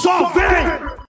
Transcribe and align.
Só 0.00 0.30
vem! 0.32 0.99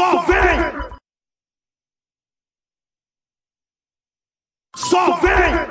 Só 0.00 0.22
vem! 0.22 0.98
Só 4.74 5.20
vem! 5.20 5.69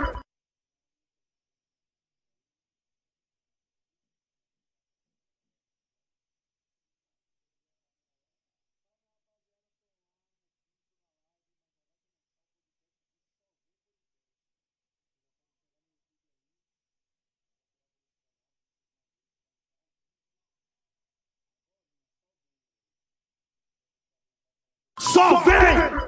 off, 25.20 25.46
bang! 25.46 25.99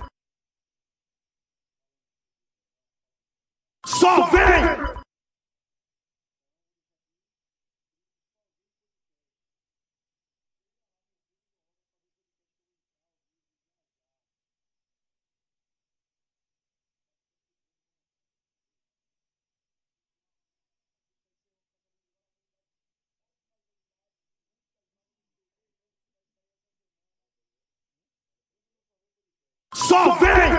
Só 29.92 30.16
vem! 30.20 30.54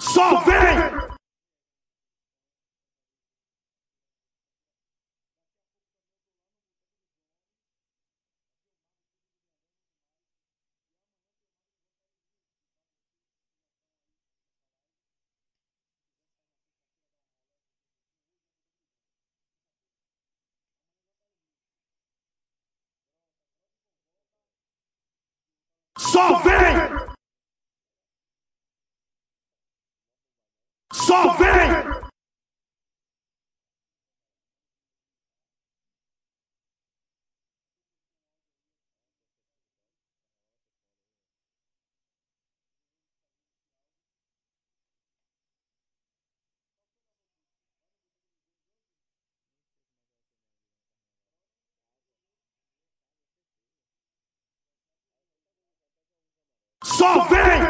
Só 0.00 0.40
vem! 0.40 0.51
Só 26.12 26.42
vem! 26.42 26.76
Só 30.92 31.32
vem! 31.38 31.41
Só 57.02 57.24
vem! 57.24 57.62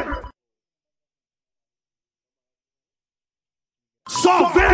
Só 4.06 4.52
vem! 4.52 4.71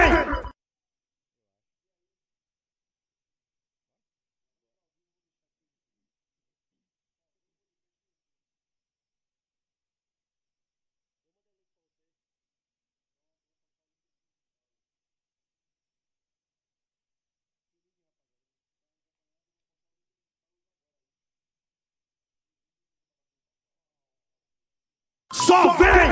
Só 25.48 25.72
vem! 25.78 26.10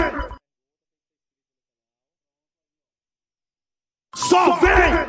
Só 4.15 4.57
vem! 4.61 5.06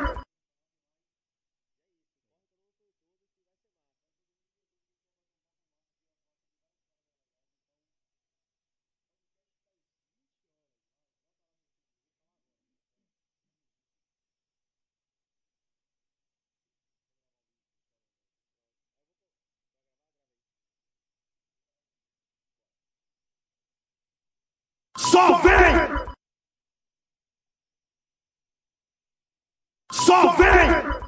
Só 25.17 25.35
vem! 25.41 26.13
Só 29.91 30.35
vem! 30.37 31.07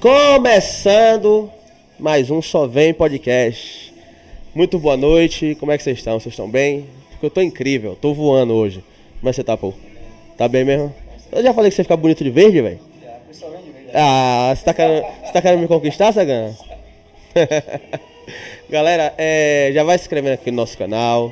Começando 0.00 1.50
mais 1.98 2.30
um 2.30 2.40
Só 2.40 2.66
Vem 2.66 2.94
Podcast. 2.94 3.92
Muito 4.54 4.78
boa 4.78 4.96
noite, 4.96 5.54
como 5.60 5.72
é 5.72 5.76
que 5.76 5.82
vocês 5.82 5.98
estão? 5.98 6.18
Vocês 6.18 6.32
estão 6.32 6.48
bem? 6.48 6.86
Porque 7.10 7.26
eu 7.26 7.30
tô 7.30 7.42
incrível, 7.42 7.98
tô 8.00 8.14
voando 8.14 8.54
hoje. 8.54 8.82
Como 9.18 9.28
é 9.28 9.32
que 9.32 9.36
você 9.36 9.44
tá, 9.44 9.58
pô? 9.58 9.74
Tá 10.38 10.48
bem 10.48 10.64
mesmo? 10.64 10.90
Eu 11.30 11.42
já 11.42 11.52
falei 11.52 11.70
que 11.70 11.76
você 11.76 11.82
fica 11.82 11.98
bonito 11.98 12.24
de 12.24 12.30
verde, 12.30 12.62
velho? 12.62 12.78
Ah, 13.92 14.54
você 14.56 14.64
tá 14.64 14.72
querendo, 14.72 15.04
você 15.22 15.32
tá 15.34 15.42
querendo 15.42 15.60
me 15.60 15.68
conquistar, 15.68 16.12
Sagana? 16.12 16.56
Galera, 18.70 19.12
é, 19.18 19.70
já 19.74 19.84
vai 19.84 19.98
se 19.98 20.04
inscrevendo 20.04 20.32
aqui 20.32 20.50
no 20.50 20.56
nosso 20.56 20.78
canal. 20.78 21.30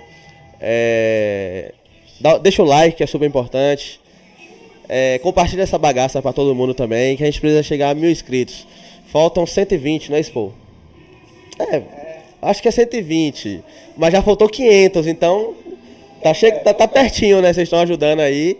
É, 0.60 1.72
Dá- 2.20 2.36
deixa 2.36 2.62
o 2.62 2.66
like, 2.66 3.02
é 3.02 3.06
super 3.06 3.26
importante. 3.26 3.98
É, 4.88 5.18
compartilha 5.18 5.62
essa 5.62 5.76
bagaça 5.76 6.22
pra 6.22 6.32
todo 6.32 6.54
mundo 6.54 6.72
também, 6.72 7.16
que 7.16 7.22
a 7.22 7.26
gente 7.26 7.40
precisa 7.40 7.62
chegar 7.62 7.90
a 7.90 7.94
mil 7.94 8.10
inscritos. 8.10 8.66
Faltam 9.06 9.46
120, 9.46 10.10
né, 10.10 10.20
Expo? 10.20 10.52
É, 11.58 11.82
acho 12.40 12.62
que 12.62 12.68
é 12.68 12.70
120. 12.70 13.62
Mas 13.96 14.12
já 14.12 14.22
faltou 14.22 14.48
500, 14.48 15.06
então 15.06 15.54
tá, 16.22 16.32
che 16.32 16.50
tá, 16.50 16.72
tá 16.72 16.88
pertinho, 16.88 17.42
né? 17.42 17.52
Vocês 17.52 17.66
estão 17.66 17.80
ajudando 17.80 18.20
aí. 18.20 18.56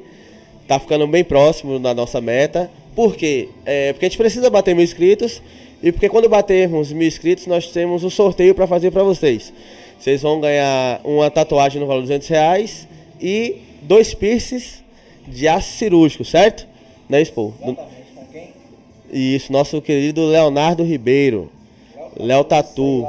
Tá 0.67 0.79
ficando 0.79 1.07
bem 1.07 1.25
próximo 1.25 1.79
da 1.79 1.95
nossa 1.95 2.21
meta. 2.21 2.71
Por 2.95 3.17
quê? 3.17 3.49
É, 3.65 3.93
porque 3.93 4.05
a 4.05 4.09
gente 4.09 4.19
precisa 4.19 4.51
bater 4.51 4.75
mil 4.75 4.85
inscritos. 4.85 5.41
E 5.83 5.93
porque 5.93 6.09
quando 6.09 6.29
batermos 6.29 6.93
mil 6.93 7.07
inscritos, 7.07 7.47
nós 7.47 7.69
temos 7.69 8.05
um 8.05 8.11
sorteio 8.11 8.55
para 8.55 8.67
fazer 8.67 8.91
para 8.91 9.03
vocês. 9.03 9.53
Vocês 9.99 10.23
vão 10.23 10.41
ganhar 10.41 11.01
uma 11.05 11.31
tatuagem 11.31 11.81
no 11.81 11.87
valor 11.87 12.03
de 12.03 12.09
200 12.09 12.29
reais 12.29 12.89
e 13.21 13.57
dois 13.83 14.13
piercings 14.13 14.83
de 15.29 15.47
aço 15.49 15.73
cirúrgico, 15.73 16.25
certo? 16.25 16.67
Né, 17.09 17.21
Expo? 17.21 17.55
Exatamente, 17.61 18.13
com 18.15 18.27
quem? 18.27 18.53
Isso, 19.11 19.53
nosso 19.53 19.81
querido 19.81 20.27
Leonardo 20.27 20.83
Ribeiro. 20.83 21.51
Léo 22.19 22.45
Tatu. 22.45 23.07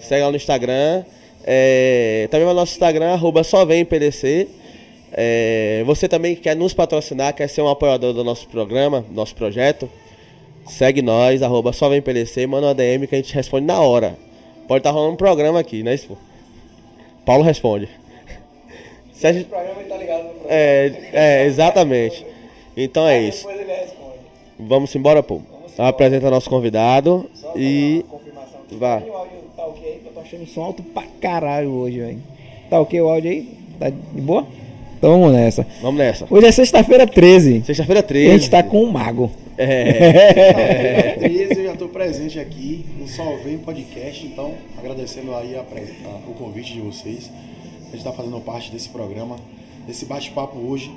Segue 0.00 0.22
lá 0.22 0.30
no 0.30 0.36
Instagram. 0.36 1.04
É, 1.44 2.28
também 2.30 2.46
no 2.46 2.54
nosso 2.54 2.72
Instagram, 2.72 3.12
arroba 3.12 3.42
só 3.42 3.64
vem 3.64 3.84
PDC. 3.84 4.48
É, 5.12 5.82
você 5.84 6.08
também 6.08 6.34
quer 6.34 6.56
nos 6.56 6.72
patrocinar, 6.72 7.34
quer 7.34 7.48
ser 7.48 7.60
um 7.60 7.68
apoiador 7.68 8.14
do 8.14 8.24
nosso 8.24 8.48
programa, 8.48 9.04
nosso 9.10 9.34
projeto, 9.34 9.88
segue 10.66 11.02
nós, 11.02 11.42
arroba 11.42 11.70
só 11.72 11.90
vem 11.90 12.00
PDC, 12.00 12.46
manda 12.46 12.68
uma 12.68 12.74
DM 12.74 13.06
que 13.06 13.14
a 13.14 13.18
gente 13.18 13.34
responde 13.34 13.66
na 13.66 13.78
hora. 13.80 14.16
Pode 14.66 14.80
estar 14.80 14.90
rolando 14.90 15.12
um 15.12 15.16
programa 15.16 15.60
aqui, 15.60 15.82
né, 15.82 15.92
Expo? 15.92 16.16
Paulo 17.26 17.44
responde. 17.44 17.88
Se 19.22 19.26
a 19.28 19.32
gente- 19.32 19.46
programa 19.46 19.80
ele 19.80 19.88
tá 19.88 19.96
ligado 19.96 20.22
no 20.24 20.28
programa. 20.30 20.50
é, 20.54 20.92
é, 21.12 21.46
exatamente. 21.46 22.26
Então 22.76 23.06
é 23.08 23.20
isso. 23.22 23.46
Depois 23.46 23.60
ele 23.68 23.72
responde. 23.80 24.16
Vamos 24.58 24.94
embora, 24.94 25.22
pô. 25.22 25.40
Apresenta 25.78 26.28
nosso 26.30 26.50
convidado 26.50 27.28
Só 27.34 27.52
e. 27.56 28.04
uma 28.08 28.18
confirmação 28.18 28.60
aqui. 28.66 28.76
Vá. 28.76 28.96
O 28.98 29.12
áudio 29.12 29.38
tá 29.56 29.64
ok 29.66 29.86
aí? 29.86 29.98
que 30.00 30.06
Eu 30.08 30.12
tô 30.12 30.20
achando 30.20 30.42
o 30.42 30.46
som 30.46 30.62
alto 30.62 30.82
pra 30.82 31.04
caralho 31.20 31.70
hoje, 31.70 31.98
velho. 32.00 32.18
Tá 32.68 32.80
ok 32.80 33.00
o 33.00 33.08
áudio 33.08 33.30
aí? 33.30 33.48
Tá 33.78 33.88
de 33.90 34.20
boa? 34.20 34.46
Então 34.98 35.10
vamos 35.18 35.32
nessa. 35.32 35.66
Vamos 35.80 35.98
nessa. 35.98 36.26
Hoje 36.30 36.46
é 36.46 36.52
sexta-feira 36.52 37.06
13. 37.06 37.62
Sexta-feira 37.64 38.00
E 38.00 38.02
13. 38.02 38.28
a 38.28 38.32
gente 38.38 38.50
tá 38.50 38.62
com 38.62 38.82
o 38.84 38.92
Mago. 38.92 39.30
É. 39.58 41.16
13 41.18 41.58
eu 41.60 41.64
já 41.66 41.72
estou 41.72 41.88
presente 41.88 42.38
aqui 42.38 42.84
no 42.98 43.06
Salvei 43.08 43.56
Podcast, 43.58 44.24
então 44.26 44.54
agradecendo 44.78 45.34
aí 45.34 45.56
a 45.56 45.62
pres- 45.62 45.90
a- 46.04 46.30
o 46.30 46.34
convite 46.34 46.72
de 46.74 46.80
vocês. 46.80 47.30
A 47.92 47.94
gente 47.94 48.06
está 48.06 48.12
fazendo 48.12 48.40
parte 48.40 48.72
desse 48.72 48.88
programa, 48.88 49.36
desse 49.86 50.06
bate-papo 50.06 50.58
hoje. 50.58 50.90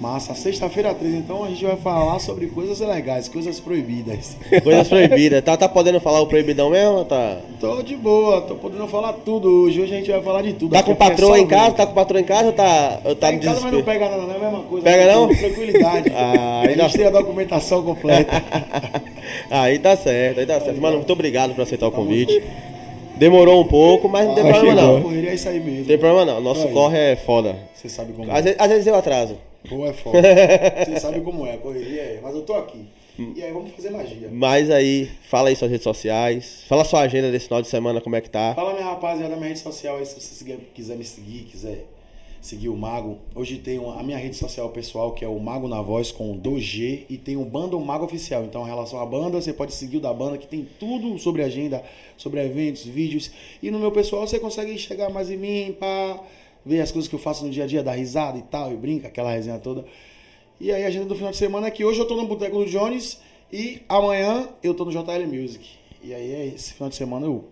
Massa, 0.00 0.32
sexta-feira 0.32 0.94
13, 0.94 1.16
então 1.16 1.44
a 1.44 1.48
gente 1.48 1.62
vai 1.62 1.76
falar 1.76 2.20
sobre 2.20 2.46
coisas 2.46 2.78
legais, 2.80 3.28
coisas 3.28 3.60
proibidas. 3.60 4.34
Coisas 4.62 4.88
proibidas. 4.88 5.44
Tá, 5.44 5.58
tá 5.58 5.68
podendo 5.68 6.00
falar 6.00 6.22
o 6.22 6.26
proibidão 6.26 6.70
mesmo? 6.70 7.04
Tá, 7.04 7.36
Tô 7.60 7.82
de 7.82 7.96
boa, 7.96 8.40
tô 8.40 8.54
podendo 8.54 8.86
falar 8.88 9.12
tudo 9.12 9.64
hoje. 9.64 9.82
Hoje 9.82 9.92
a 9.92 9.96
gente 9.98 10.10
vai 10.10 10.22
falar 10.22 10.40
de 10.40 10.54
tudo. 10.54 10.72
tá 10.72 10.82
com 10.82 10.92
é 10.92 10.94
porque 10.94 11.22
é 11.22 11.38
em 11.38 11.46
casa? 11.46 11.74
Tá 11.74 11.86
com 11.86 11.92
patroa 11.92 12.18
em 12.20 12.24
casa 12.24 12.46
ou 12.46 12.52
tá, 12.54 13.00
ou 13.04 13.14
tá 13.14 13.26
Tá 13.26 13.34
em 13.34 13.40
casa, 13.40 13.60
mas 13.60 13.72
não 13.74 13.82
pega 13.82 14.08
nada, 14.08 14.22
não 14.22 14.32
é 14.32 14.36
a 14.36 14.40
mesma 14.40 14.62
coisa. 14.62 14.84
Pega 14.84 15.12
não? 15.12 15.28
Tranquilidade. 15.28 16.10
Ah, 16.16 16.62
a 16.64 16.68
ainda- 16.68 16.84
gente 16.84 16.96
tem 16.96 17.06
a 17.06 17.10
documentação 17.10 17.82
completa. 17.82 18.42
aí 19.50 19.78
tá 19.80 19.96
certo, 19.96 20.40
aí 20.40 20.46
tá 20.46 20.60
certo. 20.60 20.80
Mano, 20.80 20.96
muito 20.98 21.12
obrigado 21.12 21.54
por 21.54 21.60
aceitar 21.60 21.88
o 21.88 21.92
convite. 21.92 22.42
Demorou 23.20 23.60
um 23.62 23.68
pouco, 23.68 24.08
mas 24.08 24.26
não 24.26 24.34
tem 24.34 24.42
Ah, 24.48 24.52
problema 24.54 24.80
chegou. 24.80 24.94
não. 24.94 25.02
Correria 25.02 25.30
é 25.30 25.34
isso 25.34 25.48
aí 25.48 25.60
mesmo. 25.60 25.78
Não 25.80 25.84
tem 25.84 25.98
problema 25.98 26.24
não. 26.24 26.40
Nosso 26.40 26.66
Aí. 26.66 26.72
corre 26.72 26.98
é 26.98 27.16
foda. 27.16 27.54
Você 27.74 27.86
sabe 27.88 28.14
como 28.14 28.30
Às 28.32 28.38
é. 28.38 28.42
vezes, 28.42 28.58
às 28.60 28.68
vezes 28.68 28.86
eu 28.86 28.94
atraso. 28.94 29.36
Pô, 29.68 29.84
é 29.86 29.92
foda. 29.92 30.18
Você 30.86 30.98
sabe 30.98 31.20
como 31.20 31.46
é, 31.46 31.52
a 31.52 31.58
correria 31.58 32.00
é. 32.00 32.20
Mas 32.22 32.34
eu 32.34 32.40
tô 32.42 32.54
aqui. 32.54 32.86
E 33.36 33.42
aí, 33.42 33.52
vamos 33.52 33.72
fazer 33.72 33.90
magia. 33.90 34.28
Mas 34.32 34.70
aí, 34.70 35.10
fala 35.28 35.50
aí 35.50 35.56
suas 35.56 35.70
redes 35.70 35.84
sociais. 35.84 36.64
Fala 36.66 36.82
sua 36.82 37.00
agenda 37.00 37.30
desse 37.30 37.44
final 37.48 37.60
de 37.60 37.68
semana, 37.68 38.00
como 38.00 38.16
é 38.16 38.22
que 38.22 38.30
tá. 38.30 38.54
Fala, 38.54 38.72
minha 38.72 38.86
rapaziada, 38.86 39.36
minha 39.36 39.48
rede 39.48 39.58
social 39.58 39.98
aí, 39.98 40.06
se 40.06 40.18
você 40.18 40.56
quiser 40.74 40.96
me 40.96 41.04
seguir, 41.04 41.40
quiser 41.44 41.84
seguir 42.40 42.68
o 42.68 42.76
Mago. 42.76 43.18
Hoje 43.34 43.58
tem 43.58 43.78
a 43.78 44.02
minha 44.02 44.16
rede 44.16 44.36
social 44.36 44.70
pessoal, 44.70 45.12
que 45.12 45.24
é 45.24 45.28
o 45.28 45.38
Mago 45.38 45.68
na 45.68 45.82
Voz, 45.82 46.10
com 46.10 46.38
2G, 46.38 47.04
e 47.08 47.18
tem 47.18 47.36
o 47.36 47.44
Banda 47.44 47.76
Mago 47.78 48.04
Oficial. 48.04 48.44
Então, 48.44 48.62
em 48.62 48.66
relação 48.66 48.98
à 49.00 49.06
banda, 49.06 49.40
você 49.40 49.52
pode 49.52 49.74
seguir 49.74 49.98
o 49.98 50.00
da 50.00 50.12
banda, 50.12 50.38
que 50.38 50.46
tem 50.46 50.66
tudo 50.78 51.18
sobre 51.18 51.42
agenda, 51.42 51.84
sobre 52.16 52.44
eventos, 52.44 52.84
vídeos. 52.84 53.30
E 53.62 53.70
no 53.70 53.78
meu 53.78 53.92
pessoal, 53.92 54.26
você 54.26 54.38
consegue 54.38 54.76
chegar 54.78 55.10
mais 55.10 55.30
em 55.30 55.36
mim, 55.36 55.76
pá, 55.78 56.20
ver 56.64 56.80
as 56.80 56.90
coisas 56.90 57.08
que 57.08 57.14
eu 57.14 57.20
faço 57.20 57.44
no 57.44 57.50
dia 57.50 57.64
a 57.64 57.66
dia, 57.66 57.82
dar 57.82 57.92
risada 57.92 58.38
e 58.38 58.42
tal, 58.42 58.72
e 58.72 58.76
brinca, 58.76 59.08
aquela 59.08 59.30
resenha 59.30 59.58
toda. 59.58 59.84
E 60.58 60.72
aí, 60.72 60.84
a 60.84 60.88
agenda 60.88 61.06
do 61.06 61.14
final 61.14 61.30
de 61.30 61.36
semana 61.36 61.66
é 61.66 61.70
que 61.70 61.84
hoje 61.84 62.00
eu 62.00 62.06
tô 62.06 62.16
no 62.16 62.26
Boteco 62.26 62.58
do 62.58 62.66
Jones 62.66 63.20
e 63.52 63.82
amanhã 63.88 64.48
eu 64.62 64.72
tô 64.72 64.84
no 64.84 64.90
JL 64.90 65.26
Music. 65.26 65.68
E 66.02 66.14
aí, 66.14 66.32
é 66.32 66.46
esse 66.46 66.72
final 66.72 66.88
de 66.88 66.96
semana 66.96 67.26
eu 67.26 67.44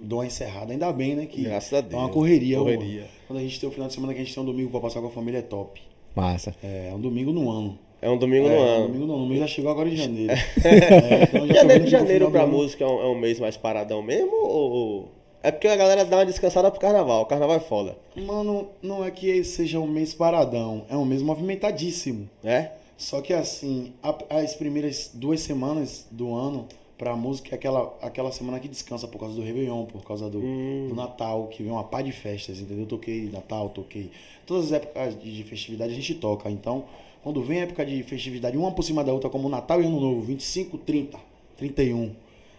dou 0.00 0.18
uma 0.20 0.26
encerrada. 0.26 0.72
Ainda 0.72 0.92
bem, 0.92 1.14
né? 1.14 1.26
Que 1.26 1.42
Graças 1.42 1.72
a 1.72 1.78
É 1.78 1.80
uma 1.94 2.04
Deus. 2.04 2.10
correria. 2.12 2.58
Correria. 2.58 3.04
ó. 3.04 3.26
Quando 3.28 3.38
a 3.38 3.42
gente 3.42 3.60
tem 3.60 3.68
o 3.68 3.72
final 3.72 3.88
de 3.88 3.94
semana 3.94 4.12
que 4.14 4.20
a 4.20 4.24
gente 4.24 4.34
tem 4.34 4.42
um 4.42 4.46
domingo 4.46 4.70
pra 4.70 4.80
passar 4.80 5.00
com 5.00 5.06
a 5.06 5.10
família, 5.10 5.38
é 5.38 5.42
top. 5.42 5.80
Massa. 6.16 6.54
É, 6.62 6.90
um 6.94 7.00
domingo 7.00 7.32
no 7.32 7.50
ano. 7.50 7.78
É 8.02 8.08
um 8.10 8.16
domingo 8.16 8.48
é, 8.48 8.50
no 8.50 8.56
Um 8.56 8.62
ano. 8.62 8.86
domingo 8.88 9.06
no 9.06 9.14
ano. 9.14 9.24
O 9.24 9.28
mês 9.28 9.40
já 9.40 9.46
chegou 9.46 9.70
agora 9.70 9.88
em 9.88 9.96
janeiro. 9.96 10.32
É, 10.64 11.22
então 11.24 11.46
já 11.46 11.54
vendo 11.62 11.86
Janeiro, 11.86 11.86
janeiro 11.88 12.30
pra 12.30 12.46
música 12.46 12.82
é 12.84 12.86
um, 12.86 13.00
é 13.00 13.06
um 13.06 13.18
mês 13.18 13.38
mais 13.38 13.56
paradão 13.56 14.02
mesmo? 14.02 14.34
Ou... 14.34 15.08
É 15.42 15.50
porque 15.50 15.68
a 15.68 15.76
galera 15.76 16.04
dá 16.04 16.16
uma 16.18 16.26
descansada 16.26 16.70
pro 16.70 16.80
carnaval. 16.80 17.22
O 17.22 17.26
carnaval 17.26 17.56
é 17.56 17.60
foda. 17.60 17.96
Mano, 18.16 18.68
não 18.82 19.04
é 19.04 19.10
que 19.10 19.42
seja 19.44 19.78
um 19.78 19.86
mês 19.86 20.12
paradão. 20.12 20.84
É 20.90 20.96
um 20.96 21.04
mês 21.04 21.22
movimentadíssimo. 21.22 22.28
É? 22.44 22.72
Só 22.98 23.22
que 23.22 23.32
assim, 23.32 23.92
as 24.28 24.54
primeiras 24.54 25.10
duas 25.14 25.40
semanas 25.40 26.06
do 26.10 26.34
ano 26.34 26.66
pra 27.00 27.16
música 27.16 27.54
é 27.54 27.56
aquela, 27.56 27.96
aquela 28.02 28.30
semana 28.30 28.60
que 28.60 28.68
descansa 28.68 29.08
por 29.08 29.18
causa 29.18 29.34
do 29.34 29.40
Réveillon, 29.40 29.86
por 29.86 30.04
causa 30.04 30.28
do, 30.28 30.38
do 30.38 30.94
Natal, 30.94 31.46
que 31.46 31.62
vem 31.62 31.72
uma 31.72 31.82
pá 31.82 32.02
de 32.02 32.12
festas, 32.12 32.60
entendeu? 32.60 32.84
Eu 32.84 32.86
toquei 32.86 33.30
Natal, 33.30 33.70
toquei. 33.70 34.10
Todas 34.44 34.66
as 34.66 34.72
épocas 34.72 35.18
de, 35.18 35.34
de 35.34 35.42
festividade 35.44 35.94
a 35.94 35.96
gente 35.96 36.14
toca. 36.16 36.50
Então, 36.50 36.84
quando 37.22 37.42
vem 37.42 37.60
a 37.60 37.62
época 37.62 37.86
de 37.86 38.02
festividade, 38.02 38.54
uma 38.58 38.70
por 38.72 38.82
cima 38.82 39.02
da 39.02 39.14
outra, 39.14 39.30
como 39.30 39.48
Natal 39.48 39.80
e 39.80 39.86
Ano 39.86 39.98
Novo, 39.98 40.20
25, 40.20 40.76
30, 40.76 41.18
31. 41.56 42.14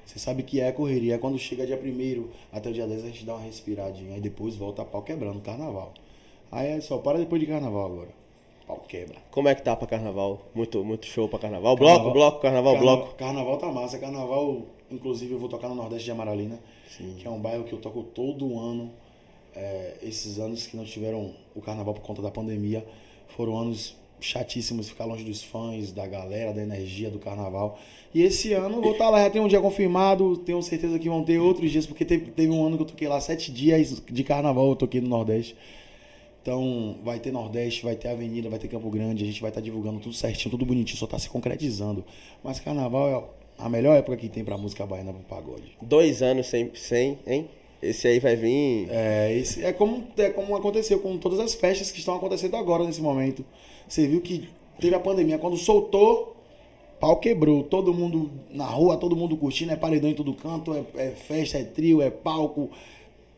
Você 0.08 0.18
sabe 0.18 0.42
que 0.42 0.60
é 0.60 0.72
correria. 0.72 1.20
Quando 1.20 1.38
chega 1.38 1.64
dia 1.64 1.80
1 1.80 2.26
até 2.52 2.68
o 2.72 2.74
dia 2.74 2.88
10 2.88 3.04
a 3.04 3.08
gente 3.10 3.24
dá 3.24 3.36
uma 3.36 3.46
respiradinha. 3.46 4.16
Aí 4.16 4.22
depois 4.22 4.56
volta 4.56 4.82
a 4.82 4.86
pau 4.86 5.04
quebrando, 5.04 5.40
carnaval. 5.42 5.94
Aí 6.52 6.68
é 6.68 6.82
só 6.82 6.98
para 6.98 7.20
depois 7.20 7.39
de 7.39 7.46
carnaval 7.46 7.86
agora. 7.86 8.21
Pau 8.72 8.86
quebra. 8.88 9.18
Como 9.32 9.50
é 9.50 9.56
que 9.56 9.62
tá 9.62 9.75
pra 9.75 9.86
carnaval? 9.86 10.46
Muito, 10.56 10.82
muito 10.82 11.06
show 11.06 11.28
pra 11.28 11.38
carnaval. 11.40 11.75
Bloco, 11.75 12.12
bloco, 12.12 12.40
carnaval, 12.40 12.74
Carna- 12.75 12.96
bloco. 12.96 13.16
Carnaval 13.16 13.58
tá 13.58 13.70
massa. 13.70 14.00
Carnaval, 14.00 14.62
inclusive, 14.90 15.34
eu 15.34 15.40
vou 15.40 15.50
tocar 15.50 15.68
no 15.68 15.75
Nordeste 15.75 16.06
de 16.06 16.12
Amaralina, 16.12 16.58
que 17.18 17.28
é 17.28 17.30
um 17.30 17.40
bairro 17.40 17.66
que 17.66 17.74
eu 17.74 17.80
toco 17.80 18.01
todo 18.01 18.58
ano. 18.58 18.90
É, 19.54 19.98
esses 20.01 20.40
anos 20.40 20.66
que 20.68 20.78
não 20.78 20.86
tiveram 20.86 21.34
o 21.54 21.60
carnaval 21.62 21.94
por 21.94 22.01
conta 22.01 22.22
da 22.22 22.32
pandemia 22.32 22.86
foram 23.36 23.58
anos 23.58 23.98
chatíssimos 24.22 24.88
ficar 24.88 25.04
longe 25.04 25.25
dos 25.25 25.44
fãs, 25.44 25.92
da 25.92 26.08
galera, 26.08 26.54
da 26.54 26.62
energia 26.62 27.10
do 27.10 27.20
carnaval. 27.20 27.78
E 28.13 28.22
esse 28.24 28.54
ano 28.54 28.78
eu 28.78 28.82
vou 28.82 28.94
estar 28.94 29.10
lá, 29.10 29.24
já 29.24 29.30
tem 29.30 29.42
um 29.42 29.50
dia 29.50 29.60
confirmado, 29.60 30.38
tenho 30.38 30.62
certeza 30.62 30.98
que 30.98 31.10
vão 31.10 31.25
ter 31.25 31.40
outros 31.40 31.70
dias, 31.70 31.86
porque 31.86 32.06
teve, 32.06 32.32
teve 32.32 32.50
um 32.50 32.66
ano 32.66 32.78
que 32.78 32.84
eu 32.84 32.88
toquei 32.88 33.10
lá 33.10 33.20
sete 33.20 33.51
dias 33.51 34.01
de 34.10 34.24
carnaval, 34.24 34.70
eu 34.70 34.75
toquei 34.78 35.01
no 35.01 35.10
Nordeste. 35.10 35.58
Então, 36.41 36.98
vai 37.03 37.19
ter 37.19 37.31
Nordeste, 37.31 37.83
vai 37.83 37.95
ter 37.95 38.07
Avenida, 38.07 38.50
vai 38.50 38.57
ter 38.57 38.67
Campo 38.67 38.89
Grande, 38.89 39.24
a 39.24 39.27
gente 39.27 39.41
vai 39.41 39.51
estar 39.51 39.62
divulgando 39.62 40.00
tudo 40.00 40.15
certinho, 40.15 40.50
tudo 40.50 40.65
bonitinho, 40.65 40.98
só 40.98 41.05
tá 41.05 41.19
se 41.19 41.29
concretizando. 41.29 42.03
Mas 42.43 42.60
Carnaval 42.60 43.10
é 43.10 43.63
a 43.63 43.69
melhor 43.69 43.95
época 43.95 44.17
que 44.17 44.27
tem 44.27 44.43
pra 44.43 44.57
música 44.57 44.86
baiana 44.86 45.13
pro 45.13 45.21
pagode. 45.24 45.77
Dois 45.81 46.24
anos 46.24 46.48
sem, 46.48 46.71
sem, 46.74 47.19
hein? 47.27 47.48
Esse 47.81 48.07
aí 48.07 48.19
vai 48.19 48.36
vir. 48.36 48.88
É, 48.89 49.33
esse, 49.36 49.63
é, 49.63 49.71
como, 49.71 50.03
é 50.17 50.29
como 50.29 50.55
aconteceu 50.55 51.00
com 51.00 51.17
todas 51.17 51.39
as 51.39 51.53
festas 51.53 51.91
que 51.91 52.00
estão 52.00 52.15
acontecendo 52.15 52.55
agora 52.55 52.83
nesse 52.83 53.01
momento. 53.01 53.45
Você 53.88 54.07
viu 54.07 54.21
que 54.21 54.50
teve 54.79 54.95
a 54.95 55.00
pandemia, 55.00 55.38
quando 55.38 55.57
soltou, 55.57 56.36
pau 57.00 57.17
quebrou. 57.17 57.63
Todo 57.63 57.93
mundo 57.93 58.31
na 58.51 58.65
rua, 58.65 58.98
todo 58.98 59.15
mundo 59.15 59.36
curtindo, 59.38 59.71
é 59.71 59.75
paredão 59.75 60.10
em 60.10 60.13
todo 60.13 60.33
canto, 60.33 60.74
é, 60.74 61.07
é 61.07 61.10
festa, 61.12 61.57
é 61.57 61.63
trio, 61.63 62.01
é 62.01 62.10
palco. 62.10 62.69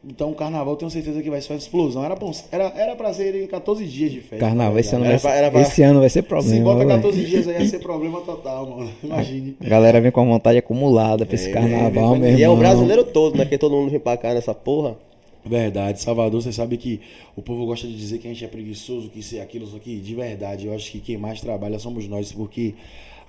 Então 0.05 0.31
o 0.31 0.36
carnaval 0.36 0.75
tenho 0.75 0.91
certeza 0.91 1.22
que 1.22 1.29
vai 1.29 1.39
ser 1.41 1.53
uma 1.53 1.60
explosão. 1.60 2.03
Era, 2.03 2.15
bom, 2.15 2.29
era, 2.51 2.65
era 2.75 2.95
pra 2.95 3.13
ser 3.13 3.48
14 3.48 3.86
dias 3.86 4.12
de 4.12 4.19
festa. 4.19 4.45
Carnaval, 4.45 4.74
tá 4.74 4.79
esse 4.81 4.95
ano, 4.95 5.05
vai, 5.05 5.19
pra- 5.19 5.36
era 5.36 5.50
pra- 5.51 5.62
esse 5.62 5.81
ano 5.81 6.00
vai 6.01 6.10
ser 6.10 6.22
Se 6.22 6.27
problema. 6.27 6.63
bota 6.65 6.77
velho. 6.86 6.89
14 6.89 7.24
dias 7.25 7.48
aí 7.48 7.62
ia 7.63 7.69
ser 7.69 7.79
problema 7.79 8.19
total, 8.22 8.69
mano. 8.69 8.91
Imagine. 9.01 9.55
A 9.62 9.69
galera 9.69 10.01
vem 10.01 10.12
com 10.12 10.19
a 10.22 10.25
vontade 10.25 10.57
acumulada 10.57 11.25
pra 11.25 11.36
esse 11.36 11.50
É, 11.50 11.53
carnaval, 11.53 12.17
meu 12.17 12.38
e 12.38 12.43
é 12.43 12.50
o 12.50 12.57
brasileiro 12.57 13.05
todo, 13.05 13.38
né? 13.38 13.45
Que 13.45 13.57
todo 13.57 13.75
mundo 13.75 13.89
vem 13.91 14.00
pra 14.00 14.17
cá 14.17 14.33
nessa 14.33 14.53
porra. 14.53 14.98
Verdade, 15.45 16.01
Salvador, 16.01 16.41
você 16.41 16.53
sabe 16.53 16.77
que 16.77 17.01
o 17.36 17.41
povo 17.41 17.65
gosta 17.65 17.86
de 17.88 17.95
dizer 17.98 18.17
que 18.17 18.27
a 18.27 18.31
gente 18.31 18.43
é 18.45 18.48
preguiçoso, 18.48 19.10
que 19.10 19.19
isso 19.19 19.36
e 19.36 19.41
aquilo, 19.41 19.67
só 19.67 19.77
que 19.77 19.98
de 20.00 20.15
verdade, 20.15 20.67
eu 20.67 20.74
acho 20.74 20.89
que 20.91 21.00
quem 21.01 21.17
mais 21.17 21.41
trabalha 21.41 21.77
somos 21.79 22.07
nós, 22.07 22.31
porque 22.31 22.75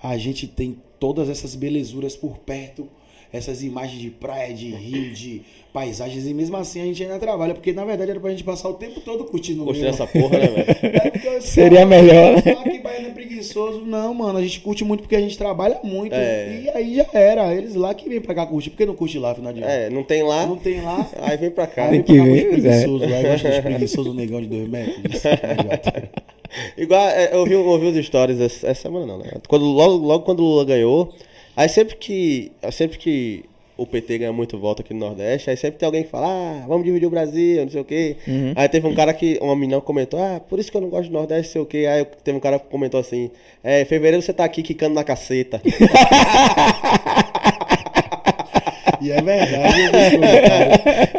a 0.02 0.16
gente 0.16 0.46
tem 0.46 0.76
todas 1.00 1.28
essas 1.28 1.54
belezuras 1.56 2.14
por 2.16 2.38
perto. 2.38 2.86
Essas 3.34 3.62
imagens 3.62 4.00
de 4.00 4.10
praia, 4.10 4.54
de 4.54 4.70
rio, 4.70 5.12
de 5.12 5.42
paisagens, 5.72 6.24
e 6.24 6.32
mesmo 6.32 6.56
assim 6.56 6.80
a 6.80 6.84
gente 6.84 7.02
ainda 7.02 7.18
trabalha, 7.18 7.52
porque 7.52 7.72
na 7.72 7.84
verdade 7.84 8.12
era 8.12 8.20
pra 8.20 8.30
gente 8.30 8.44
passar 8.44 8.68
o 8.68 8.74
tempo 8.74 9.00
todo 9.00 9.24
curtindo 9.24 9.62
o 9.62 9.66
Curtindo 9.66 9.86
Rio. 9.86 9.94
essa 9.94 10.06
porra, 10.06 10.38
né, 10.38 10.46
velho? 10.46 10.64
É 11.04 11.10
porque 11.10 11.40
Seria 11.40 11.84
melhor, 11.84 12.36
né? 12.36 12.42
que 12.42 12.78
baiano 12.78 13.08
é 13.08 13.10
preguiçoso. 13.10 13.80
Não, 13.80 14.14
mano, 14.14 14.38
a 14.38 14.42
gente 14.42 14.60
curte 14.60 14.84
muito 14.84 15.00
porque 15.00 15.16
a 15.16 15.20
gente 15.20 15.36
trabalha 15.36 15.80
muito. 15.82 16.14
É. 16.14 16.62
E 16.62 16.68
aí 16.70 16.94
já 16.94 17.06
era. 17.12 17.52
Eles 17.52 17.74
lá 17.74 17.92
que 17.92 18.08
vem 18.08 18.20
pra 18.20 18.34
cá 18.34 18.46
curtir. 18.46 18.70
Por 18.70 18.76
que 18.76 18.86
não 18.86 18.94
curte 18.94 19.18
lá, 19.18 19.32
afinal 19.32 19.52
de 19.52 19.60
contas? 19.60 19.74
É, 19.74 19.90
não 19.90 20.04
tem 20.04 20.22
lá, 20.22 20.46
Não 20.46 20.56
tem 20.56 20.80
lá. 20.80 21.10
aí 21.20 21.36
vem 21.36 21.50
pra 21.50 21.66
cá. 21.66 21.86
Aí 21.86 21.90
vem 21.90 22.02
que 22.02 22.14
pra 22.14 22.24
cá 22.24 22.86
com 22.86 22.94
os 22.94 23.02
é. 23.02 23.06
lá. 23.06 23.22
Gosta 23.30 23.50
dos 23.50 23.58
preguiçosos, 23.58 24.14
negão 24.14 24.40
de 24.40 24.46
dois 24.46 24.68
metros. 24.68 25.22
Idiota. 25.24 26.10
Igual, 26.78 27.08
é, 27.08 27.30
eu 27.32 27.44
vi, 27.44 27.52
eu 27.54 27.78
vi 27.80 27.86
os 27.98 28.06
stories 28.06 28.40
essa, 28.40 28.68
essa 28.68 28.82
semana 28.82 29.06
não, 29.06 29.18
né? 29.18 29.32
Quando, 29.48 29.64
logo, 29.64 30.06
logo 30.06 30.24
quando 30.24 30.40
o 30.40 30.44
Lula 30.44 30.64
ganhou, 30.64 31.12
aí 31.56 31.68
sempre 31.68 31.96
que. 31.96 32.52
Sempre 32.70 32.98
que 32.98 33.44
o 33.76 33.86
PT 33.86 34.18
ganha 34.18 34.32
muito 34.32 34.58
voto 34.58 34.82
aqui 34.82 34.94
no 34.94 35.00
Nordeste, 35.00 35.50
aí 35.50 35.56
sempre 35.56 35.78
tem 35.78 35.86
alguém 35.86 36.04
que 36.04 36.08
fala, 36.08 36.28
ah, 36.28 36.64
vamos 36.66 36.84
dividir 36.84 37.06
o 37.06 37.10
Brasil, 37.10 37.62
não 37.62 37.70
sei 37.70 37.80
o 37.80 37.84
quê. 37.84 38.16
Aí 38.54 38.68
teve 38.68 38.86
um 38.86 38.94
cara 38.94 39.12
que, 39.12 39.38
uma 39.42 39.56
menina 39.56 39.80
comentou, 39.80 40.20
ah, 40.20 40.40
por 40.40 40.58
isso 40.58 40.70
que 40.70 40.76
eu 40.76 40.80
não 40.80 40.88
gosto 40.88 41.08
do 41.08 41.12
Nordeste, 41.12 41.48
não 41.48 41.52
sei 41.52 41.62
o 41.62 41.66
quê. 41.66 41.86
Aí 41.90 42.04
teve 42.22 42.38
um 42.38 42.40
cara 42.40 42.58
que 42.58 42.66
comentou 42.68 43.00
assim, 43.00 43.30
é, 43.62 43.82
em 43.82 43.84
fevereiro 43.84 44.22
você 44.22 44.32
tá 44.32 44.44
aqui 44.44 44.62
quicando 44.62 44.94
na 44.94 45.02
caceta. 45.02 45.60
E 49.04 49.10
é 49.10 49.20
verdade, 49.22 49.80
eu 49.82 49.92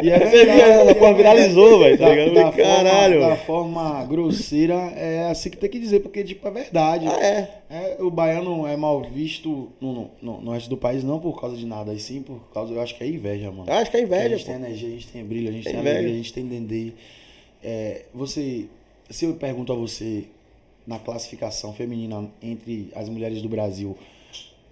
vi. 0.02 0.06
E 0.06 0.10
é 0.10 0.18
Você 0.18 0.44
viu, 0.44 0.54
verdade, 0.54 0.88
é 0.90 0.94
porra 0.94 1.14
viralizou, 1.14 1.78
velho, 1.78 1.98
tá 1.98 2.08
ligado? 2.08 2.34
da 2.34 2.52
Caralho. 2.52 3.20
Forma, 3.20 3.28
da 3.30 3.36
forma 3.36 4.04
grosseira, 4.04 4.74
é 4.96 5.28
assim 5.30 5.50
que 5.50 5.56
tem 5.56 5.70
que 5.70 5.78
dizer, 5.78 6.00
porque, 6.00 6.24
tipo, 6.24 6.46
é 6.48 6.50
verdade. 6.50 7.06
Ah, 7.06 7.24
é? 7.24 7.60
É, 7.70 7.96
o 8.00 8.10
baiano 8.10 8.66
é 8.66 8.76
mal 8.76 9.02
visto 9.02 9.70
no, 9.80 9.92
no, 9.92 10.10
no, 10.22 10.40
no 10.40 10.50
resto 10.52 10.68
do 10.70 10.76
país, 10.76 11.02
não 11.04 11.18
por 11.18 11.40
causa 11.40 11.56
de 11.56 11.66
nada, 11.66 11.92
e 11.94 11.98
sim 11.98 12.22
por 12.22 12.40
causa, 12.52 12.72
eu 12.72 12.80
acho 12.80 12.94
que 12.96 13.04
é 13.04 13.06
inveja, 13.08 13.50
mano. 13.50 13.64
Eu 13.68 13.74
acho 13.74 13.90
que 13.90 13.96
é 13.96 14.02
inveja, 14.02 14.22
Porque 14.22 14.34
A 14.34 14.36
gente 14.38 14.46
pô. 14.46 14.52
tem 14.52 14.62
energia, 14.64 14.88
a 14.88 14.92
gente 14.92 15.08
tem 15.08 15.24
brilho, 15.24 15.48
a 15.48 15.52
gente 15.52 15.68
É 15.68 15.70
tem 15.70 15.80
inveja. 15.80 15.96
alegria, 15.96 16.14
a 16.14 16.16
gente 16.18 16.32
tem 16.32 16.46
dendê. 16.46 16.92
É, 17.62 18.02
você, 18.14 18.66
se 19.10 19.24
eu 19.24 19.34
pergunto 19.34 19.72
a 19.72 19.76
você, 19.76 20.24
na 20.86 20.98
classificação 20.98 21.72
feminina 21.72 22.28
entre 22.42 22.90
as 22.94 23.08
mulheres 23.08 23.42
do 23.42 23.48
Brasil, 23.48 23.96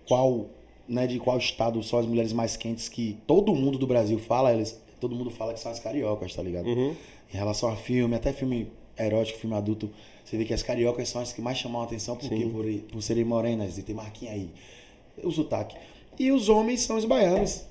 qual, 0.06 0.46
né, 0.88 1.06
de 1.06 1.18
qual 1.18 1.38
estado 1.38 1.82
são 1.82 1.98
as 1.98 2.06
mulheres 2.06 2.32
mais 2.32 2.56
quentes 2.56 2.88
que 2.88 3.18
todo 3.26 3.54
mundo 3.54 3.78
do 3.78 3.86
Brasil 3.86 4.18
fala, 4.18 4.52
eles, 4.52 4.80
todo 5.00 5.14
mundo 5.14 5.30
fala 5.30 5.54
que 5.54 5.60
são 5.60 5.72
as 5.72 5.80
cariocas, 5.80 6.34
tá 6.34 6.42
ligado? 6.42 6.66
Uhum. 6.66 6.94
Em 7.32 7.36
relação 7.36 7.68
a 7.68 7.76
filme, 7.76 8.14
até 8.14 8.32
filme 8.32 8.68
erótico, 8.98 9.38
filme 9.38 9.56
adulto, 9.56 9.90
você 10.24 10.36
vê 10.36 10.44
que 10.44 10.54
as 10.54 10.62
cariocas 10.62 11.08
são 11.08 11.20
as 11.20 11.32
que 11.32 11.42
mais 11.42 11.58
chamam 11.58 11.82
a 11.82 11.84
atenção 11.84 12.16
por, 12.16 12.28
quê? 12.28 12.48
por, 12.50 12.64
por 12.92 13.02
serem 13.02 13.24
morenas 13.24 13.76
e 13.76 13.82
ter 13.82 13.94
marquinha 13.94 14.32
aí. 14.32 14.50
O 15.22 15.30
sotaque. 15.30 15.76
E 16.18 16.32
os 16.32 16.48
homens 16.48 16.80
são 16.80 16.96
os 16.96 17.04
baianos. 17.04 17.64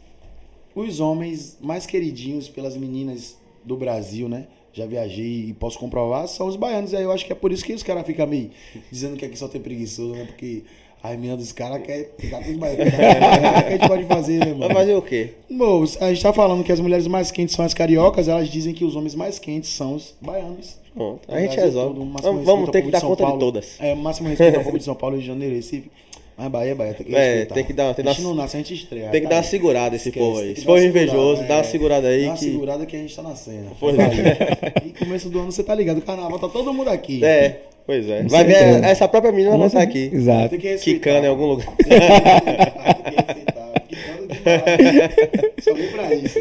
Os 0.75 0.99
homens 0.99 1.57
mais 1.61 1.85
queridinhos 1.85 2.47
pelas 2.49 2.75
meninas 2.75 3.37
do 3.63 3.75
Brasil, 3.75 4.27
né? 4.27 4.47
Já 4.71 4.85
viajei 4.85 5.49
e 5.49 5.53
posso 5.53 5.77
comprovar, 5.77 6.27
são 6.27 6.47
os 6.47 6.55
baianos. 6.55 6.93
E 6.93 6.97
aí 6.97 7.03
eu 7.03 7.11
acho 7.11 7.25
que 7.25 7.31
é 7.31 7.35
por 7.35 7.51
isso 7.51 7.63
que 7.63 7.73
os 7.73 7.83
caras 7.83 8.05
ficam 8.05 8.25
meio 8.25 8.51
dizendo 8.91 9.15
que 9.15 9.25
aqui 9.25 9.37
só 9.37 9.47
tem 9.47 9.61
preguiçoso, 9.61 10.13
né? 10.13 10.25
Porque 10.25 10.63
a 11.03 11.09
menina 11.11 11.35
dos 11.37 11.51
caras 11.51 11.83
quer 11.83 12.11
ficar 12.17 12.39
os 12.39 12.55
baianos. 12.55 12.87
O 12.87 12.97
que 12.97 13.03
a 13.03 13.69
gente 13.71 13.87
pode 13.87 14.03
fazer, 14.05 14.39
né, 14.39 14.45
mano? 14.53 14.59
Vai 14.73 14.75
fazer 14.75 14.95
o 14.95 15.01
quê? 15.01 15.29
Bom, 15.51 15.83
a 15.99 16.09
gente 16.13 16.23
tá 16.23 16.31
falando 16.33 16.63
que 16.63 16.71
as 16.71 16.79
mulheres 16.79 17.05
mais 17.07 17.29
quentes 17.29 17.53
são 17.55 17.65
as 17.65 17.73
cariocas, 17.73 18.27
elas 18.27 18.47
dizem 18.49 18.73
que 18.73 18.85
os 18.85 18.95
homens 18.95 19.13
mais 19.13 19.37
quentes 19.37 19.69
são 19.71 19.95
os 19.95 20.15
baianos. 20.21 20.81
Pronto, 20.95 21.21
a 21.27 21.35
O 21.35 21.39
gente 21.39 21.55
resolve. 21.57 21.95
todo, 21.99 22.11
Vamos, 22.21 22.45
vamos 22.45 22.69
ter 22.69 22.81
que 22.83 22.91
povo 22.91 22.91
dar 22.91 23.01
conta 23.01 23.15
de 23.23 23.29
Paulo. 23.29 23.39
todas. 23.39 23.75
É, 23.79 23.93
máximo 23.95 24.29
respeito 24.29 24.57
ao 24.59 24.63
povo 24.63 24.77
de 24.77 24.83
São 24.85 24.95
Paulo, 24.95 25.15
Rio 25.15 25.21
de 25.23 25.27
Janeiro, 25.27 25.55
Recife. 25.55 25.91
Mas 26.37 26.47
Bahia 26.49 26.71
é 26.71 26.75
Bahia, 26.75 26.93
tem 26.95 27.05
que 27.05 27.15
É, 27.15 27.19
respeitar. 27.29 27.53
tem 27.55 27.63
que 27.63 27.73
dar- 27.73 27.93
tem 27.93 28.05
a 28.05 28.07
gente 28.11 28.21
dar- 28.23 28.27
não 28.27 28.35
nasce, 28.35 28.55
a 28.55 28.59
gente 28.59 28.73
estreia. 28.73 29.09
Tem 29.09 29.21
que 29.21 29.27
tá 29.27 29.31
dar 29.31 29.35
uma 29.37 29.43
segurada 29.43 29.95
esse 29.95 30.11
povo 30.11 30.39
aí. 30.39 30.53
que 30.55 30.61
Se 30.61 30.65
dar 30.65 30.71
uma 30.71 30.77
for 30.77 30.81
segurada, 30.83 31.05
invejoso, 31.11 31.41
é. 31.41 31.45
dá 31.45 31.55
uma 31.57 31.63
segurada 31.63 32.07
aí 32.07 32.21
Dá 32.23 32.27
uma 32.29 32.37
que. 32.37 32.45
segurada 32.45 32.85
que 32.87 32.95
a 32.95 32.99
gente 32.99 33.15
tá 33.15 33.21
na 33.21 33.35
cena. 33.35 33.67
Bahia. 33.79 34.37
E 34.85 34.89
começo 34.97 35.29
do 35.29 35.39
ano 35.39 35.51
você 35.51 35.63
tá 35.63 35.75
ligado, 35.75 35.97
o 35.99 36.01
carnaval 36.01 36.39
tá 36.39 36.47
todo 36.49 36.73
mundo 36.73 36.89
aqui. 36.89 37.23
É, 37.23 37.61
pois 37.85 38.09
é. 38.09 38.23
Vai 38.23 38.43
ver, 38.43 38.55
certeza. 38.55 38.85
essa 38.85 39.07
própria 39.07 39.31
menina 39.31 39.57
vai 39.57 39.67
estar 39.67 39.81
aqui. 39.81 40.09
Exato. 40.13 40.49
Tem 40.49 40.59
que 40.59 40.67
respeitar. 40.67 40.99
Quicando 40.99 41.25
em 41.25 41.29
algum 41.29 41.45
lugar. 41.45 41.67
Tem 41.75 41.87
que 41.87 43.15
respeitar. 43.15 43.73
Quicando 43.87 44.27
demais. 44.27 45.11
Só 45.59 45.73
vem 45.73 45.87
pra 45.91 46.13
isso. 46.13 46.39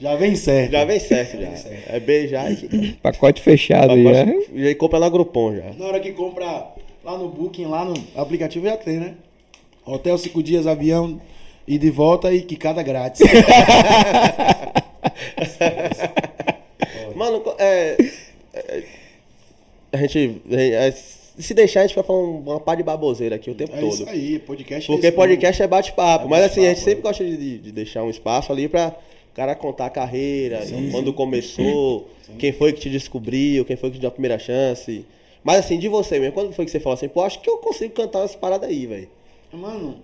Já 0.00 0.16
vem 0.16 0.36
certo. 0.36 0.72
Já 0.72 0.84
vem 0.84 1.00
certo, 1.00 1.40
já. 1.40 1.48
É 1.88 2.00
beijar 2.00 2.52
e. 2.52 2.92
Pacote 3.02 3.42
fechado 3.42 3.94
já. 4.02 4.26
Já 4.54 4.74
compra 4.76 5.00
na 5.00 5.08
Groupon 5.08 5.56
já. 5.56 5.72
Na 5.78 5.86
hora 5.86 6.00
que 6.00 6.12
compra 6.12 6.74
lá 7.04 7.18
no 7.18 7.28
Booking, 7.28 7.66
lá 7.66 7.84
no 7.84 7.94
aplicativo 8.16 8.66
já 8.66 8.76
tem, 8.76 8.98
né? 8.98 9.14
Hotel 9.86 10.16
cinco 10.16 10.42
dias, 10.42 10.66
avião 10.66 11.20
e 11.66 11.78
de 11.78 11.90
volta 11.90 12.32
e 12.32 12.40
quicada 12.42 12.82
grátis. 12.82 13.20
Mano, 17.14 17.42
é. 17.58 17.96
é, 18.54 18.82
A 19.94 19.96
gente. 19.98 20.42
é, 20.50 20.92
se 21.38 21.52
deixar, 21.52 21.80
a 21.80 21.86
gente 21.86 21.96
vai 21.96 22.04
falando 22.04 22.38
uma 22.38 22.60
par 22.60 22.76
de 22.76 22.82
baboseira 22.82 23.36
aqui 23.36 23.50
o 23.50 23.54
tempo 23.54 23.74
É 23.74 23.80
todo. 23.80 23.92
isso 23.92 24.08
aí, 24.08 24.38
podcast 24.38 24.86
Porque 24.90 25.06
é 25.08 25.10
podcast 25.10 25.62
é 25.62 25.66
bate-papo. 25.66 26.26
É 26.26 26.28
mas 26.28 26.44
assim, 26.44 26.64
a 26.64 26.68
gente 26.68 26.80
sempre 26.80 27.02
gosta 27.02 27.24
de, 27.24 27.58
de 27.58 27.72
deixar 27.72 28.04
um 28.04 28.10
espaço 28.10 28.52
ali 28.52 28.68
pra 28.68 28.96
o 29.32 29.34
cara 29.34 29.54
contar 29.56 29.86
a 29.86 29.90
carreira, 29.90 30.60
quando 30.92 31.12
começou, 31.12 32.08
quem 32.38 32.52
foi 32.52 32.72
que 32.72 32.82
te 32.82 32.90
descobriu, 32.90 33.64
quem 33.64 33.74
foi 33.76 33.90
que 33.90 33.96
te 33.96 34.00
deu 34.00 34.08
a 34.08 34.12
primeira 34.12 34.38
chance. 34.38 35.04
Mas 35.42 35.58
assim, 35.58 35.76
de 35.78 35.88
você 35.88 36.20
mesmo, 36.20 36.32
quando 36.32 36.52
foi 36.52 36.64
que 36.64 36.70
você 36.70 36.78
falou 36.78 36.94
assim, 36.94 37.08
pô, 37.08 37.22
acho 37.22 37.40
que 37.40 37.50
eu 37.50 37.58
consigo 37.58 37.92
cantar 37.92 38.20
umas 38.20 38.36
paradas 38.36 38.68
aí, 38.68 38.86
velho. 38.86 39.08
Mano, 39.52 39.96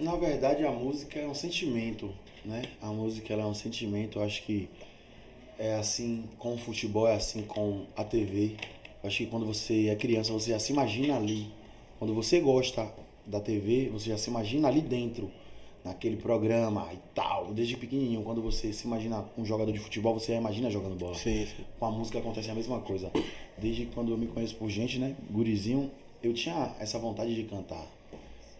na 0.00 0.16
verdade 0.16 0.64
a 0.64 0.70
música 0.70 1.20
é 1.20 1.26
um 1.26 1.34
sentimento, 1.34 2.10
né? 2.44 2.62
A 2.80 2.86
música 2.86 3.32
ela 3.32 3.42
é 3.42 3.46
um 3.46 3.54
sentimento, 3.54 4.18
eu 4.18 4.24
acho 4.24 4.42
que 4.42 4.68
é 5.58 5.74
assim 5.74 6.24
com 6.38 6.54
o 6.54 6.58
futebol, 6.58 7.06
é 7.06 7.14
assim 7.14 7.42
com 7.42 7.82
a 7.94 8.02
TV. 8.02 8.56
Acho 9.02 9.18
que 9.18 9.26
quando 9.26 9.44
você 9.44 9.88
é 9.88 9.96
criança, 9.96 10.32
você 10.32 10.50
já 10.50 10.58
se 10.58 10.72
imagina 10.72 11.16
ali. 11.16 11.48
Quando 11.98 12.14
você 12.14 12.40
gosta 12.40 12.92
da 13.26 13.40
TV, 13.40 13.88
você 13.92 14.10
já 14.10 14.18
se 14.18 14.30
imagina 14.30 14.68
ali 14.68 14.80
dentro, 14.80 15.30
naquele 15.84 16.16
programa 16.16 16.88
e 16.92 16.98
tal. 17.14 17.52
Desde 17.52 17.76
pequenininho, 17.76 18.22
quando 18.22 18.40
você 18.40 18.72
se 18.72 18.86
imagina 18.86 19.24
um 19.36 19.44
jogador 19.44 19.72
de 19.72 19.78
futebol, 19.78 20.14
você 20.14 20.32
já 20.32 20.38
imagina 20.38 20.70
jogando 20.70 20.96
bola. 20.96 21.14
Sim, 21.14 21.46
sim. 21.46 21.64
Com 21.78 21.86
a 21.86 21.90
música 21.90 22.18
acontece 22.18 22.50
a 22.50 22.54
mesma 22.54 22.80
coisa. 22.80 23.10
Desde 23.58 23.86
quando 23.86 24.12
eu 24.12 24.18
me 24.18 24.26
conheço 24.26 24.54
por 24.54 24.70
gente, 24.70 24.98
né? 24.98 25.16
Gurizinho, 25.30 25.90
eu 26.22 26.32
tinha 26.32 26.74
essa 26.78 26.98
vontade 26.98 27.34
de 27.34 27.42
cantar. 27.44 27.86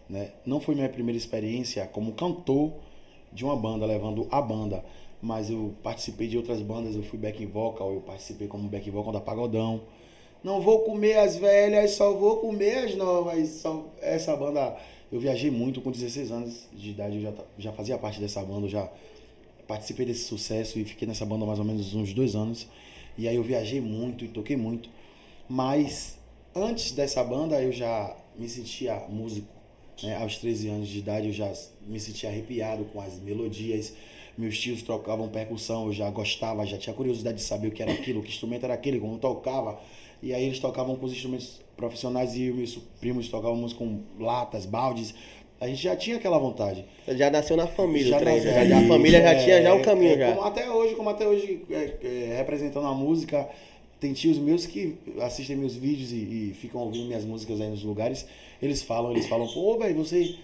Né? 0.09 0.31
Não 0.45 0.59
foi 0.59 0.75
minha 0.75 0.89
primeira 0.89 1.17
experiência 1.17 1.87
como 1.87 2.11
cantor 2.13 2.73
de 3.31 3.45
uma 3.45 3.55
banda, 3.55 3.85
levando 3.85 4.27
a 4.29 4.41
banda. 4.41 4.83
Mas 5.21 5.49
eu 5.49 5.73
participei 5.81 6.27
de 6.27 6.37
outras 6.37 6.61
bandas, 6.61 6.95
eu 6.95 7.03
fui 7.03 7.17
back 7.17 7.45
vocal, 7.45 7.93
eu 7.93 8.01
participei 8.01 8.47
como 8.47 8.67
back 8.67 8.89
vocal 8.89 9.13
da 9.13 9.21
Pagodão. 9.21 9.81
Não 10.43 10.59
vou 10.59 10.79
comer 10.79 11.17
as 11.17 11.37
velhas, 11.37 11.91
só 11.91 12.13
vou 12.13 12.37
comer 12.37 12.85
as 12.85 12.95
novas. 12.95 13.49
Só 13.49 13.85
essa 14.01 14.35
banda, 14.35 14.75
eu 15.11 15.19
viajei 15.19 15.49
muito 15.49 15.79
com 15.79 15.89
16 15.89 16.31
anos 16.31 16.67
de 16.73 16.89
idade, 16.89 17.15
eu 17.15 17.21
já, 17.21 17.33
já 17.57 17.71
fazia 17.71 17.97
parte 17.97 18.19
dessa 18.19 18.43
banda, 18.43 18.67
já 18.67 18.89
participei 19.67 20.05
desse 20.05 20.25
sucesso 20.25 20.77
e 20.77 20.83
fiquei 20.83 21.07
nessa 21.07 21.25
banda 21.25 21.45
mais 21.45 21.59
ou 21.59 21.65
menos 21.65 21.93
uns 21.95 22.13
dois 22.13 22.35
anos. 22.35 22.67
E 23.17 23.27
aí 23.27 23.35
eu 23.35 23.43
viajei 23.43 23.79
muito 23.79 24.25
e 24.25 24.27
toquei 24.27 24.57
muito. 24.57 24.89
Mas 25.47 26.17
antes 26.53 26.91
dessa 26.91 27.23
banda 27.23 27.61
eu 27.61 27.71
já 27.71 28.15
me 28.37 28.49
sentia 28.49 29.01
músico. 29.09 29.47
Né? 30.01 30.17
Aos 30.17 30.37
13 30.37 30.67
anos 30.67 30.87
de 30.89 30.99
idade 30.99 31.27
eu 31.27 31.33
já 31.33 31.51
me 31.87 31.99
sentia 31.99 32.29
arrepiado 32.29 32.83
com 32.85 32.99
as 32.99 33.19
melodias. 33.19 33.93
Meus 34.37 34.59
tios 34.59 34.81
tocavam 34.81 35.29
percussão, 35.29 35.85
eu 35.85 35.93
já 35.93 36.09
gostava, 36.09 36.65
já 36.65 36.77
tinha 36.77 36.93
curiosidade 36.93 37.37
de 37.37 37.43
saber 37.43 37.67
o 37.67 37.71
que 37.71 37.83
era 37.83 37.93
aquilo, 37.93 38.23
que 38.23 38.29
instrumento 38.29 38.63
era 38.63 38.73
aquele, 38.73 38.99
como 38.99 39.17
tocava. 39.19 39.79
E 40.23 40.33
aí 40.33 40.45
eles 40.45 40.57
tocavam 40.59 40.95
com 40.95 41.05
os 41.05 41.11
instrumentos 41.11 41.61
profissionais 41.75 42.33
e 42.35 42.49
meus 42.51 42.77
primos 43.01 43.27
tocavam 43.27 43.57
música 43.57 43.79
com 43.79 43.99
latas, 44.19 44.65
baldes. 44.65 45.13
A 45.59 45.67
gente 45.67 45.83
já 45.83 45.95
tinha 45.97 46.15
aquela 46.15 46.37
vontade. 46.39 46.85
Já 47.07 47.29
nasceu 47.29 47.57
na 47.57 47.67
família 47.67 48.15
o 48.15 48.19
trem, 48.19 48.35
nasceu- 48.37 48.53
já, 48.53 48.65
já 48.65 48.79
a 48.79 48.87
família 48.87 49.21
já 49.21 49.29
é, 49.33 49.43
tinha 49.43 49.61
já 49.61 49.75
um 49.75 49.79
é, 49.79 49.83
caminho 49.83 50.13
é, 50.13 50.17
já. 50.17 50.31
Como 50.35 50.47
até 50.47 50.69
hoje, 50.71 50.95
como 50.95 51.09
até 51.09 51.27
hoje, 51.27 51.61
é, 51.69 51.93
é, 52.31 52.35
representando 52.37 52.87
a 52.87 52.93
música, 52.93 53.47
tem 53.99 54.13
tios 54.13 54.37
meus 54.37 54.65
que 54.65 54.95
assistem 55.21 55.55
meus 55.57 55.75
vídeos 55.75 56.11
e, 56.13 56.15
e 56.15 56.53
ficam 56.59 56.81
ouvindo 56.81 57.05
minhas 57.05 57.25
músicas 57.25 57.59
aí 57.61 57.69
nos 57.69 57.83
lugares. 57.83 58.25
Eles 58.61 58.81
falam, 58.81 59.11
eles 59.11 59.27
falam, 59.27 59.47
pô, 59.47 59.77
velho, 59.77 59.95
você, 59.95 60.35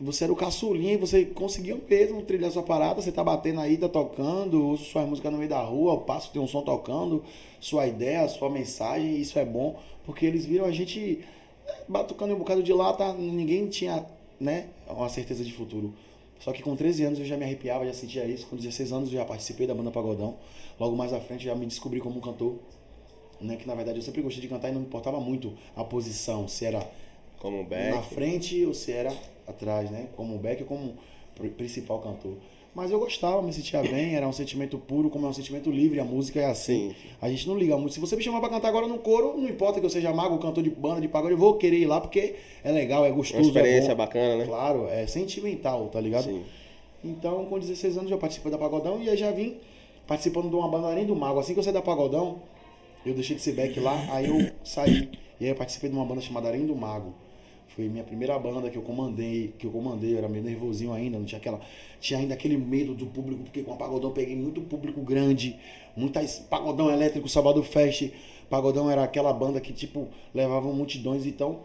você 0.00 0.24
era 0.24 0.32
o 0.32 0.36
caçulinha 0.36 0.94
e 0.94 0.96
você 0.96 1.24
conseguiu 1.24 1.82
mesmo 1.88 2.22
trilhar 2.22 2.50
sua 2.50 2.62
parada, 2.62 3.00
você 3.00 3.10
tá 3.10 3.24
batendo 3.24 3.60
aí, 3.60 3.76
tá 3.76 3.88
tocando, 3.88 4.76
sua 4.76 5.06
música 5.06 5.30
no 5.30 5.38
meio 5.38 5.48
da 5.48 5.60
rua, 5.62 5.94
eu 5.94 5.98
passo, 5.98 6.30
tem 6.30 6.40
um 6.40 6.46
som 6.46 6.62
tocando, 6.62 7.24
sua 7.60 7.86
ideia, 7.86 8.28
sua 8.28 8.50
mensagem, 8.50 9.16
isso 9.18 9.38
é 9.38 9.44
bom, 9.44 9.78
porque 10.04 10.26
eles 10.26 10.44
viram 10.44 10.66
a 10.66 10.70
gente 10.70 11.24
é, 11.66 11.74
batucando 11.88 12.34
um 12.34 12.38
bocado 12.38 12.62
de 12.62 12.72
lata, 12.72 13.12
ninguém 13.14 13.66
tinha, 13.68 14.04
né, 14.38 14.66
uma 14.88 15.08
certeza 15.08 15.42
de 15.42 15.52
futuro. 15.52 15.94
Só 16.38 16.52
que 16.52 16.62
com 16.62 16.76
13 16.76 17.04
anos 17.04 17.18
eu 17.18 17.24
já 17.24 17.36
me 17.36 17.44
arrepiava, 17.44 17.86
já 17.86 17.94
sentia 17.94 18.24
isso. 18.26 18.46
Com 18.46 18.56
16 18.56 18.92
anos 18.92 19.08
eu 19.10 19.18
já 19.18 19.24
participei 19.24 19.66
da 19.66 19.74
banda 19.74 19.90
Pagodão. 19.90 20.36
Logo 20.78 20.94
mais 20.94 21.12
à 21.14 21.18
frente 21.18 21.44
já 21.44 21.54
me 21.54 21.64
descobri 21.64 21.98
como 21.98 22.18
um 22.18 22.20
cantor. 22.20 22.56
Né? 23.40 23.56
Que 23.56 23.66
na 23.66 23.74
verdade 23.74 23.98
eu 23.98 24.02
sempre 24.02 24.20
gostei 24.20 24.42
de 24.42 24.48
cantar 24.48 24.68
e 24.68 24.72
não 24.72 24.80
me 24.80 24.86
importava 24.86 25.18
muito 25.18 25.54
a 25.74 25.82
posição, 25.82 26.46
se 26.46 26.66
era 26.66 26.86
Como 27.38 27.56
um 27.56 27.62
na 27.62 27.68
back. 27.68 28.14
frente 28.14 28.64
ou 28.66 28.74
se 28.74 28.92
era 28.92 29.10
atrás, 29.46 29.90
né? 29.90 30.08
Como 30.16 30.36
back 30.38 30.62
ou 30.62 30.68
como, 30.68 30.94
pr- 31.34 31.48
principal 31.48 31.98
cantor. 32.00 32.34
Mas 32.74 32.90
eu 32.90 32.98
gostava, 32.98 33.40
me 33.40 33.52
sentia 33.54 33.80
bem, 33.80 34.16
era 34.16 34.28
um 34.28 34.32
sentimento 34.32 34.76
puro, 34.76 35.08
como 35.08 35.24
é 35.24 35.30
um 35.30 35.32
sentimento 35.32 35.70
livre, 35.70 35.98
a 35.98 36.04
música 36.04 36.40
é 36.40 36.44
assim. 36.44 36.90
Sim. 36.90 36.94
A 37.22 37.30
gente 37.30 37.48
não 37.48 37.56
liga 37.56 37.74
muito. 37.78 37.94
Se 37.94 38.00
você 38.00 38.14
me 38.16 38.22
chamar 38.22 38.38
pra 38.40 38.50
cantar 38.50 38.68
agora 38.68 38.86
no 38.86 38.98
coro, 38.98 39.34
não 39.38 39.48
importa 39.48 39.80
que 39.80 39.86
eu 39.86 39.90
seja 39.90 40.12
mago, 40.12 40.36
cantor 40.38 40.62
de 40.62 40.68
banda, 40.68 41.00
de 41.00 41.08
pagode, 41.08 41.32
eu 41.32 41.38
vou 41.38 41.54
querer 41.54 41.78
ir 41.78 41.86
lá 41.86 42.02
porque 42.02 42.34
é 42.62 42.70
legal, 42.70 43.06
é 43.06 43.10
gostoso, 43.10 43.42
Uma 43.44 43.48
experiência 43.48 43.92
é 43.92 43.94
bom. 43.94 44.04
bacana, 44.04 44.36
né? 44.36 44.44
Claro, 44.44 44.88
é 44.88 45.06
sentimental, 45.06 45.88
tá 45.88 45.98
ligado? 45.98 46.24
Sim. 46.24 46.44
Então, 47.02 47.46
com 47.46 47.58
16 47.58 47.96
anos, 47.96 48.10
eu 48.10 48.18
participei 48.18 48.52
da 48.52 48.58
Pagodão 48.58 49.02
e 49.02 49.08
aí 49.08 49.16
já 49.16 49.30
vim 49.30 49.56
participando 50.06 50.50
de 50.50 50.54
uma 50.56 50.68
banda 50.68 50.88
além 50.88 51.06
do 51.06 51.16
Mago. 51.16 51.38
Assim 51.40 51.54
que 51.54 51.60
eu 51.60 51.64
saí 51.64 51.72
da 51.72 51.80
Pagodão, 51.82 52.42
eu 53.06 53.14
deixei 53.14 53.36
de 53.36 53.42
ser 53.42 53.52
back 53.52 53.80
lá, 53.80 54.06
aí 54.10 54.26
eu 54.26 54.50
saí. 54.62 55.08
E 55.40 55.44
aí 55.44 55.50
eu 55.50 55.54
participei 55.54 55.88
de 55.88 55.96
uma 55.96 56.04
banda 56.04 56.20
chamada 56.20 56.48
Arém 56.48 56.66
do 56.66 56.74
Mago. 56.76 57.14
Foi 57.76 57.86
minha 57.90 58.02
primeira 58.02 58.38
banda 58.38 58.70
que 58.70 58.76
eu 58.78 58.82
comandei, 58.82 59.52
que 59.58 59.66
eu 59.66 59.70
comandei, 59.70 60.14
eu 60.14 60.18
era 60.18 60.28
meio 60.30 60.42
nervosinho 60.42 60.94
ainda, 60.94 61.18
não 61.18 61.26
tinha 61.26 61.38
aquela. 61.38 61.60
Tinha 62.00 62.18
ainda 62.18 62.32
aquele 62.32 62.56
medo 62.56 62.94
do 62.94 63.04
público, 63.04 63.42
porque 63.42 63.62
com 63.62 63.74
a 63.74 63.76
Pagodão 63.76 64.08
eu 64.08 64.14
peguei 64.14 64.34
muito 64.34 64.62
público 64.62 65.02
grande, 65.02 65.54
muitas. 65.94 66.38
Pagodão 66.38 66.90
elétrico, 66.90 67.28
Salvador 67.28 67.62
Fest. 67.64 68.10
Pagodão 68.48 68.90
era 68.90 69.04
aquela 69.04 69.30
banda 69.30 69.60
que, 69.60 69.74
tipo, 69.74 70.08
levava 70.34 70.72
multidões, 70.72 71.26
então 71.26 71.60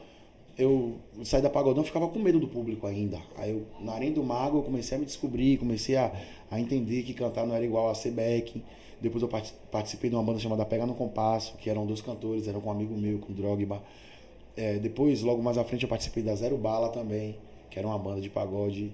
eu 0.57 0.97
saí 1.23 1.41
da 1.41 1.49
Pagodão 1.49 1.81
ficava 1.81 2.09
com 2.09 2.19
medo 2.19 2.39
do 2.41 2.47
público 2.47 2.85
ainda. 2.85 3.17
Aí 3.37 3.51
eu, 3.51 3.65
na 3.79 3.93
Arena 3.93 4.15
do 4.15 4.23
Mago, 4.23 4.57
eu 4.57 4.63
comecei 4.63 4.97
a 4.97 4.99
me 4.99 5.05
descobrir, 5.05 5.57
comecei 5.57 5.95
a, 5.95 6.11
a 6.51 6.59
entender 6.59 7.03
que 7.03 7.13
cantar 7.13 7.47
não 7.47 7.55
era 7.55 7.63
igual 7.63 7.89
a 7.89 7.95
ser 7.95 8.11
back. 8.11 8.61
Depois 8.99 9.21
eu 9.21 9.29
parti- 9.29 9.53
participei 9.71 10.09
de 10.09 10.15
uma 10.15 10.23
banda 10.23 10.39
chamada 10.39 10.65
Pega 10.65 10.85
no 10.85 10.93
Compasso, 10.93 11.55
que 11.57 11.69
eram 11.69 11.85
dois 11.85 12.01
cantores, 12.01 12.47
eram 12.49 12.59
com 12.59 12.67
um 12.69 12.73
amigo 12.73 12.95
meu, 12.97 13.17
com 13.19 13.31
Drogba. 13.31 13.81
É, 14.55 14.77
depois, 14.79 15.21
logo 15.21 15.41
mais 15.41 15.57
à 15.57 15.63
frente, 15.63 15.83
eu 15.83 15.89
participei 15.89 16.21
da 16.23 16.35
Zero 16.35 16.57
Bala 16.57 16.89
também, 16.89 17.35
que 17.69 17.79
era 17.79 17.87
uma 17.87 17.97
banda 17.97 18.19
de 18.21 18.29
pagode. 18.29 18.91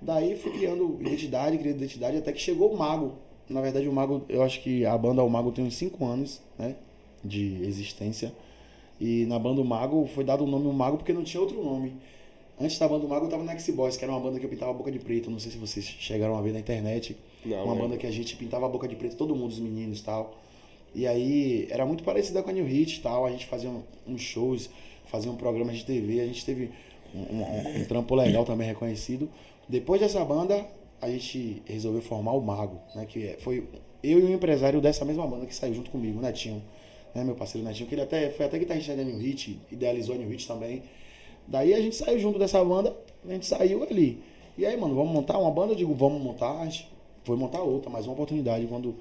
Daí 0.00 0.36
fui 0.36 0.52
criando 0.52 0.96
identidade, 1.00 1.58
criando 1.58 1.76
identidade, 1.78 2.16
até 2.18 2.32
que 2.32 2.40
chegou 2.40 2.72
o 2.72 2.76
Mago. 2.76 3.12
Na 3.48 3.60
verdade, 3.60 3.88
o 3.88 3.92
Mago, 3.92 4.22
eu 4.28 4.42
acho 4.42 4.60
que 4.62 4.84
a 4.84 4.96
banda 4.96 5.24
O 5.24 5.30
Mago 5.30 5.50
tem 5.50 5.64
uns 5.64 5.74
5 5.76 6.04
anos, 6.04 6.40
né? 6.58 6.76
De 7.24 7.62
existência. 7.64 8.32
E 9.00 9.24
na 9.26 9.38
banda 9.38 9.60
O 9.60 9.64
Mago 9.64 10.06
foi 10.14 10.22
dado 10.24 10.44
o 10.44 10.46
nome 10.46 10.66
O 10.68 10.72
Mago 10.72 10.98
porque 10.98 11.12
não 11.12 11.24
tinha 11.24 11.40
outro 11.40 11.62
nome. 11.62 11.94
Antes 12.60 12.78
da 12.78 12.86
banda 12.86 13.06
O 13.06 13.08
Mago 13.08 13.26
eu 13.26 13.30
tava 13.30 13.42
na 13.44 13.52
X-Boys, 13.52 13.96
que 13.96 14.04
era 14.04 14.12
uma 14.12 14.20
banda 14.20 14.38
que 14.38 14.44
eu 14.44 14.50
pintava 14.50 14.70
a 14.70 14.74
boca 14.74 14.92
de 14.92 14.98
preto. 14.98 15.30
Não 15.30 15.38
sei 15.38 15.50
se 15.50 15.56
vocês 15.58 15.84
chegaram 15.84 16.36
a 16.36 16.42
ver 16.42 16.52
na 16.52 16.60
internet. 16.60 17.16
Não, 17.44 17.56
uma 17.64 17.72
lembro. 17.72 17.88
banda 17.88 17.96
que 17.96 18.06
a 18.06 18.10
gente 18.10 18.36
pintava 18.36 18.66
a 18.66 18.68
boca 18.68 18.86
de 18.86 18.94
preto, 18.96 19.16
todo 19.16 19.34
mundo, 19.34 19.50
os 19.52 19.58
meninos 19.58 20.00
e 20.00 20.04
tal. 20.04 20.36
E 20.94 21.06
aí 21.06 21.66
era 21.70 21.86
muito 21.86 22.04
parecida 22.04 22.42
com 22.42 22.50
a 22.50 22.52
New 22.52 22.64
Hit 22.66 22.98
e 22.98 23.00
tal. 23.00 23.24
A 23.24 23.30
gente 23.30 23.46
fazia 23.46 23.70
um- 23.70 23.82
uns 24.06 24.20
shows, 24.20 24.68
fazia 25.08 25.30
um 25.30 25.36
programa 25.36 25.72
de 25.72 25.84
TV. 25.84 26.20
A 26.20 26.26
gente 26.26 26.44
teve 26.44 26.70
um, 27.14 27.18
um- 27.20 27.80
um 27.80 27.84
trampo 27.84 28.14
legal 28.14 28.44
também 28.44 28.66
reconhecido. 28.68 29.28
Depois 29.68 30.00
dessa 30.00 30.24
banda, 30.24 30.66
a 31.00 31.08
gente 31.10 31.62
resolveu 31.66 32.00
formar 32.02 32.32
o 32.32 32.40
Mago, 32.40 32.78
né? 32.94 33.06
Que 33.06 33.28
é- 33.28 33.36
foi 33.38 33.66
eu 34.02 34.18
e 34.20 34.22
o 34.22 34.32
empresário 34.32 34.80
dessa 34.80 35.04
mesma 35.04 35.26
banda 35.26 35.46
que 35.46 35.54
saiu 35.54 35.74
junto 35.74 35.90
comigo, 35.90 36.18
o 36.18 36.22
Netinho. 36.22 36.62
Né, 37.14 37.24
meu 37.24 37.34
parceiro 37.34 37.66
Netinho, 37.66 37.88
que 37.88 37.94
ele 37.94 38.02
até 38.02 38.30
foi 38.30 38.46
até 38.46 38.58
guitarrista 38.58 38.94
da 38.94 39.02
New 39.02 39.16
Hit, 39.18 39.58
idealizou 39.72 40.14
a 40.14 40.18
New 40.18 40.28
Hit 40.28 40.46
também. 40.46 40.82
Daí 41.46 41.72
a 41.72 41.80
gente 41.80 41.96
saiu 41.96 42.18
junto 42.18 42.38
dessa 42.38 42.62
banda, 42.62 42.94
a 43.26 43.32
gente 43.32 43.46
saiu 43.46 43.82
ali. 43.82 44.22
E 44.58 44.66
aí, 44.66 44.76
mano, 44.76 44.94
vamos 44.94 45.12
montar 45.12 45.38
uma 45.38 45.50
banda? 45.50 45.72
Eu 45.72 45.76
digo, 45.76 45.94
vamos 45.94 46.20
montar. 46.20 46.60
A 46.60 46.64
gente 46.66 46.86
foi 47.24 47.34
montar 47.36 47.62
outra, 47.62 47.88
mais 47.90 48.04
uma 48.06 48.12
oportunidade. 48.12 48.66
Quando 48.66 48.94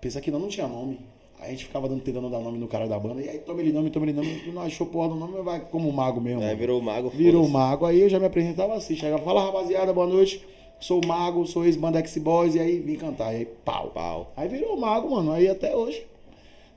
pensa 0.00 0.20
que 0.20 0.30
não, 0.30 0.38
não 0.38 0.48
tinha 0.48 0.66
nome. 0.66 0.98
Aí 1.44 1.48
a 1.48 1.50
gente 1.50 1.66
ficava 1.66 1.86
dando, 1.86 2.00
tentando 2.00 2.30
dar 2.30 2.40
nome 2.40 2.58
no 2.58 2.66
cara 2.66 2.88
da 2.88 2.98
banda. 2.98 3.20
E 3.20 3.28
aí, 3.28 3.38
toma 3.38 3.60
ele 3.60 3.70
nome, 3.70 3.90
toma 3.90 4.06
ele 4.06 4.14
nome. 4.14 4.42
Não 4.50 4.62
achou 4.62 4.86
porra 4.86 5.10
do 5.10 5.14
nome, 5.14 5.42
vai 5.42 5.60
como 5.60 5.92
mago 5.92 6.20
mesmo. 6.20 6.40
Aí 6.40 6.46
mano. 6.46 6.58
virou 6.58 6.80
o 6.80 6.82
mago. 6.82 7.10
Virou 7.10 7.48
mago. 7.48 7.84
Aí 7.84 8.00
eu 8.00 8.08
já 8.08 8.18
me 8.18 8.24
apresentava 8.24 8.74
assim. 8.74 8.96
Chegava, 8.96 9.22
fala 9.22 9.44
rapaziada, 9.44 9.92
boa 9.92 10.06
noite. 10.06 10.42
Sou 10.80 11.04
o 11.04 11.06
mago, 11.06 11.46
sou 11.46 11.66
ex-banda 11.66 11.98
X-Boys. 11.98 12.54
E 12.54 12.60
aí 12.60 12.78
vim 12.78 12.96
cantar. 12.96 13.34
E 13.34 13.36
aí, 13.36 13.44
pau. 13.44 13.90
Pau. 13.90 14.32
Aí 14.34 14.48
virou 14.48 14.74
mago, 14.76 15.10
mano. 15.10 15.32
Aí 15.32 15.46
até 15.46 15.76
hoje. 15.76 16.06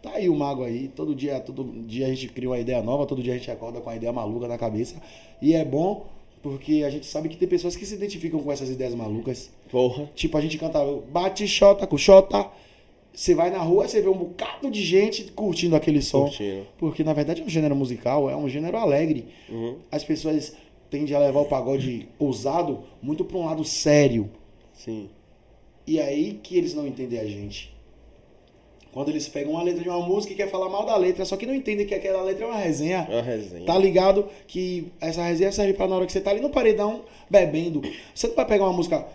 Tá 0.02 0.12
aí 0.12 0.28
o 0.28 0.36
mago 0.36 0.64
aí. 0.64 0.90
Todo 0.90 1.16
dia, 1.16 1.40
todo 1.40 1.64
dia 1.86 2.06
a 2.06 2.10
gente 2.10 2.28
cria 2.28 2.50
uma 2.50 2.60
ideia 2.60 2.84
nova, 2.84 3.06
todo 3.06 3.24
dia 3.24 3.34
a 3.34 3.38
gente 3.38 3.50
acorda 3.50 3.80
com 3.80 3.90
uma 3.90 3.96
ideia 3.96 4.12
maluca 4.12 4.48
na 4.48 4.58
cabeça. 4.58 5.02
E 5.42 5.54
é 5.54 5.64
bom 5.64 6.06
porque 6.42 6.84
a 6.86 6.90
gente 6.90 7.06
sabe 7.06 7.30
que 7.30 7.38
tem 7.38 7.48
pessoas 7.48 7.76
que 7.76 7.86
se 7.86 7.96
identificam 7.96 8.40
com 8.40 8.52
essas 8.52 8.70
ideias 8.70 8.94
malucas. 8.94 9.50
Porra. 9.72 10.10
Tipo, 10.14 10.38
a 10.38 10.42
gente 10.42 10.58
canta 10.58 10.80
bate 11.10 11.48
xota 11.48 11.88
com 11.88 11.98
xota. 11.98 12.46
Você 13.18 13.34
vai 13.34 13.50
na 13.50 13.58
rua, 13.58 13.88
você 13.88 14.00
vê 14.00 14.08
um 14.08 14.16
bocado 14.16 14.70
de 14.70 14.84
gente 14.84 15.24
curtindo 15.32 15.76
aquele 15.76 16.04
som. 16.04 16.26
Curtindo. 16.26 16.68
Porque 16.78 17.04
na 17.04 17.14
verdade 17.14 17.42
é 17.42 17.44
um 17.44 17.50
gênero 17.50 17.76
musical, 17.76 18.30
é 18.30 18.36
um 18.36 18.48
gênero 18.48 18.78
alegre. 18.78 19.26
Uhum. 19.50 19.78
As 19.92 20.04
pessoas 20.04 20.56
tendem 20.88 21.16
a 21.16 21.20
levar 21.20 21.40
o 21.40 21.46
pagode 21.46 22.08
ousado 22.20 22.84
muito 23.02 23.26
pra 23.26 23.40
um 23.40 23.46
lado 23.46 23.64
sério. 23.64 24.30
Sim. 24.72 25.10
E 25.88 25.98
é 25.98 26.04
aí 26.04 26.40
que 26.44 26.56
eles 26.56 26.76
não 26.76 26.86
entendem 26.86 27.18
a 27.18 27.26
gente. 27.26 27.76
Quando 28.92 29.10
eles 29.10 29.28
pegam 29.28 29.54
uma 29.54 29.64
letra 29.64 29.82
de 29.82 29.90
uma 29.90 30.06
música 30.06 30.34
e 30.34 30.36
quer 30.36 30.52
falar 30.52 30.70
mal 30.70 30.86
da 30.86 30.96
letra, 30.96 31.26
só 31.26 31.36
que 31.36 31.48
não 31.48 31.56
entendem 31.56 31.88
que 31.88 31.96
aquela 31.96 32.22
letra 32.22 32.46
é 32.46 32.48
uma 32.48 32.58
resenha. 32.58 33.08
É 33.10 33.16
uma 33.16 33.24
resenha. 33.24 33.66
Tá 33.66 33.80
ligado 33.80 34.28
que 34.46 34.92
essa 35.02 35.24
resenha 35.24 35.52
serve 35.52 35.74
pra 35.74 35.88
na 35.88 35.96
hora 35.96 36.06
que 36.06 36.12
você 36.12 36.22
tá 36.22 36.30
ali 36.30 36.40
no 36.40 36.52
paredão 36.52 37.02
bebendo. 37.28 37.82
Você 38.14 38.28
não 38.28 38.36
vai 38.36 38.46
pegar 38.46 38.66
uma 38.66 38.74
música 38.74 39.08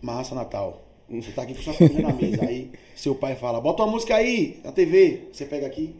Massa 0.00 0.34
Natal. 0.34 0.80
Você 1.10 1.32
tá 1.32 1.42
aqui 1.42 1.54
com 1.54 1.62
sua 1.62 1.72
família 1.74 2.02
na 2.02 2.12
mesa. 2.12 2.44
Aí 2.44 2.70
seu 2.94 3.14
pai 3.14 3.34
fala: 3.34 3.60
bota 3.60 3.82
uma 3.82 3.92
música 3.92 4.14
aí 4.14 4.60
na 4.62 4.70
TV. 4.72 5.22
Você 5.32 5.44
pega 5.44 5.66
aqui. 5.66 5.94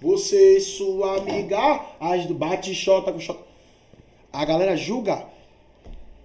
Você 0.00 0.58
sua 0.60 1.18
amiga, 1.18 1.80
as 2.00 2.26
do 2.26 2.34
bate 2.34 2.74
xota 2.74 3.12
com 3.12 3.20
xota. 3.20 3.40
A 4.32 4.44
galera 4.44 4.76
julga 4.76 5.24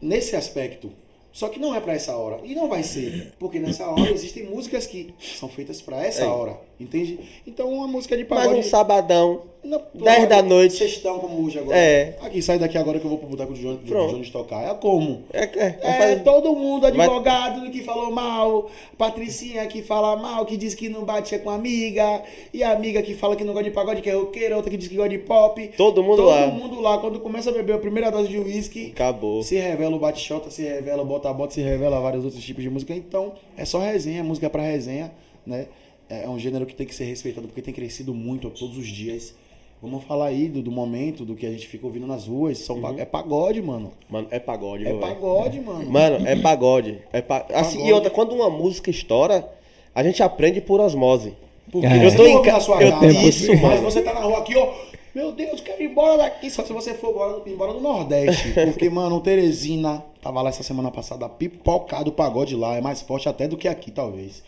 nesse 0.01 0.35
aspecto. 0.35 0.89
Só 1.31 1.49
que 1.49 1.59
não 1.59 1.75
é 1.75 1.79
pra 1.79 1.93
essa 1.93 2.15
hora. 2.15 2.39
E 2.43 2.55
não 2.55 2.67
vai 2.67 2.81
ser. 2.81 3.33
Porque 3.37 3.59
nessa 3.59 3.87
hora 3.87 4.09
existem 4.09 4.45
músicas 4.45 4.87
que 4.87 5.13
são 5.19 5.47
feitas 5.47 5.79
pra 5.81 6.03
essa 6.03 6.23
É. 6.23 6.25
hora. 6.27 6.59
Entende? 6.79 7.19
Então 7.45 7.71
uma 7.71 7.87
música 7.87 8.17
de 8.17 8.25
pagode. 8.25 8.59
um 8.59 8.63
sabadão. 8.63 9.43
Não, 9.63 9.81
10 9.93 10.29
da 10.29 10.41
noite. 10.41 10.75
Sextão 10.75 11.19
como 11.19 11.43
hoje 11.45 11.59
agora. 11.59 11.77
É. 11.77 12.15
Aqui, 12.21 12.41
sai 12.41 12.57
daqui 12.57 12.77
agora 12.77 12.99
que 12.99 13.05
eu 13.05 13.09
vou 13.09 13.17
pro 13.19 13.27
boteco 13.27 13.51
do 13.53 13.59
Jones. 13.59 13.79
Jones 13.85 14.29
tocar. 14.29 14.63
É 14.63 14.73
como? 14.73 15.23
É, 15.33 15.43
é, 15.43 15.79
É, 15.81 15.93
faz- 15.97 16.23
todo 16.23 16.55
mundo, 16.55 16.81
Vai- 16.83 16.91
advogado 16.91 17.69
que 17.69 17.83
falou 17.83 18.09
mal, 18.11 18.69
Patricinha 18.97 19.65
que 19.67 19.81
fala 19.81 20.15
mal, 20.15 20.45
que 20.45 20.55
diz 20.55 20.73
que 20.73 20.87
não 20.87 21.03
batia 21.03 21.37
com 21.39 21.49
amiga, 21.49 22.23
e 22.53 22.63
a 22.63 22.71
amiga 22.71 23.01
que 23.01 23.13
fala 23.13 23.35
que 23.35 23.43
não 23.43 23.51
gosta 23.53 23.67
de 23.69 23.75
pagode, 23.75 24.01
que 24.01 24.09
é 24.09 24.13
roqueira, 24.13 24.55
outra 24.55 24.71
que 24.71 24.77
diz 24.77 24.87
que 24.87 24.95
gosta 24.95 25.09
de 25.09 25.17
pop. 25.19 25.69
Todo 25.75 26.01
mundo 26.01 26.17
todo 26.17 26.27
lá. 26.29 26.47
mundo 26.47 26.79
lá. 26.79 26.97
Quando 26.99 27.19
começa 27.19 27.49
a 27.49 27.53
beber 27.53 27.73
a 27.75 27.79
primeira 27.79 28.09
dose 28.09 28.29
de 28.29 28.37
uísque, 28.39 28.91
Acabou. 28.93 29.43
se 29.43 29.55
revela 29.57 29.95
o 29.95 29.99
bate-shota, 29.99 30.49
se 30.49 30.61
revela 30.63 31.03
o 31.03 31.05
bota-bota, 31.05 31.53
se 31.53 31.61
revela 31.61 31.99
vários 31.99 32.23
outros 32.23 32.43
tipos 32.43 32.63
de 32.63 32.69
música. 32.69 32.93
Então, 32.93 33.33
é 33.57 33.65
só 33.65 33.79
resenha, 33.79 34.23
música 34.23 34.49
pra 34.49 34.63
resenha, 34.63 35.11
né? 35.45 35.67
É 36.09 36.29
um 36.29 36.39
gênero 36.39 36.65
que 36.65 36.73
tem 36.73 36.87
que 36.87 36.95
ser 36.95 37.03
respeitado 37.03 37.47
porque 37.47 37.61
tem 37.61 37.73
crescido 37.73 38.13
muito 38.13 38.49
todos 38.49 38.77
os 38.77 38.87
dias. 38.87 39.35
Vamos 39.81 40.03
falar 40.05 40.27
aí 40.27 40.47
do, 40.47 40.61
do 40.61 40.71
momento, 40.71 41.23
do 41.23 41.35
que 41.35 41.45
a 41.45 41.51
gente 41.51 41.67
fica 41.67 41.85
ouvindo 41.85 42.07
nas 42.07 42.25
ruas. 42.27 42.57
São 42.59 42.81
pa- 42.81 42.95
É 42.97 43.05
pagode, 43.05 43.61
mano. 43.61 43.91
Mano, 44.09 44.27
é 44.31 44.39
pagode, 44.39 44.87
É 44.87 44.93
pagode, 44.93 45.59
mano. 45.61 45.89
Mano, 45.89 46.27
é 46.27 46.35
pagode. 46.41 46.99
É 47.13 47.21
pa... 47.21 47.45
assim, 47.53 47.73
Pagode. 47.77 47.89
e 47.89 47.93
outra, 47.93 48.09
quando 48.09 48.33
uma 48.33 48.49
música 48.49 48.89
estoura, 48.89 49.47
a 49.93 50.01
gente 50.03 50.23
aprende 50.23 50.61
por 50.61 50.79
osmose. 50.79 51.33
Porque 51.71 51.85
É. 51.85 52.05
eu 52.07 52.15
tô 52.15 52.25
em 52.25 52.35
ouve 52.37 52.47
ca- 52.49 52.53
na 52.55 52.59
sua 52.59 52.81
eu- 52.81 52.91
casa, 52.91 53.05
isso, 53.07 53.51
mas 53.51 53.61
mano. 53.61 53.81
você 53.83 54.01
tá 54.01 54.13
na 54.13 54.21
rua 54.21 54.39
aqui, 54.39 54.55
ó. 54.57 54.73
Meu 55.13 55.31
Deus, 55.31 55.61
quero 55.61 55.81
ir 55.81 55.89
embora 55.91 56.17
daqui. 56.17 56.49
Só 56.49 56.63
se 56.63 56.71
você 56.73 56.93
for 56.93 57.09
embora, 57.11 57.41
embora 57.47 57.73
do 57.73 57.79
Nordeste. 57.81 58.53
Porque, 58.65 58.89
mano, 58.89 59.19
Teresina 59.19 60.03
tava 60.21 60.41
lá 60.41 60.49
essa 60.49 60.63
semana 60.63 60.89
passada, 60.91 61.27
pipocado 61.29 62.09
o 62.09 62.13
pagode 62.13 62.55
lá. 62.55 62.75
É 62.75 62.81
mais 62.81 63.01
forte 63.01 63.27
até 63.29 63.47
do 63.47 63.57
que 63.57 63.67
aqui, 63.67 63.91
talvez. 63.91 64.43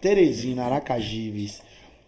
Teresina, 0.00 0.64
Aracajives, 0.64 1.60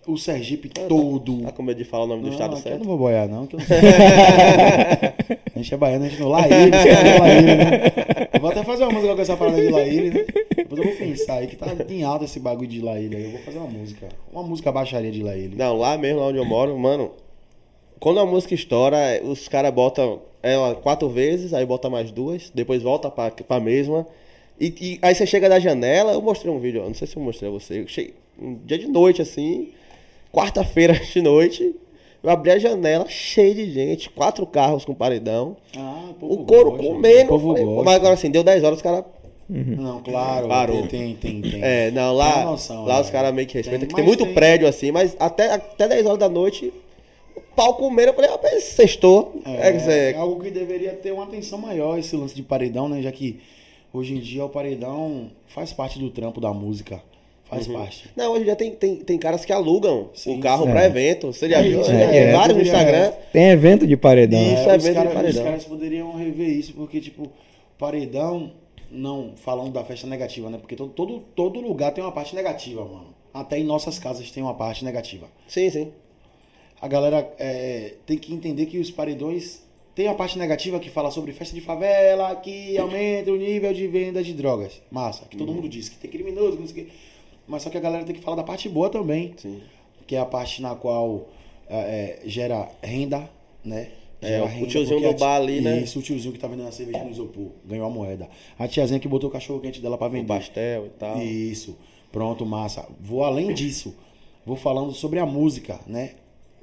o 0.06 0.16
Sergipe 0.16 0.68
todo. 0.68 1.42
Tá 1.42 1.52
com 1.52 1.62
medo 1.62 1.78
de 1.78 1.84
falar 1.84 2.04
o 2.04 2.06
nome 2.06 2.22
do 2.22 2.26
Não, 2.26 2.32
estado 2.32 2.56
aqui 2.56 2.60
eu 2.60 2.62
certo? 2.62 2.80
não 2.80 2.86
vou 2.86 2.98
boiar, 2.98 3.28
não. 3.28 3.46
Que 3.46 3.56
eu 3.56 3.60
não 3.60 3.66
sei. 3.66 3.78
a 5.54 5.58
gente 5.58 5.74
é 5.74 5.76
baiano, 5.76 6.04
a 6.04 6.08
gente 6.08 6.20
não. 6.20 6.28
Laíre, 6.28 6.54
é 6.54 7.18
Laíre, 7.18 7.42
né? 7.42 7.80
Eu 8.32 8.40
vou 8.40 8.50
até 8.50 8.62
fazer 8.62 8.84
uma 8.84 8.92
música 8.92 9.14
com 9.14 9.22
essa 9.22 9.36
parada 9.36 9.60
de 9.60 9.68
Laíre, 9.70 10.10
né? 10.10 10.24
Depois 10.56 10.80
eu 10.80 10.86
vou 10.88 10.96
pensar 10.96 11.34
aí 11.34 11.46
que 11.46 11.56
tá 11.56 11.66
em 11.88 12.02
alta 12.02 12.24
esse 12.24 12.38
bagulho 12.38 12.68
de 12.68 12.80
Laíre 12.80 13.16
aí. 13.16 13.24
Eu 13.24 13.30
vou 13.30 13.40
fazer 13.40 13.58
uma 13.58 13.68
música. 13.68 14.08
Uma 14.32 14.42
música 14.42 14.72
baixaria 14.72 15.10
de 15.10 15.22
Laíre. 15.22 15.56
Não, 15.56 15.76
lá 15.78 15.96
mesmo, 15.96 16.20
lá 16.20 16.26
onde 16.26 16.38
eu 16.38 16.44
moro, 16.44 16.76
mano. 16.78 17.12
Quando 17.98 18.20
a 18.20 18.26
música 18.26 18.54
estoura, 18.54 18.98
os 19.22 19.48
caras 19.48 19.72
botam 19.72 20.20
ela 20.42 20.74
quatro 20.74 21.08
vezes, 21.08 21.54
aí 21.54 21.64
bota 21.64 21.88
mais 21.88 22.10
duas, 22.10 22.50
depois 22.54 22.82
volta 22.82 23.10
pra, 23.10 23.30
pra 23.30 23.58
mesma. 23.58 24.06
E, 24.60 24.74
e 24.80 24.98
aí 25.00 25.14
você 25.14 25.26
chega 25.26 25.48
da 25.48 25.58
janela, 25.58 26.12
eu 26.12 26.20
mostrei 26.20 26.52
um 26.52 26.60
vídeo, 26.60 26.82
ó, 26.82 26.86
não 26.86 26.94
sei 26.94 27.08
se 27.08 27.16
eu 27.16 27.22
mostrei 27.22 27.48
a 27.48 27.52
você. 27.52 27.80
Eu 27.80 27.88
cheguei, 27.88 28.14
um 28.38 28.54
dia 28.64 28.78
de 28.78 28.86
noite, 28.86 29.22
assim, 29.22 29.72
quarta-feira 30.34 30.92
de 30.94 31.22
noite, 31.22 31.74
eu 32.22 32.30
abri 32.30 32.50
a 32.50 32.58
janela 32.58 33.06
cheio 33.08 33.54
de 33.54 33.70
gente, 33.72 34.10
quatro 34.10 34.46
carros 34.46 34.84
com 34.84 34.94
paredão, 34.94 35.56
Ah, 35.76 36.10
o 36.20 36.38
couro 36.44 36.72
gosta, 36.72 36.86
comendo. 36.86 37.24
O 37.26 37.28
povo 37.28 37.48
falei, 37.48 37.64
gosta. 37.64 37.84
mas 37.84 37.94
agora 37.94 38.14
assim, 38.14 38.30
deu 38.30 38.42
10 38.42 38.64
horas, 38.64 38.78
os 38.78 38.82
caras. 38.82 39.04
Não, 39.48 40.02
claro. 40.02 40.48
Parou. 40.48 40.86
Tem, 40.86 41.14
tem, 41.16 41.42
tem. 41.42 41.62
É, 41.62 41.90
não, 41.90 42.14
lá, 42.14 42.44
noção, 42.46 42.84
lá 42.86 42.94
né? 42.96 43.00
os 43.02 43.10
caras 43.10 43.34
meio 43.34 43.46
que 43.46 43.54
respeitam, 43.58 43.86
Tem, 43.86 43.96
tem 43.96 44.04
muito 44.04 44.24
tem- 44.24 44.34
prédio 44.34 44.66
assim, 44.66 44.90
mas 44.90 45.14
até, 45.20 45.52
até 45.52 45.86
10 45.86 46.06
horas 46.06 46.18
da 46.18 46.28
noite, 46.30 46.72
o 47.36 47.40
pau 47.54 47.74
comendo, 47.74 48.08
eu 48.08 48.14
falei, 48.14 48.30
rapaz, 48.30 48.64
sextou. 48.64 49.42
É, 49.44 49.68
É, 49.68 50.10
é 50.12 50.16
algo 50.16 50.42
que 50.42 50.50
deveria 50.50 50.92
ter 50.94 51.12
uma 51.12 51.24
atenção 51.24 51.58
maior 51.58 51.98
esse 51.98 52.16
lance 52.16 52.34
de 52.34 52.42
paredão, 52.42 52.88
né? 52.88 53.00
Já 53.02 53.12
que 53.12 53.38
Hoje 53.92 54.12
em 54.16 54.18
dia 54.18 54.44
o 54.44 54.48
paredão 54.48 55.30
faz 55.46 55.72
parte 55.72 56.00
do 56.00 56.10
trampo 56.10 56.40
da 56.40 56.52
música. 56.52 57.00
Faz 57.54 57.66
parte. 57.68 58.10
Não, 58.16 58.32
hoje 58.32 58.44
já 58.46 58.56
tem, 58.56 58.70
tem, 58.72 58.96
tem 58.96 59.18
caras 59.18 59.44
que 59.44 59.52
alugam 59.52 60.10
Sim, 60.14 60.38
o 60.38 60.40
carro 60.40 60.68
É. 60.68 60.86
evento. 60.86 61.32
Você 61.32 61.48
já 61.48 61.60
viu? 61.62 61.80
isso, 61.80 61.90
né? 61.92 62.04
é, 62.04 62.08
Tem 62.08 62.18
é, 62.18 62.32
vários 62.32 62.56
no 62.56 62.62
Instagram. 62.62 63.12
Tem 63.32 63.50
evento 63.50 63.86
de 63.86 63.96
paredão. 63.96 64.40
Isso. 64.40 64.68
é 64.70 64.74
evento 64.74 64.86
de 64.86 64.94
caras, 64.94 65.08
os 65.08 65.14
paredão. 65.14 65.44
caras 65.44 65.64
poderiam 65.64 66.16
rever 66.16 66.48
isso, 66.48 66.72
porque, 66.74 67.00
tipo, 67.00 67.30
paredão, 67.78 68.52
não 68.90 69.32
falando 69.36 69.72
da 69.72 69.84
festa 69.84 70.06
negativa, 70.06 70.48
né? 70.50 70.58
Porque 70.58 70.76
todo, 70.76 70.90
todo, 70.90 71.20
todo 71.34 71.60
lugar 71.60 71.92
tem 71.92 72.02
uma 72.04 72.12
parte 72.12 72.34
negativa, 72.34 72.84
mano. 72.84 73.14
Até 73.32 73.58
em 73.58 73.64
nossas 73.64 73.98
casas 73.98 74.30
tem 74.30 74.42
uma 74.42 74.54
parte 74.54 74.84
negativa. 74.84 75.26
Sim, 75.48 75.68
sim. 75.70 75.92
A 76.80 76.86
galera 76.86 77.28
é, 77.38 77.94
tem 78.06 78.16
que 78.18 78.32
entender 78.32 78.66
que 78.66 78.78
os 78.78 78.90
paredões 78.90 79.64
tem 79.94 80.06
a 80.08 80.14
parte 80.14 80.38
negativa 80.38 80.78
que 80.78 80.90
fala 80.90 81.10
sobre 81.10 81.32
festa 81.32 81.54
de 81.54 81.60
favela, 81.60 82.34
que 82.36 82.76
aumenta 82.78 83.30
o 83.32 83.36
nível 83.36 83.72
de 83.72 83.86
venda 83.86 84.22
de 84.22 84.32
drogas. 84.32 84.80
Massa, 84.90 85.24
que 85.28 85.36
todo 85.36 85.48
Uhum. 85.48 85.54
mundo 85.56 85.68
diz 85.68 85.88
que 85.88 85.96
tem 85.96 86.10
criminoso, 86.10 86.52
que 86.56 86.60
não 86.60 86.66
sei 86.68 86.82
o 86.82 86.86
quê. 86.86 86.92
Mas 87.46 87.62
só 87.62 87.70
que 87.70 87.76
a 87.76 87.80
galera 87.80 88.04
tem 88.04 88.14
que 88.14 88.20
falar 88.20 88.36
da 88.36 88.42
parte 88.44 88.68
boa 88.68 88.88
também. 88.88 89.34
Sim. 89.36 89.60
Que 90.06 90.16
é 90.16 90.18
a 90.18 90.24
parte 90.26 90.60
na 90.62 90.74
qual 90.74 91.28
é, 91.68 92.20
é, 92.24 92.28
gera 92.28 92.68
renda, 92.82 93.28
né? 93.64 93.88
É, 94.22 94.40
o 94.42 94.66
tiozinho 94.66 95.00
do 95.00 95.18
bar 95.18 95.36
ali, 95.36 95.60
né? 95.60 95.80
Isso, 95.80 95.98
o 95.98 96.02
tiozinho 96.02 96.32
que 96.32 96.38
tá 96.38 96.48
vendendo 96.48 96.68
a 96.68 96.72
cerveja 96.72 97.04
no 97.04 97.10
isopor, 97.10 97.50
ganhou 97.64 97.86
a 97.86 97.90
moeda. 97.90 98.28
A 98.58 98.66
tiazinha 98.66 98.98
que 98.98 99.06
botou 99.06 99.28
o 99.28 99.32
cachorro 99.32 99.60
quente 99.60 99.82
dela 99.82 99.98
pra 99.98 100.06
O 100.06 100.10
vender. 100.10 100.26
pastel 100.26 100.86
e 100.86 100.90
tal. 100.90 101.20
Isso. 101.22 101.76
Pronto, 102.10 102.46
massa. 102.46 102.88
Vou 103.00 103.22
além 103.22 103.52
disso. 103.52 103.94
Vou 104.46 104.56
falando 104.56 104.92
sobre 104.92 105.18
a 105.18 105.26
música, 105.26 105.78
né? 105.86 106.12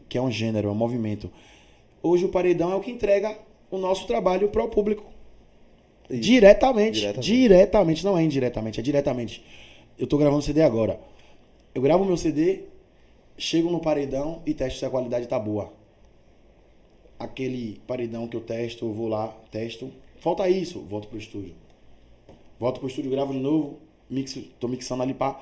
Que 0.10 0.17
é 0.17 0.22
um 0.22 0.32
gênero, 0.32 0.70
é 0.70 0.72
um 0.72 0.76
movimento. 0.76 1.30
Hoje 2.02 2.26
o 2.26 2.30
paredão 2.30 2.72
é 2.72 2.76
o 2.76 2.80
que 2.80 2.89
entrega 2.89 3.38
o 3.70 3.78
nosso 3.78 4.08
trabalho 4.08 4.50
para 4.50 4.63
o 4.63 4.67
público. 4.67 5.04
Diretamente, 6.10 7.00
Diretamente. 7.00 7.26
diretamente. 7.32 8.04
não 8.04 8.17
é 8.17 8.24
indiretamente, 8.24 8.80
é 8.80 8.84
diretamente. 8.84 9.44
Eu 10.02 10.08
tô 10.08 10.18
gravando 10.18 10.42
CD 10.42 10.64
agora. 10.64 11.00
Eu 11.76 11.82
gravo 11.84 12.04
meu 12.04 12.18
CD, 12.18 12.64
chego 13.38 13.70
no 13.70 13.80
paredão 13.80 14.42
e 14.48 14.52
testo 14.52 14.80
se 14.80 14.86
a 14.86 14.90
qualidade 14.90 15.28
tá 15.28 15.38
boa. 15.38 15.72
Aquele 17.20 17.80
paredão 17.86 18.28
que 18.28 18.36
eu 18.36 18.42
testo, 18.42 18.84
eu 18.84 18.94
vou 18.94 19.08
lá, 19.08 19.28
testo. 19.52 19.92
Falta 20.20 20.50
isso, 20.50 20.80
volto 20.80 21.08
pro 21.08 21.20
estúdio. 21.20 21.54
Volto 22.60 22.80
pro 22.80 22.90
estúdio, 22.90 23.12
gravo 23.12 23.32
de 23.32 23.38
novo, 23.38 23.78
mixo, 24.10 24.42
tô 24.60 24.68
mixando 24.68 25.04
ali, 25.04 25.14
pá, 25.14 25.40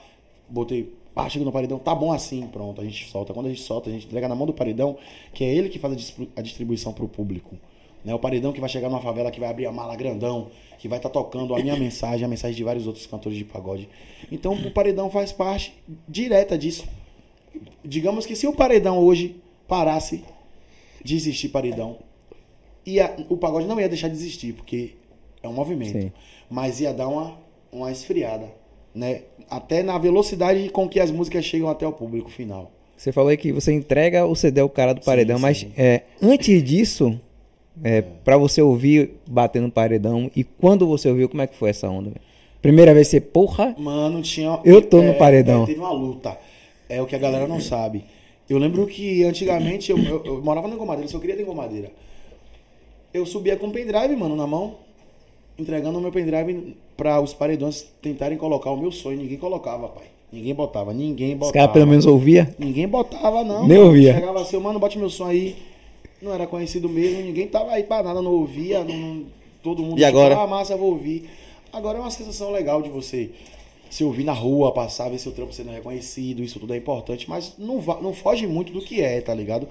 botei, 0.50 0.94
pá, 1.16 1.30
chego 1.30 1.46
no 1.46 1.54
paredão, 1.54 1.80
tá 1.80 1.96
bom 1.96 2.12
assim, 2.12 2.46
pronto, 2.48 2.82
a 2.82 2.84
gente 2.84 3.10
solta. 3.10 3.34
Quando 3.34 3.46
a 3.46 3.50
gente 3.50 3.62
solta, 3.62 3.90
a 3.90 3.94
gente 3.94 4.08
entrega 4.08 4.28
na 4.28 4.36
mão 4.36 4.46
do 4.46 4.54
paredão, 4.54 4.98
que 5.34 5.46
é 5.46 5.56
ele 5.56 5.70
que 5.70 5.80
faz 5.80 5.94
a 5.94 5.96
distribu- 5.96 6.32
a 6.36 6.42
distribuição 6.42 6.92
pro 6.92 7.08
público. 7.08 7.58
Né? 8.04 8.14
O 8.14 8.20
paredão 8.20 8.52
que 8.52 8.60
vai 8.60 8.70
chegar 8.70 8.90
numa 8.90 9.02
favela, 9.02 9.32
que 9.32 9.40
vai 9.40 9.50
abrir 9.50 9.66
a 9.66 9.72
mala 9.72 9.96
grandão, 9.96 10.50
que 10.78 10.88
vai 10.88 11.00
estar 11.00 11.10
tocando 11.10 11.54
a 11.54 11.60
minha 11.60 11.76
mensagem, 11.78 12.26
a 12.26 12.28
mensagem 12.28 12.56
de 12.56 12.64
vários 12.64 12.88
outros 12.88 13.06
cantores 13.06 13.38
de 13.38 13.44
pagode. 13.44 13.90
Então 14.32 14.54
o 14.54 14.72
paredão 14.72 15.10
faz 15.10 15.32
parte 15.32 15.74
direta 16.08 16.58
disso. 16.58 16.88
Digamos 17.84 18.26
que 18.26 18.36
se 18.36 18.48
o 18.48 18.54
paredão 18.54 19.00
hoje 19.00 19.42
parasse 19.68 20.24
de 21.04 21.16
existir 21.16 21.50
paredão, 21.50 21.98
ia, 22.86 23.16
o 23.30 23.38
pagode 23.38 23.68
não 23.68 23.80
ia 23.80 23.90
deixar 23.90 24.08
de 24.08 24.16
existir, 24.16 24.54
porque 24.54 24.94
é 25.42 25.48
um 25.48 25.54
movimento. 25.54 25.92
Sim. 25.92 26.12
Mas 26.50 26.80
ia 26.80 26.94
dar 26.94 27.08
uma, 27.08 27.38
uma 27.72 27.92
esfriada, 27.92 28.52
né? 28.94 29.24
Até 29.50 29.82
na 29.84 29.98
velocidade 29.98 30.70
com 30.70 30.88
que 30.88 31.00
as 31.00 31.12
músicas 31.12 31.46
chegam 31.46 31.70
até 31.70 31.88
o 31.88 31.92
público 31.92 32.30
final. 32.30 32.72
Você 32.96 33.12
falou 33.12 33.30
aí 33.30 33.38
que 33.38 33.52
você 33.52 33.72
entrega 33.72 34.26
o 34.26 34.36
CD 34.36 34.60
ao 34.60 34.70
cara 34.70 34.94
do 34.94 35.02
paredão, 35.02 35.38
sim. 35.38 35.42
mas 35.42 35.68
é, 35.78 36.04
antes 36.22 36.62
disso, 36.62 37.20
é, 37.84 38.02
para 38.02 38.38
você 38.38 38.62
ouvir 38.62 39.12
bater 39.28 39.62
no 39.62 39.72
paredão, 39.72 40.30
e 40.36 40.44
quando 40.44 40.86
você 40.88 41.10
ouviu, 41.10 41.30
como 41.30 41.42
é 41.42 41.48
que 41.48 41.56
foi 41.56 41.70
essa 41.70 41.90
onda? 41.90 42.12
Primeira 42.62 42.94
vez 42.94 43.08
você, 43.08 43.22
porra, 43.22 43.74
Mano, 43.78 44.22
tinha. 44.22 44.60
Eu 44.66 44.82
tô 44.82 45.02
no 45.02 45.14
paredão. 45.14 45.64
é, 45.64 45.66
teve 45.68 45.80
uma 45.80 45.92
luta. 45.94 46.38
É 46.90 47.02
o 47.02 47.06
que 47.06 47.16
a 47.16 47.20
galera 47.20 47.48
não 47.48 47.62
sabe. 47.62 48.04
Eu 48.50 48.58
lembro 48.58 48.86
que 48.88 49.24
antigamente 49.24 49.92
eu, 49.92 49.98
eu- 50.00 50.22
eu 50.26 50.42
morava 50.44 50.68
na 50.68 50.76
Engomadeira, 50.76 51.08
só 51.10 51.20
queria 51.20 51.36
ter 51.36 51.44
Engomadeira. 51.44 51.92
Eu 53.14 53.26
subia 53.26 53.56
com 53.56 53.68
o 53.68 53.72
pendrive, 53.72 54.16
mano, 54.16 54.36
na 54.36 54.46
mão, 54.46 54.76
entregando 55.58 55.98
o 56.00 56.02
meu 56.02 56.12
pendrive 56.12 56.76
pra 56.98 57.22
os 57.22 57.34
paredões 57.34 57.86
tentarem 58.02 58.38
colocar 58.38 58.72
o 58.72 58.78
meu 58.78 58.92
sonho. 58.92 59.18
Ninguém 59.20 59.38
colocava, 59.38 59.88
pai. 59.88 60.06
Ninguém 60.32 60.54
botava, 60.54 60.94
ninguém 60.94 61.34
os 61.34 61.40
botava. 61.40 61.54
caras 61.54 61.72
pelo 61.74 61.88
menos 61.88 62.06
ouvia. 62.06 62.54
Ninguém 62.60 62.88
botava, 62.88 63.44
não. 63.44 63.68
Nem 63.68 63.78
mano. 63.78 63.86
ouvia. 63.90 64.14
Chegava 64.14 64.42
assim, 64.42 64.58
mano, 64.60 64.80
bote 64.80 64.98
meu 64.98 65.10
som 65.10 65.26
aí. 65.26 65.56
Não 66.22 66.34
era 66.34 66.46
conhecido 66.48 66.90
mesmo, 66.90 67.22
ninguém 67.22 67.48
tava 67.48 67.72
aí 67.72 67.84
pra 67.84 68.04
nada, 68.04 68.22
não 68.22 68.32
ouvia. 68.32 68.84
Não, 68.84 69.26
todo 69.64 69.82
mundo 69.84 70.00
E 70.00 70.04
agora? 70.04 70.38
ah, 70.38 70.48
massa, 70.48 70.76
vou 70.76 70.92
ouvir. 70.92 71.30
Agora 71.72 71.98
é 71.98 72.02
uma 72.02 72.12
sensação 72.12 72.52
legal 72.52 72.82
de 72.82 72.90
você 72.90 73.30
se 73.90 74.04
ouvir 74.04 74.24
na 74.24 74.34
rua, 74.34 74.72
passar, 74.74 75.10
ver 75.10 75.18
seu 75.20 75.32
trampo 75.32 75.54
sendo 75.54 75.72
reconhecido, 75.72 76.44
isso 76.44 76.60
tudo 76.60 76.74
é 76.74 76.78
importante, 76.78 77.28
mas 77.30 77.54
não, 77.58 77.78
não 78.02 78.14
foge 78.14 78.46
muito 78.46 78.72
do 78.72 78.82
que 78.82 79.02
é, 79.02 79.20
tá 79.22 79.34
ligado? 79.34 79.68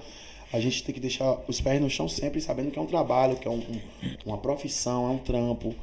A 0.51 0.59
gente 0.59 0.83
tem 0.83 0.93
que 0.93 0.99
deixar 0.99 1.39
os 1.47 1.61
pés 1.61 1.79
no 1.79 1.89
chão 1.89 2.07
sempre, 2.09 2.41
sabendo 2.41 2.71
que 2.71 2.79
é 2.79 2.81
um 2.81 2.85
trabalho, 2.87 3.35
que 3.37 3.47
é 3.47 3.51
um- 3.51 3.55
um- 3.59 3.79
uma 4.25 4.37
profissão, 4.37 5.07
é 5.07 5.11
um 5.11 5.17
trampo. 5.19 5.73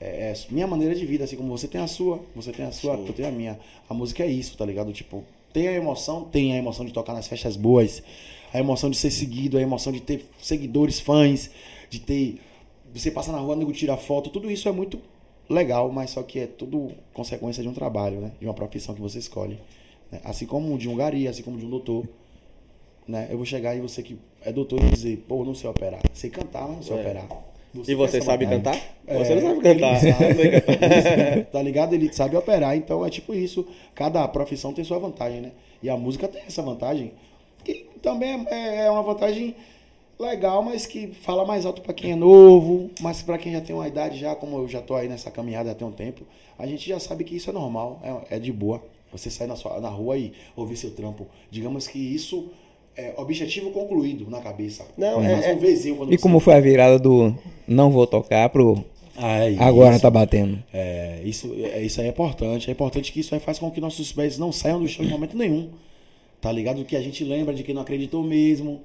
É, 0.00 0.32
é 0.32 0.34
minha 0.50 0.66
maneira 0.66 0.94
de 0.94 1.04
vida, 1.06 1.24
assim 1.24 1.36
como 1.36 1.56
você 1.56 1.68
tem 1.68 1.80
a 1.80 1.86
sua, 1.86 2.20
você 2.34 2.50
tem 2.50 2.64
a 2.64 2.72
sua, 2.72 2.94
eu 2.94 3.12
tenho 3.12 3.28
a 3.28 3.30
minha. 3.30 3.58
A 3.88 3.94
música 3.94 4.24
é 4.24 4.26
isso, 4.26 4.56
tá 4.56 4.64
ligado? 4.64 4.92
Tipo, 4.92 5.22
tem 5.52 5.68
a 5.68 5.72
emoção, 5.72 6.24
tem 6.24 6.52
a 6.54 6.56
emoção 6.56 6.84
de 6.86 6.92
tocar 6.92 7.12
nas 7.12 7.28
festas 7.28 7.54
boas, 7.56 8.02
a 8.54 8.58
emoção 8.58 8.88
de 8.88 8.96
ser 8.96 9.10
seguido, 9.10 9.58
a 9.58 9.60
emoção 9.60 9.92
de 9.92 10.00
ter 10.00 10.24
seguidores, 10.40 11.00
fãs, 11.00 11.50
de 11.90 12.00
ter. 12.00 12.40
Você 12.94 13.10
passa 13.10 13.32
na 13.32 13.38
rua, 13.38 13.56
nego 13.56 13.72
tira 13.72 13.96
foto, 13.96 14.30
tudo 14.30 14.50
isso 14.50 14.68
é 14.68 14.72
muito 14.72 15.00
legal, 15.50 15.90
mas 15.92 16.10
só 16.10 16.22
que 16.22 16.38
é 16.38 16.46
tudo 16.46 16.92
consequência 17.12 17.62
de 17.62 17.68
um 17.68 17.74
trabalho, 17.74 18.20
né? 18.20 18.30
De 18.40 18.46
uma 18.46 18.54
profissão 18.54 18.94
que 18.94 19.00
você 19.00 19.18
escolhe. 19.18 19.58
né? 20.10 20.20
Assim 20.24 20.46
como 20.46 20.78
de 20.78 20.88
um 20.88 20.94
gari, 20.96 21.26
assim 21.28 21.42
como 21.42 21.58
de 21.58 21.66
um 21.66 21.70
doutor. 21.70 22.08
Né? 23.06 23.26
Eu 23.30 23.36
vou 23.36 23.44
chegar 23.44 23.76
e 23.76 23.80
você 23.80 24.02
que 24.02 24.16
é 24.42 24.52
doutor 24.52 24.80
e 24.82 24.88
dizer, 24.90 25.24
pô, 25.28 25.44
não 25.44 25.54
sei 25.54 25.68
operar. 25.68 26.00
Sei 26.14 26.30
cantar, 26.30 26.66
mas 26.68 26.76
não 26.76 26.82
sei 26.82 26.96
É. 26.96 27.00
operar. 27.00 27.28
E 27.88 27.94
você 27.94 28.12
tem 28.12 28.18
essa 28.20 28.26
sabe 28.30 28.46
vantagem. 28.46 28.80
cantar? 28.80 29.18
Você 29.24 29.34
não 29.34 29.42
sabe 29.42 29.60
cantar. 29.60 30.04
ele 30.04 31.02
sabe. 31.02 31.42
Tá 31.52 31.60
ligado? 31.62 31.92
Ele 31.94 32.12
sabe 32.12 32.36
operar, 32.36 32.76
então 32.76 33.04
é 33.04 33.10
tipo 33.10 33.34
isso. 33.34 33.66
Cada 33.94 34.26
profissão 34.28 34.72
tem 34.72 34.84
sua 34.84 34.98
vantagem, 35.00 35.40
né? 35.40 35.50
E 35.82 35.90
a 35.90 35.96
música 35.96 36.28
tem 36.28 36.42
essa 36.46 36.62
vantagem. 36.62 37.12
Que 37.64 37.86
também 38.02 38.46
é, 38.50 38.86
é 38.86 38.90
uma 38.90 39.02
vantagem 39.02 39.54
legal, 40.18 40.62
mas 40.62 40.86
que 40.86 41.08
fala 41.22 41.44
mais 41.44 41.66
alto 41.66 41.82
pra 41.82 41.92
quem 41.92 42.12
é 42.12 42.16
novo, 42.16 42.90
mas 43.00 43.22
pra 43.22 43.36
quem 43.38 43.52
já 43.52 43.60
tem 43.60 43.74
uma 43.74 43.88
idade 43.88 44.18
já, 44.18 44.34
como 44.34 44.58
eu 44.58 44.68
já 44.68 44.80
tô 44.80 44.94
aí 44.94 45.08
nessa 45.08 45.30
caminhada 45.30 45.70
há 45.72 45.74
tem 45.74 45.86
um 45.86 45.92
tempo, 45.92 46.22
a 46.58 46.66
gente 46.66 46.88
já 46.88 47.00
sabe 47.00 47.24
que 47.24 47.34
isso 47.36 47.50
é 47.50 47.52
normal, 47.52 48.00
é, 48.30 48.36
é 48.36 48.38
de 48.38 48.52
boa. 48.52 48.82
Você 49.10 49.30
sair 49.30 49.46
na, 49.46 49.54
sua, 49.56 49.80
na 49.80 49.88
rua 49.88 50.16
e 50.18 50.32
ouvir 50.56 50.76
seu 50.76 50.90
trampo. 50.90 51.26
Digamos 51.48 51.86
que 51.86 51.98
isso 51.98 52.48
é 52.96 53.14
objetivo 53.16 53.70
concluído 53.70 54.28
na 54.28 54.40
cabeça. 54.40 54.84
Não, 54.96 55.22
Faz 55.22 55.44
é- 55.46 55.52
um 55.54 55.58
vizinho 55.58 55.96
quando 55.96 56.12
E 56.12 56.18
como 56.18 56.40
foi 56.40 56.54
a 56.54 56.60
virada 56.60 56.98
do 56.98 57.32
não 57.66 57.90
vou 57.90 58.06
tocar 58.08 58.48
pro 58.48 58.84
Ah, 59.16 59.48
é 59.48 59.56
agora 59.58 59.92
isso. 59.94 60.02
tá 60.02 60.10
batendo? 60.10 60.58
É, 60.72 61.20
isso, 61.24 61.52
é, 61.56 61.80
isso 61.82 62.00
aí 62.00 62.08
é 62.08 62.10
importante. 62.10 62.68
É 62.68 62.72
importante 62.72 63.12
que 63.12 63.20
isso 63.20 63.34
aí 63.34 63.40
faz 63.40 63.58
com 63.60 63.70
que 63.70 63.80
nossos 63.80 64.12
pés 64.12 64.36
não 64.36 64.50
saiam 64.50 64.80
do 64.80 64.88
chão 64.88 65.04
em 65.04 65.08
momento 65.08 65.36
nenhum. 65.36 65.70
Tá 66.44 66.52
ligado? 66.52 66.84
Que 66.84 66.94
a 66.94 67.00
gente 67.00 67.24
lembra 67.24 67.54
de 67.54 67.62
quem 67.62 67.74
não 67.74 67.80
acreditou 67.80 68.22
mesmo, 68.22 68.82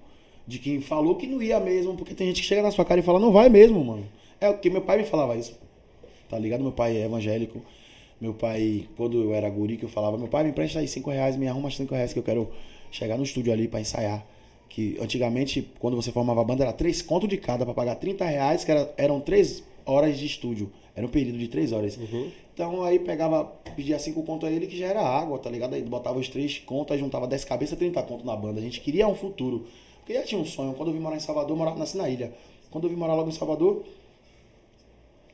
de 0.48 0.60
quem 0.60 0.80
falou 0.80 1.15
que 1.15 1.28
não 1.28 1.41
ia 1.41 1.60
mesmo, 1.60 1.93
porque 1.93 2.13
tem 2.13 2.28
gente 2.28 2.41
que 2.41 2.48
chega 2.48 2.62
na 2.62 2.72
sua 2.72 2.86
cara 2.86 3.02
e 3.02 3.04
fala, 3.04 3.19
não 3.19 3.34
vai 3.34 3.50
mesmo, 3.50 3.84
mano. 3.84 4.06
É 4.39 4.48
o 4.48 4.58
que 4.58 4.69
meu 4.69 4.82
pai 4.82 5.00
me 5.00 5.04
falava 5.04 5.36
isso. 5.36 5.60
Tá 6.30 6.39
ligado? 6.39 6.62
Meu 6.63 6.72
pai 6.72 6.95
é 6.95 7.04
evangélico. 7.04 7.62
Meu 8.22 8.34
pai, 8.34 8.88
quando 8.95 9.22
eu 9.22 9.34
era 9.34 9.50
guri, 9.50 9.76
que 9.76 9.84
eu 9.84 9.89
falava, 9.89 10.17
meu 10.17 10.30
pai, 10.30 10.45
me 10.45 10.52
empresta 10.52 10.80
aí 10.80 10.88
5 10.88 11.10
reais, 11.10 11.36
me 11.36 11.50
arruma 11.50 11.69
5 11.69 11.93
reais 11.93 12.13
que 12.13 12.19
eu 12.19 12.24
quero 12.24 12.50
chegar 12.91 13.17
no 13.17 13.26
estúdio 13.26 13.52
ali 13.52 13.67
pra 13.67 13.82
ensaiar. 13.82 14.26
Que 14.69 14.98
antigamente, 15.02 15.69
quando 15.80 15.98
você 15.98 16.13
formava 16.13 16.41
banda, 16.45 16.63
era 16.63 16.72
3 16.72 17.02
conto 17.02 17.28
de 17.28 17.36
cada 17.36 17.65
pra 17.65 17.74
pagar 17.74 17.95
30 17.95 18.24
reais, 18.24 18.63
que 18.63 18.72
era, 18.72 18.93
eram 18.95 19.19
3 19.19 19.65
horas 19.86 20.17
de 20.17 20.26
estúdio. 20.26 20.72
Era 21.00 21.08
um 21.08 21.10
período 21.10 21.38
de 21.38 21.48
3 21.48 21.72
horas. 21.72 21.98
Então 22.54 22.84
aí 22.84 23.00
pegava, 23.00 23.46
pedia 23.74 23.98
5 23.98 24.22
conto 24.24 24.46
a 24.46 24.52
ele, 24.52 24.68
que 24.68 24.78
já 24.78 24.88
era 24.88 25.02
água, 25.02 25.40
tá 25.40 25.50
ligado? 25.50 25.74
Aí 25.74 25.82
botava 25.82 26.20
os 26.20 26.28
3 26.28 26.60
contos, 26.60 26.92
aí 26.92 27.00
juntava 27.00 27.26
10 27.26 27.46
cabeças, 27.46 27.80
30 27.80 28.04
conto 28.04 28.26
na 28.26 28.36
banda. 28.36 28.60
A 28.60 28.62
gente 28.62 28.82
queria 28.82 29.08
um 29.08 29.16
futuro. 29.16 29.66
Porque 30.00 30.14
já 30.14 30.24
tinha 30.24 30.42
um 30.42 30.44
sonho. 30.44 30.74
Quando 30.74 30.90
eu 30.90 30.94
vim 30.94 31.00
morar 31.00 31.16
em 31.16 31.22
Salvador, 31.22 31.52
eu 31.52 31.56
morava 31.56 31.80
nasci 31.80 31.96
na 31.96 32.10
ilha. 32.10 32.34
Quando 32.70 32.84
eu 32.84 32.90
vim 32.90 32.98
morar 32.98 33.14
logo 33.14 33.30
em 33.30 33.32
Salvador, 33.32 33.86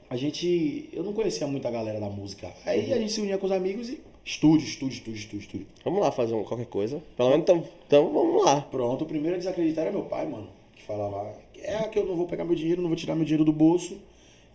a 0.07 0.15
gente. 0.15 0.87
Eu 0.93 1.03
não 1.03 1.13
conhecia 1.13 1.47
muita 1.47 1.71
galera 1.71 1.99
da 1.99 2.09
música. 2.09 2.53
Aí 2.63 2.93
a 2.93 2.99
gente 2.99 3.11
se 3.11 3.19
unia 3.19 3.39
com 3.39 3.47
os 3.47 3.51
amigos 3.51 3.89
e. 3.89 3.99
Estúdio, 4.23 4.67
estúdio, 4.67 4.93
estúdio, 4.97 5.19
estúdio, 5.19 5.39
estúdio. 5.39 5.67
Vamos 5.83 5.99
lá 5.99 6.11
fazer 6.11 6.35
um, 6.35 6.43
qualquer 6.43 6.67
coisa. 6.67 7.01
Pelo 7.17 7.29
menos 7.29 7.41
então, 7.41 7.63
então 7.87 8.13
vamos 8.13 8.45
lá. 8.45 8.61
Pronto, 8.61 9.03
o 9.03 9.07
primeiro 9.07 9.35
a 9.35 9.39
desacreditar 9.39 9.85
era 9.85 9.91
meu 9.91 10.03
pai, 10.03 10.27
mano. 10.27 10.47
Que 10.75 10.83
falava, 10.83 11.33
é 11.55 11.77
que 11.87 11.97
eu 11.97 12.05
não 12.05 12.15
vou 12.15 12.27
pegar 12.27 12.45
meu 12.45 12.55
dinheiro, 12.55 12.83
não 12.83 12.89
vou 12.89 12.95
tirar 12.95 13.15
meu 13.15 13.25
dinheiro 13.25 13.43
do 13.43 13.51
bolso 13.51 13.97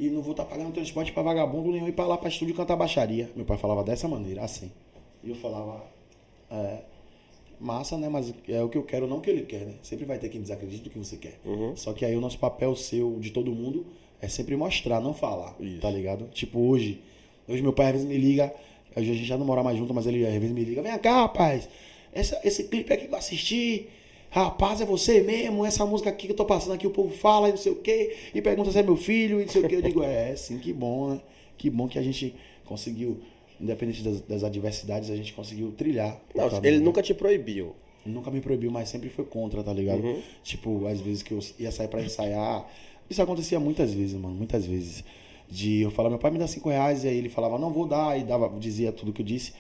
e 0.01 0.09
não 0.09 0.23
vou 0.23 0.31
estar 0.33 0.45
pagando 0.47 0.73
transporte 0.73 1.13
pra 1.13 1.23
vagabundo 1.23 1.71
nenhum 1.71 1.87
ir 1.87 1.93
pra 1.93 2.07
lá 2.07 2.17
pra 2.17 2.29
estúdio 2.29 2.55
cantar 2.55 2.75
baixaria. 2.77 3.31
Meu 3.37 3.45
pai 3.45 3.57
falava 3.59 3.85
dessa 3.85 4.09
maneira, 4.09 4.43
assim. 4.43 4.71
E 5.23 5.29
eu 5.29 5.37
falava, 5.37 5.85
é, 6.51 6.79
massa, 7.61 7.97
né? 7.99 8.09
Mas 8.09 8.33
é 8.49 8.63
o 8.63 8.69
que 8.69 8.79
eu 8.79 8.83
quero, 8.83 9.07
não 9.07 9.19
o 9.19 9.21
que 9.21 9.29
ele 9.31 9.43
quer, 9.43 9.67
né? 9.67 9.75
Sempre 9.83 10.07
vai 10.07 10.19
ter 10.19 10.29
quem 10.31 10.41
desacredite 10.41 10.83
do 10.85 10.91
que 10.91 10.99
você 10.99 11.17
quer. 11.17 11.39
Só 11.77 11.93
que 11.93 12.05
aí 12.05 12.17
o 12.17 12.21
nosso 12.21 12.39
papel 12.39 12.75
seu, 12.75 13.19
de 13.21 13.31
todo 13.31 13.53
mundo, 13.53 13.87
é 14.21 14.27
sempre 14.29 14.57
mostrar, 14.57 15.01
não 15.01 15.13
falar, 15.15 15.55
Isso. 15.61 15.81
tá 15.81 15.91
ligado? 15.91 16.27
Tipo, 16.33 16.59
hoje, 16.61 17.01
Hoje 17.49 17.63
meu 17.63 17.73
pai 17.73 17.87
às 17.87 17.93
vezes 17.95 18.07
me 18.07 18.17
liga, 18.17 18.55
a 18.95 19.01
gente 19.03 19.25
já 19.25 19.37
não 19.37 19.45
mora 19.45 19.61
mais 19.63 19.77
junto, 19.77 19.93
mas 19.93 20.07
ele 20.07 20.25
às 20.25 20.33
vezes 20.35 20.53
me 20.53 20.63
liga, 20.63 20.81
vem 20.83 20.97
cá, 21.01 21.23
rapaz, 21.23 21.69
essa- 22.13 22.41
esse 22.45 22.65
clipe 22.69 22.93
aqui 22.93 23.09
que 23.09 23.13
eu 23.13 23.19
assisti, 23.19 23.89
rapaz, 24.31 24.81
é 24.81 24.85
você 24.85 25.21
mesmo, 25.21 25.67
essa 25.67 25.85
música 25.85 26.09
aqui 26.09 26.27
que 26.27 26.33
eu 26.33 26.37
tô 26.37 26.45
passando 26.45 26.73
aqui, 26.73 26.87
o 26.87 26.91
povo 26.91 27.15
fala 27.15 27.49
e 27.49 27.53
não 27.53 27.59
sei 27.59 27.73
o 27.73 27.77
quê, 27.77 28.17
e 28.35 28.41
pergunta 28.41 28.71
se 28.71 28.79
é 28.79 28.83
meu 28.83 28.97
filho 28.97 29.41
e 29.41 29.45
não 29.45 29.53
sei 29.53 29.63
o 29.63 29.69
quê. 29.69 29.77
Eu 29.77 29.83
digo, 29.83 30.03
é, 30.03 30.35
sim, 30.37 30.59
que 30.59 30.73
bom, 30.73 31.11
né? 31.11 31.21
Que 31.59 31.69
bom 31.69 31.89
que 31.89 31.99
a 31.99 32.03
gente 32.03 32.35
conseguiu, 32.65 33.21
independente 33.61 34.03
das, 34.03 34.21
das 34.23 34.45
adversidades, 34.45 35.11
a 35.11 35.17
gente 35.17 35.33
conseguiu 35.35 35.73
trilhar. 35.73 36.21
Não, 36.35 36.49
ele 36.63 36.79
nunca 36.79 37.03
te 37.03 37.13
proibiu. 37.13 37.75
Nunca 38.07 38.31
me 38.31 38.41
proibiu, 38.41 38.71
mas 38.71 38.89
sempre 38.89 39.11
foi 39.11 39.27
contra, 39.27 39.63
tá 39.63 39.73
ligado? 39.73 40.03
Uhum. 40.03 40.23
Tipo, 40.43 40.87
às 40.87 41.01
vezes 41.01 41.23
que 41.23 41.33
eu 41.33 41.41
ia 41.59 41.71
sair 41.71 41.89
pra 41.89 42.01
ensaiar. 42.01 42.67
Isso 43.11 43.21
acontecia 43.21 43.61
muitas 43.61 43.93
vezes, 43.93 44.19
mano. 44.19 44.35
Muitas 44.35 44.65
vezes. 44.65 45.05
De 45.49 45.81
eu 45.83 45.91
falar, 45.91 46.09
meu 46.09 46.19
pai 46.19 46.31
me 46.31 46.39
dá 46.39 46.47
cinco 46.47 46.69
reais, 46.69 47.03
e 47.03 47.09
aí 47.09 47.19
ele 47.19 47.29
falava, 47.29 47.59
não 47.59 47.73
vou 47.73 47.87
dar, 47.87 48.19
e 48.19 48.23
dava, 48.23 48.49
dizia 48.59 48.93
tudo 48.93 49.13
que 49.13 49.21
eu 49.21 49.27
disse. 49.27 49.53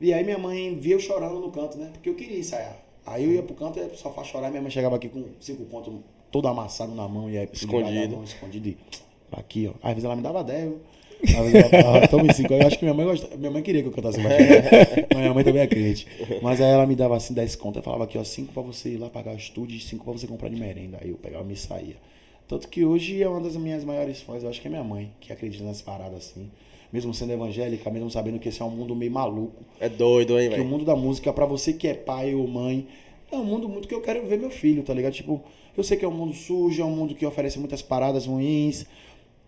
E 0.00 0.14
aí 0.14 0.24
minha 0.24 0.38
mãe 0.38 0.74
via 0.76 0.94
eu 0.94 1.00
chorando 1.00 1.40
no 1.40 1.50
canto, 1.50 1.76
né? 1.76 1.90
Porque 1.92 2.08
eu 2.08 2.14
queria 2.14 2.38
ensaiar. 2.38 2.83
Aí 3.06 3.24
eu 3.24 3.32
ia 3.32 3.42
pro 3.42 3.54
canto, 3.54 3.78
ia 3.78 3.86
pro 3.86 3.96
sofá 3.98 4.24
chorar, 4.24 4.48
e 4.48 4.50
minha 4.50 4.62
mãe 4.62 4.70
chegava 4.70 4.96
aqui 4.96 5.08
com 5.08 5.24
cinco 5.40 5.64
contos 5.66 5.92
todo 6.30 6.48
amassado 6.48 6.94
na 6.94 7.06
mão, 7.06 7.28
e 7.30 7.36
aí 7.38 7.48
Escondido. 7.52 8.16
mão, 8.16 8.24
escondido. 8.24 8.68
E, 8.68 8.76
aqui, 9.32 9.68
ó. 9.68 9.74
Às 9.82 9.90
vezes 9.94 10.04
ela 10.04 10.16
me 10.16 10.22
dava 10.22 10.42
10, 10.42 10.64
eu- 10.64 10.80
às 11.22 11.50
vezes 11.50 11.54
ela 11.54 11.82
falava, 11.82 12.08
toma 12.08 12.32
cinco. 12.32 12.52
Eu 12.52 12.66
acho 12.66 12.78
que 12.78 12.84
minha 12.84 12.94
mãe 12.94 13.06
gostava, 13.06 13.36
minha 13.36 13.50
mãe 13.50 13.62
queria 13.62 13.82
que 13.82 13.88
eu 13.88 13.92
cantasse 13.92 14.18
mais. 14.20 14.36
Mas 15.12 15.18
minha 15.20 15.32
mãe 15.34 15.44
também 15.44 15.62
é 15.62 15.66
crente. 15.66 16.06
Mas 16.42 16.60
aí 16.60 16.70
ela 16.70 16.86
me 16.86 16.94
dava 16.96 17.16
assim 17.16 17.32
10 17.34 17.56
contas, 17.56 17.76
eu 17.78 17.82
falava 17.82 18.04
aqui, 18.04 18.18
ó, 18.18 18.24
5 18.24 18.52
pra 18.52 18.62
você 18.62 18.90
ir 18.90 18.96
lá 18.98 19.08
pagar 19.08 19.32
o 19.34 19.36
estúdio 19.36 19.76
e 19.76 19.80
5 19.80 20.04
pra 20.04 20.12
você 20.12 20.26
comprar 20.26 20.48
de 20.48 20.56
merenda. 20.56 20.98
Aí 21.00 21.10
eu 21.10 21.16
pegava 21.16 21.44
e 21.44 21.46
me 21.46 21.56
saía. 21.56 21.96
Tanto 22.48 22.68
que 22.68 22.84
hoje 22.84 23.22
é 23.22 23.28
uma 23.28 23.40
das 23.40 23.56
minhas 23.56 23.84
maiores 23.84 24.20
fãs, 24.20 24.42
eu 24.42 24.50
acho 24.50 24.60
que 24.60 24.66
é 24.66 24.70
minha 24.70 24.84
mãe, 24.84 25.10
que 25.20 25.32
acredita 25.32 25.64
nas 25.64 25.80
paradas 25.80 26.16
assim. 26.18 26.50
Mesmo 26.94 27.12
sendo 27.12 27.32
evangélica, 27.32 27.90
mesmo 27.90 28.08
sabendo 28.08 28.38
que 28.38 28.48
esse 28.48 28.62
é 28.62 28.64
um 28.64 28.70
mundo 28.70 28.94
meio 28.94 29.10
maluco. 29.10 29.64
É 29.80 29.88
doido, 29.88 30.38
hein, 30.38 30.48
Que 30.48 30.54
o 30.54 30.58
velho? 30.58 30.68
mundo 30.70 30.84
da 30.84 30.94
música, 30.94 31.32
pra 31.32 31.44
você 31.44 31.72
que 31.72 31.88
é 31.88 31.94
pai 31.94 32.36
ou 32.36 32.46
mãe, 32.46 32.86
é 33.32 33.36
um 33.36 33.44
mundo 33.44 33.68
muito 33.68 33.88
que 33.88 33.94
eu 33.94 34.00
quero 34.00 34.24
ver 34.28 34.38
meu 34.38 34.48
filho, 34.50 34.84
tá 34.84 34.94
ligado? 34.94 35.12
Tipo, 35.12 35.42
eu 35.76 35.82
sei 35.82 35.96
que 35.96 36.04
é 36.04 36.08
um 36.08 36.12
mundo 36.14 36.32
sujo, 36.32 36.80
é 36.80 36.84
um 36.84 36.94
mundo 36.94 37.12
que 37.16 37.26
oferece 37.26 37.58
muitas 37.58 37.82
paradas 37.82 38.26
ruins. 38.26 38.86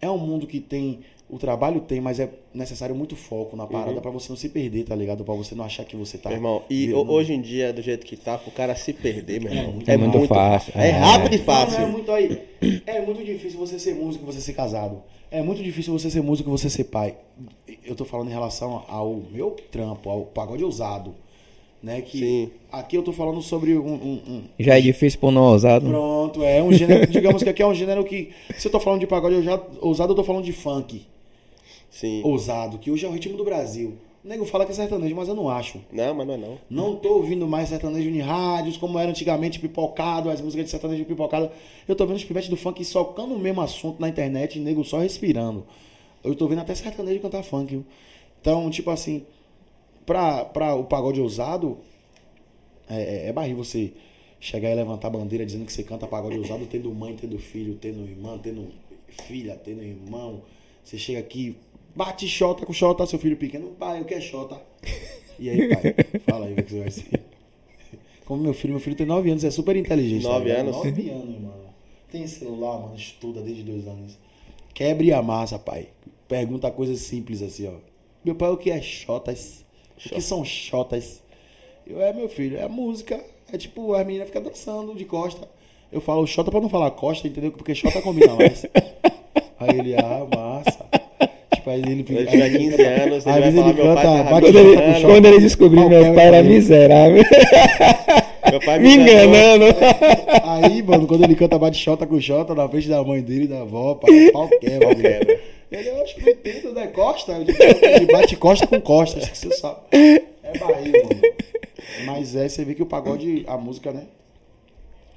É 0.01 0.11
um 0.11 0.19
mundo 0.19 0.45
que 0.45 0.59
tem. 0.59 0.99
O 1.29 1.39
trabalho 1.39 1.81
tem, 1.81 2.01
mas 2.01 2.21
é 2.21 2.29
necessário 2.55 2.95
muito 2.95 3.15
foco 3.17 3.57
na 3.57 3.67
parada 3.67 4.01
pra 4.01 4.11
você 4.13 4.29
não 4.29 4.37
se 4.37 4.49
perder, 4.49 4.85
tá 4.85 4.95
ligado? 4.95 5.25
Pra 5.25 5.35
você 5.35 5.55
não 5.57 5.65
achar 5.65 5.85
que 5.85 5.97
você 5.97 6.19
tá. 6.19 6.29
Meu 6.31 6.39
irmão, 6.39 6.63
e 6.71 6.87
virando- 6.87 7.11
hoje 7.13 7.33
em 7.33 7.41
dia, 7.41 7.73
do 7.73 7.81
jeito 7.83 8.05
que 8.07 8.17
tá, 8.17 8.39
pro 8.39 8.51
cara 8.53 8.75
se 8.77 8.93
perder, 8.93 9.41
meu 9.41 9.53
irmão. 9.53 9.79
É 9.87 9.97
muito 9.97 10.21
fácil, 10.29 10.73
É 10.77 10.89
é. 10.89 10.91
rápido 10.93 11.35
e 11.35 11.39
Não, 11.39 11.45
fácil. 11.45 11.81
não 11.81 11.89
é 11.89 11.91
muito 11.91 12.11
aí. 12.13 12.43
É 12.87 13.01
muito 13.05 13.25
difícil 13.25 13.59
você 13.59 13.77
ser 13.79 13.95
músico 13.95 14.25
e 14.25 14.27
você 14.33 14.41
ser 14.41 14.53
casado. 14.53 15.03
É 15.31 15.43
muito 15.43 15.63
difícil 15.63 15.93
você 15.93 16.11
ser 16.11 16.23
músico 16.23 16.49
e 16.49 16.53
você 16.53 16.71
ser 16.71 16.85
pai. 16.85 17.17
Eu 17.85 17.95
tô 17.95 18.05
falando 18.05 18.29
em 18.29 18.33
relação 18.33 18.85
ao 18.89 19.15
meu 19.33 19.57
trampo, 19.71 20.09
ao 20.09 20.23
pagode 20.23 20.63
ousado. 20.65 21.15
Né? 21.83 22.01
Que 22.01 22.19
Sim. 22.19 22.51
aqui 22.73 22.97
eu 22.97 23.03
tô 23.03 23.13
falando 23.13 23.41
sobre 23.43 23.77
um- 23.77 23.87
um- 23.87 24.23
um, 24.29 24.43
Já 24.59 24.79
é 24.79 24.81
difícil 24.81 25.21
pôr 25.21 25.31
no 25.31 25.43
ousado. 25.43 25.87
Pronto, 25.89 26.43
é 26.43 26.63
um 26.63 26.73
gênero, 26.73 27.07
digamos 27.11 27.43
que 27.43 27.49
aqui 27.49 27.63
é 27.63 27.67
um 27.67 27.75
gênero 27.75 28.03
que, 28.05 28.31
se 28.57 28.67
eu 28.67 28.73
tô 28.73 28.81
falando 28.81 29.01
de 29.01 29.07
pagode 29.07 29.37
ousado, 29.37 29.65
ousado, 29.81 30.13
eu 30.13 30.17
tô 30.17 30.25
falando 30.25 30.45
de 30.45 30.53
funk 30.53 31.03
Sim. 31.91 32.23
ousado, 32.25 32.79
que 32.79 32.91
hoje 32.91 33.05
é 33.05 33.09
o 33.09 33.13
ritmo 33.13 33.37
do 33.37 33.45
Brasil. 33.45 33.95
O 34.27 34.29
nego 34.29 34.45
fala 34.45 34.67
que 34.67 34.73
é 34.73 34.75
sertanejo, 34.75 35.15
mas 35.15 35.29
eu 35.29 35.37
não 35.37 35.49
acho. 35.49 35.81
Não, 35.93 36.13
mas 36.13 36.27
não 36.27 36.35
é 36.35 36.37
não. 36.37 36.59
Não 36.69 36.97
tô 36.97 37.11
ouvindo 37.15 37.47
mais 37.47 37.69
sertanejo 37.69 38.11
em 38.11 38.19
rádios, 38.19 38.77
como 38.77 38.99
era 38.99 39.09
antigamente, 39.09 39.61
pipocado, 39.61 40.29
as 40.29 40.41
músicas 40.41 40.65
de 40.65 40.73
sertanejo 40.73 41.05
pipocado. 41.05 41.49
Eu 41.87 41.95
tô 41.95 42.05
vendo 42.05 42.17
os 42.17 42.25
pivetes 42.25 42.51
do 42.51 42.57
funk 42.57 42.85
socando 42.85 43.35
o 43.35 43.39
mesmo 43.39 43.61
assunto 43.61 44.01
na 44.01 44.09
internet 44.09 44.59
e 44.59 44.61
nego 44.61 44.83
só 44.83 44.99
respirando. 44.99 45.65
Eu 46.25 46.35
tô 46.35 46.49
vendo 46.49 46.59
até 46.59 46.75
sertanejo 46.75 47.21
cantar 47.21 47.45
funk. 47.45 47.71
viu? 47.71 47.85
Então, 48.41 48.69
tipo 48.69 48.91
assim, 48.91 49.25
pra, 50.05 50.45
pra 50.45 50.75
o 50.75 50.83
pagode 50.83 51.21
ousado, 51.21 51.79
é, 52.89 53.27
é, 53.27 53.29
é 53.29 53.33
barril 53.33 53.57
você 53.57 53.93
chegar 54.41 54.73
e 54.73 54.75
levantar 54.75 55.07
a 55.07 55.11
bandeira 55.11 55.47
dizendo 55.47 55.67
que 55.67 55.73
você 55.73 55.85
canta 55.85 56.05
pagode 56.05 56.37
ousado, 56.37 56.67
tendo 56.67 56.93
mãe, 56.93 57.15
tendo 57.15 57.39
filho, 57.39 57.77
tendo 57.81 58.01
irmã, 58.01 58.37
tendo 58.39 58.73
filha, 59.29 59.55
tendo 59.55 59.85
irmão. 59.85 60.43
Você 60.83 60.99
chega 60.99 61.21
aqui, 61.21 61.57
bate 61.97 62.29
xota 62.29 62.67
com 62.67 62.73
xota, 62.73 63.07
seu 63.07 63.19
filho 63.19 63.37
pequeno, 63.37 63.69
pai, 63.71 64.01
eu 64.01 64.05
quero 64.05 64.21
xota. 64.21 64.61
E 65.39 65.51
aí, 65.51 65.69
pai? 65.75 65.95
Fala 66.29 66.47
aí 66.47 66.53
o 66.53 66.57
que 66.63 66.71
você 66.71 66.81
vai 66.81 66.91
ser. 66.91 67.21
Como 68.25 68.43
meu 68.43 68.53
filho, 68.55 68.73
meu 68.75 68.81
filho 68.81 68.97
tem 68.97 69.07
9 69.07 69.31
anos, 69.31 69.45
é 69.45 69.51
super 69.51 69.75
inteligente. 69.77 70.23
tá 70.23 70.29
Nove 70.31 70.45
ligado? 70.45 70.61
anos? 70.61 70.77
9 70.77 71.11
anos, 71.11 71.41
mano. 71.41 71.67
Tem 72.11 72.27
celular, 72.27 72.79
mano, 72.79 72.97
estuda 72.97 73.41
desde 73.41 73.63
dois 73.63 73.87
anos. 73.87 74.19
Quebre 74.75 75.13
a 75.13 75.23
massa, 75.23 75.59
pai. 75.59 75.89
Pergunta 76.29 76.71
coisas 76.71 77.01
simples 77.01 77.43
assim, 77.43 77.69
ó. 77.69 77.75
Meu 78.25 78.35
pai, 78.35 78.51
o 78.51 78.57
que 78.57 78.71
é 78.71 78.81
xotas? 78.81 79.65
O 80.05 80.09
que 80.09 80.21
são 80.21 80.45
xotas? 80.45 81.23
Eu, 81.87 82.01
é, 82.03 82.13
meu 82.13 82.29
filho, 82.29 82.59
é 82.59 82.69
música. 82.69 83.23
É 83.53 83.57
tipo, 83.57 83.95
as 83.95 84.05
meninas 84.07 84.27
ficam 84.29 84.43
dançando 84.43 84.95
de 84.95 85.05
costa. 85.05 85.49
Eu 85.91 86.01
falo 86.01 86.27
xota 86.27 86.51
pra 86.51 86.61
não 86.61 86.69
falar 86.69 86.91
costa, 86.91 87.29
entendeu? 87.29 87.53
Porque 87.53 87.75
xota 87.75 88.03
combina 88.03 88.35
mais. 88.35 88.67
aí 89.59 89.79
ele, 89.79 89.95
ah, 89.97 90.27
massa. 90.35 90.87
Aí 91.67 91.83
ele 91.83 92.03
tiver 92.05 92.21
ele 92.33 92.59
15 92.59 92.77
canta- 92.77 92.89
anos, 93.03 93.27
às 93.27 93.37
ele 93.37 93.41
vai 93.43 93.53
falar, 93.53 93.69
ele 93.71 93.83
meu 93.83 93.95
pai 93.95 94.05
canta, 94.05 94.25
tá 94.25 94.31
bate 94.31 94.53
Quando 94.53 94.55
me 94.65 94.71
ele, 94.73 95.01
quando 95.05 95.27
ele 95.27 95.39
descobriu 95.41 95.89
meu 95.89 96.15
pai 96.15 96.27
era 96.27 96.43
miserável. 96.43 97.23
Meu 98.49 98.61
pai 98.61 98.79
Me 98.79 98.95
enganando. 98.95 99.65
Aí, 100.45 100.81
mano, 100.81 101.05
quando 101.09 101.25
ele 101.25 101.35
canta 101.35 101.59
bate 101.59 101.77
xota 101.79 102.07
com 102.07 102.21
xota 102.21 102.55
na 102.55 102.69
frente 102.69 102.89
da 102.89 103.03
mãe 103.03 103.21
dele, 103.21 103.49
da 103.49 103.63
avó, 103.63 103.97
pau, 103.97 104.09
pau 104.33 104.49
quebra. 104.61 104.95
quebra. 104.95 105.41
Ele, 105.73 105.89
eu 105.89 106.01
acho 106.03 106.15
que 106.15 106.23
não 106.23 106.29
entendo, 106.31 106.73
né? 106.73 106.87
Costa. 106.87 107.33
Ele 107.37 108.07
bate 108.07 108.37
costa 108.37 108.65
com 108.69 108.81
costa, 108.81 109.19
acho 109.19 109.33
que 109.33 109.39
você 109.39 109.51
sabe. 109.51 109.79
É 109.91 110.23
Bahia, 110.61 110.93
mano. 110.93 111.21
Mas 112.07 112.37
é, 112.37 112.49
você 112.49 112.65
vê 112.65 112.75
que 112.75 112.83
o 112.85 112.87
pagode, 112.87 113.43
a 113.49 113.57
música, 113.57 113.91
né? 113.91 114.05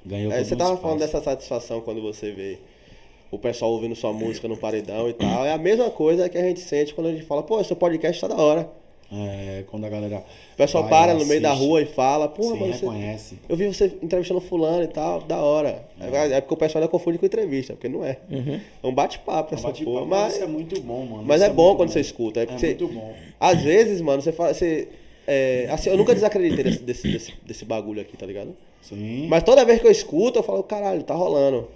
Ganhou 0.04 0.32
É, 0.32 0.42
você 0.42 0.56
tava 0.56 0.70
espaço. 0.70 0.82
falando 0.82 0.98
dessa 0.98 1.20
satisfação 1.20 1.80
quando 1.82 2.02
você 2.02 2.32
vê 2.32 2.58
o 3.30 3.38
pessoal 3.38 3.70
ouvindo 3.72 3.94
sua 3.94 4.12
música 4.12 4.48
no 4.48 4.56
paredão 4.56 5.08
e 5.08 5.12
tal. 5.12 5.44
É 5.44 5.52
a 5.52 5.58
mesma 5.58 5.90
coisa 5.90 6.28
que 6.28 6.36
a 6.36 6.42
gente 6.42 6.60
sente 6.60 6.92
quando 6.94 7.08
a 7.08 7.12
gente 7.12 7.24
fala, 7.24 7.42
pô, 7.42 7.62
seu 7.62 7.76
podcast 7.76 8.20
tá 8.20 8.28
da 8.28 8.36
hora. 8.36 8.68
É, 9.12 9.64
quando 9.68 9.84
a 9.84 9.88
galera. 9.88 10.24
O 10.54 10.56
pessoal 10.56 10.84
vai, 10.84 10.92
para 10.92 11.14
no 11.14 11.26
meio 11.26 11.40
da 11.40 11.50
assiste, 11.50 11.66
rua 11.66 11.82
e 11.82 11.86
fala, 11.86 12.28
pô, 12.28 12.50
mano, 12.50 12.66
você... 12.72 12.84
reconhece. 12.86 13.38
eu 13.48 13.56
vi 13.56 13.66
você 13.66 13.86
entrevistando 14.00 14.40
fulano 14.40 14.84
e 14.84 14.86
tal, 14.86 15.20
da 15.22 15.38
hora. 15.38 15.84
É, 16.00 16.34
é 16.34 16.40
porque 16.40 16.54
o 16.54 16.56
pessoal 16.56 16.80
ainda 16.80 16.90
confunde 16.90 17.18
com 17.18 17.26
entrevista, 17.26 17.72
porque 17.72 17.88
não 17.88 18.04
é. 18.04 18.18
É 18.30 18.86
um 18.86 18.94
bate-papo 18.94 19.52
essa 19.52 19.66
Bate 19.66 19.84
porra. 19.84 20.06
Mas, 20.06 20.34
isso 20.34 20.44
é 20.44 20.46
muito 20.46 20.80
bom, 20.80 21.04
mano. 21.06 21.24
mas 21.24 21.40
Isso 21.40 21.50
é 21.50 21.52
bom 21.52 21.64
muito 21.64 21.76
quando 21.78 21.88
você 21.90 22.00
escuta. 22.00 22.40
É, 22.40 22.46
muito 22.46 22.60
você- 22.60 22.94
bom. 22.94 23.14
Às 23.40 23.60
vezes, 23.62 24.00
mano, 24.00 24.22
você 24.22 24.30
fala. 24.30 24.54
Você, 24.54 24.86
é, 25.26 25.66
assim, 25.72 25.90
eu 25.90 25.96
nunca 25.96 26.14
desacreditei 26.14 26.62
desse, 26.62 26.82
desse, 26.82 27.08
desse, 27.08 27.34
desse 27.44 27.64
bagulho 27.64 28.00
aqui, 28.00 28.16
tá 28.16 28.26
ligado? 28.26 28.54
Sim. 28.80 29.26
Mas 29.28 29.42
toda 29.42 29.64
vez 29.64 29.80
que 29.80 29.88
eu 29.88 29.90
escuto, 29.90 30.38
eu 30.38 30.42
falo, 30.44 30.62
caralho, 30.62 31.02
tá 31.02 31.14
rolando. 31.14 31.66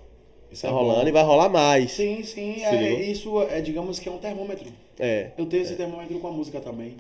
Isso 0.55 0.63
Tá 0.63 0.69
é 0.69 0.71
rolando 0.71 1.09
e 1.09 1.13
vai 1.13 1.25
rolar 1.25 1.49
mais. 1.49 1.91
Sim, 1.91 2.23
sim. 2.23 2.63
É, 2.63 3.03
isso 3.03 3.43
é, 3.43 3.61
digamos 3.61 3.99
que 3.99 4.09
é 4.09 4.13
um 4.13 4.19
termômetro. 4.19 4.73
É. 4.99 5.33
Eu 5.37 5.47
tenho 5.47 5.63
esse 5.63 5.75
termômetro 5.75 6.19
com 6.21 6.29
a 6.29 6.33
música 6.33 6.61
também. 6.61 6.95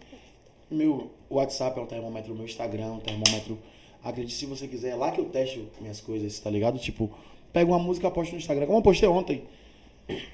Meu 0.71 1.11
WhatsApp 1.31 1.79
é 1.79 1.83
um 1.83 1.87
termômetro, 1.87 2.35
meu 2.35 2.45
Instagram 2.45 2.85
é 2.85 2.91
um 2.91 3.01
termômetro. 3.01 3.59
Acredite 4.03 4.35
se 4.35 4.47
você 4.47 4.67
quiser, 4.69 4.91
é 4.91 4.95
lá 4.95 5.11
que 5.13 5.21
eu 5.21 5.25
testo 5.27 5.67
minhas 5.81 6.01
coisas, 6.01 6.39
tá 6.39 6.51
ligado? 6.51 6.79
Tipo, 6.79 7.11
pego 7.53 7.73
uma 7.73 7.79
música, 7.79 8.11
posto 8.11 8.33
no 8.33 8.39
Instagram. 8.39 8.67
Como 8.67 8.79
eu 8.79 8.83
postei 8.83 9.09
ontem. 9.09 9.45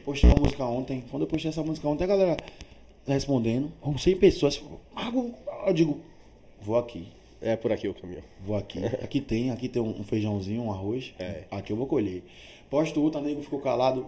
Postei 0.04 0.28
uma 0.30 0.40
música 0.40 0.64
ontem. 0.64 1.04
Quando 1.10 1.22
eu 1.22 1.28
postei 1.28 1.50
essa 1.50 1.62
música 1.62 1.86
ontem, 1.86 2.04
a 2.04 2.06
galera 2.06 2.36
tá 3.04 3.12
respondendo. 3.12 3.70
Com 3.80 3.96
100 3.96 4.16
pessoas. 4.16 4.60
Eu 5.66 5.72
digo, 5.72 6.00
vou 6.60 6.76
aqui. 6.76 7.06
É 7.40 7.56
por 7.56 7.72
aqui 7.72 7.88
o 7.88 7.94
caminho. 7.94 8.22
Vou 8.44 8.56
aqui. 8.56 8.84
Aqui 9.02 9.20
tem, 9.20 9.50
aqui 9.50 9.68
tem 9.68 9.80
um 9.80 10.02
feijãozinho, 10.02 10.62
um 10.62 10.72
arroz. 10.72 11.14
É. 11.18 11.44
Aqui 11.50 11.72
eu 11.72 11.76
vou 11.76 11.86
colher. 11.86 12.22
Posto 12.70 13.02
outra, 13.02 13.20
nego 13.20 13.42
ficou 13.42 13.60
calado. 13.60 14.06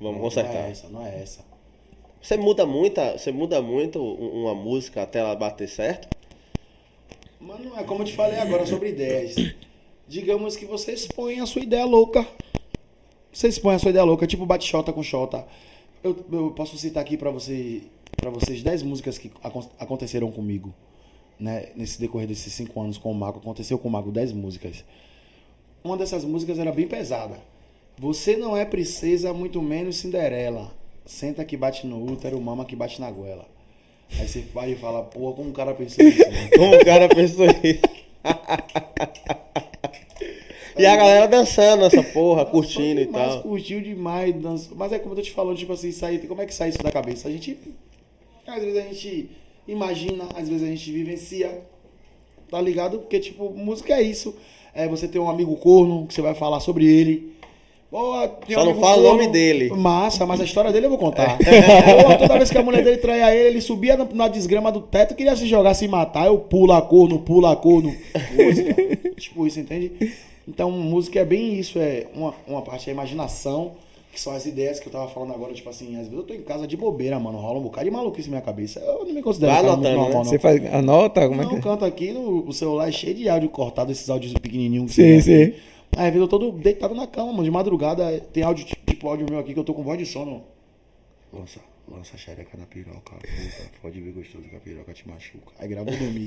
Vamos 0.00 0.16
Não 0.16 0.22
consertar. 0.22 0.66
é 0.66 0.70
essa, 0.70 0.88
não 0.88 1.06
é 1.06 1.22
essa. 1.22 1.44
Você 2.20 2.36
muda 2.36 2.66
muita, 2.66 3.16
você 3.16 3.30
muda 3.30 3.62
muito 3.62 4.00
um- 4.02 4.42
uma 4.42 4.54
música 4.54 5.02
até 5.02 5.20
ela 5.20 5.34
bater 5.36 5.68
certo? 5.68 6.08
Mano, 7.40 7.76
é 7.78 7.84
como 7.84 8.02
eu 8.02 8.06
te 8.06 8.14
falei 8.14 8.38
agora 8.40 8.66
sobre 8.66 8.88
ideias. 8.90 9.34
Digamos 10.08 10.56
que 10.56 10.66
você 10.66 10.92
expõe 10.92 11.40
a 11.40 11.46
sua 11.46 11.62
ideia 11.62 11.84
louca. 11.84 12.26
Você 13.32 13.48
expõe 13.48 13.74
a 13.74 13.78
sua 13.78 13.90
ideia 13.90 14.04
louca, 14.04 14.26
tipo 14.26 14.44
bate 14.44 14.66
xota 14.66 14.92
com 14.92 15.02
xota. 15.02 15.46
Eu, 16.02 16.16
eu 16.32 16.50
posso 16.52 16.76
citar 16.78 17.02
aqui 17.02 17.16
pra 17.16 17.30
você, 17.30 17.82
para 18.16 18.30
vocês 18.30 18.62
10 18.62 18.82
músicas 18.82 19.18
que 19.18 19.30
acon- 19.42 19.68
aconteceram 19.78 20.30
comigo. 20.32 20.74
Né? 21.38 21.68
Nesse 21.76 22.00
decorrer 22.00 22.26
desses 22.26 22.52
5 22.54 22.80
anos 22.80 22.96
com 22.98 23.10
o 23.12 23.14
Mago. 23.14 23.38
Aconteceu 23.38 23.78
com 23.78 23.88
o 23.88 23.90
Mago 23.90 24.10
10 24.10 24.32
músicas. 24.32 24.84
Uma 25.84 25.96
dessas 25.96 26.24
músicas 26.24 26.58
era 26.58 26.72
bem 26.72 26.88
pesada. 26.88 27.38
Você 27.98 28.36
não 28.36 28.54
é 28.54 28.64
princesa, 28.64 29.32
muito 29.32 29.62
menos 29.62 29.96
Cinderela. 29.96 30.70
Senta 31.06 31.44
que 31.44 31.56
bate 31.56 31.86
no 31.86 32.04
útero, 32.04 32.38
mama 32.40 32.64
que 32.64 32.76
bate 32.76 33.00
na 33.00 33.10
goela. 33.10 33.46
Aí 34.18 34.28
você 34.28 34.40
vai 34.52 34.72
e 34.72 34.76
fala, 34.76 35.02
porra, 35.02 35.34
como 35.36 35.50
o 35.50 35.52
cara 35.52 35.72
pensou 35.74 36.04
nisso, 36.04 36.18
né? 36.18 36.48
Como 36.56 36.76
o 36.76 36.84
cara 36.84 37.08
pensou 37.08 37.46
isso? 37.46 37.82
e 40.78 40.84
a 40.84 40.96
galera 40.96 41.26
dançando 41.26 41.84
essa 41.84 42.02
porra, 42.02 42.44
curtindo 42.44 43.00
e 43.00 43.06
demais, 43.06 43.34
tal. 43.34 43.42
Curtiu 43.42 43.80
demais, 43.80 44.34
dançou. 44.34 44.76
Mas 44.76 44.92
é 44.92 44.98
como 44.98 45.12
eu 45.12 45.16
tô 45.16 45.22
te 45.22 45.32
falando, 45.32 45.56
tipo 45.56 45.72
assim, 45.72 45.90
sai, 45.90 46.18
como 46.18 46.42
é 46.42 46.46
que 46.46 46.54
sai 46.54 46.68
isso 46.68 46.78
da 46.78 46.92
cabeça? 46.92 47.28
A 47.28 47.32
gente 47.32 47.58
Às 48.46 48.62
vezes 48.62 48.76
a 48.76 48.82
gente 48.82 49.30
imagina, 49.66 50.28
às 50.34 50.48
vezes 50.48 50.62
a 50.62 50.70
gente 50.70 50.92
vivencia. 50.92 51.62
Tá 52.50 52.60
ligado? 52.60 52.98
Porque, 52.98 53.18
tipo, 53.18 53.50
música 53.50 53.94
é 53.94 54.02
isso. 54.02 54.36
É 54.72 54.86
você 54.86 55.08
ter 55.08 55.18
um 55.18 55.28
amigo 55.28 55.56
corno, 55.56 56.06
que 56.06 56.14
você 56.14 56.22
vai 56.22 56.34
falar 56.34 56.60
sobre 56.60 56.84
ele. 56.84 57.35
Só 57.90 58.64
não 58.64 58.74
fala 58.80 58.98
o 58.98 59.02
nome 59.02 59.28
dele. 59.28 59.70
Massa, 59.70 60.26
mas 60.26 60.40
a 60.40 60.44
história 60.44 60.72
dele 60.72 60.86
eu 60.86 60.90
vou 60.90 60.98
contar. 60.98 61.38
Pô, 61.38 62.18
toda 62.18 62.36
vez 62.36 62.50
que 62.50 62.58
a 62.58 62.62
mulher 62.62 62.82
dele 62.82 62.96
traía 62.98 63.34
ele, 63.34 63.48
ele 63.48 63.60
subia 63.60 63.96
na, 63.96 64.06
na 64.12 64.28
desgrama 64.28 64.72
do 64.72 64.80
teto, 64.80 65.14
queria 65.14 65.36
se 65.36 65.46
jogar, 65.46 65.74
se 65.74 65.86
matar. 65.86 66.26
Eu 66.26 66.38
pula 66.38 66.82
corno, 66.82 67.20
pula 67.20 67.54
corno. 67.54 67.94
Música. 68.36 68.74
tipo 69.16 69.46
isso, 69.46 69.60
entende? 69.60 69.92
Então, 70.48 70.70
música 70.70 71.20
é 71.20 71.24
bem 71.24 71.54
isso. 71.58 71.78
É 71.78 72.06
uma, 72.14 72.34
uma 72.46 72.62
parte 72.62 72.88
é 72.88 72.92
a 72.92 72.94
imaginação, 72.94 73.72
que 74.12 74.20
são 74.20 74.32
as 74.32 74.46
ideias 74.46 74.80
que 74.80 74.88
eu 74.88 74.92
tava 74.92 75.08
falando 75.08 75.32
agora. 75.32 75.54
Tipo 75.54 75.70
assim, 75.70 75.94
às 75.94 76.08
vezes 76.08 76.12
eu 76.12 76.22
tô 76.22 76.34
em 76.34 76.42
casa 76.42 76.66
de 76.66 76.76
bobeira, 76.76 77.18
mano. 77.20 77.38
Rola 77.38 77.58
um 77.60 77.62
bocado 77.62 77.84
de 77.84 77.90
maluquice 77.92 78.28
na 78.28 78.36
minha 78.36 78.42
cabeça. 78.42 78.80
Eu 78.80 79.04
não 79.04 79.14
me 79.14 79.22
considero 79.22 79.52
Vai 79.52 79.60
anotando, 79.62 79.88
normal, 79.88 80.08
né? 80.08 80.14
não. 80.16 80.24
Você 80.24 80.38
faz, 80.38 80.74
anota? 80.74 81.28
Como 81.28 81.40
é 81.40 81.44
Não, 81.44 81.50
que 81.50 81.56
eu 81.56 81.62
canto 81.62 81.84
aqui, 81.84 82.12
no, 82.12 82.46
o 82.48 82.52
celular 82.52 82.88
é 82.88 82.92
cheio 82.92 83.14
de 83.14 83.28
áudio 83.28 83.48
cortado, 83.48 83.92
esses 83.92 84.10
áudios 84.10 84.32
pequenininhos. 84.34 84.94
que 84.94 85.02
Sim, 85.02 85.20
você 85.20 85.22
sim. 85.22 85.42
aqui. 85.44 85.75
Aí, 85.96 86.06
às 86.08 86.12
vezes 86.12 86.20
eu 86.20 86.28
tô 86.28 86.38
do- 86.38 86.52
deitado 86.52 86.94
na 86.94 87.06
cama, 87.06 87.32
mano, 87.32 87.44
de 87.44 87.50
madrugada, 87.50 88.20
tem 88.32 88.42
áudio, 88.42 88.66
tipo 88.86 89.08
áudio 89.08 89.26
meu 89.28 89.38
aqui, 89.38 89.52
que 89.54 89.58
eu 89.58 89.64
tô 89.64 89.74
com 89.74 89.82
voz 89.82 89.98
de 89.98 90.06
sono. 90.06 90.44
Lança, 91.32 91.60
lança 91.88 92.14
a 92.14 92.18
xereca 92.18 92.56
na 92.56 92.66
piroca, 92.66 93.14
puta, 93.16 93.70
pode 93.82 94.00
ver 94.00 94.12
gostoso 94.12 94.44
que 94.48 94.56
a 94.56 94.60
piroca 94.60 94.92
te 94.92 95.06
machuca. 95.08 95.52
Aí 95.58 95.68
grava 95.68 95.90
eu 95.90 95.98
dormir. 95.98 96.26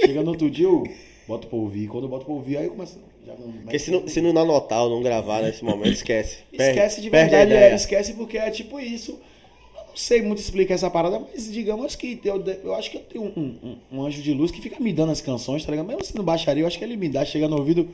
Chega 0.00 0.22
no 0.22 0.30
outro 0.30 0.50
dia, 0.50 0.66
eu 0.66 0.84
boto 1.26 1.46
pra 1.48 1.56
ouvir. 1.58 1.88
Quando 1.88 2.04
eu 2.04 2.10
boto 2.10 2.24
pra 2.24 2.34
ouvir, 2.34 2.56
aí 2.58 2.64
eu 2.66 2.70
começo... 2.70 2.98
Já 3.26 3.34
não- 3.34 3.52
Porque 3.52 3.78
se 3.78 3.90
não, 3.90 4.06
se 4.08 4.20
não 4.20 4.30
anotar 4.40 4.82
ou 4.84 4.90
não 4.90 5.02
gravar 5.02 5.42
nesse 5.42 5.64
momento, 5.64 5.92
esquece. 5.92 6.38
Esquece 6.52 7.00
de 7.00 7.10
verdade, 7.10 7.52
é, 7.52 7.74
esquece 7.74 8.14
porque 8.14 8.38
é 8.38 8.50
tipo 8.50 8.78
isso. 8.78 9.12
Eu 9.12 9.88
não 9.88 9.96
sei 9.96 10.22
muito 10.22 10.38
explicar 10.38 10.74
essa 10.74 10.90
parada, 10.90 11.18
mas 11.18 11.50
digamos 11.52 11.96
que 11.96 12.20
eu, 12.24 12.42
eu 12.62 12.74
acho 12.74 12.90
que 12.90 12.98
eu 12.98 13.02
tenho 13.02 13.24
um, 13.24 13.58
um- 13.62 13.78
um 13.98 14.02
anjo 14.04 14.22
de 14.22 14.32
luz 14.32 14.50
que 14.50 14.60
fica 14.62 14.78
me 14.78 14.92
dando 14.92 15.10
as 15.12 15.20
canções, 15.20 15.64
tá 15.64 15.70
ligado? 15.72 15.86
Mesmo 15.86 16.04
sendo 16.04 16.22
baixaria, 16.22 16.62
eu 16.62 16.66
acho 16.66 16.78
que 16.78 16.84
ele 16.84 16.96
me 16.96 17.08
dá, 17.08 17.24
chega 17.24 17.48
no 17.48 17.56
ouvido, 17.56 17.88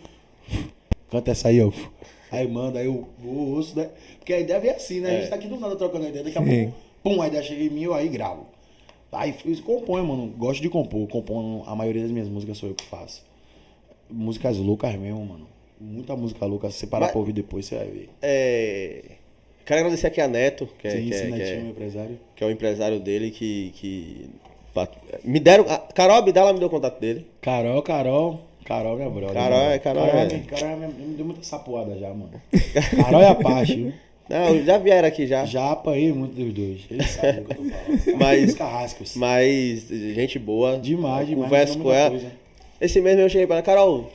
canta 1.13 1.31
essa 1.31 1.49
aí, 1.49 1.61
ó. 1.63 1.71
Aí 2.31 2.49
manda, 2.49 2.79
aí 2.79 2.87
eu 2.87 3.07
ouço, 3.25 3.77
né? 3.79 3.91
Porque 4.19 4.33
a 4.33 4.41
ideia 4.41 4.59
vem 4.59 4.71
assim, 4.71 5.01
né? 5.01 5.11
A 5.11 5.21
gente 5.21 5.29
tá 5.29 5.37
aqui 5.37 5.47
do 5.47 5.61
nada 5.61 5.77
trocando 5.77 6.09
ideia, 6.09 6.25
daqui 6.25 6.39
a 6.39 6.43
pouco, 6.43 6.75
pum, 7.03 7.21
a 7.21 7.29
ideia 7.29 7.43
chega 7.43 7.63
em 7.63 7.69
mim, 7.69 7.83
eu 7.83 7.93
aí 7.95 8.09
gravo. 8.09 8.47
Aí 9.13 9.35
componho, 9.63 10.07
mano. 10.07 10.29
Gosto 10.29 10.63
de 10.63 10.71
compor. 10.71 11.07
Componho, 11.07 11.63
a 11.67 11.77
maioria 11.77 12.01
das 12.01 12.11
minhas 12.11 12.29
músicas 12.29 12.57
sou 12.57 12.71
eu 12.71 12.75
que 12.75 12.85
faço. 12.87 13.23
Músicas 14.11 14.57
loucas 14.57 14.95
mesmo, 14.97 15.23
mano. 15.25 15.47
Muita 15.79 16.17
música 16.17 16.47
louca. 16.47 16.71
Se 16.71 16.79
você 16.79 16.87
parar 16.87 17.07
Mas- 17.07 17.11
pra 17.13 17.21
ouvir 17.21 17.35
depois, 17.35 17.67
você 17.67 17.77
vai 17.77 17.87
ver. 17.89 18.09
É, 18.23 19.03
Quero 19.67 19.81
agradecer 19.81 20.07
aqui 20.07 20.21
a 20.21 20.27
Neto, 20.27 20.67
que 20.79 20.89
é, 20.89 20.91
Sim, 20.93 21.05
que 21.09 21.13
é- 21.13 21.17
esse 21.17 21.27
que 21.27 21.33
é- 21.35 21.37
netinho, 21.37 21.61
meu 21.61 21.71
empresário. 21.71 22.19
que 22.35 22.43
é 22.43 22.47
o 22.47 22.51
empresário 22.51 22.99
dele, 23.01 23.31
que, 23.31 23.71
que 23.77 24.27
me 25.23 25.39
deram. 25.39 25.67
A 25.69 25.79
Carol 25.79 26.17
Abdala 26.17 26.53
me 26.53 26.59
deu 26.59 26.69
o 26.69 26.71
contato 26.71 26.99
dele. 26.99 27.27
Carol, 27.41 27.83
Carol. 27.83 28.41
Carol, 28.77 28.97
minha 28.97 29.11
brother. 29.11 29.35
Carol 29.35 29.59
é- 29.59 29.69
mano. 29.69 29.81
Carol 29.81 30.07
Carol, 30.07 30.21
é- 30.21 30.25
me- 30.33 30.41
Carol 30.41 30.77
me, 30.77 30.87
me 30.89 31.15
deu 31.15 31.25
muita 31.27 31.43
sapoada 31.43 31.97
já, 31.99 32.09
mano. 32.09 32.31
Carol 32.97 33.21
é 33.23 33.29
a 33.29 33.35
parte, 33.35 33.75
viu? 33.77 33.93
Não, 34.31 34.65
já 34.65 34.79
vieram 34.79 35.09
aqui 35.09 35.27
já. 35.27 35.45
Já 35.45 35.73
apanhei 35.73 36.13
muito 36.13 36.35
dos 36.35 36.53
dois. 36.55 36.81
Eles 36.91 37.11
sabem 37.11 37.43
do 37.43 37.45
que 37.45 37.53
eu 37.53 37.57
tô 37.57 37.71
falando. 37.71 38.19
Mas- 38.19 38.49
Os 38.51 38.55
carrascos. 38.55 39.17
Mas 39.17 39.89
gente 39.89 40.39
boa. 40.39 40.79
Demais, 40.79 41.27
demais. 41.29 41.45
Converso 41.51 41.77
me 41.79 41.85
com 41.85 41.93
ela. 41.93 42.11
coisa. 42.11 42.33
Esse 42.81 43.01
mesmo 43.01 43.21
eu 43.21 43.29
cheguei 43.29 43.47
pra 43.47 43.57
ela, 43.57 43.63
Carol, 43.63 44.09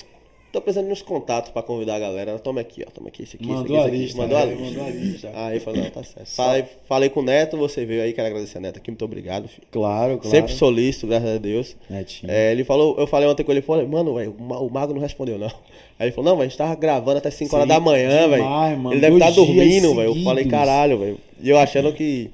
tô 0.58 0.62
precisando 0.62 0.88
de 0.88 0.92
uns 0.94 1.02
contatos 1.02 1.52
pra 1.52 1.62
convidar 1.62 1.96
a 1.96 2.00
galera. 2.00 2.38
Toma 2.40 2.62
aqui, 2.62 2.84
ó. 2.86 2.92
Toma 2.92 3.10
aqui, 3.10 3.24
esse 3.24 3.36
aqui, 3.36 3.48
Mandou 3.48 3.76
esse 3.78 3.86
a 3.86 3.88
aqui, 3.88 3.96
esse 3.96 3.96
aqui. 3.96 4.04
lista, 4.06 4.22
Mandou 4.22 4.38
a 4.38 4.42
é, 4.42 4.46
lista. 4.46 4.64
mandou 4.66 4.84
a 4.86 4.90
lista. 4.90 5.32
Aí 5.36 5.62
não, 5.84 5.90
tá 5.92 6.04
certo. 6.04 6.28
Falei, 6.36 6.66
falei 6.88 7.10
com 7.10 7.20
o 7.20 7.24
Neto, 7.24 7.58
você 7.58 7.86
veio 7.86 8.02
aí, 8.02 8.14
quero 8.14 8.28
agradecer 8.28 8.58
a 8.58 8.62
Neto 8.62 8.78
aqui, 8.78 8.90
muito 8.92 9.06
obrigado, 9.06 9.48
filho. 9.48 9.68
Claro, 9.72 10.18
claro. 10.18 10.30
Sempre 10.30 10.54
solícito, 10.54 11.08
graças 11.08 11.36
a 11.36 11.38
Deus. 11.38 11.76
Netinho. 11.90 12.32
É, 12.32 12.52
ele 12.52 12.64
falou, 12.64 12.96
eu 12.98 13.08
falei 13.08 13.28
ontem 13.30 13.44
com 13.44 13.52
ele, 13.52 13.62
falei, 13.62 13.86
mano, 13.88 14.16
velho, 14.16 14.36
o 14.38 14.44
Ma- 14.44 14.60
o 14.60 14.70
Mago 14.70 14.94
não 14.94 15.02
respondeu, 15.02 15.38
não. 15.38 15.52
Aí 16.00 16.08
ele 16.08 16.12
falou, 16.12 16.32
não, 16.32 16.38
mas 16.38 16.46
a 16.46 16.50
gente 16.50 16.58
tava 16.58 16.76
gravando 16.76 17.18
até 17.18 17.32
5 17.32 17.56
horas 17.56 17.68
da 17.68 17.80
manhã, 17.80 18.28
velho. 18.28 18.44
Ele 18.92 19.00
deve 19.02 19.16
estar 19.16 19.32
dias 19.32 19.36
dormindo, 19.48 19.96
velho. 19.96 20.16
Eu 20.16 20.24
falei, 20.24 20.46
caralho, 20.46 20.98
velho. 21.00 21.18
E 21.42 21.50
eu 21.50 21.58
achando 21.58 21.92
que, 21.94 22.30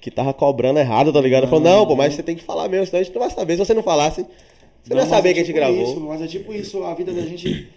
que 0.00 0.10
tava 0.10 0.32
cobrando 0.34 0.78
errado, 0.78 1.12
tá 1.12 1.20
ligado? 1.20 1.46
Falou, 1.46 1.60
não, 1.64 1.86
pô, 1.86 1.96
mas 1.96 2.14
você 2.14 2.22
tem 2.22 2.36
que 2.36 2.42
falar 2.42 2.68
mesmo, 2.68 2.86
senão 2.86 3.00
a 3.00 3.02
gente 3.04 3.14
não 3.14 3.20
vai 3.20 3.30
saber. 3.30 3.54
Se 3.54 3.58
você 3.64 3.74
não 3.74 3.82
falasse, 3.82 4.24
você 4.82 4.94
não, 4.94 4.96
ia 4.96 5.02
mas 5.02 5.08
saber 5.10 5.30
é 5.30 5.34
que 5.34 5.40
a 5.40 5.42
gente 5.44 5.54
tipo 5.54 5.58
gravou. 5.58 5.82
Isso, 5.82 6.00
mas 6.00 6.22
é 6.22 6.26
tipo 6.26 6.52
isso, 6.52 6.84
a 6.84 6.94
vida 6.94 7.12
da 7.12 7.22
gente. 7.22 7.68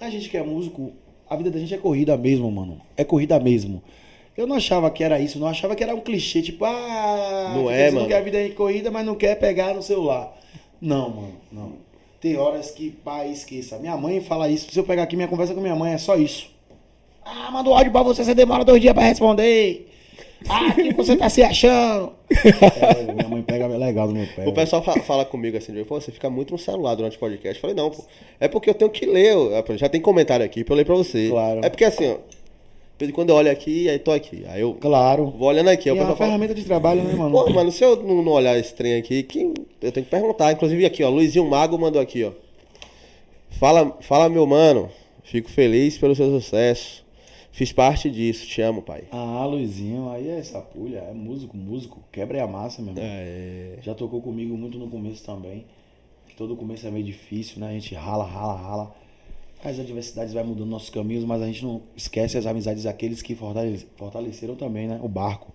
A 0.00 0.08
gente 0.10 0.28
que 0.28 0.36
é 0.36 0.42
músico, 0.42 0.92
a 1.28 1.36
vida 1.36 1.50
da 1.50 1.58
gente 1.58 1.74
é 1.74 1.78
corrida 1.78 2.16
mesmo, 2.16 2.50
mano. 2.50 2.80
É 2.96 3.04
corrida 3.04 3.38
mesmo. 3.38 3.82
Eu 4.36 4.46
não 4.46 4.56
achava 4.56 4.90
que 4.90 5.04
era 5.04 5.20
isso, 5.20 5.38
não 5.38 5.46
achava 5.46 5.76
que 5.76 5.82
era 5.82 5.94
um 5.94 6.00
clichê, 6.00 6.40
tipo, 6.40 6.64
ah, 6.64 7.52
Não 7.54 7.70
é, 7.70 7.90
mano. 7.90 8.06
que 8.06 8.14
a 8.14 8.20
vida 8.20 8.38
é 8.38 8.48
corrida, 8.48 8.90
mas 8.90 9.04
não 9.04 9.14
quer 9.14 9.38
pegar 9.38 9.74
no 9.74 9.82
celular. 9.82 10.34
Não, 10.80 11.10
mano, 11.10 11.34
não. 11.52 11.72
Tem 12.20 12.36
horas 12.36 12.70
que, 12.70 12.90
pai, 12.90 13.30
esqueça. 13.30 13.78
Minha 13.78 13.96
mãe 13.96 14.20
fala 14.20 14.48
isso. 14.48 14.70
Se 14.70 14.78
eu 14.78 14.84
pegar 14.84 15.02
aqui 15.02 15.16
minha 15.16 15.28
conversa 15.28 15.54
com 15.54 15.60
minha 15.60 15.74
mãe, 15.76 15.92
é 15.92 15.98
só 15.98 16.16
isso. 16.16 16.48
Ah, 17.24 17.50
manda 17.50 17.68
um 17.68 17.74
áudio 17.74 17.92
pra 17.92 18.02
você, 18.02 18.24
você 18.24 18.34
demora 18.34 18.64
dois 18.64 18.80
dias 18.80 18.94
pra 18.94 19.04
responder. 19.04 19.89
Ah, 20.48 20.72
que 20.72 20.92
você 20.94 21.16
tá 21.16 21.28
se 21.28 21.42
achando. 21.42 22.12
É, 22.30 23.12
minha 23.12 23.28
mãe 23.28 23.42
pega 23.42 23.66
legal 23.66 24.08
do 24.08 24.14
meu 24.14 24.26
pé. 24.34 24.46
O 24.48 24.52
pessoal 24.52 24.82
fa- 24.82 24.98
fala 25.00 25.24
comigo 25.24 25.56
assim, 25.56 25.72
pô, 25.84 26.00
você 26.00 26.10
fica 26.10 26.30
muito 26.30 26.52
no 26.52 26.58
celular 26.58 26.94
durante 26.94 27.16
o 27.16 27.20
podcast. 27.20 27.56
Eu 27.56 27.60
falei, 27.60 27.76
não, 27.76 27.90
pô. 27.90 28.02
É 28.40 28.48
porque 28.48 28.70
eu 28.70 28.74
tenho 28.74 28.90
que 28.90 29.04
ler. 29.06 29.32
eu- 29.34 29.50
Já 29.76 29.88
tem 29.88 30.00
comentário 30.00 30.44
aqui 30.44 30.64
pra 30.64 30.72
eu 30.72 30.76
ler 30.78 30.84
pra 30.84 30.94
você. 30.94 31.28
Claro. 31.28 31.60
É 31.62 31.68
porque 31.68 31.84
assim, 31.84 32.08
ó. 32.12 32.16
Quando 33.14 33.30
eu 33.30 33.36
olho 33.36 33.50
aqui, 33.50 33.88
aí 33.88 33.98
tô 33.98 34.12
aqui. 34.12 34.44
Aí 34.48 34.60
eu 34.60 34.74
Claro. 34.74 35.30
vou 35.30 35.48
olhando 35.48 35.68
aqui. 35.68 35.88
E 35.88 35.90
é 35.90 35.92
uma 35.94 36.04
fala, 36.04 36.16
ferramenta 36.16 36.54
de 36.54 36.64
trabalho, 36.64 37.02
né, 37.02 37.14
mano? 37.14 37.30
Pô, 37.30 37.48
mano, 37.50 37.72
se 37.72 37.82
eu 37.82 37.96
não, 37.96 38.22
não 38.22 38.32
olhar 38.32 38.58
esse 38.58 38.74
trem 38.74 38.96
aqui, 38.96 39.22
que 39.22 39.40
eu 39.80 39.90
tenho 39.90 40.04
que 40.04 40.10
perguntar. 40.10 40.52
Inclusive 40.52 40.84
aqui, 40.84 41.02
ó, 41.02 41.08
Luizinho 41.08 41.48
Mago 41.48 41.78
mandou 41.78 42.00
aqui, 42.00 42.24
ó. 42.24 42.32
Fala, 43.58 43.96
fala 44.02 44.28
meu 44.28 44.46
mano, 44.46 44.90
fico 45.24 45.50
feliz 45.50 45.96
pelo 45.98 46.14
seu 46.14 46.28
sucesso. 46.30 47.02
Fiz 47.60 47.74
parte 47.74 48.10
disso, 48.10 48.46
te 48.46 48.62
amo, 48.62 48.80
pai. 48.80 49.04
Ah, 49.12 49.44
Luizinho, 49.44 50.08
aí 50.08 50.30
é 50.30 50.42
sapulha, 50.42 51.00
é 51.00 51.12
músico, 51.12 51.54
músico, 51.54 52.02
quebra 52.10 52.42
a 52.42 52.46
massa, 52.46 52.80
meu 52.80 52.94
irmão. 52.94 53.04
É, 53.06 53.76
Já 53.82 53.94
tocou 53.94 54.22
comigo 54.22 54.56
muito 54.56 54.78
no 54.78 54.88
começo 54.88 55.22
também. 55.22 55.66
Todo 56.38 56.56
começo 56.56 56.86
é 56.86 56.90
meio 56.90 57.04
difícil, 57.04 57.60
né? 57.60 57.68
A 57.68 57.72
gente 57.72 57.94
rala, 57.94 58.24
rala, 58.24 58.56
rala. 58.56 58.96
As 59.62 59.78
adversidades 59.78 60.32
vai 60.32 60.42
mudando 60.42 60.70
nossos 60.70 60.88
caminhos, 60.88 61.22
mas 61.26 61.42
a 61.42 61.46
gente 61.48 61.62
não 61.62 61.82
esquece 61.94 62.38
as 62.38 62.46
amizades 62.46 62.84
daqueles 62.84 63.20
que 63.20 63.34
fortale- 63.34 63.86
fortaleceram 63.94 64.56
também, 64.56 64.88
né? 64.88 64.98
O 65.02 65.06
barco. 65.08 65.52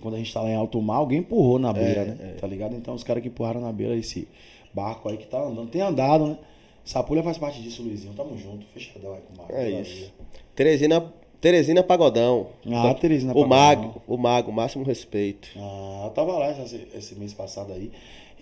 Quando 0.00 0.14
a 0.14 0.16
gente 0.18 0.32
tá 0.32 0.40
lá 0.40 0.48
em 0.48 0.54
alto 0.54 0.80
mar, 0.80 0.96
alguém 0.96 1.18
empurrou 1.18 1.58
na 1.58 1.70
beira, 1.70 2.06
né? 2.06 2.36
Tá 2.40 2.46
ligado? 2.46 2.74
Então 2.74 2.94
os 2.94 3.04
caras 3.04 3.22
que 3.22 3.28
empurraram 3.28 3.60
na 3.60 3.70
beira 3.74 3.94
esse 3.94 4.26
barco 4.72 5.06
aí 5.06 5.18
que 5.18 5.26
tá 5.26 5.38
andando, 5.42 5.68
tem 5.68 5.82
andado, 5.82 6.28
né? 6.28 6.38
Sapulha 6.82 7.22
faz 7.22 7.36
parte 7.36 7.60
disso, 7.60 7.82
Luizinho. 7.82 8.14
Tamo 8.14 8.38
junto, 8.38 8.64
fechadão 8.68 9.12
aí 9.12 9.20
com 9.20 9.34
o 9.34 9.36
Marco. 9.36 9.52
é 9.52 9.70
isso. 9.82 10.10
Teresina, 10.56 11.12
Teresina 11.42 11.82
Pagodão. 11.82 12.46
Ah, 12.72 12.94
Teresina 12.94 13.32
o 13.32 13.34
Pagodão. 13.34 13.48
Mago, 13.58 14.02
o 14.06 14.16
Mago, 14.16 14.52
máximo 14.52 14.84
respeito. 14.84 15.48
Ah, 15.56 16.02
eu 16.04 16.10
tava 16.12 16.38
lá 16.38 16.52
esse, 16.52 16.86
esse 16.96 17.14
mês 17.16 17.34
passado 17.34 17.72
aí. 17.72 17.90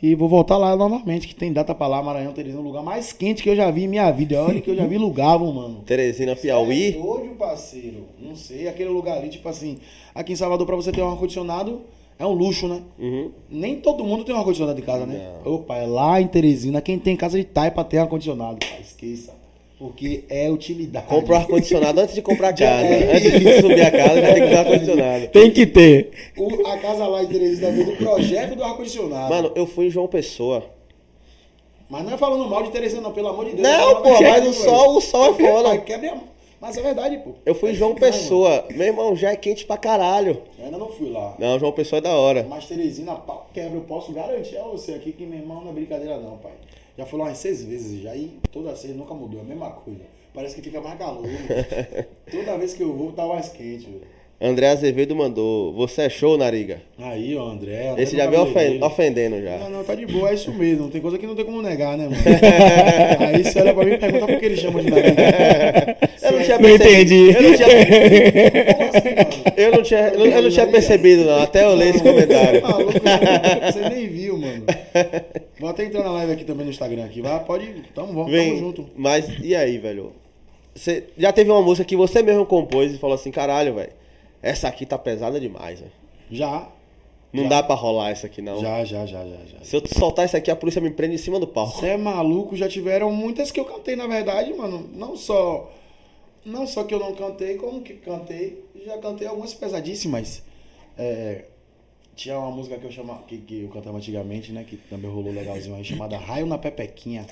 E 0.03 0.15
vou 0.15 0.29
voltar 0.29 0.57
lá 0.59 0.77
novamente, 0.77 1.27
que 1.27 1.35
tem 1.35 1.51
data 1.53 1.75
pra 1.75 1.87
lá, 1.87 2.03
Maranhão, 2.03 2.33
Teresina, 2.35 2.61
o 2.61 2.65
lugar 2.65 2.83
mais 2.83 3.11
quente 3.13 3.43
que 3.43 3.49
eu 3.49 3.57
já 3.57 3.71
vi 3.71 3.85
em 3.85 3.89
minha 3.89 4.11
vida. 4.11 4.43
Olha 4.43 4.61
que 4.61 4.71
eu 4.71 4.77
já 4.77 4.87
vi 4.87 4.97
lugar, 4.99 5.39
mano. 5.39 5.81
Teresina 5.87 6.33
É 6.33 6.35
Piauí. 6.35 6.93
doido, 6.93 7.35
parceiro. 7.37 8.05
Não 8.19 8.37
sei, 8.37 8.69
aquele 8.69 8.91
lugar 8.91 9.17
ali, 9.17 9.31
tipo 9.31 9.49
assim, 9.49 9.79
aqui 10.15 10.35
em 10.35 10.37
Salvador, 10.37 10.67
pra 10.67 10.77
você 10.77 10.93
ter 10.93 11.01
um 11.03 11.11
ar-condicionado, 11.11 11.81
é 12.19 12.27
um 12.27 12.33
luxo, 12.33 12.69
né? 12.69 12.83
Uhum. 12.99 13.31
Nem 13.51 13.77
todo 13.77 14.05
mundo 14.05 14.25
tem 14.25 14.35
um 14.35 14.39
ar-condicionado 14.39 14.79
de 14.79 14.85
casa, 14.87 15.07
né? 15.07 15.33
Opa, 15.45 15.77
é 15.79 15.87
lá 15.87 16.21
em 16.21 16.27
Teresina, 16.27 16.81
quem 16.83 16.99
tem 16.99 17.17
casa 17.17 17.39
de 17.39 17.45
taipa 17.45 17.83
tem 17.83 17.99
ar-condicionado, 17.99 18.59
esqueça. 18.81 19.40
Porque 19.81 20.25
é 20.29 20.51
utilidade. 20.51 21.07
Compra 21.07 21.33
o 21.33 21.37
ar-condicionado 21.39 21.99
antes 22.03 22.15
de 22.15 22.21
comprar 22.21 22.51
a 22.51 22.53
casa. 22.53 22.87
é. 22.87 23.17
Antes 23.17 23.33
de 23.41 23.61
subir 23.63 23.81
a 23.81 23.91
casa, 23.91 24.21
já 24.21 24.35
tem 24.35 24.43
que 24.43 24.49
ter 24.51 24.57
ar-condicionado. 24.57 25.29
Tem 25.29 25.51
que 25.51 25.67
ter. 25.67 26.11
O- 26.37 26.67
a 26.67 26.77
casa 26.77 27.07
lá 27.07 27.23
em 27.23 27.27
Teresina 27.27 27.71
veio 27.71 27.87
do 27.87 27.97
projeto 27.97 28.55
do 28.57 28.63
ar-condicionado. 28.63 29.31
Mano, 29.35 29.51
eu 29.55 29.67
fui 29.67 29.87
em 29.87 29.91
João 29.91 30.07
Pessoa. 30.07 30.65
Mas 31.89 32.05
não 32.05 32.13
é 32.13 32.19
falando 32.19 32.47
mal 32.49 32.63
de 32.63 32.71
Teresina, 32.71 33.01
não, 33.01 33.13
pelo 33.13 33.29
amor 33.29 33.47
de 33.47 33.53
Deus. 33.53 33.63
Não, 33.67 33.91
é 33.91 33.95
pô, 34.03 34.23
mas 34.23 34.47
o 34.49 34.53
sol- 34.53 34.97
o 34.99 35.01
sol 35.01 35.31
é 35.31 35.35
foda. 35.35 35.69
pai, 35.71 35.81
quebra 35.83 36.15
Mas 36.61 36.77
é 36.77 36.83
verdade, 36.83 37.17
pô. 37.25 37.31
Eu 37.47 37.55
fui 37.55 37.71
em 37.71 37.75
João 37.75 37.93
mano. 37.95 38.01
Pessoa. 38.03 38.67
Meu 38.73 38.87
irmão, 38.87 39.17
já 39.17 39.31
é 39.33 39.37
quente 39.37 39.65
pra 39.65 39.79
caralho. 39.79 40.43
Eu 40.59 40.67
ainda 40.67 40.77
não 40.77 40.91
fui 40.91 41.09
lá. 41.11 41.35
Não, 41.39 41.59
João 41.59 41.73
Pessoa 41.73 41.99
é 42.01 42.03
da 42.03 42.15
hora. 42.15 42.45
Mas 42.47 42.67
Teresina, 42.67 43.15
pau 43.15 43.49
quebra, 43.55 43.79
eu 43.79 43.85
posso 43.85 44.13
garantir 44.13 44.59
a 44.59 44.65
você 44.65 44.93
aqui 44.93 45.11
que 45.11 45.25
meu 45.25 45.39
irmão 45.39 45.63
não 45.63 45.71
é 45.71 45.73
brincadeira 45.73 46.19
não, 46.19 46.37
pai. 46.37 46.53
Já 47.01 47.07
fui 47.07 47.19
lá 47.19 47.25
umas 47.25 47.39
seis 47.39 47.65
vezes 47.65 48.03
já 48.03 48.15
e 48.15 48.39
toda 48.53 48.75
vez 48.75 48.95
nunca 48.95 49.15
mudou, 49.15 49.39
é 49.39 49.43
a 49.43 49.47
mesma 49.47 49.71
coisa. 49.71 50.03
Parece 50.35 50.57
que 50.57 50.61
fica 50.61 50.83
mais 50.83 50.99
calor. 50.99 51.25
toda 52.31 52.59
vez 52.59 52.75
que 52.75 52.83
eu 52.83 52.95
vou 52.95 53.11
tá 53.11 53.27
mais 53.27 53.49
quente, 53.49 53.87
velho. 53.87 54.03
André 54.43 54.69
Azevedo 54.69 55.15
mandou. 55.15 55.71
Você 55.75 56.03
é 56.03 56.09
show, 56.09 56.39
Nariga? 56.39 56.81
Aí, 56.99 57.37
ó, 57.37 57.47
André. 57.51 57.91
André 57.91 58.03
Esse 58.03 58.17
já 58.17 58.27
veio 58.27 58.47
cabeleireiro. 58.47 58.87
ofen- 58.87 59.05
ofendendo 59.07 59.43
já. 59.43 59.59
Não, 59.59 59.69
não, 59.71 59.85
tá 59.85 59.95
de 59.95 60.07
boa, 60.07 60.31
é 60.31 60.35
isso 60.35 60.51
mesmo. 60.55 60.89
Tem 60.89 60.99
coisa 61.01 61.19
que 61.19 61.27
não 61.27 61.35
tem 61.35 61.45
como 61.45 61.61
negar, 61.61 61.99
né, 61.99 62.05
mano? 62.05 62.17
Aí 63.21 63.45
você 63.45 63.61
olha 63.61 63.75
pra 63.75 63.85
mim 63.85 63.93
e 63.93 63.99
pergunta 63.99 64.27
por 64.27 64.39
que 64.39 64.47
ele 64.47 64.57
chama 64.57 64.83
de 64.83 64.91
nariga. 64.91 65.13
Eu 66.23 66.33
não 66.33 66.43
tinha 66.43 66.59
Não 66.59 66.79
percebido. 66.79 67.15
entendi. 67.15 67.37
Eu 67.37 67.43
não 67.43 67.55
tinha, 67.57 67.69
Como 68.77 68.89
assim? 68.97 69.51
Eu 69.61 69.71
não 69.73 69.83
tinha, 69.83 70.09
eu 70.09 70.43
não- 70.43 70.51
tinha 70.51 70.67
percebido, 70.67 71.25
não. 71.25 71.43
Até 71.43 71.65
eu 71.65 71.75
ler 71.75 71.91
esse 71.95 72.03
comentário. 72.03 72.61
Você, 72.61 72.67
é 72.67 72.71
maluco, 72.71 72.93
você 72.93 73.89
nem 73.91 74.09
viu, 74.09 74.39
mano. 74.39 74.65
Vou 75.59 75.69
até 75.69 75.85
entrar 75.85 76.03
na 76.03 76.13
live 76.13 76.33
aqui 76.33 76.45
também 76.45 76.65
no 76.65 76.71
Instagram 76.71 77.05
aqui. 77.05 77.21
Vai, 77.21 77.45
pode. 77.45 77.67
Tamo, 77.95 78.07
vamos, 78.09 78.15
tamo 78.15 78.29
Vem, 78.31 78.59
junto. 78.59 78.87
mas 78.97 79.27
e 79.43 79.55
aí, 79.55 79.77
velho? 79.77 80.13
Você 80.75 81.05
já 81.19 81.31
teve 81.33 81.51
uma 81.51 81.61
música 81.61 81.85
que 81.85 81.97
você 81.97 82.23
mesmo 82.23 82.47
compôs 82.47 82.95
e 82.95 82.99
falou 82.99 83.15
assim, 83.17 83.31
caralho, 83.31 83.75
velho, 83.75 83.91
essa 84.43 84.69
aqui 84.69 84.87
tá 84.87 84.99
pesada 84.99 85.39
demais, 85.41 85.81
velho. 85.81 85.93
Já. 86.31 86.69
Não 87.33 87.45
Já. 87.45 87.49
dá 87.49 87.63
pra 87.63 87.75
rolar 87.77 88.11
essa 88.11 88.27
aqui, 88.27 88.43
não. 88.43 88.61
Já, 88.61 88.85
já, 88.85 89.07
já, 89.07 89.25
já, 89.25 89.45
já. 89.47 89.65
Se 89.65 89.77
eu 89.77 89.83
soltar 89.87 90.27
isso 90.27 90.37
aqui, 90.37 90.51
a 90.51 90.57
polícia 90.57 90.81
me 90.81 90.91
prende 90.91 91.15
em 91.15 91.19
cima 91.19 91.39
do 91.39 91.47
palco. 91.47 91.79
Você 91.79 91.89
é 91.89 91.97
maluco, 91.97 92.57
já 92.57 92.69
tiveram 92.69 93.13
muitas 93.13 93.53
que 93.53 93.61
eu 93.61 93.65
cantei, 93.65 93.95
na 93.95 94.07
verdade, 94.07 94.53
mano. 94.53 94.89
Não 94.93 95.17
só. 95.17 95.71
Não 96.45 96.67
só 96.67 96.85
que 96.85 96.93
eu 96.95 96.99
não 96.99 97.15
cantei, 97.15 97.57
como 97.57 97.83
que 97.83 97.95
cantei. 97.95 98.65
Já 98.85 98.99
cantei 98.99 99.29
algumas 99.29 99.55
pesadíssimas. 99.55 100.43
É, 100.99 101.45
tinha 102.17 102.39
uma 102.39 102.51
música 102.51 102.77
que 102.79 102.87
eu 102.87 102.91
chama, 102.91 103.23
que, 103.29 103.39
que 103.39 103.63
eu 103.63 103.69
cantava 103.69 103.97
antigamente, 103.97 104.51
né? 104.51 104.65
Que 104.69 104.77
também 104.77 105.11
rolou 105.11 105.33
legalzinho 105.33 105.77
aí, 105.77 105.85
chamada 105.85 106.19
Raio 106.19 106.47
na 106.47 106.59
Pepequinha. 106.59 107.25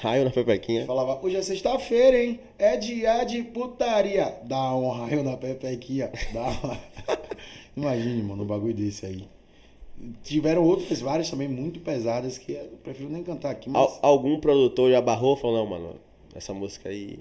Raio 0.00 0.24
na 0.24 0.30
pepequinha. 0.30 0.86
Falava, 0.86 1.18
hoje 1.22 1.36
é 1.36 1.42
sexta-feira, 1.42 2.22
hein? 2.22 2.40
É 2.58 2.76
dia 2.76 3.22
de 3.24 3.42
putaria. 3.42 4.34
Dá 4.44 4.74
um 4.74 4.88
raio 4.90 5.22
na 5.22 5.36
pepequinha. 5.36 6.10
Dá 6.32 6.42
uma... 6.42 6.78
Imagine, 7.76 8.22
mano, 8.22 8.44
um 8.44 8.46
bagulho 8.46 8.72
desse 8.74 9.04
aí. 9.04 9.28
Tiveram 10.22 10.64
outras 10.64 11.00
várias 11.00 11.28
também 11.30 11.48
muito 11.48 11.80
pesadas 11.80 12.38
que 12.38 12.52
eu 12.52 12.78
prefiro 12.82 13.10
nem 13.10 13.22
cantar 13.22 13.50
aqui, 13.50 13.68
mas 13.70 13.80
Al- 13.82 13.98
algum 14.02 14.40
produtor 14.40 14.90
já 14.90 15.00
barrou 15.00 15.36
e 15.36 15.40
falou, 15.40 15.56
não, 15.58 15.66
mano, 15.66 15.96
essa 16.34 16.52
música 16.54 16.88
aí. 16.88 17.18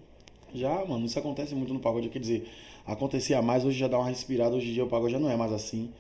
já, 0.54 0.84
mano, 0.86 1.06
isso 1.06 1.20
acontece 1.20 1.54
muito 1.54 1.74
no 1.74 1.80
pagode. 1.80 2.10
Quer 2.10 2.20
dizer, 2.20 2.50
acontecia 2.86 3.42
mais, 3.42 3.64
hoje 3.66 3.78
já 3.78 3.88
dá 3.88 3.98
uma 4.00 4.08
respirada, 4.10 4.56
hoje 4.56 4.70
em 4.70 4.74
dia 4.74 4.84
o 4.86 4.88
pagode 4.88 5.12
já 5.14 5.20
não 5.20 5.30
é 5.30 5.36
mais 5.36 5.52
assim. 5.52 5.92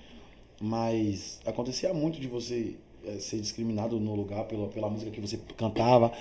Mas 0.61 1.39
acontecia 1.45 1.93
muito 1.93 2.20
de 2.20 2.28
você 2.28 2.76
eh, 3.05 3.20
ser 3.20 3.38
discriminado 3.39 3.99
no 3.99 4.16
lugar 4.16 4.45
pela, 4.45 4.68
pela 4.68 4.89
música 4.89 5.11
que 5.11 5.20
você 5.20 5.38
cantava. 5.57 6.11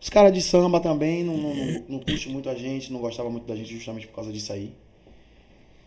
Os 0.00 0.08
caras 0.08 0.32
de 0.32 0.42
samba 0.42 0.78
também 0.80 1.24
não, 1.24 1.36
não, 1.36 1.84
não, 1.88 1.98
curte 1.98 2.28
muito 2.28 2.48
a 2.48 2.54
gente, 2.54 2.92
não 2.92 3.00
gostava 3.00 3.30
muito 3.30 3.46
da 3.46 3.56
gente 3.56 3.74
justamente 3.74 4.06
por 4.06 4.14
causa 4.14 4.32
disso 4.32 4.52
aí. 4.52 4.72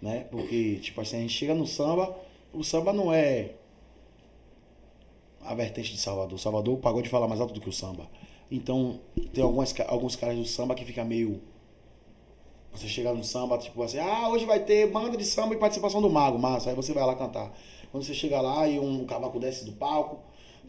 Né? 0.02 0.26
Porque, 0.32 0.76
tipo 0.78 1.00
assim, 1.02 1.18
a 1.18 1.22
gente 1.22 1.34
chega 1.34 1.54
no 1.54 1.68
samba, 1.68 2.16
o 2.54 2.64
samba 2.64 2.92
não 2.92 3.14
é 3.14 3.52
a 5.42 5.54
vertente 5.54 5.92
de 5.92 6.00
Salvador. 6.00 6.40
Salvador, 6.40 6.76
o 6.76 6.78
pagode 6.78 7.10
fala 7.10 7.28
mais 7.28 7.40
alto 7.40 7.54
do 7.54 7.62
que 7.62 7.70
o 7.70 7.74
samba. 7.74 8.08
Então, 8.52 9.00
tem 9.34 9.44
algumas, 9.44 9.74
alguns 9.88 10.16
caras 10.16 10.38
do 10.38 10.46
samba 10.46 10.74
que 10.74 10.84
fica 10.84 11.04
meio. 11.04 11.42
Você 12.72 12.88
chega 12.88 13.14
no 13.14 13.24
samba, 13.24 13.58
tipo 13.58 13.82
assim, 13.82 14.00
ah, 14.00 14.30
hoje 14.30 14.46
vai 14.46 14.60
ter 14.60 14.90
banda 14.92 15.18
de 15.18 15.26
samba 15.26 15.56
e 15.56 15.58
participação 15.58 16.02
do 16.02 16.10
Mago, 16.10 16.38
massa. 16.38 16.70
Aí 16.70 16.76
você 16.76 16.94
vai 16.94 17.06
lá 17.06 17.16
cantar. 17.16 17.52
Quando 17.92 18.04
você 18.04 18.14
chega 18.14 18.40
lá 18.42 18.68
e 18.68 18.80
um 18.80 19.06
cavaco 19.06 19.40
desce 19.40 19.66
do 19.66 19.72
palco, 19.74 20.20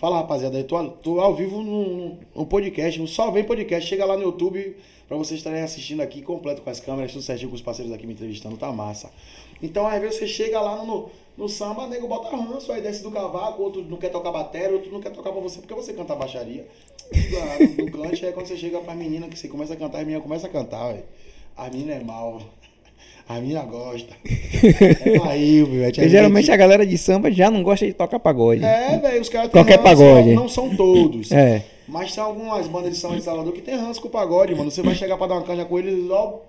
fala, 0.01 0.17
rapaziada, 0.17 0.57
eu 0.57 0.65
tô, 0.65 0.83
tô 0.89 1.21
ao 1.21 1.35
vivo 1.35 1.63
num, 1.63 2.19
num 2.35 2.45
podcast, 2.47 2.99
no 2.99 3.07
Só 3.07 3.31
Vem 3.31 3.45
Podcast. 3.45 3.87
Chega 3.87 4.07
lá 4.07 4.17
no 4.17 4.23
YouTube 4.23 4.75
pra 5.07 5.15
vocês 5.19 5.39
estarem 5.39 5.61
assistindo 5.61 6.01
aqui 6.01 6.23
completo 6.23 6.63
com 6.63 6.71
as 6.71 6.81
câmeras, 6.81 7.13
tudo 7.13 7.23
certinho 7.23 7.51
com 7.51 7.55
os 7.55 7.61
parceiros 7.61 7.93
aqui 7.93 8.07
me 8.07 8.15
entrevistando, 8.15 8.57
tá 8.57 8.73
massa. 8.73 9.11
Então, 9.63 9.87
às 9.87 10.01
vezes 10.01 10.17
você 10.17 10.27
chega 10.27 10.59
lá 10.59 10.83
no, 10.83 11.11
no 11.37 11.51
samba, 11.51 11.87
nego 11.87 12.09
bota 12.09 12.35
ranço, 12.35 12.73
aí 12.73 12.81
desce 12.81 13.03
do 13.03 13.11
cavaco, 13.11 13.63
outro 13.63 13.83
não 13.83 13.99
quer 13.99 14.09
tocar 14.09 14.33
bateria, 14.33 14.73
outro 14.73 14.91
não 14.91 15.03
quer 15.03 15.11
tocar 15.11 15.33
pra 15.33 15.41
você 15.43 15.61
porque 15.61 15.75
você 15.75 15.93
canta 15.93 16.15
baixaria. 16.15 16.67
No 17.77 17.91
cante, 17.91 18.25
aí 18.25 18.33
quando 18.33 18.47
você 18.47 18.57
chega 18.57 18.81
pra 18.81 18.95
menina 18.95 19.29
que 19.29 19.39
você 19.39 19.49
começa 19.49 19.75
a 19.75 19.77
cantar, 19.77 19.99
a 19.99 20.05
menina 20.05 20.23
começa 20.23 20.47
a 20.47 20.51
cantar, 20.51 20.93
velho. 20.93 21.05
A 21.55 21.69
menina 21.69 21.93
é 21.93 22.03
mal. 22.03 22.41
A 23.31 23.41
menina 23.41 23.63
gosta. 23.63 24.13
É 25.05 25.19
barril, 25.21 25.67
velho. 25.67 25.95
Porque 25.95 26.09
geralmente 26.09 26.51
a 26.51 26.57
galera 26.57 26.85
de 26.85 26.99
samba 26.99 27.31
já 27.31 27.49
não 27.49 27.63
gosta 27.63 27.87
de 27.87 27.93
tocar 27.93 28.19
pagode. 28.19 28.65
É, 28.65 28.99
velho, 28.99 29.21
os 29.23 29.29
caras 29.29 29.53
Qualquer 29.53 29.79
ranço, 29.79 29.85
pagode. 29.85 30.35
Não, 30.35 30.49
são 30.49 30.75
todos. 30.77 31.31
É. 31.31 31.65
Mas 31.87 32.13
tem 32.13 32.25
algumas 32.25 32.67
bandas 32.67 32.91
de 32.91 32.97
samba 32.97 33.15
de 33.15 33.23
Salvador 33.23 33.53
que 33.53 33.61
tem 33.63 33.77
ranço 33.77 34.01
com 34.03 34.09
o 34.09 34.11
pagode, 34.11 34.53
mano. 34.57 34.69
Você 34.69 34.83
vai 34.83 34.97
chegar 34.97 35.17
pra 35.17 35.29
dar 35.29 35.35
uma 35.35 35.45
canja 35.45 35.65
com 35.65 35.79
eles, 35.79 36.11
ó. 36.11 36.41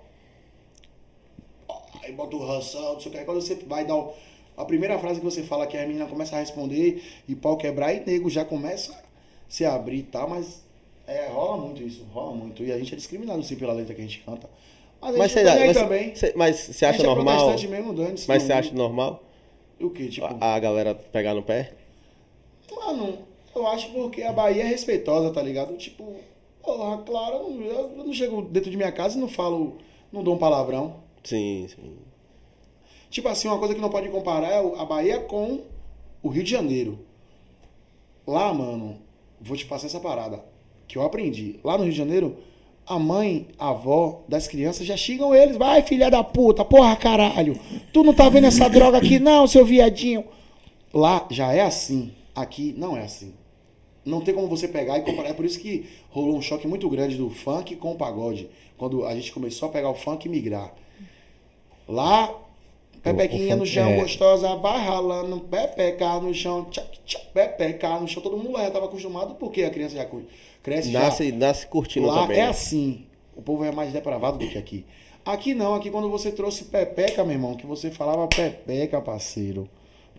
Aí 2.02 2.10
bota 2.12 2.34
o 2.34 2.44
ranção, 2.44 2.94
não 2.94 3.00
sei 3.00 3.12
o 3.12 3.14
que. 3.14 3.24
Quando 3.24 3.40
você 3.40 3.54
vai 3.64 3.84
dar 3.84 3.94
o- 3.94 4.12
a 4.56 4.64
primeira 4.64 4.98
frase 4.98 5.20
que 5.20 5.24
você 5.24 5.44
fala 5.44 5.68
que 5.68 5.76
a 5.78 5.86
menina 5.86 6.06
começa 6.06 6.34
a 6.34 6.40
responder 6.40 7.00
e 7.28 7.36
pau 7.36 7.56
quebrar 7.56 7.94
e 7.94 8.02
nego 8.04 8.28
já 8.28 8.44
começa 8.44 8.90
a 8.90 8.96
se 9.48 9.64
abrir 9.64 9.98
e 9.98 10.02
tal, 10.02 10.28
mas 10.28 10.64
é, 11.06 11.28
rola 11.28 11.58
muito 11.64 11.80
isso, 11.80 12.04
rola 12.12 12.34
muito. 12.34 12.64
E 12.64 12.72
a 12.72 12.78
gente 12.78 12.92
é 12.92 12.96
discriminado 12.96 13.40
sim 13.44 13.54
pela 13.54 13.72
letra 13.72 13.94
que 13.94 14.00
a 14.00 14.04
gente 14.04 14.18
canta. 14.26 14.50
Mas 15.02 15.16
Mas 15.16 15.36
aí 15.36 15.66
mas, 15.66 15.76
também. 15.76 16.14
você- 16.14 16.32
mas 16.36 16.56
você 16.56 16.86
acha 16.86 17.02
é 17.02 17.06
normal? 17.06 17.50
mesmo, 17.68 17.92
Mas 18.28 18.42
você 18.44 18.52
acha 18.52 18.72
normal 18.72 19.22
O 19.80 19.90
que, 19.90 20.08
tipo... 20.08 20.26
a 20.26 20.54
a 20.54 20.58
galera 20.60 20.94
pegar 20.94 21.34
no 21.34 21.42
pé? 21.42 21.72
Mano, 22.74 23.18
eu 23.54 23.66
acho 23.66 23.90
porque 23.90 24.22
a 24.22 24.32
Bahia 24.32 24.62
é 24.62 24.66
respeitosa, 24.66 25.32
tá 25.32 25.42
ligado? 25.42 25.76
Tipo, 25.76 26.14
porra, 26.62 26.98
claro, 26.98 27.34
eu 27.36 27.50
não, 27.50 27.98
eu 27.98 28.04
não 28.06 28.12
chego 28.12 28.42
dentro 28.42 28.70
de 28.70 28.76
minha 28.76 28.92
casa 28.92 29.18
e 29.18 29.20
não 29.20 29.28
falo, 29.28 29.78
não 30.12 30.22
dou 30.22 30.34
um 30.36 30.38
palavrão. 30.38 30.96
Sim, 31.24 31.66
sim. 31.68 31.96
Tipo 33.10 33.28
assim, 33.28 33.48
uma 33.48 33.58
coisa 33.58 33.74
que 33.74 33.80
não 33.80 33.90
pode 33.90 34.08
comparar 34.08 34.48
é 34.50 34.58
a 34.80 34.84
Bahia 34.84 35.18
com 35.20 35.60
o 36.22 36.28
Rio 36.28 36.44
de 36.44 36.50
Janeiro. 36.50 36.98
Lá, 38.26 38.54
mano, 38.54 38.98
vou 39.40 39.56
te 39.56 39.66
passar 39.66 39.86
essa 39.86 40.00
parada 40.00 40.42
que 40.86 40.96
eu 40.96 41.02
aprendi. 41.02 41.58
Lá 41.64 41.76
no 41.76 41.82
Rio 41.84 41.92
de 41.92 41.98
Janeiro, 41.98 42.36
a 42.86 42.98
mãe, 42.98 43.48
a 43.58 43.70
avó 43.70 44.22
das 44.28 44.46
crianças 44.48 44.86
já 44.86 44.96
xingam 44.96 45.34
eles. 45.34 45.56
Vai, 45.56 45.82
filha 45.82 46.10
da 46.10 46.22
puta, 46.22 46.64
porra, 46.64 46.94
caralho. 46.96 47.58
Tu 47.92 48.02
não 48.02 48.12
tá 48.12 48.28
vendo 48.28 48.46
essa 48.46 48.68
droga 48.68 48.98
aqui, 48.98 49.18
não, 49.18 49.46
seu 49.46 49.64
viadinho. 49.64 50.24
Lá 50.92 51.26
já 51.30 51.52
é 51.52 51.60
assim. 51.60 52.12
Aqui 52.34 52.74
não 52.76 52.96
é 52.96 53.02
assim. 53.02 53.34
Não 54.04 54.20
tem 54.20 54.34
como 54.34 54.48
você 54.48 54.66
pegar 54.66 54.98
e 54.98 55.02
comparar. 55.02 55.30
É 55.30 55.32
por 55.32 55.44
isso 55.44 55.60
que 55.60 55.86
rolou 56.10 56.36
um 56.36 56.42
choque 56.42 56.66
muito 56.66 56.88
grande 56.88 57.16
do 57.16 57.30
funk 57.30 57.76
com 57.76 57.92
o 57.92 57.96
pagode. 57.96 58.48
Quando 58.76 59.06
a 59.06 59.14
gente 59.14 59.32
começou 59.32 59.68
a 59.68 59.72
pegar 59.72 59.90
o 59.90 59.94
funk 59.94 60.26
e 60.26 60.28
migrar. 60.28 60.74
Lá, 61.88 62.34
pepequinha 63.02 63.54
no 63.54 63.64
chão, 63.64 63.90
é. 63.90 64.00
gostosa, 64.00 64.56
vai 64.56 64.84
ralando, 64.84 65.40
pepeca 65.40 66.18
no 66.20 66.34
chão, 66.34 66.64
tchac, 66.70 66.88
tchac, 67.04 67.26
pepeca 67.32 68.00
no 68.00 68.08
chão. 68.08 68.22
Todo 68.22 68.36
mundo 68.36 68.52
lá 68.52 68.62
já 68.62 68.68
estava 68.68 68.86
acostumado, 68.86 69.34
porque 69.36 69.62
a 69.62 69.70
criança 69.70 69.96
já 69.96 70.04
cresce 70.62 70.90
já. 70.90 71.00
Nasce, 71.00 71.32
nasce 71.32 71.66
curtindo 71.66 72.06
Lá 72.06 72.22
também. 72.22 72.38
é 72.38 72.44
né? 72.44 72.48
assim. 72.48 73.04
O 73.36 73.42
povo 73.42 73.64
é 73.64 73.72
mais 73.72 73.92
depravado 73.92 74.38
do 74.38 74.46
que 74.46 74.58
aqui. 74.58 74.84
Aqui 75.24 75.54
não, 75.54 75.74
aqui 75.74 75.90
quando 75.90 76.10
você 76.10 76.32
trouxe 76.32 76.64
pepeca, 76.64 77.24
meu 77.24 77.34
irmão, 77.34 77.54
que 77.54 77.66
você 77.66 77.90
falava 77.90 78.26
pepeca, 78.26 79.00
parceiro. 79.00 79.68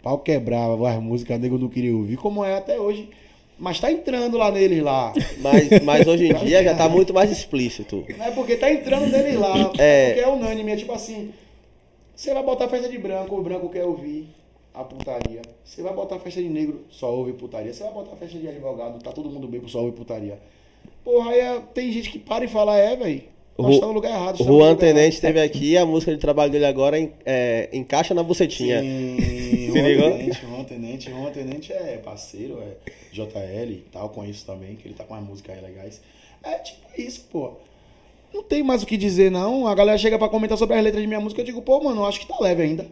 Pau 0.02 0.18
quebrava, 0.20 0.90
as 0.90 1.02
músicas, 1.02 1.40
nego 1.40 1.58
não 1.58 1.70
queria 1.70 1.96
ouvir, 1.96 2.18
como 2.18 2.44
é 2.44 2.58
até 2.58 2.80
hoje. 2.80 3.10
Mas 3.58 3.80
tá 3.80 3.92
entrando 3.92 4.38
lá 4.38 4.52
neles 4.52 4.82
lá. 4.82 5.14
Mas, 5.40 5.84
mas 5.84 6.08
hoje 6.08 6.28
em 6.28 6.34
dia 6.46 6.64
já 6.64 6.74
tá 6.76 6.90
muito 6.90 7.14
mais 7.14 7.32
explícito. 7.32 8.04
Não 8.18 8.26
é 8.26 8.32
porque 8.32 8.58
tá 8.58 8.72
entrando 8.72 9.08
neles 9.08 9.40
lá. 9.40 9.72
É. 9.78 10.08
Porque 10.08 10.22
é 10.22 10.28
unânime, 10.28 10.72
é 10.72 10.76
tipo 10.76 10.92
assim. 10.92 11.32
Você 12.16 12.34
vai 12.34 12.44
botar 12.44 12.68
festa 12.68 12.90
de 12.90 12.98
branco, 12.98 13.38
o 13.38 13.44
branco 13.44 13.70
quer 13.70 13.86
ouvir 13.86 14.30
a 14.74 14.84
putaria. 14.84 15.42
Você 15.64 15.82
vai 15.82 15.94
botar 15.94 16.20
festa 16.20 16.42
de 16.42 16.50
negro, 16.50 16.82
só 16.90 17.14
ouve 17.14 17.34
putaria. 17.34 17.74
Você 17.74 17.84
vai 17.84 17.94
botar 17.94 18.16
festa 18.16 18.38
de 18.38 18.48
advogado, 18.48 19.02
tá 19.02 19.12
todo 19.12 19.30
mundo 19.30 19.48
bem, 19.48 19.62
só 19.68 19.80
ouve 19.82 19.92
putaria. 19.96 20.40
Porra, 21.04 21.32
aí 21.32 21.40
é- 21.40 21.60
tem 21.74 21.92
gente 21.92 22.10
que 22.10 22.20
para 22.20 22.46
e 22.46 22.48
fala, 22.48 22.78
é, 22.78 22.96
velho. 22.96 23.24
Nós 23.56 23.80
tá 23.80 23.86
no 23.86 23.94
lugar 23.94 24.10
errado. 24.10 24.42
O 24.42 24.44
Juan 24.44 24.76
Tenente 24.76 25.16
esteve 25.16 25.40
aqui 25.40 25.78
a 25.78 25.86
música 25.86 26.12
de 26.12 26.18
trabalho 26.18 26.52
dele 26.52 26.66
agora 26.66 26.98
é, 27.24 27.70
encaixa 27.72 28.12
na 28.14 28.24
bucetinha. 28.24 28.80
Sim, 28.82 29.18
Se 29.72 29.80
ligou? 29.82 30.12
Tenente, 30.12 30.42
Juan 30.42 30.64
Tenente, 30.64 31.10
Juan 31.12 31.32
Tenente 31.32 31.72
é 31.74 31.98
parceiro, 31.98 32.60
é 32.60 32.92
JL 33.12 33.72
e 33.72 33.84
tal, 33.92 34.10
conheço 34.10 34.44
também, 34.46 34.76
que 34.76 34.88
ele 34.88 34.96
tá 34.96 35.04
com 35.04 35.14
umas 35.14 35.24
músicas 35.24 35.56
aí 35.56 35.64
legais. 35.64 36.02
É 36.44 36.58
tipo 36.58 36.80
isso, 37.00 37.28
pô. 37.32 37.52
Não 38.34 38.42
tem 38.42 38.64
mais 38.64 38.82
o 38.82 38.88
que 38.88 38.98
dizer, 38.98 39.30
não. 39.30 39.68
A 39.68 39.76
galera 39.76 39.98
chega 40.00 40.18
pra 40.18 40.28
comentar 40.30 40.58
sobre 40.58 40.76
as 40.76 40.84
letras 40.84 41.02
de 41.02 41.08
minha 41.08 41.20
música, 41.20 41.42
eu 41.42 41.46
digo, 41.46 41.62
pô, 41.62 41.80
mano, 41.80 42.02
eu 42.02 42.06
acho 42.08 42.20
que 42.20 42.28
tá 42.28 42.36
leve 42.40 42.64
ainda. 42.64 42.88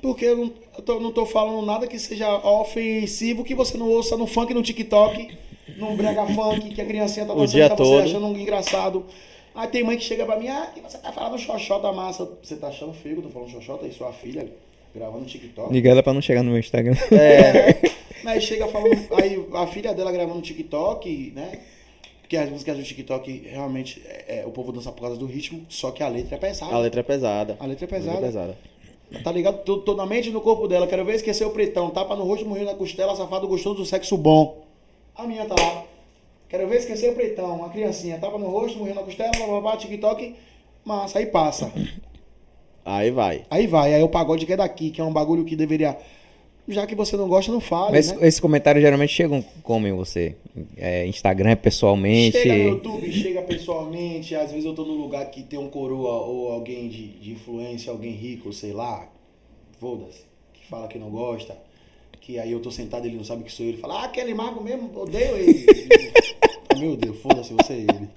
Porque 0.00 0.24
eu 0.24 0.36
não, 0.36 0.52
eu 0.76 0.82
tô, 0.82 1.00
não 1.00 1.12
tô 1.12 1.26
falando 1.26 1.64
nada 1.64 1.86
que 1.86 1.98
seja 1.98 2.28
ofensivo, 2.46 3.44
que 3.44 3.54
você 3.54 3.76
não 3.76 3.88
ouça 3.88 4.16
no 4.16 4.26
funk, 4.26 4.54
no 4.54 4.62
TikTok, 4.62 5.36
no 5.76 5.94
brega 5.94 6.26
funk, 6.26 6.74
que 6.74 6.80
a 6.80 6.86
criancinha 6.86 7.26
tá 7.26 7.34
dançando, 7.34 7.68
tá 7.68 7.76
você 7.76 7.82
todo. 7.82 8.02
achando 8.02 8.26
um 8.26 8.38
engraçado. 8.38 9.04
Aí 9.54 9.68
tem 9.68 9.84
mãe 9.84 9.96
que 9.96 10.04
chega 10.04 10.24
pra 10.24 10.38
mim, 10.38 10.48
ah, 10.48 10.70
que 10.74 10.80
você 10.80 10.96
tá 10.98 11.12
falando 11.12 11.38
xoxota 11.38 11.92
massa. 11.92 12.28
Você 12.42 12.56
tá 12.56 12.68
achando 12.68 12.94
feio 12.94 13.16
que 13.16 13.20
eu 13.20 13.24
tô 13.24 13.30
falando 13.30 13.50
xoxota 13.50 13.86
e 13.86 13.92
sua 13.92 14.12
filha 14.12 14.48
gravando 14.94 15.24
TikTok? 15.24 15.72
Liga 15.72 15.90
ela 15.90 16.02
pra 16.02 16.14
não 16.14 16.22
chegar 16.22 16.42
no 16.42 16.50
meu 16.50 16.60
Instagram. 16.60 16.96
É. 17.12 18.00
Aí 18.24 18.40
chega 18.40 18.68
falando, 18.68 19.14
aí 19.14 19.42
a 19.54 19.66
filha 19.66 19.94
dela 19.94 20.12
gravando 20.12 20.42
TikTok, 20.42 21.32
né? 21.34 21.58
Porque 22.20 22.36
as 22.36 22.50
músicas 22.50 22.76
do 22.76 22.82
TikTok 22.82 23.48
realmente 23.48 24.02
é, 24.06 24.40
é, 24.40 24.46
o 24.46 24.50
povo 24.50 24.70
dança 24.72 24.92
por 24.92 25.00
causa 25.00 25.16
do 25.16 25.24
ritmo, 25.24 25.64
só 25.70 25.90
que 25.90 26.02
a 26.02 26.08
letra 26.08 26.36
é 26.36 26.38
pesada. 26.38 26.74
A 26.74 26.78
letra 26.78 27.00
é 27.00 27.02
pesada. 27.02 27.56
A 27.58 27.66
letra 27.66 27.86
é 27.86 27.96
A 27.96 27.98
letra 27.98 28.12
é 28.12 28.20
pesada. 28.20 28.58
Tá 29.24 29.32
ligado? 29.32 29.64
Tô, 29.64 29.78
tô 29.78 29.94
na 29.94 30.06
mente 30.06 30.28
e 30.28 30.32
no 30.32 30.40
corpo 30.40 30.68
dela. 30.68 30.86
Quero 30.86 31.04
ver 31.04 31.16
esquecer 31.16 31.44
o 31.44 31.50
pretão. 31.50 31.90
Tapa 31.90 32.14
no 32.14 32.24
rosto, 32.24 32.46
morrendo 32.46 32.70
na 32.70 32.76
costela, 32.76 33.14
safado 33.16 33.48
gostoso 33.48 33.76
do 33.76 33.86
sexo 33.86 34.16
bom. 34.16 34.64
A 35.16 35.26
minha 35.26 35.44
tá 35.44 35.54
lá. 35.58 35.84
Quero 36.48 36.68
ver 36.68 36.78
esquecer 36.78 37.10
o 37.10 37.14
pretão. 37.14 37.64
A 37.64 37.68
criancinha. 37.68 38.18
Tapa 38.18 38.38
no 38.38 38.48
rosto, 38.48 38.78
morrendo 38.78 39.00
na 39.00 39.04
costela, 39.04 39.60
blá, 39.60 39.76
TikTok. 39.76 40.34
Massa, 40.84 41.18
aí 41.18 41.26
passa. 41.26 41.72
Aí 42.84 43.10
vai. 43.10 43.44
Aí 43.50 43.66
vai, 43.66 43.94
aí 43.94 44.02
o 44.02 44.08
pagode 44.08 44.46
que 44.46 44.52
é 44.52 44.56
daqui, 44.56 44.90
que 44.90 45.00
é 45.00 45.04
um 45.04 45.12
bagulho 45.12 45.44
que 45.44 45.54
deveria. 45.54 45.96
Já 46.70 46.86
que 46.86 46.94
você 46.94 47.16
não 47.16 47.28
gosta, 47.28 47.50
não 47.52 47.60
fale. 47.60 47.92
Mas 47.92 48.12
né? 48.12 48.28
esses 48.28 48.40
comentários 48.40 48.82
geralmente 48.82 49.12
chegam 49.12 49.44
como 49.62 49.86
em 49.86 49.92
você? 49.92 50.36
É, 50.76 51.06
Instagram, 51.06 51.56
pessoalmente? 51.56 52.38
Chega 52.38 52.54
no 52.54 52.70
YouTube, 52.70 53.12
chega 53.12 53.42
pessoalmente, 53.42 54.34
às 54.34 54.50
vezes 54.50 54.64
eu 54.64 54.74
tô 54.74 54.84
num 54.84 55.00
lugar 55.00 55.30
que 55.30 55.42
tem 55.42 55.58
um 55.58 55.68
coroa 55.68 56.26
ou 56.26 56.52
alguém 56.52 56.88
de, 56.88 57.08
de 57.08 57.32
influência, 57.32 57.90
alguém 57.90 58.12
rico, 58.12 58.52
sei 58.52 58.72
lá, 58.72 59.08
foda-se, 59.78 60.22
que 60.52 60.66
fala 60.66 60.88
que 60.88 60.98
não 60.98 61.10
gosta, 61.10 61.56
que 62.20 62.38
aí 62.38 62.52
eu 62.52 62.60
tô 62.60 62.70
sentado 62.70 63.06
ele 63.06 63.16
não 63.16 63.24
sabe 63.24 63.44
que 63.44 63.52
sou 63.52 63.64
eu, 63.66 63.72
ele 63.72 63.78
fala, 63.78 64.02
ah, 64.02 64.04
aquele 64.04 64.34
mago 64.34 64.62
mesmo, 64.62 64.90
odeio 64.94 65.36
ele. 65.36 65.66
Meu 66.78 66.96
Deus, 66.96 67.18
foda-se, 67.18 67.52
você 67.52 67.72
é 67.72 67.76
ele. 67.78 68.08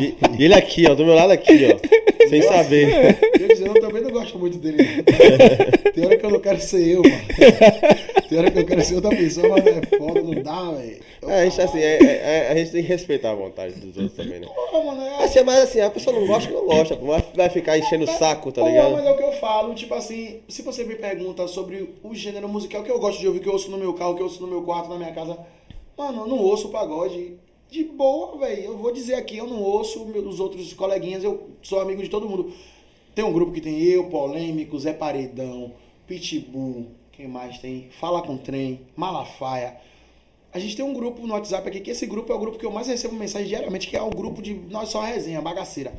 E, 0.00 0.14
e 0.40 0.44
ele 0.44 0.54
aqui, 0.54 0.86
ó, 0.88 0.94
do 0.94 1.04
meu 1.04 1.14
lado 1.14 1.32
aqui, 1.32 1.68
ó. 1.72 2.28
sem 2.28 2.42
saber. 2.42 3.16
Eu, 3.40 3.48
dizer, 3.48 3.68
eu 3.68 3.80
também 3.80 4.02
não 4.02 4.10
gosto 4.10 4.38
muito 4.38 4.58
dele. 4.58 4.78
não. 4.78 5.92
Tem 5.92 6.04
hora 6.04 6.16
que 6.16 6.26
eu 6.26 6.30
não 6.30 6.40
quero 6.40 6.60
ser 6.60 6.88
eu, 6.88 7.02
mano. 7.02 7.22
Tem 8.28 8.38
hora 8.38 8.50
que 8.50 8.58
eu 8.58 8.66
quero 8.66 8.82
ser 8.82 8.96
outra 8.96 9.10
pessoa, 9.10 9.48
mas 9.50 9.66
é 9.66 9.98
foda, 9.98 10.22
não 10.22 10.42
dá, 10.42 10.70
velho. 10.72 11.00
É, 11.26 11.40
a 11.40 11.44
gente, 11.44 11.60
assim, 11.60 11.78
é- 11.78 11.98
é- 12.02 12.20
é- 12.48 12.52
a 12.52 12.54
gente 12.56 12.72
tem 12.72 12.82
que 12.82 12.88
respeitar 12.88 13.30
a 13.30 13.34
vontade 13.34 13.74
dos 13.74 13.96
outros 13.96 14.14
também, 14.14 14.40
né? 14.40 14.46
Porra, 14.46 14.84
mano, 14.84 15.02
é... 15.02 15.24
Assim, 15.24 15.42
mas 15.42 15.58
assim, 15.58 15.80
a 15.80 15.90
pessoa 15.90 16.18
não 16.18 16.26
gosta, 16.26 16.50
não 16.50 16.64
gosta. 16.64 16.98
Vai, 17.34 17.48
ficar 17.50 17.78
enchendo 17.78 18.04
o 18.04 18.08
saco, 18.08 18.50
tá 18.50 18.62
ligado? 18.62 18.92
mas 18.92 19.06
é 19.06 19.10
o 19.12 19.16
que 19.16 19.22
eu 19.22 19.32
falo, 19.32 19.74
tipo 19.74 19.94
assim, 19.94 20.40
se 20.48 20.62
você 20.62 20.84
me 20.84 20.96
pergunta 20.96 21.46
sobre 21.46 21.94
o 22.02 22.14
gênero 22.14 22.48
musical 22.48 22.82
que 22.82 22.90
eu 22.90 22.98
gosto 22.98 23.20
de 23.20 23.28
ouvir, 23.28 23.40
que 23.40 23.48
eu 23.48 23.52
ouço 23.52 23.70
no 23.70 23.78
meu 23.78 23.92
carro, 23.94 24.14
que 24.14 24.20
eu 24.20 24.26
ouço 24.26 24.40
no 24.42 24.48
meu 24.48 24.62
quarto, 24.62 24.88
na 24.88 24.96
minha 24.96 25.12
casa, 25.12 25.38
mano, 25.96 26.22
eu 26.22 26.26
não 26.26 26.38
ouço 26.38 26.68
pagode 26.70 27.34
de 27.74 27.82
boa, 27.82 28.38
velho. 28.38 28.62
Eu 28.62 28.78
vou 28.78 28.92
dizer 28.92 29.14
aqui, 29.14 29.36
eu 29.36 29.48
não 29.48 29.60
ouço 29.60 30.06
meus 30.06 30.38
outros 30.38 30.72
coleguinhas, 30.72 31.24
eu 31.24 31.50
sou 31.60 31.80
amigo 31.80 32.00
de 32.00 32.08
todo 32.08 32.28
mundo. 32.28 32.52
Tem 33.14 33.24
um 33.24 33.32
grupo 33.32 33.52
que 33.52 33.60
tem 33.60 33.82
eu, 33.82 34.04
Polêmico, 34.08 34.78
Zé 34.78 34.92
Paredão, 34.92 35.72
Pitbull, 36.06 36.86
quem 37.10 37.26
mais 37.26 37.58
tem? 37.58 37.88
Fala 37.90 38.22
com 38.22 38.36
Trem, 38.36 38.80
Malafaia. 38.96 39.76
A 40.52 40.58
gente 40.60 40.76
tem 40.76 40.84
um 40.84 40.94
grupo 40.94 41.26
no 41.26 41.34
WhatsApp 41.34 41.68
aqui, 41.68 41.80
que 41.80 41.90
esse 41.90 42.06
grupo 42.06 42.32
é 42.32 42.36
o 42.36 42.38
grupo 42.38 42.58
que 42.58 42.64
eu 42.64 42.70
mais 42.70 42.86
recebo 42.86 43.16
mensagem 43.16 43.48
diariamente, 43.48 43.88
que 43.88 43.96
é 43.96 44.02
o 44.02 44.10
grupo 44.10 44.40
de 44.40 44.54
Nós 44.54 44.90
Só 44.90 45.00
Resenha, 45.00 45.40
Bagaceira. 45.40 45.92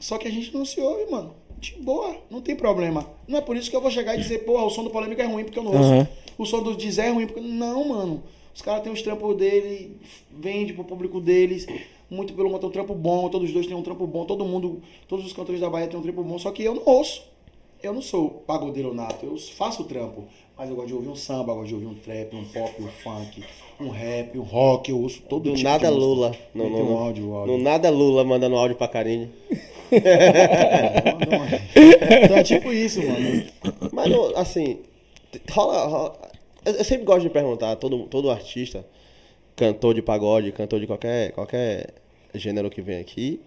Só 0.00 0.16
que 0.16 0.26
a 0.26 0.30
gente 0.30 0.52
não 0.54 0.64
se 0.64 0.80
ouve, 0.80 1.10
mano. 1.10 1.34
De 1.58 1.74
boa, 1.74 2.16
não 2.30 2.40
tem 2.40 2.56
problema. 2.56 3.06
Não 3.28 3.38
é 3.38 3.40
por 3.42 3.54
isso 3.56 3.68
que 3.68 3.76
eu 3.76 3.80
vou 3.82 3.90
chegar 3.90 4.14
e 4.14 4.18
dizer, 4.18 4.44
porra, 4.44 4.64
o 4.64 4.70
som 4.70 4.82
do 4.82 4.90
polêmico 4.90 5.20
é 5.20 5.26
ruim 5.26 5.44
porque 5.44 5.58
eu 5.58 5.62
não 5.62 5.72
ouço. 5.72 5.92
Aham. 5.92 6.08
O 6.36 6.46
som 6.46 6.62
do 6.62 6.74
Dizé 6.74 7.06
é 7.06 7.10
ruim 7.10 7.26
porque. 7.26 7.40
Não, 7.40 7.88
mano. 7.88 8.22
Os 8.54 8.62
caras 8.62 8.82
têm 8.82 8.92
os 8.92 9.02
trampos 9.02 9.36
dele, 9.36 9.96
vende 10.30 10.72
pro 10.72 10.84
público 10.84 11.20
deles. 11.20 11.66
Muito 12.08 12.32
pelo 12.34 12.56
tem 12.58 12.68
um 12.68 12.72
trampo 12.72 12.94
bom, 12.94 13.28
todos 13.28 13.48
os 13.48 13.54
dois 13.54 13.66
têm 13.66 13.76
um 13.76 13.82
trampo 13.82 14.06
bom, 14.06 14.24
todo 14.24 14.44
mundo, 14.44 14.80
todos 15.08 15.26
os 15.26 15.32
cantores 15.32 15.60
da 15.60 15.68
Bahia 15.68 15.88
têm 15.88 15.98
um 15.98 16.02
trampo 16.02 16.22
bom, 16.22 16.38
só 16.38 16.52
que 16.52 16.62
eu 16.62 16.74
não 16.74 16.82
ouço. 16.86 17.22
Eu 17.82 17.92
não 17.92 18.00
sou 18.00 18.30
pagodeiro 18.46 18.94
nato, 18.94 19.26
eu 19.26 19.36
faço 19.36 19.84
trampo. 19.84 20.24
Mas 20.56 20.70
eu 20.70 20.76
gosto 20.76 20.88
de 20.88 20.94
ouvir 20.94 21.08
um 21.08 21.16
samba, 21.16 21.50
eu 21.52 21.56
gosto 21.56 21.68
de 21.68 21.74
ouvir 21.74 21.86
um 21.86 21.94
trap, 21.94 22.34
um 22.36 22.44
pop, 22.44 22.80
um 22.80 22.86
funk, 22.86 23.42
um 23.80 23.88
rap, 23.88 24.38
um 24.38 24.42
rock, 24.42 24.90
eu 24.90 25.00
ouço 25.00 25.20
todo 25.28 25.50
Do 25.50 25.56
tipo 25.56 25.64
nada 25.68 25.88
de. 25.90 25.94
Lula. 25.98 26.34
Não, 26.54 26.70
não, 26.70 26.80
um 26.80 26.84
não. 26.84 26.98
áudio, 26.98 27.28
um 27.28 27.34
áudio. 27.34 27.56
No 27.56 27.62
nada 27.62 27.90
Lula 27.90 28.24
mandando 28.24 28.56
áudio 28.56 28.76
pra 28.76 28.86
Karine. 28.88 29.28
Então 32.24 32.36
é 32.36 32.42
tipo 32.42 32.72
isso, 32.72 33.00
mano. 33.02 33.44
Mas, 33.92 34.10
não, 34.10 34.36
assim, 34.36 34.78
rola, 35.50 35.86
rola- 35.86 36.18
Eu 36.64 36.72
eu 36.74 36.84
sempre 36.84 37.04
gosto 37.04 37.22
de 37.22 37.30
perguntar 37.30 37.72
a 37.72 37.76
todo, 37.76 38.04
todo 38.06 38.30
artista, 38.30 38.84
cantor 39.56 39.94
de 39.94 40.02
pagode, 40.02 40.50
cantor 40.52 40.80
de 40.80 40.86
qualquer, 40.86 41.32
qualquer 41.32 41.94
gênero 42.34 42.70
que 42.70 42.80
vem 42.82 42.98
aqui, 43.00 43.40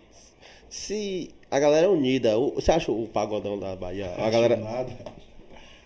se 0.70 1.30
a 1.50 1.60
galera 1.60 1.88
é 1.88 1.90
unida. 1.90 2.38
O- 2.38 2.56
Você 2.56 2.72
acha 2.72 2.92
o 2.92 3.08
pagodão 3.08 3.58
da 3.60 3.76
Bahia? 3.76 4.14
A 4.18 4.30
galera. 4.30 4.56
Acho 4.56 4.64
nada. 4.64 4.98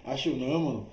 Acho 0.06 0.30
não, 0.32 0.60
mano. 0.60 0.88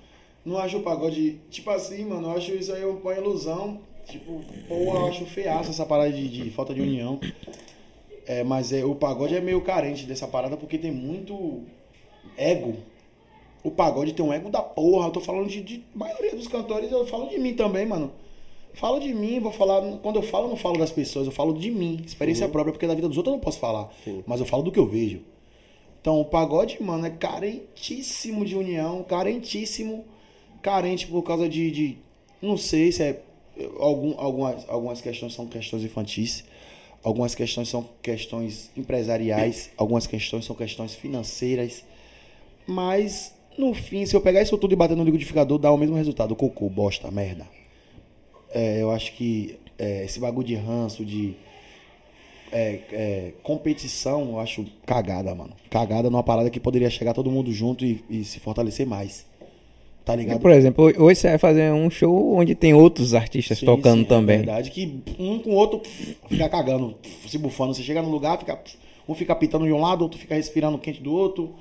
Não 0.45 0.57
acho 0.57 0.77
o 0.77 0.83
pagode. 0.83 1.39
Tipo 1.49 1.69
assim, 1.71 2.05
mano, 2.05 2.27
eu 2.29 2.37
acho 2.37 2.51
isso 2.53 2.71
aí 2.73 2.83
uma 2.85 3.13
ilusão. 3.13 3.79
Tipo, 4.07 4.41
pô, 4.67 4.73
eu 4.75 5.07
acho 5.07 5.25
feiaço 5.25 5.69
essa 5.69 5.85
parada 5.85 6.11
de, 6.11 6.27
de 6.27 6.49
falta 6.49 6.73
de 6.73 6.81
união. 6.81 7.19
É, 8.25 8.43
mas 8.43 8.71
é, 8.71 8.83
o 8.85 8.95
pagode 8.95 9.35
é 9.35 9.41
meio 9.41 9.61
carente 9.61 10.05
dessa 10.05 10.27
parada 10.27 10.55
porque 10.55 10.77
tem 10.77 10.91
muito 10.91 11.63
ego. 12.37 12.77
O 13.63 13.71
pagode 13.71 14.13
tem 14.13 14.25
um 14.25 14.31
ego 14.31 14.49
da 14.49 14.61
porra. 14.61 15.07
Eu 15.07 15.11
tô 15.11 15.19
falando 15.19 15.47
de, 15.47 15.61
de 15.61 15.83
maioria 15.93 16.35
dos 16.35 16.47
cantores, 16.47 16.91
eu 16.91 17.05
falo 17.05 17.27
de 17.27 17.37
mim 17.37 17.53
também, 17.53 17.85
mano. 17.85 18.11
Falo 18.73 18.99
de 18.99 19.13
mim, 19.13 19.39
vou 19.39 19.51
falar. 19.51 19.81
Quando 20.01 20.17
eu 20.17 20.21
falo, 20.21 20.45
eu 20.45 20.49
não 20.49 20.55
falo 20.55 20.77
das 20.77 20.91
pessoas, 20.91 21.25
eu 21.25 21.31
falo 21.31 21.53
de 21.53 21.69
mim. 21.71 22.01
Experiência 22.05 22.47
própria, 22.47 22.71
porque 22.71 22.87
da 22.87 22.95
vida 22.95 23.07
dos 23.07 23.17
outros 23.17 23.33
eu 23.33 23.37
não 23.37 23.43
posso 23.43 23.59
falar. 23.59 23.89
Mas 24.25 24.39
eu 24.39 24.45
falo 24.45 24.63
do 24.63 24.71
que 24.71 24.79
eu 24.79 24.87
vejo. 24.87 25.21
Então, 26.01 26.21
o 26.21 26.25
pagode, 26.25 26.81
mano, 26.81 27.05
é 27.05 27.09
carentíssimo 27.09 28.45
de 28.45 28.55
união, 28.55 29.03
carentíssimo, 29.03 30.05
carente 30.61 31.07
por 31.07 31.21
causa 31.23 31.49
de, 31.49 31.69
de 31.71 31.97
não 32.41 32.55
sei 32.55 32.91
se 32.91 33.03
é 33.03 33.21
algum, 33.77 34.17
algumas, 34.17 34.69
algumas 34.69 35.01
questões 35.01 35.33
são 35.33 35.45
questões 35.45 35.83
infantis, 35.83 36.45
algumas 37.03 37.35
questões 37.35 37.67
são 37.67 37.87
questões 38.01 38.71
empresariais, 38.77 39.71
algumas 39.75 40.07
questões 40.07 40.45
são 40.45 40.55
questões 40.55 40.95
financeiras, 40.95 41.83
mas 42.65 43.33
no 43.59 43.73
fim, 43.73 44.05
se 44.05 44.15
eu 44.15 44.21
pegar 44.21 44.41
isso 44.41 44.57
tudo 44.57 44.71
e 44.71 44.75
bater 44.75 44.95
no 44.95 45.03
liquidificador, 45.03 45.59
dá 45.59 45.69
o 45.69 45.77
mesmo 45.77 45.97
resultado, 45.97 46.33
cocô, 46.33 46.69
bosta, 46.69 47.11
merda. 47.11 47.45
É, 48.53 48.81
eu 48.81 48.89
acho 48.89 49.13
que 49.13 49.59
é, 49.77 50.05
esse 50.05 50.17
bagulho 50.17 50.47
de 50.47 50.55
ranço, 50.55 51.03
de 51.03 51.35
é, 52.53 52.79
é, 52.91 53.33
competição, 53.43 54.29
eu 54.29 54.39
acho 54.39 54.65
cagada, 54.85 55.35
mano. 55.35 55.51
Cagada 55.69 56.09
numa 56.09 56.23
parada 56.23 56.49
que 56.49 56.59
poderia 56.59 56.89
chegar 56.89 57.13
todo 57.13 57.29
mundo 57.29 57.51
junto 57.51 57.83
e, 57.85 58.01
e 58.09 58.23
se 58.23 58.39
fortalecer 58.39 58.87
mais. 58.87 59.27
Tá 60.05 60.15
ligado? 60.15 60.39
Por 60.39 60.51
exemplo, 60.51 60.85
hoje 60.97 61.19
você 61.19 61.27
vai 61.27 61.37
fazer 61.37 61.71
um 61.73 61.89
show 61.89 62.35
onde 62.35 62.55
tem 62.55 62.73
outros 62.73 63.13
artistas 63.13 63.59
Sim, 63.59 63.65
tocando 63.65 64.03
sim, 64.03 64.07
também. 64.07 64.35
É 64.35 64.39
verdade 64.39 64.71
que 64.71 65.03
um 65.19 65.37
com 65.37 65.51
o 65.51 65.55
outro 65.55 65.81
fica 66.29 66.47
cagando, 66.47 66.95
se 67.27 67.37
bufando. 67.37 67.75
Você 67.75 67.83
chega 67.83 68.01
no 68.01 68.09
lugar, 68.09 68.39
fica, 68.39 68.57
um 69.07 69.13
fica 69.13 69.35
pitando 69.35 69.65
de 69.65 69.73
um 69.73 69.81
lado, 69.81 70.01
outro 70.01 70.17
fica 70.17 70.33
respirando 70.33 70.79
quente 70.79 71.01
do 71.01 71.13
outro. 71.13 71.53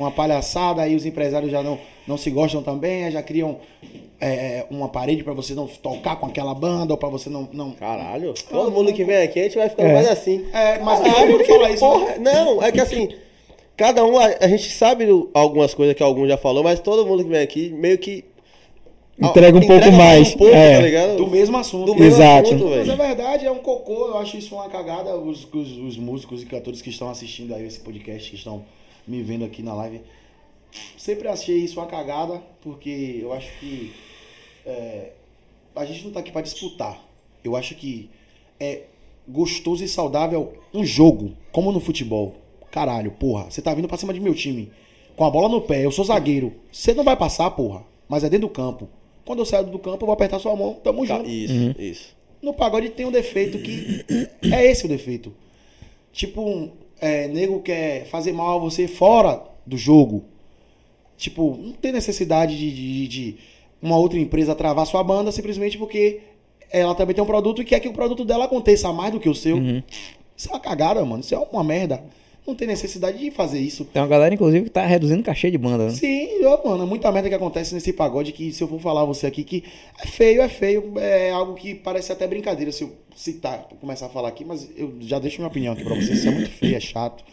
Uma 0.00 0.10
palhaçada, 0.10 0.80
aí 0.80 0.96
os 0.96 1.04
empresários 1.04 1.52
já 1.52 1.62
não, 1.62 1.78
não 2.08 2.16
se 2.16 2.30
gostam 2.30 2.62
também, 2.62 3.10
já 3.10 3.22
criam 3.22 3.58
é, 4.18 4.64
uma 4.70 4.88
parede 4.88 5.22
pra 5.22 5.34
você 5.34 5.54
não 5.54 5.66
tocar 5.66 6.16
com 6.16 6.24
aquela 6.24 6.54
banda, 6.54 6.94
ou 6.94 6.96
pra 6.96 7.10
você 7.10 7.28
não. 7.28 7.46
não... 7.52 7.72
Caralho, 7.72 8.32
todo 8.48 8.70
mundo 8.70 8.94
que 8.94 9.04
vem 9.04 9.18
aqui, 9.18 9.38
a 9.38 9.42
gente 9.42 9.58
vai 9.58 9.68
ficando 9.68 9.92
mais 9.92 10.08
assim. 10.08 10.46
É, 10.54 10.78
mas 10.78 11.00
Ah, 11.00 11.04
todo 11.04 11.26
mundo 11.26 11.36
porque, 11.36 11.52
fala 11.52 11.70
isso, 11.70 11.80
porra, 11.80 12.16
né? 12.16 12.32
Não, 12.32 12.62
é 12.62 12.72
que 12.72 12.80
assim, 12.80 13.10
cada 13.76 14.02
um, 14.02 14.18
a, 14.18 14.24
a 14.40 14.48
gente 14.48 14.70
sabe 14.70 15.06
algumas 15.34 15.74
coisas 15.74 15.94
que 15.94 16.02
algum 16.02 16.26
já 16.26 16.38
falou, 16.38 16.64
mas 16.64 16.80
todo 16.80 17.06
mundo 17.06 17.22
que 17.22 17.30
vem 17.30 17.40
aqui 17.40 17.70
meio 17.70 17.98
que. 17.98 18.24
Entrega 19.22 19.58
um 19.58 19.66
pouco 19.66 19.92
mais, 19.92 20.34
Um 20.34 20.38
pouco, 20.38 20.54
é. 20.54 20.76
tá 20.76 20.82
ligado? 20.82 21.16
Do 21.18 21.26
mesmo 21.26 21.54
assunto. 21.58 21.84
Do 21.84 21.94
mesmo 21.94 22.22
Exato. 22.22 22.54
assunto, 22.54 22.70
Mas 22.70 22.88
é 22.88 22.96
verdade, 22.96 23.44
é 23.44 23.52
um 23.52 23.58
cocô. 23.58 24.06
Eu 24.06 24.16
acho 24.16 24.38
isso 24.38 24.54
uma 24.54 24.66
cagada. 24.70 25.14
Os, 25.14 25.46
os, 25.52 25.76
os 25.76 25.98
músicos 25.98 26.42
e 26.42 26.46
cantores 26.46 26.80
que 26.80 26.88
estão 26.88 27.10
assistindo 27.10 27.54
aí 27.54 27.66
esse 27.66 27.80
podcast, 27.80 28.30
que 28.30 28.36
estão 28.36 28.64
me 29.10 29.22
vendo 29.22 29.44
aqui 29.44 29.62
na 29.62 29.74
live, 29.74 30.00
sempre 30.96 31.28
achei 31.28 31.58
isso 31.58 31.80
uma 31.80 31.86
cagada, 31.86 32.40
porque 32.62 33.18
eu 33.20 33.32
acho 33.32 33.50
que 33.58 33.92
é, 34.64 35.12
a 35.74 35.84
gente 35.84 36.04
não 36.04 36.12
tá 36.12 36.20
aqui 36.20 36.30
pra 36.30 36.42
disputar. 36.42 37.02
Eu 37.42 37.56
acho 37.56 37.74
que 37.74 38.08
é 38.58 38.84
gostoso 39.26 39.82
e 39.82 39.88
saudável 39.88 40.54
um 40.72 40.84
jogo, 40.84 41.32
como 41.50 41.72
no 41.72 41.80
futebol. 41.80 42.36
Caralho, 42.70 43.10
porra, 43.12 43.50
você 43.50 43.60
tá 43.60 43.74
vindo 43.74 43.88
pra 43.88 43.96
cima 43.96 44.14
de 44.14 44.20
meu 44.20 44.34
time 44.34 44.70
com 45.16 45.24
a 45.24 45.30
bola 45.30 45.48
no 45.48 45.60
pé, 45.60 45.84
eu 45.84 45.90
sou 45.90 46.04
zagueiro. 46.04 46.54
Você 46.72 46.94
não 46.94 47.04
vai 47.04 47.16
passar, 47.16 47.50
porra, 47.50 47.84
mas 48.08 48.24
é 48.24 48.30
dentro 48.30 48.48
do 48.48 48.52
campo. 48.52 48.88
Quando 49.24 49.40
eu 49.40 49.44
saio 49.44 49.66
do 49.66 49.78
campo, 49.78 50.02
eu 50.02 50.06
vou 50.06 50.14
apertar 50.14 50.38
sua 50.38 50.56
mão, 50.56 50.74
tamo 50.82 51.04
junto. 51.04 51.28
Isso, 51.28 51.74
isso. 51.78 52.16
No 52.40 52.54
pagode 52.54 52.88
tem 52.90 53.04
um 53.04 53.12
defeito 53.12 53.58
que 53.58 54.04
é 54.50 54.70
esse 54.70 54.86
o 54.86 54.88
defeito. 54.88 55.34
Tipo, 56.12 56.70
é, 57.00 57.28
nego 57.28 57.60
quer 57.60 58.06
fazer 58.06 58.32
mal 58.32 58.56
a 58.56 58.60
você 58.60 58.86
fora 58.88 59.42
do 59.66 59.76
jogo. 59.76 60.24
Tipo, 61.16 61.56
não 61.60 61.72
tem 61.72 61.92
necessidade 61.92 62.56
de, 62.56 62.70
de- 62.72 63.08
de 63.08 63.36
uma 63.82 63.96
outra 63.96 64.18
empresa 64.18 64.54
travar 64.54 64.86
sua 64.86 65.02
banda 65.02 65.30
simplesmente 65.32 65.76
porque 65.78 66.20
ela 66.70 66.94
também 66.94 67.14
tem 67.14 67.22
um 67.22 67.26
produto 67.26 67.60
e 67.60 67.64
quer 67.64 67.80
que 67.80 67.88
o 67.88 67.92
produto 67.92 68.24
dela 68.24 68.44
aconteça 68.46 68.92
mais 68.92 69.12
do 69.12 69.20
que 69.20 69.28
o 69.28 69.34
seu. 69.34 69.56
Isso 70.36 70.48
é 70.48 70.52
uma 70.52 70.60
cagada, 70.60 71.04
mano. 71.04 71.20
Isso 71.20 71.34
é 71.34 71.38
uma 71.38 71.64
merda. 71.64 72.02
Não 72.46 72.54
tem 72.54 72.66
necessidade 72.66 73.18
de 73.18 73.30
fazer 73.30 73.60
isso. 73.60 73.84
Tem 73.84 74.00
uma 74.00 74.08
galera, 74.08 74.34
inclusive, 74.34 74.64
que 74.64 74.70
tá 74.70 74.84
reduzindo 74.84 75.22
cachê 75.22 75.50
de 75.50 75.58
banda, 75.58 75.84
né? 75.86 75.90
Sim, 75.90 76.44
ó, 76.44 76.68
mano, 76.68 76.84
é 76.84 76.86
muita 76.86 77.12
merda 77.12 77.28
que 77.28 77.34
acontece 77.34 77.74
nesse 77.74 77.92
pagode 77.92 78.32
que 78.32 78.52
se 78.52 78.62
eu 78.62 78.68
for 78.68 78.80
falar 78.80 79.02
a 79.02 79.04
você 79.04 79.26
aqui 79.26 79.44
que 79.44 79.64
é 80.02 80.06
feio, 80.06 80.42
é 80.42 80.48
feio, 80.48 80.98
é 80.98 81.30
algo 81.30 81.54
que 81.54 81.74
parece 81.74 82.12
até 82.12 82.26
brincadeira 82.26 82.72
se 82.72 82.82
eu 82.82 82.92
citar, 83.14 83.68
começar 83.80 84.06
a 84.06 84.08
falar 84.08 84.28
aqui, 84.28 84.44
mas 84.44 84.70
eu 84.76 84.94
já 85.00 85.18
deixo 85.18 85.38
minha 85.38 85.48
opinião 85.48 85.74
aqui 85.74 85.84
pra 85.84 85.94
vocês, 85.94 86.18
isso 86.18 86.28
é 86.28 86.30
muito 86.30 86.50
feio, 86.50 86.76
é 86.76 86.80
chato, 86.80 87.24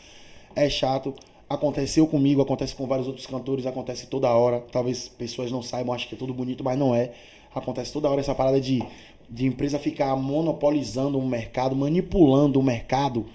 é 0.55 0.69
chato, 0.69 1.13
aconteceu 1.49 2.05
comigo, 2.07 2.41
acontece 2.41 2.75
com 2.75 2.85
vários 2.85 3.07
outros 3.07 3.25
cantores, 3.25 3.65
acontece 3.65 4.07
toda 4.07 4.29
hora, 4.29 4.63
talvez 4.71 5.07
pessoas 5.07 5.51
não 5.51 5.61
saibam, 5.61 5.93
acham 5.93 6.09
que 6.09 6.15
é 6.15 6.17
tudo 6.17 6.33
bonito, 6.33 6.63
mas 6.63 6.77
não 6.77 6.93
é, 6.93 7.11
acontece 7.55 7.93
toda 7.93 8.09
hora 8.09 8.19
essa 8.19 8.35
parada 8.35 8.59
de, 8.59 8.83
de 9.29 9.45
empresa 9.45 9.79
ficar 9.79 10.15
monopolizando 10.15 11.17
o 11.17 11.25
mercado, 11.25 11.75
manipulando 11.75 12.59
o 12.59 12.63
mercado, 12.63 13.25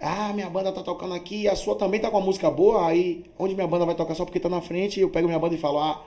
Ah, 0.00 0.32
minha 0.32 0.48
banda 0.48 0.70
tá 0.70 0.82
tocando 0.82 1.14
aqui, 1.14 1.48
a 1.48 1.56
sua 1.56 1.74
também 1.74 1.98
tá 2.00 2.10
com 2.10 2.18
a 2.18 2.20
música 2.20 2.50
boa, 2.50 2.86
aí 2.86 3.24
onde 3.38 3.54
minha 3.54 3.66
banda 3.66 3.84
vai 3.84 3.94
tocar 3.94 4.14
só 4.14 4.24
porque 4.24 4.38
tá 4.38 4.48
na 4.48 4.60
frente, 4.60 5.00
eu 5.00 5.10
pego 5.10 5.26
minha 5.26 5.38
banda 5.38 5.54
e 5.54 5.58
falo, 5.58 5.78
ah, 5.78 6.04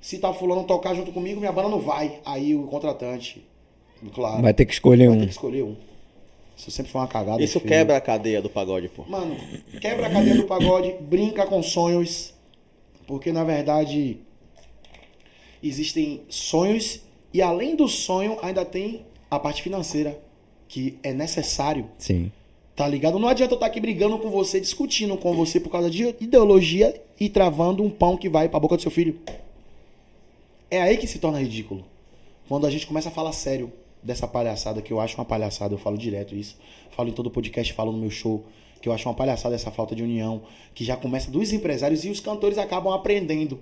se 0.00 0.18
tá 0.18 0.32
fulano 0.32 0.64
tocar 0.64 0.94
junto 0.94 1.10
comigo, 1.12 1.40
minha 1.40 1.52
banda 1.52 1.68
não 1.68 1.80
vai. 1.80 2.20
Aí 2.24 2.54
o 2.54 2.64
contratante, 2.68 3.44
claro, 4.14 4.42
Vai 4.42 4.54
ter 4.54 4.64
que 4.64 4.72
escolher 4.72 5.08
vai 5.08 5.16
um. 5.16 5.20
ter 5.20 5.26
que 5.26 5.32
escolher 5.32 5.62
um. 5.62 5.76
Isso 6.56 6.70
sempre 6.70 6.92
foi 6.92 7.00
uma 7.00 7.08
cagada. 7.08 7.42
Isso 7.42 7.58
feia. 7.58 7.78
quebra 7.78 7.96
a 7.96 8.00
cadeia 8.00 8.40
do 8.40 8.48
pagode, 8.48 8.88
pô. 8.88 9.04
Mano, 9.08 9.36
quebra 9.80 10.06
a 10.06 10.10
cadeia 10.10 10.36
do 10.36 10.44
pagode, 10.44 10.94
brinca 11.00 11.44
com 11.46 11.60
sonhos, 11.62 12.32
porque 13.06 13.32
na 13.32 13.42
verdade 13.42 14.18
existem 15.62 16.22
sonhos 16.28 17.00
e 17.32 17.40
além 17.40 17.74
do 17.74 17.88
sonho 17.88 18.38
ainda 18.42 18.64
tem 18.64 19.04
a 19.30 19.38
parte 19.38 19.62
financeira, 19.62 20.20
que 20.68 20.98
é 21.02 21.12
necessário, 21.12 21.88
Sim. 21.98 22.30
Tá 22.74 22.86
ligado? 22.88 23.18
Não 23.18 23.28
adianta 23.28 23.52
eu 23.52 23.56
estar 23.56 23.66
aqui 23.66 23.80
brigando 23.80 24.18
com 24.18 24.30
você, 24.30 24.60
discutindo 24.60 25.16
com 25.16 25.34
você 25.34 25.60
por 25.60 25.70
causa 25.70 25.90
de 25.90 26.14
ideologia 26.20 27.00
e 27.18 27.28
travando 27.28 27.82
um 27.82 27.90
pão 27.90 28.16
que 28.16 28.28
vai 28.28 28.48
pra 28.48 28.60
boca 28.60 28.76
do 28.76 28.82
seu 28.82 28.90
filho. 28.90 29.18
É 30.70 30.80
aí 30.80 30.96
que 30.96 31.06
se 31.06 31.18
torna 31.18 31.40
ridículo. 31.40 31.84
Quando 32.48 32.66
a 32.66 32.70
gente 32.70 32.86
começa 32.86 33.08
a 33.08 33.12
falar 33.12 33.32
sério 33.32 33.72
dessa 34.02 34.26
palhaçada, 34.26 34.82
que 34.82 34.92
eu 34.92 35.00
acho 35.00 35.16
uma 35.16 35.24
palhaçada, 35.24 35.74
eu 35.74 35.78
falo 35.78 35.96
direto 35.96 36.34
isso. 36.34 36.56
Falo 36.90 37.08
em 37.08 37.12
todo 37.12 37.30
podcast, 37.30 37.72
falo 37.72 37.92
no 37.92 37.98
meu 37.98 38.10
show, 38.10 38.44
que 38.80 38.88
eu 38.88 38.92
acho 38.92 39.08
uma 39.08 39.14
palhaçada 39.14 39.54
essa 39.54 39.70
falta 39.70 39.94
de 39.94 40.02
união, 40.02 40.42
que 40.74 40.84
já 40.84 40.96
começa 40.96 41.30
dos 41.30 41.52
empresários 41.52 42.04
e 42.04 42.10
os 42.10 42.20
cantores 42.20 42.58
acabam 42.58 42.92
aprendendo. 42.92 43.60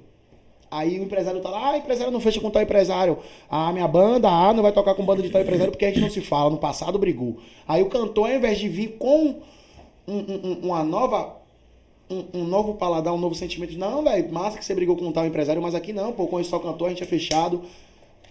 Aí 0.70 1.00
o 1.00 1.02
empresário 1.02 1.40
tá 1.40 1.48
lá, 1.50 1.70
ah, 1.72 1.78
empresário 1.78 2.12
não 2.12 2.20
fecha 2.20 2.40
com 2.40 2.48
tal 2.50 2.62
empresário. 2.62 3.18
Ah, 3.50 3.72
minha 3.72 3.88
banda, 3.88 4.28
ah, 4.28 4.52
não 4.52 4.62
vai 4.62 4.70
tocar 4.72 4.94
com 4.94 5.04
banda 5.04 5.20
de 5.22 5.28
tal 5.30 5.42
empresário 5.42 5.72
porque 5.72 5.84
a 5.84 5.88
gente 5.88 6.00
não 6.00 6.10
se 6.10 6.20
fala. 6.20 6.48
No 6.50 6.58
passado 6.58 6.98
brigou. 6.98 7.38
Aí 7.66 7.82
o 7.82 7.86
cantor, 7.86 8.30
ao 8.30 8.36
invés 8.36 8.58
de 8.58 8.68
vir 8.68 8.96
com 8.98 9.36
um- 10.06 10.14
um- 10.14 10.40
um- 10.44 10.58
uma 10.68 10.84
nova 10.84 11.38
um, 12.12 12.40
um 12.40 12.44
novo 12.44 12.74
paladar, 12.74 13.14
um 13.14 13.18
novo 13.18 13.36
sentimento. 13.36 13.78
Não, 13.78 14.02
velho, 14.02 14.32
massa 14.32 14.58
que 14.58 14.64
você 14.64 14.74
brigou 14.74 14.96
com 14.96 15.12
tal 15.12 15.24
empresário, 15.26 15.62
mas 15.62 15.76
aqui 15.76 15.92
não, 15.92 16.10
pô, 16.12 16.26
conheço 16.26 16.50
só 16.50 16.58
cantor, 16.58 16.86
a 16.86 16.90
gente 16.90 17.04
é 17.04 17.06
fechado. 17.06 17.62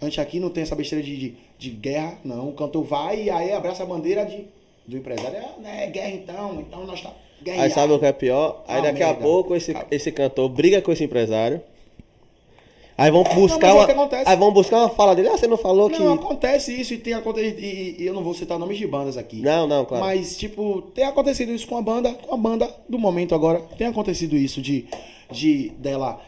A 0.02 0.06
gente 0.06 0.20
aqui 0.20 0.38
não 0.40 0.50
tem 0.50 0.64
essa 0.64 0.76
besteira 0.76 1.02
de, 1.04 1.16
de, 1.18 1.34
de 1.58 1.70
guerra, 1.70 2.18
não. 2.24 2.50
O 2.50 2.54
cantor 2.54 2.84
vai 2.84 3.24
e 3.24 3.30
aí 3.30 3.54
abraça 3.54 3.84
a 3.84 3.86
bandeira 3.86 4.26
de, 4.26 4.46
do 4.86 4.98
empresário. 4.98 5.38
É, 5.38 5.62
né, 5.62 5.88
guerra 5.88 6.10
então, 6.12 6.60
então 6.60 6.86
nós 6.86 7.02
tá 7.02 7.14
guerreado. 7.42 7.64
Aí 7.66 7.72
sabe 7.72 7.94
o 7.94 8.00
que 8.00 8.06
é 8.06 8.12
pior? 8.12 8.64
Aí 8.68 8.80
Ah, 8.80 8.82
daqui 8.82 9.02
a 9.04 9.08
merda. 9.08 9.22
pouco 9.22 9.56
esse, 9.56 9.74
esse 9.92 10.12
cantor 10.12 10.50
briga 10.50 10.82
com 10.82 10.92
esse 10.92 11.04
empresário. 11.06 11.62
Aí 13.00 13.12
vão 13.12 13.24
buscar 13.24 13.68
é 13.70 13.74
o 13.74 13.76
uma. 13.78 14.10
Aí 14.26 14.36
vão 14.36 14.52
buscar 14.52 14.78
uma 14.78 14.90
fala 14.90 15.16
dele. 15.16 15.30
Ah, 15.30 15.38
você 15.38 15.48
não 15.48 15.58
falou 15.58 15.90
que. 15.90 15.98
Não, 16.00 16.14
acontece 16.14 16.74
isso 16.80 16.94
e 16.94 16.98
tem 16.98 17.14
acontecido. 17.14 17.60
E, 17.60 17.96
e 18.02 18.06
eu 18.06 18.14
não 18.14 18.24
vou 18.24 18.34
citar 18.34 18.60
nomes 18.60 18.78
de 18.78 18.86
bandas 18.86 19.16
aqui. 19.18 19.42
Não, 19.42 19.66
não, 19.68 19.86
claro. 19.86 20.04
Mas, 20.04 20.38
tipo, 20.38 20.82
tem 20.94 21.06
acontecido 21.06 21.52
isso 21.52 21.68
com 21.68 21.78
a 21.78 21.82
banda, 21.82 22.14
com 22.14 22.34
a 22.34 22.38
banda 22.38 22.70
do 22.88 23.00
momento 23.00 23.34
agora. 23.34 23.60
Tem 23.78 23.88
acontecido 23.88 24.36
isso 24.36 24.62
de, 24.62 24.86
de 25.32 25.70
dela 25.78 26.22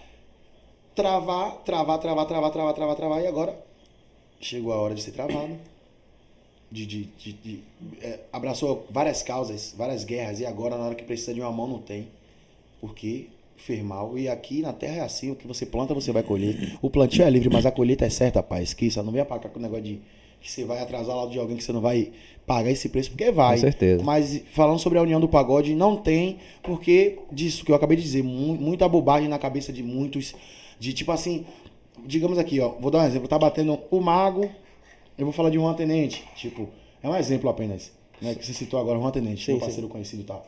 travar, 0.95 1.57
travar, 1.65 1.97
travar, 1.99 2.25
travar, 2.25 2.51
travar, 2.51 2.73
travar, 2.73 2.95
travar. 2.95 3.21
E 3.23 3.27
agora 3.27 3.57
chegou 4.39 4.73
a 4.73 4.77
hora 4.77 4.95
de 4.95 5.01
ser 5.01 5.11
travado. 5.11 5.57
De, 6.71 6.85
de, 6.85 7.03
de, 7.17 7.33
de- 7.33 7.63
é, 8.01 8.19
abraçou 8.31 8.85
várias 8.89 9.21
causas, 9.21 9.73
várias 9.77 10.05
guerras. 10.05 10.39
E 10.39 10.45
agora, 10.45 10.77
na 10.77 10.85
hora 10.85 10.95
que 10.95 11.03
precisa 11.03 11.33
de 11.33 11.41
uma 11.41 11.51
mão, 11.51 11.67
não 11.67 11.79
tem. 11.79 12.07
Porque 12.79 13.27
fez 13.61 13.81
mal. 13.83 14.17
E 14.17 14.27
aqui 14.27 14.61
na 14.61 14.73
terra 14.73 14.97
é 14.97 15.01
assim: 15.01 15.31
o 15.31 15.35
que 15.35 15.47
você 15.47 15.65
planta, 15.65 15.93
você 15.93 16.11
vai 16.11 16.23
colher. 16.23 16.77
O 16.81 16.89
plantio 16.89 17.23
é 17.23 17.29
livre, 17.29 17.49
mas 17.49 17.65
a 17.65 17.71
colheita 17.71 18.05
é 18.05 18.09
certa, 18.09 18.41
pai. 18.43 18.63
Esqueça. 18.63 19.01
Não 19.03 19.11
venha 19.11 19.25
pra 19.25 19.39
cá 19.39 19.49
com 19.49 19.59
o 19.59 19.61
negócio 19.61 19.83
de 19.83 20.01
que 20.41 20.51
você 20.51 20.65
vai 20.65 20.79
atrasar 20.81 21.15
lá 21.15 21.27
de 21.27 21.37
alguém 21.37 21.55
que 21.55 21.63
você 21.63 21.71
não 21.71 21.81
vai 21.81 22.11
pagar 22.47 22.71
esse 22.71 22.89
preço, 22.89 23.11
porque 23.11 23.29
vai. 23.31 23.55
Com 23.57 23.61
certeza. 23.61 24.03
Mas 24.03 24.41
falando 24.51 24.79
sobre 24.79 24.97
a 24.97 25.01
união 25.03 25.19
do 25.21 25.29
pagode, 25.29 25.75
não 25.75 25.95
tem, 25.95 26.37
porque 26.63 27.19
disso 27.31 27.63
que 27.63 27.71
eu 27.71 27.75
acabei 27.75 27.95
de 27.95 28.01
dizer, 28.03 28.23
mu- 28.23 28.55
muita 28.55 28.89
bobagem 28.89 29.29
na 29.29 29.37
cabeça 29.37 29.71
de 29.71 29.83
muitos, 29.83 30.33
de 30.79 30.93
tipo 30.93 31.11
assim, 31.11 31.45
digamos 32.05 32.39
aqui, 32.39 32.59
ó, 32.59 32.69
vou 32.79 32.89
dar 32.89 33.03
um 33.03 33.05
exemplo, 33.05 33.27
tá 33.27 33.37
batendo 33.37 33.77
o 33.91 34.01
mago, 34.01 34.49
eu 35.15 35.25
vou 35.25 35.31
falar 35.31 35.51
de 35.51 35.57
Juan 35.57 35.75
Tenente, 35.75 36.23
tipo, 36.35 36.67
é 37.03 37.07
um 37.07 37.15
exemplo 37.15 37.47
apenas, 37.47 37.91
né, 38.19 38.33
que 38.33 38.43
você 38.43 38.51
citou 38.53 38.79
agora, 38.79 38.97
Juan 38.97 39.11
Tenente, 39.11 39.45
Sim, 39.45 39.51
meu 39.51 39.59
sim. 39.59 39.65
parceiro 39.67 39.87
conhecido 39.89 40.23
e 40.23 40.25
tal. 40.25 40.47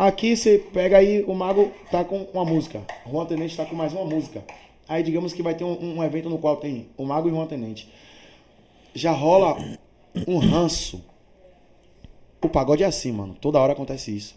Aqui 0.00 0.34
você 0.34 0.56
pega 0.56 0.96
aí, 0.96 1.22
o 1.24 1.34
mago 1.34 1.70
tá 1.90 2.02
com 2.02 2.22
uma 2.32 2.42
música, 2.42 2.80
Juan 3.06 3.26
Tenente 3.26 3.54
tá 3.54 3.66
com 3.66 3.76
mais 3.76 3.92
uma 3.92 4.02
música. 4.02 4.42
Aí 4.88 5.02
digamos 5.02 5.34
que 5.34 5.42
vai 5.42 5.54
ter 5.54 5.64
um, 5.64 5.98
um 5.98 6.02
evento 6.02 6.30
no 6.30 6.38
qual 6.38 6.56
tem 6.56 6.88
o 6.96 7.04
mago 7.04 7.28
e 7.28 7.30
o 7.30 7.34
Juan 7.34 7.46
Tenente. 7.46 7.86
Já 8.94 9.12
rola 9.12 9.58
um 10.26 10.38
ranço 10.38 11.04
o 12.42 12.48
pagode 12.48 12.82
é 12.82 12.86
assim, 12.86 13.12
mano. 13.12 13.36
Toda 13.38 13.60
hora 13.60 13.74
acontece 13.74 14.16
isso. 14.16 14.34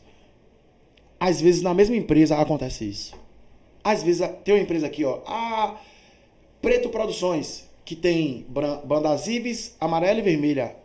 Às 1.17 1.39
vezes 1.39 1.61
na 1.61 1.73
mesma 1.73 1.95
empresa 1.95 2.35
acontece 2.35 2.83
isso. 2.83 3.15
Às 3.81 4.03
vezes 4.03 4.27
tem 4.43 4.55
uma 4.55 4.61
empresa 4.61 4.87
aqui, 4.87 5.05
ó. 5.05 5.21
A 5.25 5.77
Preto 6.61 6.89
Produções, 6.89 7.69
que 7.85 7.95
tem 7.95 8.45
bandas 8.83 9.27
Ives, 9.27 9.77
amarela 9.79 10.19
e 10.19 10.23
vermelha. 10.23 10.75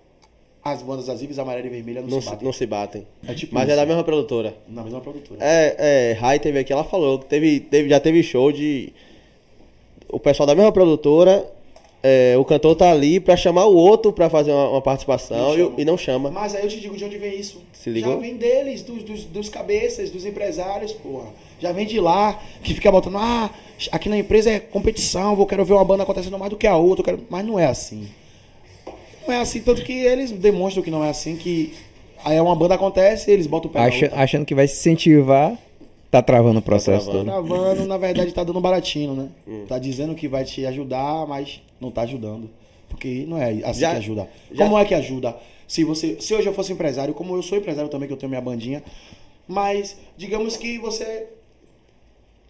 As 0.64 0.82
bandas 0.82 1.08
Ives, 1.22 1.38
amarela 1.38 1.66
e 1.66 1.70
vermelha 1.70 2.02
não, 2.02 2.08
Não 2.08 2.20
se 2.20 2.28
batem. 2.30 2.44
não 2.44 2.52
se 2.52 2.66
batem. 2.66 3.06
É 3.26 3.34
tipo 3.34 3.54
Mas 3.54 3.64
isso. 3.64 3.72
é 3.72 3.76
da 3.76 3.86
mesma 3.86 4.04
produtora. 4.04 4.54
Na 4.68 4.82
mesma 4.82 5.00
produtora. 5.00 5.38
É, 5.42 5.76
é, 5.78 6.12
Rai 6.20 6.38
teve 6.38 6.58
aqui, 6.58 6.72
ela 6.72 6.84
falou 6.84 7.18
que 7.20 7.26
teve, 7.26 7.60
teve, 7.60 7.88
já 7.88 8.00
teve 8.00 8.22
show 8.22 8.52
de. 8.52 8.92
O 10.08 10.18
pessoal 10.18 10.46
da 10.46 10.54
mesma 10.54 10.72
produtora, 10.72 11.46
é, 12.02 12.36
o 12.38 12.44
cantor 12.44 12.76
tá 12.76 12.90
ali 12.90 13.18
pra 13.20 13.36
chamar 13.36 13.66
o 13.66 13.74
outro 13.76 14.12
pra 14.12 14.30
fazer 14.30 14.52
uma, 14.52 14.70
uma 14.70 14.82
participação 14.82 15.36
Não 15.56 15.74
e, 15.78 15.82
e 15.82 15.84
não 15.84 15.98
chama. 15.98 16.30
Mas 16.30 16.54
aí 16.54 16.62
eu 16.62 16.68
te 16.68 16.80
digo 16.80 16.96
de 16.96 17.04
onde 17.04 17.18
vem 17.18 17.38
isso. 17.38 17.62
Se 17.72 17.90
ligou? 17.90 18.14
Já 18.14 18.18
vem 18.18 18.36
deles, 18.36 18.82
dos, 18.82 19.02
dos, 19.02 19.24
dos 19.24 19.48
cabeças, 19.48 20.10
dos 20.10 20.24
empresários, 20.24 20.92
porra. 20.92 21.28
Já 21.60 21.72
vem 21.72 21.86
de 21.86 21.98
lá, 22.00 22.40
que 22.62 22.72
fica 22.72 22.90
botando, 22.90 23.18
ah, 23.18 23.50
aqui 23.90 24.08
na 24.08 24.16
empresa 24.16 24.50
é 24.50 24.60
competição, 24.60 25.38
eu 25.38 25.46
quero 25.46 25.64
ver 25.64 25.72
uma 25.74 25.84
banda 25.84 26.04
acontecendo 26.04 26.38
mais 26.38 26.50
do 26.50 26.56
que 26.56 26.66
a 26.66 26.76
outra, 26.76 27.04
quero... 27.04 27.20
mas 27.28 27.44
não 27.44 27.58
é 27.58 27.66
assim. 27.66 28.08
Não 29.28 29.34
é 29.34 29.40
assim, 29.40 29.60
tanto 29.60 29.82
que 29.84 29.92
eles 29.92 30.30
demonstram 30.32 30.82
que 30.82 30.90
não 30.90 31.04
é 31.04 31.10
assim, 31.10 31.36
que 31.36 31.74
aí 32.24 32.40
uma 32.40 32.56
banda 32.56 32.74
acontece, 32.76 33.30
eles 33.30 33.46
botam 33.46 33.68
o 33.68 33.72
pé 33.74 33.80
Acha- 33.80 34.10
achando 34.14 34.46
que 34.46 34.54
vai 34.54 34.66
se 34.66 34.74
incentivar, 34.78 35.54
tá 36.10 36.22
travando 36.22 36.60
o 36.60 36.62
processo 36.62 37.10
travando. 37.10 37.30
todo. 37.30 37.46
Travando, 37.46 37.84
na 37.86 37.98
verdade, 37.98 38.32
tá 38.32 38.42
dando 38.42 38.58
baratinho, 38.58 39.12
né? 39.14 39.28
Tá 39.68 39.78
dizendo 39.78 40.14
que 40.14 40.26
vai 40.26 40.44
te 40.46 40.64
ajudar, 40.64 41.26
mas 41.26 41.60
não 41.78 41.90
tá 41.90 42.02
ajudando. 42.02 42.48
Porque 42.88 43.26
não 43.28 43.36
é 43.36 43.50
assim 43.64 43.80
Já- 43.80 43.90
que 43.90 43.96
ajuda. 43.98 44.28
já- 44.50 44.64
Como 44.64 44.78
é 44.78 44.84
que 44.86 44.94
ajuda? 44.94 45.36
Se 45.66 45.84
você, 45.84 46.16
se 46.20 46.34
hoje 46.34 46.46
eu 46.48 46.54
fosse 46.54 46.72
empresário, 46.72 47.12
como 47.12 47.36
eu 47.36 47.42
sou 47.42 47.58
empresário 47.58 47.90
também, 47.90 48.06
que 48.08 48.14
eu 48.14 48.16
tenho 48.16 48.30
minha 48.30 48.40
bandinha, 48.40 48.82
mas 49.46 49.94
digamos 50.16 50.56
que 50.56 50.78
você 50.78 51.26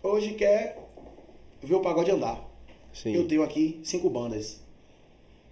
hoje 0.00 0.34
quer 0.34 0.78
ver 1.60 1.74
o 1.74 1.80
pagode 1.80 2.12
andar. 2.12 2.38
Sim. 2.92 3.14
Eu 3.14 3.26
tenho 3.26 3.42
aqui 3.42 3.80
cinco 3.82 4.08
bandas. 4.08 4.60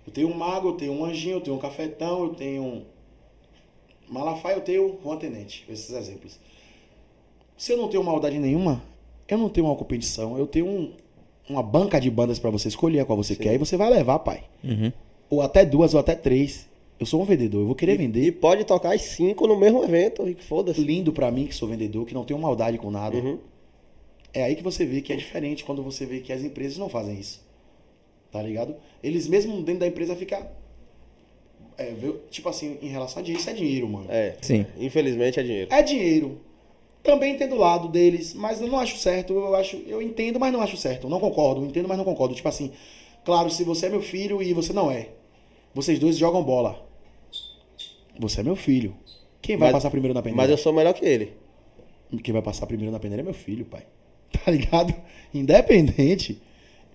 Eu 0.07 0.13
tenho 0.13 0.29
um 0.29 0.35
mago, 0.35 0.69
eu 0.69 0.73
tenho 0.75 0.93
um 0.93 1.05
anjinho, 1.05 1.37
eu 1.37 1.41
tenho 1.41 1.57
um 1.57 1.59
cafetão, 1.61 2.23
eu 2.25 2.35
tenho 2.35 2.63
um 2.63 2.85
Malafaia, 4.09 4.55
eu 4.55 4.61
tenho 4.61 4.99
Juan 5.03 5.17
Tenente. 5.17 5.65
Esses 5.69 5.91
exemplos. 5.91 6.39
Se 7.57 7.73
eu 7.73 7.77
não 7.77 7.89
tenho 7.89 8.05
maldade 8.05 8.39
nenhuma, 8.39 8.81
eu 9.27 9.37
não 9.37 9.49
tenho 9.49 9.67
uma 9.67 9.75
competição. 9.75 10.39
Eu 10.39 10.47
tenho 10.47 10.67
um- 10.67 10.93
uma 11.49 11.63
banca 11.63 12.01
de 12.01 12.09
bandas 12.11 12.39
pra 12.39 12.51
você 12.51 12.69
escolher 12.69 13.01
a 13.01 13.05
qual 13.05 13.17
você 13.17 13.35
quer 13.35 13.55
e 13.55 13.59
você 13.59 13.77
vai 13.77 13.91
levar, 13.91 14.21
pai. 14.21 14.45
Ou 15.29 15.43
até 15.43 15.65
duas, 15.65 15.93
ou 15.93 15.99
até 15.99 16.15
três. 16.15 16.69
Eu 17.01 17.05
sou 17.05 17.21
um 17.21 17.25
vendedor, 17.25 17.61
eu 17.63 17.67
vou 17.67 17.75
querer 17.75 17.95
E 17.95 17.97
vender. 17.99 18.33
pode 18.33 18.65
tocar 18.65 18.95
as 18.95 19.03
cinco 19.03 19.47
no 19.47 19.57
mesmo 19.59 19.83
evento, 19.85 20.27
e 20.29 20.35
que 20.35 20.45
foda-se. 20.45 20.81
Lindo 20.81 21.13
pra 21.13 21.31
mim 21.31 21.47
que 21.47 21.55
sou 21.55 21.69
vendedor, 21.69 22.07
que 22.07 22.15
não 22.15 22.25
tenho 22.25 22.39
maldade 22.41 22.79
com 22.79 22.91
nada. 22.91 23.17
Uhum. 23.17 23.39
É 24.33 24.45
aí 24.45 24.55
que 24.57 24.63
você 24.63 24.87
vê 24.87 25.01
que 25.03 25.13
é 25.13 25.17
diferente 25.17 25.65
quando 25.65 25.83
você 25.83 26.07
vê 26.07 26.21
que 26.21 26.33
as 26.33 26.43
empresas 26.43 26.79
não 26.79 26.89
fazem 26.89 27.19
isso. 27.19 27.45
Tá 28.31 28.43
ligado? 28.43 28.75
Eles 29.03 29.27
mesmo 29.29 29.63
dentro 29.63 29.81
da 29.81 29.87
empresa 29.87 30.15
ficam. 30.17 30.47
É, 31.79 31.93
tipo 32.31 32.49
assim, 32.49 32.79
em 32.81 32.89
relação 32.89 33.21
a 33.21 33.23
dinheiro, 33.23 33.41
isso 33.41 33.51
é 33.51 33.53
dinheiro, 33.53 33.89
mano. 33.89 34.07
É. 34.09 34.37
Sim. 34.41 34.65
Infelizmente 34.79 35.39
é 35.39 35.43
dinheiro. 35.43 35.69
É 35.73 35.83
dinheiro. 35.83 36.41
Também 37.03 37.35
entendo 37.35 37.55
o 37.55 37.59
lado 37.59 37.89
deles, 37.89 38.35
mas 38.35 38.61
eu 38.61 38.67
não 38.67 38.79
acho 38.79 38.97
certo. 38.97 39.33
Eu 39.33 39.55
acho, 39.55 39.77
eu 39.87 40.01
entendo, 40.03 40.41
mas 40.41 40.53
não 40.53 40.61
acho 40.61 40.77
certo. 40.77 41.05
Eu 41.07 41.11
não 41.11 41.21
concordo, 41.21 41.65
entendo, 41.65 41.87
mas 41.89 41.99
não 41.99 42.05
concordo. 42.05 42.35
Tipo 42.35 42.49
assim, 42.49 42.73
claro, 43.25 43.49
se 43.51 43.63
você 43.63 43.87
é 43.87 43.89
meu 43.91 44.03
filho 44.03 44.43
e 44.43 44.53
você 44.53 44.73
não 44.73 44.91
é, 44.91 45.11
vocês 45.75 45.99
dois 45.99 46.17
jogam 46.17 46.43
bola. 46.43 46.85
Você 48.19 48.41
é 48.41 48.43
meu 48.43 48.57
filho. 48.57 48.97
Quem 49.43 49.57
vai 49.57 49.69
Mas- 49.69 49.75
passar 49.83 49.91
primeiro 49.91 50.15
na 50.15 50.23
peneira? 50.23 50.37
Mas 50.43 50.51
eu 50.51 50.57
sou 50.57 50.73
melhor 50.73 50.95
que 50.95 51.05
ele. 51.05 51.35
Quem 52.25 52.33
vai 52.33 52.43
passar 52.43 52.67
primeiro 52.67 52.91
na 52.91 52.99
peneira 52.99 53.23
é 53.23 53.25
meu 53.25 53.35
filho, 53.35 53.65
pai. 53.67 53.83
Tá 54.45 54.51
ligado? 54.51 54.95
Independente. 55.33 56.41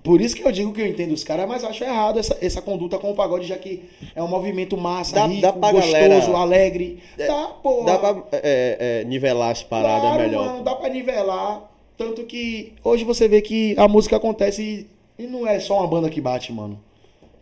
Por 0.03 0.19
isso 0.19 0.35
que 0.35 0.43
eu 0.43 0.51
digo 0.51 0.73
que 0.73 0.81
eu 0.81 0.87
entendo 0.87 1.11
os 1.13 1.23
caras, 1.23 1.47
mas 1.47 1.63
acho 1.63 1.83
errado 1.83 2.17
essa, 2.19 2.35
essa 2.41 2.61
conduta 2.61 2.97
com 2.97 3.11
o 3.11 3.15
pagode, 3.15 3.45
já 3.45 3.55
que 3.57 3.83
é 4.15 4.21
um 4.23 4.27
movimento 4.27 4.75
massa, 4.75 5.13
Dá- 5.15 5.25
rico, 5.27 5.41
dá 5.41 5.53
pra 5.53 5.71
gostoso, 5.71 5.91
galera- 5.93 6.37
alegre. 6.37 6.99
Dá, 7.17 7.47
porra. 7.61 7.85
Dá 7.85 7.97
pra 7.99 8.23
é, 8.33 9.01
é, 9.01 9.03
nivelar 9.05 9.51
as 9.51 9.61
paradas 9.61 10.01
Claro, 10.01 10.23
melhor. 10.23 10.45
mano, 10.47 10.63
dá 10.63 10.73
pra 10.75 10.89
nivelar. 10.89 11.69
Tanto 11.97 12.23
que 12.23 12.73
hoje 12.83 13.03
você 13.03 13.27
vê 13.27 13.41
que 13.41 13.75
a 13.77 13.87
música 13.87 14.15
acontece 14.17 14.87
e, 15.19 15.23
e 15.23 15.27
não 15.27 15.45
é 15.45 15.59
só 15.59 15.77
uma 15.77 15.87
banda 15.87 16.09
que 16.09 16.19
bate, 16.19 16.51
mano. 16.51 16.79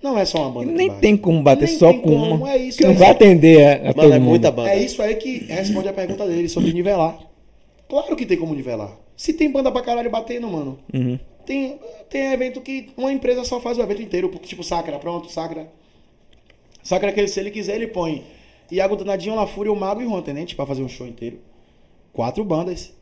Não 0.03 0.17
é 0.17 0.25
só 0.25 0.39
uma 0.41 0.49
banda. 0.51 0.67
que 0.71 0.77
Nem 0.77 0.87
bate. 0.89 0.99
tem 1.01 1.15
como 1.15 1.41
bater 1.41 1.67
Nem 1.67 1.77
só 1.77 1.89
tem 1.91 2.01
com 2.01 2.09
como, 2.09 2.35
uma. 2.35 2.51
É 2.51 2.57
isso, 2.57 2.77
que 2.77 2.83
é 2.83 2.87
não 2.87 2.93
isso. 2.93 3.03
vai 3.03 3.11
atender 3.11 3.65
a, 3.65 3.73
a 3.73 3.79
Mano, 3.79 3.93
todo 3.93 4.13
é 4.13 4.19
mundo. 4.19 4.29
muita 4.29 4.51
banda. 4.51 4.69
É 4.71 4.79
isso 4.83 5.01
aí 5.01 5.15
que 5.15 5.45
responde 5.45 5.87
a 5.87 5.93
pergunta 5.93 6.27
dele 6.27 6.49
sobre 6.49 6.73
nivelar. 6.73 7.17
Claro 7.87 8.15
que 8.17 8.25
tem 8.25 8.37
como 8.37 8.53
nivelar. 8.53 8.91
Se 9.15 9.31
tem 9.33 9.49
banda 9.49 9.71
pra 9.71 9.81
caralho 9.81 10.09
batendo, 10.09 10.47
mano. 10.49 10.77
Uhum. 10.93 11.17
Tem, 11.49 11.79
tem 12.11 12.31
evento 12.31 12.61
que 12.61 12.91
uma 12.95 13.11
empresa 13.11 13.43
só 13.43 13.59
faz 13.59 13.79
o 13.79 13.81
evento 13.81 14.03
inteiro. 14.03 14.29
Tipo 14.37 14.63
Sacra, 14.63 14.99
pronto, 14.99 15.31
Sacra. 15.31 15.67
Sacra 16.83 17.11
que 17.11 17.19
ele, 17.19 17.27
se 17.27 17.39
ele 17.39 17.49
quiser, 17.49 17.73
ele 17.73 17.87
põe 17.87 18.23
Iago 18.69 18.95
Danadinho, 18.95 19.33
La 19.33 19.47
Fúria, 19.47 19.73
o 19.73 19.75
Mago 19.75 19.99
e 19.99 20.05
o 20.05 20.09
Juan 20.09 20.21
Tenente 20.21 20.55
pra 20.55 20.63
fazer 20.63 20.83
um 20.83 20.87
show 20.87 21.07
inteiro. 21.07 21.39
Quatro 22.13 22.43
bandas. 22.45 22.93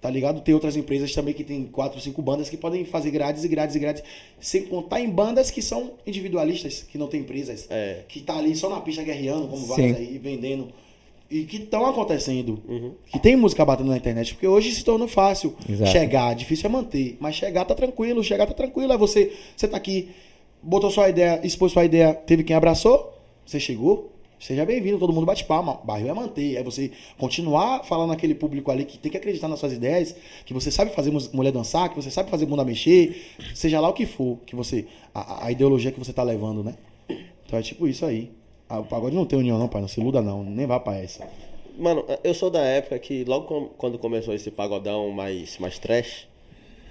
Tá 0.00 0.08
ligado? 0.08 0.40
Tem 0.40 0.54
outras 0.54 0.76
empresas 0.76 1.12
também 1.12 1.34
que 1.34 1.42
tem 1.42 1.64
quatro, 1.64 2.00
cinco 2.00 2.22
bandas 2.22 2.48
que 2.48 2.56
podem 2.56 2.84
fazer 2.84 3.10
grades 3.10 3.42
e 3.42 3.48
grades 3.48 3.74
e 3.74 3.80
grades. 3.80 4.04
Sem 4.38 4.66
contar 4.66 5.00
em 5.00 5.10
bandas 5.10 5.50
que 5.50 5.60
são 5.60 5.94
individualistas, 6.06 6.84
que 6.84 6.96
não 6.96 7.08
tem 7.08 7.22
empresas. 7.22 7.66
É. 7.68 8.04
Que 8.06 8.20
tá 8.20 8.38
ali 8.38 8.54
só 8.54 8.70
na 8.70 8.80
pista 8.80 9.02
guerreando, 9.02 9.48
como 9.48 9.62
Sim. 9.62 9.66
várias 9.66 9.96
aí, 9.96 10.16
vendendo. 10.16 10.72
E 11.30 11.44
que 11.44 11.58
estão 11.58 11.86
acontecendo. 11.86 12.60
Que 13.06 13.18
tem 13.20 13.36
música 13.36 13.64
batendo 13.64 13.90
na 13.90 13.96
internet. 13.96 14.34
Porque 14.34 14.48
hoje 14.48 14.72
se 14.72 14.84
tornou 14.84 15.06
fácil 15.06 15.54
Exato. 15.68 15.90
chegar. 15.92 16.34
Difícil 16.34 16.66
é 16.66 16.72
manter. 16.72 17.16
Mas 17.20 17.36
chegar 17.36 17.64
tá 17.64 17.74
tranquilo. 17.74 18.24
Chegar 18.24 18.46
tá 18.46 18.54
tranquilo. 18.54 18.92
É 18.92 18.98
você, 18.98 19.32
você 19.56 19.68
tá 19.68 19.76
aqui, 19.76 20.08
botou 20.60 20.90
sua 20.90 21.08
ideia, 21.08 21.40
expôs 21.44 21.72
sua 21.72 21.84
ideia, 21.84 22.12
teve 22.12 22.42
quem 22.42 22.56
abraçou. 22.56 23.16
Você 23.46 23.60
chegou. 23.60 24.10
Seja 24.40 24.64
bem-vindo, 24.64 24.98
todo 24.98 25.12
mundo 25.12 25.26
bate 25.26 25.44
palma. 25.44 25.78
O 25.82 25.86
barril 25.86 26.08
é 26.08 26.14
manter. 26.14 26.56
É 26.56 26.62
você 26.62 26.90
continuar 27.18 27.84
falando 27.84 28.08
naquele 28.08 28.34
público 28.34 28.70
ali 28.70 28.86
que 28.86 28.96
tem 28.96 29.12
que 29.12 29.18
acreditar 29.18 29.48
nas 29.48 29.60
suas 29.60 29.72
ideias, 29.72 30.16
que 30.46 30.54
você 30.54 30.70
sabe 30.70 30.92
fazer 30.92 31.12
mulher 31.34 31.52
dançar, 31.52 31.90
que 31.90 31.96
você 31.96 32.10
sabe 32.10 32.30
fazer 32.30 32.46
bunda 32.46 32.64
mexer, 32.64 33.22
seja 33.54 33.78
lá 33.78 33.90
o 33.90 33.92
que 33.92 34.06
for, 34.06 34.38
que 34.46 34.56
você. 34.56 34.86
A, 35.14 35.46
a 35.46 35.52
ideologia 35.52 35.92
que 35.92 35.98
você 35.98 36.12
tá 36.12 36.22
levando, 36.22 36.64
né? 36.64 36.74
Então 37.46 37.58
é 37.58 37.62
tipo 37.62 37.86
isso 37.86 38.06
aí. 38.06 38.30
Ah, 38.70 38.78
o 38.78 38.84
pagode 38.84 39.16
não 39.16 39.24
tem 39.26 39.38
união, 39.38 39.58
não, 39.58 39.66
pai. 39.68 39.80
Não 39.80 39.88
se 39.88 40.00
iluda, 40.00 40.22
não. 40.22 40.44
Nem 40.44 40.64
vá 40.66 40.78
pra 40.78 40.96
essa. 40.96 41.26
Mano, 41.76 42.04
eu 42.22 42.32
sou 42.34 42.50
da 42.50 42.60
época 42.60 42.98
que 42.98 43.24
logo 43.24 43.46
com- 43.46 43.68
quando 43.76 43.98
começou 43.98 44.32
esse 44.32 44.50
pagodão 44.50 45.10
mais, 45.10 45.58
mais 45.58 45.78
trash, 45.78 46.28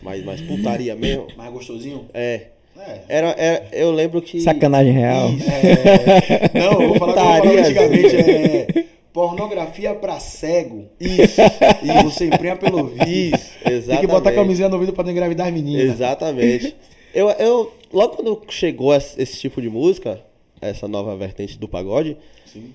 mais, 0.02 0.24
mais 0.26 0.42
putaria 0.42 0.96
mesmo, 0.96 1.28
Mais 1.38 1.52
gostosinho? 1.52 2.06
é. 2.14 2.48
É. 2.78 3.00
Era, 3.10 3.28
era, 3.38 3.68
eu 3.74 3.92
lembro 3.92 4.22
que. 4.22 4.40
Sacanagem 4.40 4.94
real. 4.94 5.28
É, 5.32 6.58
não, 6.60 6.82
eu 6.82 6.88
vou 6.90 6.98
falar 6.98 7.38
eu 7.40 7.42
Putaria. 7.42 7.62
antigamente. 7.62 8.16
É, 8.16 8.86
pornografia 9.12 9.94
pra 9.96 10.18
cego. 10.20 10.86
Isso, 10.98 11.42
E 11.84 12.04
você 12.04 12.28
emprega 12.28 12.56
pelo 12.56 12.78
ouvido. 12.78 13.06
isso, 13.06 13.52
exatamente. 13.66 13.86
Tem 13.88 14.00
que 14.00 14.08
botar 14.08 14.30
a 14.30 14.34
camisinha 14.34 14.70
no 14.70 14.76
ouvido 14.76 14.94
pra 14.94 15.04
não 15.04 15.12
engravidar 15.12 15.48
as 15.48 15.54
meninas. 15.54 15.94
Exatamente. 15.96 16.74
Eu, 17.14 17.30
eu, 17.32 17.74
logo 17.92 18.16
quando 18.16 18.42
chegou 18.50 18.94
esse, 18.96 19.22
esse 19.22 19.38
tipo 19.38 19.62
de 19.62 19.70
música, 19.70 20.22
essa 20.62 20.88
nova 20.88 21.16
vertente 21.16 21.58
do 21.58 21.68
pagode, 21.68 22.18
Sim. 22.46 22.74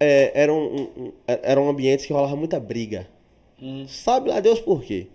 é, 0.00 0.30
eram, 0.34 0.58
um, 0.58 0.82
um, 1.04 1.12
eram 1.26 1.68
ambientes 1.68 2.06
que 2.06 2.12
rolava 2.12 2.36
muita 2.36 2.58
briga. 2.60 3.06
Sabe 3.88 4.30
lá 4.30 4.38
Deus 4.40 4.60
por 4.60 4.82
quê? 4.82 5.06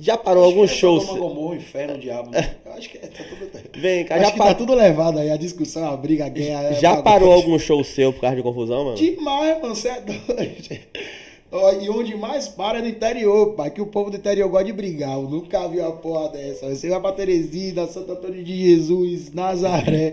Já 0.00 0.16
parou 0.16 0.44
alguns 0.44 0.70
shows. 0.70 1.04
Sodoma, 1.04 1.28
Gomorra, 1.28 1.56
inferno, 1.56 1.98
diabo. 1.98 2.30
Né? 2.30 2.56
Eu 2.64 2.72
acho 2.72 2.88
que 2.88 2.98
é, 2.98 3.00
tá 3.00 3.24
tudo. 3.24 3.80
Vem 3.80 4.04
cá, 4.04 4.14
acho 4.14 4.24
já, 4.26 4.30
que 4.32 4.38
pa- 4.38 4.46
tá 4.46 4.54
tudo 4.54 4.72
levado 4.74 5.18
aí, 5.18 5.28
a 5.30 5.36
discussão, 5.36 5.84
a 5.92 5.96
briga, 5.96 6.26
a 6.26 6.28
guerra. 6.28 6.68
é 6.68 6.74
já 6.74 6.90
pagode. 6.90 7.04
parou 7.04 7.32
algum 7.32 7.58
show 7.58 7.82
seu 7.82 8.12
por 8.12 8.20
causa 8.20 8.36
de 8.36 8.42
confusão, 8.42 8.84
mano? 8.84 8.96
Demais, 8.96 9.60
mano, 9.60 9.74
você 9.74 9.88
é 9.88 10.00
doido. 10.00 11.82
E 11.82 11.88
onde 11.90 12.14
mais 12.16 12.46
para 12.46 12.78
é 12.78 12.82
no 12.82 12.88
interior, 12.88 13.54
pai, 13.54 13.70
que 13.70 13.80
o 13.80 13.86
povo 13.86 14.10
do 14.10 14.16
interior 14.18 14.48
gosta 14.48 14.66
de 14.66 14.72
brigar. 14.72 15.14
Eu 15.14 15.22
nunca 15.22 15.66
vi 15.66 15.80
uma 15.80 15.92
porra 15.92 16.28
dessa. 16.28 16.68
Você 16.74 16.88
vai 16.90 17.00
pra 17.00 17.12
Teresina, 17.12 17.86
Santo 17.86 18.12
Antônio 18.12 18.44
de 18.44 18.56
Jesus, 18.56 19.32
Nazaré. 19.32 20.12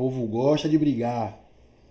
O 0.00 0.04
povo 0.04 0.24
gosta 0.26 0.66
de 0.66 0.78
brigar. 0.78 1.38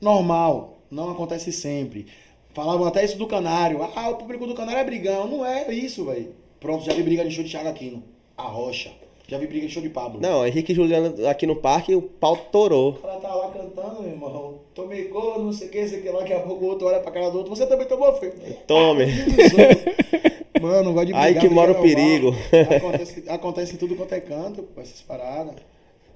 Normal, 0.02 0.80
não 0.90 1.12
acontece 1.12 1.52
sempre. 1.54 2.08
Falavam 2.56 2.88
até 2.88 3.06
isso 3.06 3.20
do 3.20 3.28
Canário. 3.28 3.84
Ah, 3.96 4.10
o 4.10 4.16
público 4.16 4.48
do 4.48 4.56
Canário 4.56 4.82
é 4.82 4.84
brigão. 4.84 5.28
Não 5.28 5.46
é 5.46 5.72
isso, 5.72 6.06
velho. 6.06 6.34
Pronto, 6.60 6.84
já 6.84 6.92
vi 6.92 7.04
briga 7.04 7.24
de 7.24 7.30
show 7.30 7.44
de 7.44 7.52
Thiago 7.52 7.70
Aquino. 7.70 8.02
A 8.36 8.42
Rocha. 8.48 8.90
Já 9.28 9.38
vi 9.38 9.46
briga 9.46 9.68
de 9.68 9.72
show 9.74 9.84
de 9.84 9.90
Pablo. 9.92 10.20
Não, 10.20 10.44
Henrique 10.44 10.72
e 10.72 10.76
Juliano 10.76 11.28
aqui 11.28 11.46
no 11.46 11.56
parque, 11.58 11.94
o 11.94 12.02
pau 12.02 12.36
torou. 12.36 12.94
O 12.94 12.94
cara 12.94 13.20
tá 13.20 13.32
lá 13.36 13.52
cantando, 13.52 14.02
meu 14.02 14.12
irmão. 14.12 14.56
Tomei 14.74 15.08
gol, 15.10 15.44
não 15.44 15.54
sei 15.54 15.68
o 15.68 15.70
que, 15.70 15.88
sei 15.88 16.00
o 16.00 16.02
que 16.02 16.10
lá, 16.10 16.20
daqui 16.22 16.34
a 16.34 16.40
pouco 16.40 16.66
o 16.66 16.68
outro 16.68 16.88
olha 16.88 17.00
pra 17.02 17.12
cara 17.12 17.30
do 17.30 17.38
outro. 17.38 17.56
Você 17.56 17.68
também 17.68 17.86
tomou, 17.86 18.12
foi? 18.16 18.32
Tome. 18.66 19.06
Mano, 20.60 20.94
gosto 20.94 21.06
de 21.06 21.14
brigar. 21.14 21.22
Aí 21.28 21.36
que 21.40 21.48
mora 21.48 21.74
o 21.74 21.76
normal. 21.76 21.84
perigo. 21.96 22.36
Acontece, 22.76 23.24
acontece 23.30 23.74
em 23.76 23.78
tudo 23.78 23.96
quanto 23.96 24.16
é 24.16 24.20
canto, 24.20 24.64
pô, 24.64 24.82
essas 24.82 25.00
paradas. 25.04 25.54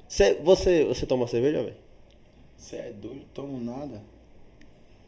Cê- 0.07 0.37
você, 0.43 0.83
você 0.85 1.05
toma 1.05 1.25
cerveja, 1.27 1.61
velho? 1.63 1.82
Você 2.63 2.77
é 2.77 2.93
doido, 2.93 3.25
tomo 3.33 3.59
nada. 3.59 4.01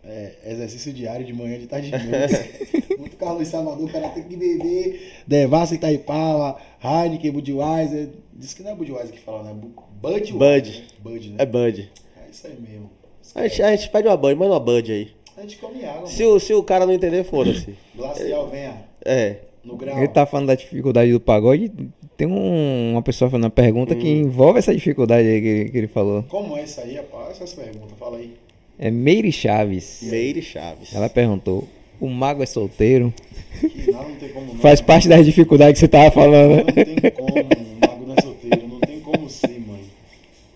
É, 0.04 0.34
exercício 0.46 0.92
diário 0.92 1.26
de 1.26 1.32
manhã, 1.32 1.58
de 1.58 1.68
tarde 1.68 1.90
de 1.90 1.98
noite. 2.06 2.98
Muito 3.00 3.16
Carlos 3.16 3.42
em 3.44 3.46
Salvador, 3.46 3.86
o 3.90 3.92
cara 3.92 4.10
tem 4.10 4.24
que 4.24 4.36
beber. 4.36 5.14
Devassa 5.26 5.74
Itaipava, 5.74 6.60
Heineken, 6.84 7.32
Budweiser. 7.32 8.10
Diz 8.34 8.54
que 8.54 8.62
não 8.62 8.72
é 8.72 8.76
Budweiser 8.76 9.12
que 9.14 9.20
fala, 9.20 9.44
né? 9.44 9.54
Bu- 9.54 9.72
Bud. 10.02 10.34
Bud. 10.34 10.84
Bud, 11.00 11.30
né? 11.30 11.36
É 11.40 11.46
Bud. 11.46 11.90
É 12.18 12.30
isso 12.30 12.46
aí 12.46 12.58
mesmo. 12.60 12.90
A 13.34 13.48
gente, 13.48 13.62
a 13.64 13.74
gente 13.76 13.90
pede 13.90 14.08
uma 14.10 14.18
Bud, 14.18 14.36
manda 14.36 14.52
uma 14.52 14.60
Bud 14.60 14.92
aí. 14.92 15.12
A 15.38 15.42
gente 15.42 15.58
come 15.58 15.86
água, 15.86 16.08
Se 16.08 16.24
o, 16.26 16.38
se 16.42 16.54
o 16.54 16.62
cara 16.62 16.86
não 16.86 16.94
entender, 16.94 17.24
foda-se. 17.24 17.74
Glacial, 17.96 18.50
venha. 18.50 18.84
É. 19.04 19.38
No 19.64 19.78
grau. 19.78 19.98
Ele 19.98 20.08
tá 20.10 20.26
falando 20.26 20.48
da 20.48 20.56
dificuldade 20.56 21.10
do 21.12 21.20
pagode. 21.22 21.72
Tem 22.18 22.26
um- 22.28 22.92
uma 22.94 23.02
pessoa 23.02 23.30
fazendo 23.30 23.44
uma 23.46 23.50
pergunta 23.50 23.94
Hum. 23.94 24.00
que 24.00 24.08
envolve 24.08 24.60
essa 24.60 24.74
dificuldade 24.74 25.28
aí 25.28 25.42
que, 25.42 25.72
que 25.72 25.78
ele 25.78 25.88
falou. 25.88 26.24
Como 26.30 26.58
é 26.58 26.64
isso 26.64 26.80
aí, 26.80 26.96
rapaz? 26.96 27.32
Essas 27.32 27.54
perguntas, 27.54 27.98
fala 28.00 28.18
aí. 28.18 28.32
É 28.80 28.90
Meire 28.92 29.32
Chaves. 29.32 30.00
Meire 30.04 30.42
Chaves. 30.42 30.94
Ela 30.94 31.10
perguntou: 31.10 31.68
o 32.00 32.08
mago 32.08 32.42
é 32.42 32.46
solteiro? 32.46 33.14
Que 33.60 33.92
não, 33.92 34.10
não 34.10 34.16
tem 34.16 34.30
como 34.30 34.48
não. 34.54 34.60
Faz 34.60 34.80
parte 34.82 35.08
das 35.10 35.26
dificuldades 35.26 35.74
que 35.74 35.80
você 35.80 35.88
tava 35.88 36.12
falando, 36.12 36.50
Não 36.50 36.56
né? 36.58 36.64
tem 36.86 37.12
como, 37.12 37.28
o 37.30 37.80
mago 37.88 38.06
não 38.08 38.16
é 38.18 38.22
solteiro, 38.22 38.68
não 38.68 38.80
tem 38.80 39.00
como 39.02 39.30
ser, 39.30 39.60
mãe. 39.60 39.82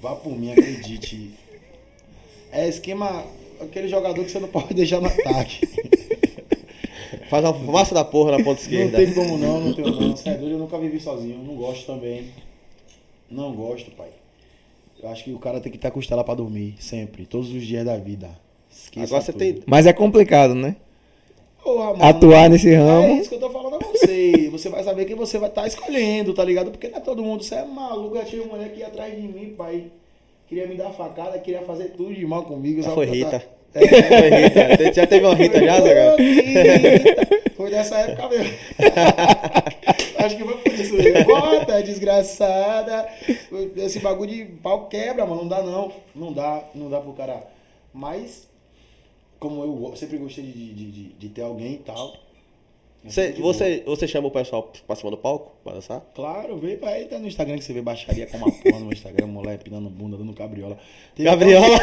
Vá 0.01 0.15
por 0.15 0.37
mim, 0.37 0.51
acredite. 0.51 1.29
É 2.51 2.67
esquema, 2.67 3.25
aquele 3.61 3.87
jogador 3.87 4.23
que 4.25 4.31
você 4.31 4.39
não 4.39 4.47
pode 4.47 4.73
deixar 4.73 4.99
no 5.01 5.07
ataque. 5.07 5.67
Faz 7.29 7.43
uma 7.45 7.53
fumaça 7.53 7.93
da 7.93 8.03
porra 8.03 8.31
na 8.31 8.37
ponta 8.37 8.49
Não 8.49 8.53
esquerda. 8.61 8.97
tem 8.97 9.13
como 9.13 9.37
não, 9.37 9.59
não 9.59 9.73
tenho 9.73 9.91
não. 9.91 10.15
Você 10.15 10.29
é 10.29 10.33
doido, 10.35 10.53
eu 10.53 10.59
nunca 10.59 10.77
vivi 10.79 10.99
sozinho, 10.99 11.37
não 11.43 11.55
gosto 11.55 11.85
também. 11.85 12.25
Não 13.29 13.53
gosto, 13.53 13.91
pai. 13.91 14.09
Eu 15.01 15.09
acho 15.09 15.23
que 15.23 15.31
o 15.33 15.39
cara 15.39 15.59
tem 15.61 15.71
que 15.71 15.77
estar 15.77 15.91
com 15.91 15.99
costela 15.99 16.23
pra 16.23 16.33
dormir, 16.33 16.75
sempre, 16.79 17.25
todos 17.25 17.53
os 17.53 17.63
dias 17.65 17.85
da 17.85 17.95
vida. 17.97 18.29
Esqueça 18.71 19.05
Agora 19.07 19.21
você 19.21 19.31
tudo. 19.31 19.39
tem. 19.39 19.63
Mas 19.65 19.85
é 19.85 19.93
complicado, 19.93 20.53
né? 20.55 20.75
Porra, 21.63 21.91
mano. 21.91 22.03
Atuar 22.03 22.49
nesse 22.49 22.73
ramo. 22.73 23.07
É 23.07 23.13
isso 23.19 23.29
que 23.29 23.35
eu 23.35 23.39
tô 23.39 23.49
falando 23.49 23.75
a 23.75 23.79
você. 23.87 24.49
Você 24.51 24.69
vai 24.69 24.83
saber 24.83 25.05
quem 25.05 25.15
você 25.15 25.37
vai 25.37 25.49
estar 25.49 25.67
escolhendo, 25.67 26.33
tá 26.33 26.43
ligado? 26.43 26.71
Porque 26.71 26.87
não 26.89 26.97
é 26.97 27.01
todo 27.01 27.21
mundo. 27.23 27.43
Você 27.43 27.55
é 27.55 27.65
maluco. 27.65 28.15
Eu 28.17 28.25
tinha 28.25 28.41
uma 28.41 28.55
mulher 28.55 28.71
que 28.73 28.79
ia 28.79 28.87
atrás 28.87 29.13
de 29.13 29.27
mim, 29.27 29.53
pai. 29.57 29.85
Queria 30.47 30.65
me 30.67 30.75
dar 30.75 30.89
facada, 30.91 31.37
queria 31.37 31.61
fazer 31.61 31.89
tudo 31.89 32.13
de 32.13 32.25
mal 32.25 32.43
comigo. 32.43 32.81
Já 32.81 32.89
só 32.89 32.95
foi 32.95 33.05
Rita. 33.05 33.29
tá- 33.31 33.37
É. 33.37 33.58
Rita. 33.75 34.93
Já 34.93 35.07
teve 35.07 35.25
uma 35.25 35.35
Rita 35.35 35.63
já, 35.63 35.81
Zé? 35.81 36.15
Foi 37.55 37.69
dessa 37.69 37.97
época 37.97 38.29
mesmo. 38.29 38.53
Acho 40.17 40.37
que 40.37 40.43
foi 40.43 40.57
por 40.57 40.73
isso. 40.73 40.95
Bota, 41.25 41.83
desgraçada. 41.83 43.07
Esse 43.77 43.99
bagulho 43.99 44.31
de 44.31 44.45
pau 44.45 44.87
quebra, 44.87 45.25
mano. 45.25 45.41
Não 45.41 45.47
dá, 45.47 45.61
não. 45.61 45.91
Não 46.15 46.33
dá, 46.33 46.63
não 46.73 46.89
dá 46.89 46.99
pro 46.99 47.13
cara. 47.13 47.47
Mas, 47.93 48.47
como 49.39 49.63
eu 49.63 49.95
sempre 49.95 50.17
gostei 50.17 50.43
de, 50.43 50.73
de, 50.73 50.91
de, 50.91 51.03
de 51.09 51.29
ter 51.29 51.41
alguém 51.41 51.73
e 51.73 51.77
tal. 51.79 52.15
eu 53.03 53.41
Você, 53.41 53.83
você, 53.85 54.07
chama 54.07 54.27
o 54.27 54.31
pessoal 54.31 54.71
pra 54.85 54.95
cima 54.95 55.11
do 55.11 55.17
palco 55.17 55.51
pra 55.63 55.73
dançar? 55.73 56.01
Claro, 56.13 56.57
vê 56.57 56.75
pra 56.75 56.89
aí, 56.89 57.05
tá 57.05 57.17
no 57.17 57.27
Instagram 57.27 57.57
que 57.57 57.63
você 57.63 57.73
vê 57.73 57.81
baixaria 57.81 58.27
com 58.27 58.37
uma 58.37 58.51
porra 58.51 58.79
no 58.79 58.91
Instagram, 58.91 59.27
mulher 59.27 59.57
pinando 59.59 59.89
bunda, 59.89 60.17
dando 60.17 60.33
cabriola. 60.33 60.77
Teve 61.15 61.29
Gabriola? 61.29 61.77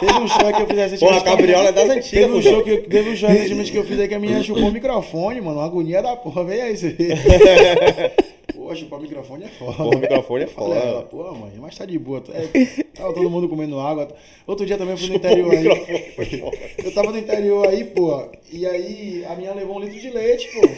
Teve 0.00 0.12
um 0.18 0.28
show 0.28 0.52
que 0.52 0.62
eu 0.62 0.66
fiz 0.66 0.76
recentemente. 0.76 0.98
Porra, 0.98 1.20
cabriola 1.22 1.68
é 1.68 1.72
das 1.72 1.90
antigas, 1.90 2.10
Teve 2.10 2.32
um 2.32 2.34
pô. 2.34 2.42
show 2.42 2.62
que 2.62 2.70
eu, 2.70 2.82
teve 2.88 3.10
um 3.10 3.16
show 3.16 3.28
recentemente 3.28 3.72
que 3.72 3.78
eu 3.78 3.84
fiz 3.84 3.98
aí 4.00 4.08
que 4.08 4.14
a 4.14 4.18
menina 4.18 4.42
chupou 4.42 4.68
o 4.68 4.72
microfone, 4.72 5.40
mano. 5.40 5.58
Uma 5.58 5.66
agonia 5.66 6.02
da 6.02 6.16
porra. 6.16 6.44
Vem 6.44 6.62
aí, 6.62 6.76
você. 6.76 6.96
Pô, 8.54 8.74
chupar 8.74 8.98
o 8.98 9.02
microfone 9.02 9.44
é 9.44 9.48
foda. 9.48 9.72
Porra, 9.72 9.96
o 9.96 9.98
microfone 9.98 10.44
é 10.44 10.46
foda. 10.46 10.74
ela, 10.74 11.02
porra, 11.02 11.32
mãe, 11.32 11.52
mas 11.58 11.76
tá 11.76 11.86
de 11.86 11.98
boa. 11.98 12.22
É, 12.32 12.82
tava 12.94 13.12
todo 13.12 13.30
mundo 13.30 13.48
comendo 13.48 13.80
água. 13.80 14.08
Outro 14.46 14.66
dia 14.66 14.76
também 14.76 14.92
eu 14.92 14.98
fui 14.98 15.08
no 15.08 15.16
interior 15.16 15.52
aí. 15.52 16.44
Eu 16.84 16.92
tava 16.92 17.10
no 17.10 17.18
interior 17.18 17.66
aí, 17.68 17.84
pô. 17.84 18.28
E 18.52 18.66
aí 18.66 19.24
a 19.28 19.34
minha 19.34 19.54
levou 19.54 19.76
um 19.76 19.80
litro 19.80 19.98
de 19.98 20.10
leite, 20.10 20.48
pô. 20.48 20.68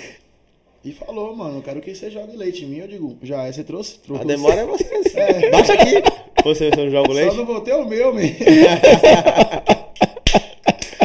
E 0.84 0.92
falou, 0.92 1.34
mano, 1.34 1.58
eu 1.58 1.62
quero 1.62 1.80
que 1.80 1.94
você 1.94 2.10
jogue 2.10 2.36
leite 2.36 2.64
em 2.64 2.68
mim. 2.68 2.78
Eu 2.78 2.88
digo, 2.88 3.16
já 3.22 3.44
é, 3.44 3.52
você 3.52 3.64
trouxe? 3.64 3.96
A 4.02 4.06
Trouxe. 4.06 4.24
demora 4.26 4.60
é 4.60 4.66
você. 4.66 4.84
Baixa 5.50 5.72
aqui. 5.72 5.94
Você, 6.44 6.68
você 6.70 6.76
não 6.84 6.90
joga 6.90 7.10
o 7.10 7.14
Só 7.14 7.20
leite? 7.20 7.36
não 7.36 7.46
vou 7.46 7.60
ter 7.62 7.72
o 7.74 7.86
meu, 7.88 8.12
man. 8.12 8.20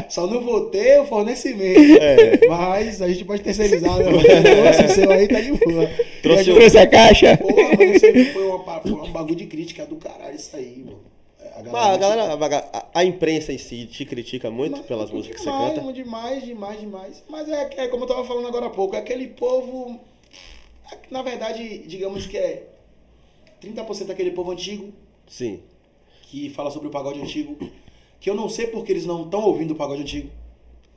Só 0.09 0.25
não 0.27 0.41
vou 0.41 0.65
ter 0.69 0.99
o 0.99 1.05
fornecimento. 1.05 1.80
Mas 2.49 3.01
a 3.01 3.07
gente 3.07 3.23
pode 3.23 3.41
terceirizar, 3.41 3.97
né? 3.99 4.05
Trouxe 4.11 4.84
o 4.84 4.89
seu 4.95 5.11
aí, 5.11 5.27
tá 5.27 5.39
de 5.39 5.51
boa. 5.53 5.89
Trouxe 6.23 6.49
E 6.49 6.49
a 6.49 6.53
o- 6.53 6.57
Trouxe 6.57 6.77
a 6.80 6.88
caixa? 6.88 7.38
Porra, 7.38 7.63
mano, 7.63 7.82
aí 7.82 8.25
foi, 8.34 8.43
uma, 8.47 8.82
foi 8.82 8.91
um 8.91 9.11
bagulho 9.11 9.36
de 9.36 9.45
crítica 9.45 9.86
do 9.86 9.95
caralho, 9.97 10.36
isso 10.36 10.55
aí, 10.57 10.84
mano. 10.84 10.99
É, 11.56 11.60
A 11.60 11.64
Mas 11.72 11.93
a 11.93 11.97
galera, 11.97 12.68
a, 12.74 13.00
a 13.00 13.04
imprensa 13.04 13.52
em 13.52 13.58
si 13.58 13.86
te 13.86 14.06
critica 14.06 14.50
muito 14.50 14.78
Mas, 14.78 14.86
pelas 14.86 15.12
músicas 15.12 15.38
que 15.38 15.43
você 15.43 15.52
demais, 15.52 15.74
canta. 15.76 15.93
Demais, 15.93 16.45
demais, 16.45 16.80
demais. 16.80 17.24
Mas 17.30 17.50
é, 17.50 17.70
é 17.78 17.88
como 17.88 18.04
eu 18.04 18.08
tava 18.08 18.24
falando 18.26 18.47
agora 18.47 18.68
há 18.68 18.70
pouco, 18.70 18.95
é 18.95 19.00
aquele 19.00 19.28
povo. 19.28 20.00
Na 21.12 21.22
verdade, 21.22 21.80
digamos 21.88 22.26
que 22.26 22.38
é 22.38 22.68
30% 23.62 24.06
daquele 24.06 24.32
povo 24.32 24.52
antigo 24.52 24.91
Sim. 25.28 25.60
que 26.24 26.50
fala 26.50 26.72
sobre 26.72 26.88
o 26.88 26.91
pagode 26.91 27.22
antigo. 27.22 27.58
Que 28.20 28.30
eu 28.30 28.36
não 28.36 28.50
sei 28.50 28.68
porque 28.68 28.91
eles 28.91 29.06
não 29.06 29.24
estão 29.24 29.41
ouvindo 29.41 29.72
o 29.72 29.76
pagode 29.76 30.02
antigo. 30.02 30.30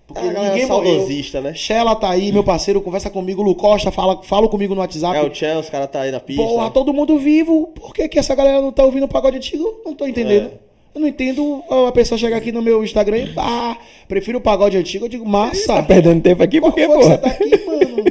Porque 0.07 0.21
É 0.27 0.31
a 0.31 0.33
galera 0.33 0.55
ninguém 0.55 0.69
morreu. 0.69 0.91
saudosista, 0.97 1.41
né? 1.41 1.55
Shella 1.55 1.95
tá 1.97 2.11
aí, 2.11 2.33
meu 2.33 2.45
parceiro, 2.45 2.81
conversa 2.83 3.09
comigo. 3.09 3.43
Lu 3.43 3.55
Costa, 3.55 3.91
fala, 3.91 4.23
fala 4.23 4.49
comigo 4.49 4.75
no 4.75 4.81
WhatsApp. 4.81 5.17
É 5.17 5.23
o 5.23 5.35
Chel, 5.35 5.61
os 5.61 5.71
caras 5.71 5.91
tá 5.91 6.01
aí 6.03 6.11
na 6.11 6.21
pista. 6.21 6.43
Porra, 6.43 6.71
todo 6.71 6.93
mundo 6.93 7.19
vivo. 7.19 7.69
Por 7.75 7.95
que, 7.95 8.09
que 8.09 8.19
essa 8.19 8.35
galera 8.35 8.61
não 8.61 8.73
tá 8.73 8.85
ouvindo 8.85 9.05
o 9.05 9.09
pagode 9.09 9.37
antigo? 9.37 9.81
Não 9.85 9.95
tô 9.95 10.07
entendendo. 10.07 10.47
É. 10.49 10.73
Eu 10.95 11.01
não 11.01 11.09
entendo 11.09 11.63
a 11.89 11.91
pessoa 11.93 12.19
chegar 12.19 12.37
aqui 12.37 12.53
no 12.53 12.61
meu 12.61 12.85
Instagram 12.85 13.17
e 13.19 13.33
ah, 13.39 13.79
prefiro 14.07 14.37
o 14.39 14.43
pagode 14.43 14.77
antigo. 14.77 15.07
Eu 15.07 15.09
digo, 15.09 15.27
massa. 15.27 15.73
Tá 15.77 15.83
perdendo 15.83 16.21
tempo 16.23 16.43
aqui 16.43 16.61
porque, 16.61 16.87
porra. 16.87 17.03
você 17.03 17.19
tá 17.19 17.29
aqui, 17.29 17.65
mano? 17.65 18.05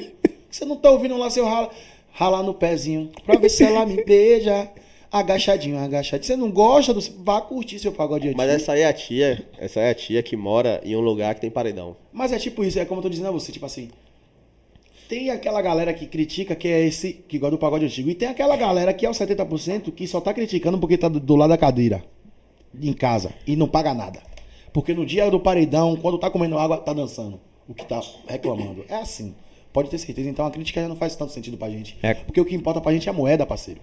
Você 0.49 0.65
não 0.65 0.75
tá 0.75 0.89
ouvindo 0.89 1.15
lá 1.17 1.29
seu 1.29 1.45
rala, 1.45 1.69
ralar 2.11 2.41
no 2.41 2.53
pezinho 2.55 3.09
pra 3.25 3.35
ver 3.37 3.49
se 3.49 3.63
ela 3.63 3.85
me 3.85 4.03
beija. 4.03 4.67
Agachadinho, 5.11 5.77
agachadinho. 5.77 6.25
Você 6.25 6.35
não 6.37 6.49
gosta 6.49 6.93
do. 6.93 7.01
Vá 7.23 7.41
curtir 7.41 7.79
seu 7.79 7.91
pagode 7.91 8.27
antigo. 8.27 8.37
Mas 8.37 8.49
essa 8.49 8.71
aí 8.71 8.81
é 8.81 8.87
a 8.87 8.93
tia, 8.93 9.45
essa 9.57 9.81
é 9.81 9.89
a 9.89 9.93
tia 9.93 10.23
que 10.23 10.37
mora 10.37 10.79
em 10.85 10.95
um 10.95 11.01
lugar 11.01 11.35
que 11.35 11.41
tem 11.41 11.51
paredão. 11.51 11.97
Mas 12.13 12.31
é 12.31 12.39
tipo 12.39 12.63
isso, 12.63 12.79
é 12.79 12.85
como 12.85 12.99
eu 12.99 13.03
tô 13.03 13.09
dizendo 13.09 13.27
a 13.27 13.31
você, 13.31 13.51
tipo 13.51 13.65
assim. 13.65 13.89
Tem 15.09 15.29
aquela 15.29 15.61
galera 15.61 15.93
que 15.93 16.05
critica 16.05 16.55
que 16.55 16.69
é 16.69 16.85
esse, 16.85 17.11
que 17.11 17.37
gosta 17.37 17.51
do 17.51 17.57
pagode 17.57 17.83
antigo. 17.83 18.09
E 18.09 18.15
tem 18.15 18.29
aquela 18.29 18.55
galera 18.55 18.93
que 18.93 19.05
é 19.05 19.09
o 19.09 19.11
70% 19.11 19.91
que 19.91 20.07
só 20.07 20.21
tá 20.21 20.33
criticando 20.33 20.77
porque 20.77 20.97
tá 20.97 21.09
do, 21.09 21.19
do 21.19 21.35
lado 21.35 21.49
da 21.49 21.57
cadeira. 21.57 22.01
Em 22.81 22.93
casa. 22.93 23.33
E 23.45 23.57
não 23.57 23.67
paga 23.67 23.93
nada. 23.93 24.21
Porque 24.71 24.93
no 24.93 25.05
dia 25.05 25.29
do 25.29 25.41
paredão, 25.41 25.97
quando 25.97 26.17
tá 26.17 26.29
comendo 26.29 26.57
água, 26.57 26.77
tá 26.77 26.93
dançando. 26.93 27.41
O 27.67 27.73
que 27.73 27.85
tá 27.85 28.01
reclamando. 28.25 28.85
É 28.87 28.95
assim. 28.95 29.35
Pode 29.73 29.89
ter 29.89 29.97
certeza. 29.97 30.29
Então 30.29 30.45
a 30.45 30.51
crítica 30.51 30.81
já 30.81 30.87
não 30.87 30.95
faz 30.95 31.13
tanto 31.17 31.33
sentido 31.33 31.57
pra 31.57 31.69
gente. 31.69 31.97
É. 32.01 32.13
Porque 32.13 32.39
o 32.39 32.45
que 32.45 32.55
importa 32.55 32.79
pra 32.79 32.93
gente 32.93 33.09
é 33.09 33.11
a 33.11 33.13
moeda, 33.13 33.45
parceiro. 33.45 33.81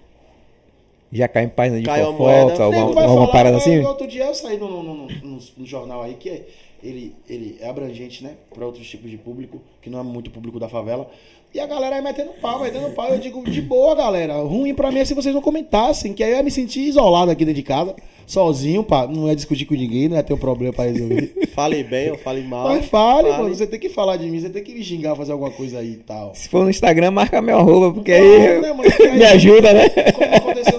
Já 1.12 1.26
cai 1.28 1.44
em 1.44 1.48
página 1.48 1.78
de 1.80 1.86
Caiu 1.86 2.12
fofoca, 2.12 2.62
alguma, 2.64 2.82
alguma 2.82 3.04
falar, 3.06 3.26
parada 3.28 3.56
"Ah, 3.56 3.58
assim? 3.58 3.80
Outro 3.80 4.06
dia 4.06 4.24
eu 4.26 4.34
saí 4.34 4.58
no, 4.58 4.82
no, 4.82 5.66
jornal 5.66 6.02
aí 6.02 6.14
que 6.14 6.28
é- 6.28 6.42
ele, 6.82 7.14
ele 7.28 7.56
é 7.60 7.68
abrangente, 7.68 8.22
né? 8.22 8.32
Pra 8.54 8.64
outros 8.66 8.86
tipos 8.86 9.10
de 9.10 9.16
público, 9.16 9.60
que 9.82 9.88
não 9.90 9.98
é 9.98 10.02
muito 10.02 10.30
público 10.30 10.60
da 10.60 10.68
favela. 10.68 11.10
E 11.52 11.58
a 11.58 11.66
galera 11.66 11.96
aí 11.96 12.02
metendo 12.02 12.30
pau, 12.42 12.60
metendo 12.60 12.90
pau. 12.90 13.08
Eu 13.08 13.18
digo, 13.18 13.42
de 13.50 13.62
boa, 13.62 13.94
galera. 13.94 14.34
Ruim 14.42 14.74
pra 14.74 14.92
mim 14.92 14.98
é 15.00 15.04
se 15.04 15.14
vocês 15.14 15.34
não 15.34 15.40
comentassem, 15.40 16.12
que 16.12 16.22
aí 16.22 16.30
eu 16.32 16.36
ia 16.36 16.42
me 16.42 16.50
sentir 16.50 16.80
isolado 16.80 17.30
aqui 17.30 17.42
dentro 17.42 17.54
de 17.60 17.62
casa, 17.62 17.96
sozinho, 18.26 18.84
pá. 18.84 19.06
Não 19.06 19.26
ia 19.28 19.34
discutir 19.34 19.64
com 19.64 19.74
ninguém, 19.74 20.08
não 20.08 20.16
ia 20.18 20.22
ter 20.22 20.34
um 20.34 20.38
problema 20.38 20.72
pra 20.74 20.84
resolver. 20.84 21.32
Fale 21.54 21.82
bem 21.82 22.10
ou 22.12 22.18
fale 22.18 22.42
mal. 22.42 22.68
Mas 22.68 22.84
fale, 22.86 23.30
mano. 23.30 23.48
Você 23.52 23.66
tem 23.66 23.80
que 23.80 23.88
falar 23.88 24.16
de 24.16 24.30
mim, 24.30 24.38
você 24.38 24.48
tem 24.50 24.62
que 24.62 24.72
me 24.74 24.84
xingar, 24.84 25.16
fazer 25.16 25.32
alguma 25.32 25.50
coisa 25.50 25.78
aí 25.80 25.92
e 25.92 25.96
tal. 25.96 26.32
Se 26.34 26.48
for 26.48 26.62
no 26.62 26.70
Instagram, 26.70 27.10
marca 27.10 27.42
meu 27.42 27.58
arroba, 27.58 27.92
porque 27.92 28.12
Não, 28.16 28.20
aí 28.24 28.60
né, 28.60 28.68
mano? 28.72 28.82
Porque 28.88 29.02
aí- 29.02 29.18
me 29.18 29.24
ajuda, 29.24 29.72
né? 29.72 29.88
Como 30.12 30.34
aconteceu 30.36 30.77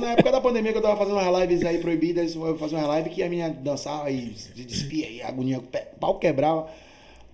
pandemia 0.49 0.71
que 0.71 0.77
eu 0.77 0.81
tava 0.81 0.97
fazendo 0.97 1.17
umas 1.17 1.41
lives 1.41 1.65
aí 1.65 1.77
proibidas, 1.79 2.35
eu 2.35 2.57
fazia 2.57 2.77
uma 2.77 2.87
live 2.87 3.09
que 3.09 3.23
a 3.23 3.29
minha 3.29 3.49
dançava 3.49 4.09
e 4.11 4.33
se 4.35 4.51
despia 4.63 5.07
aí, 5.07 5.21
agonia, 5.21 5.61
pau 5.99 6.15
quebrava. 6.19 6.67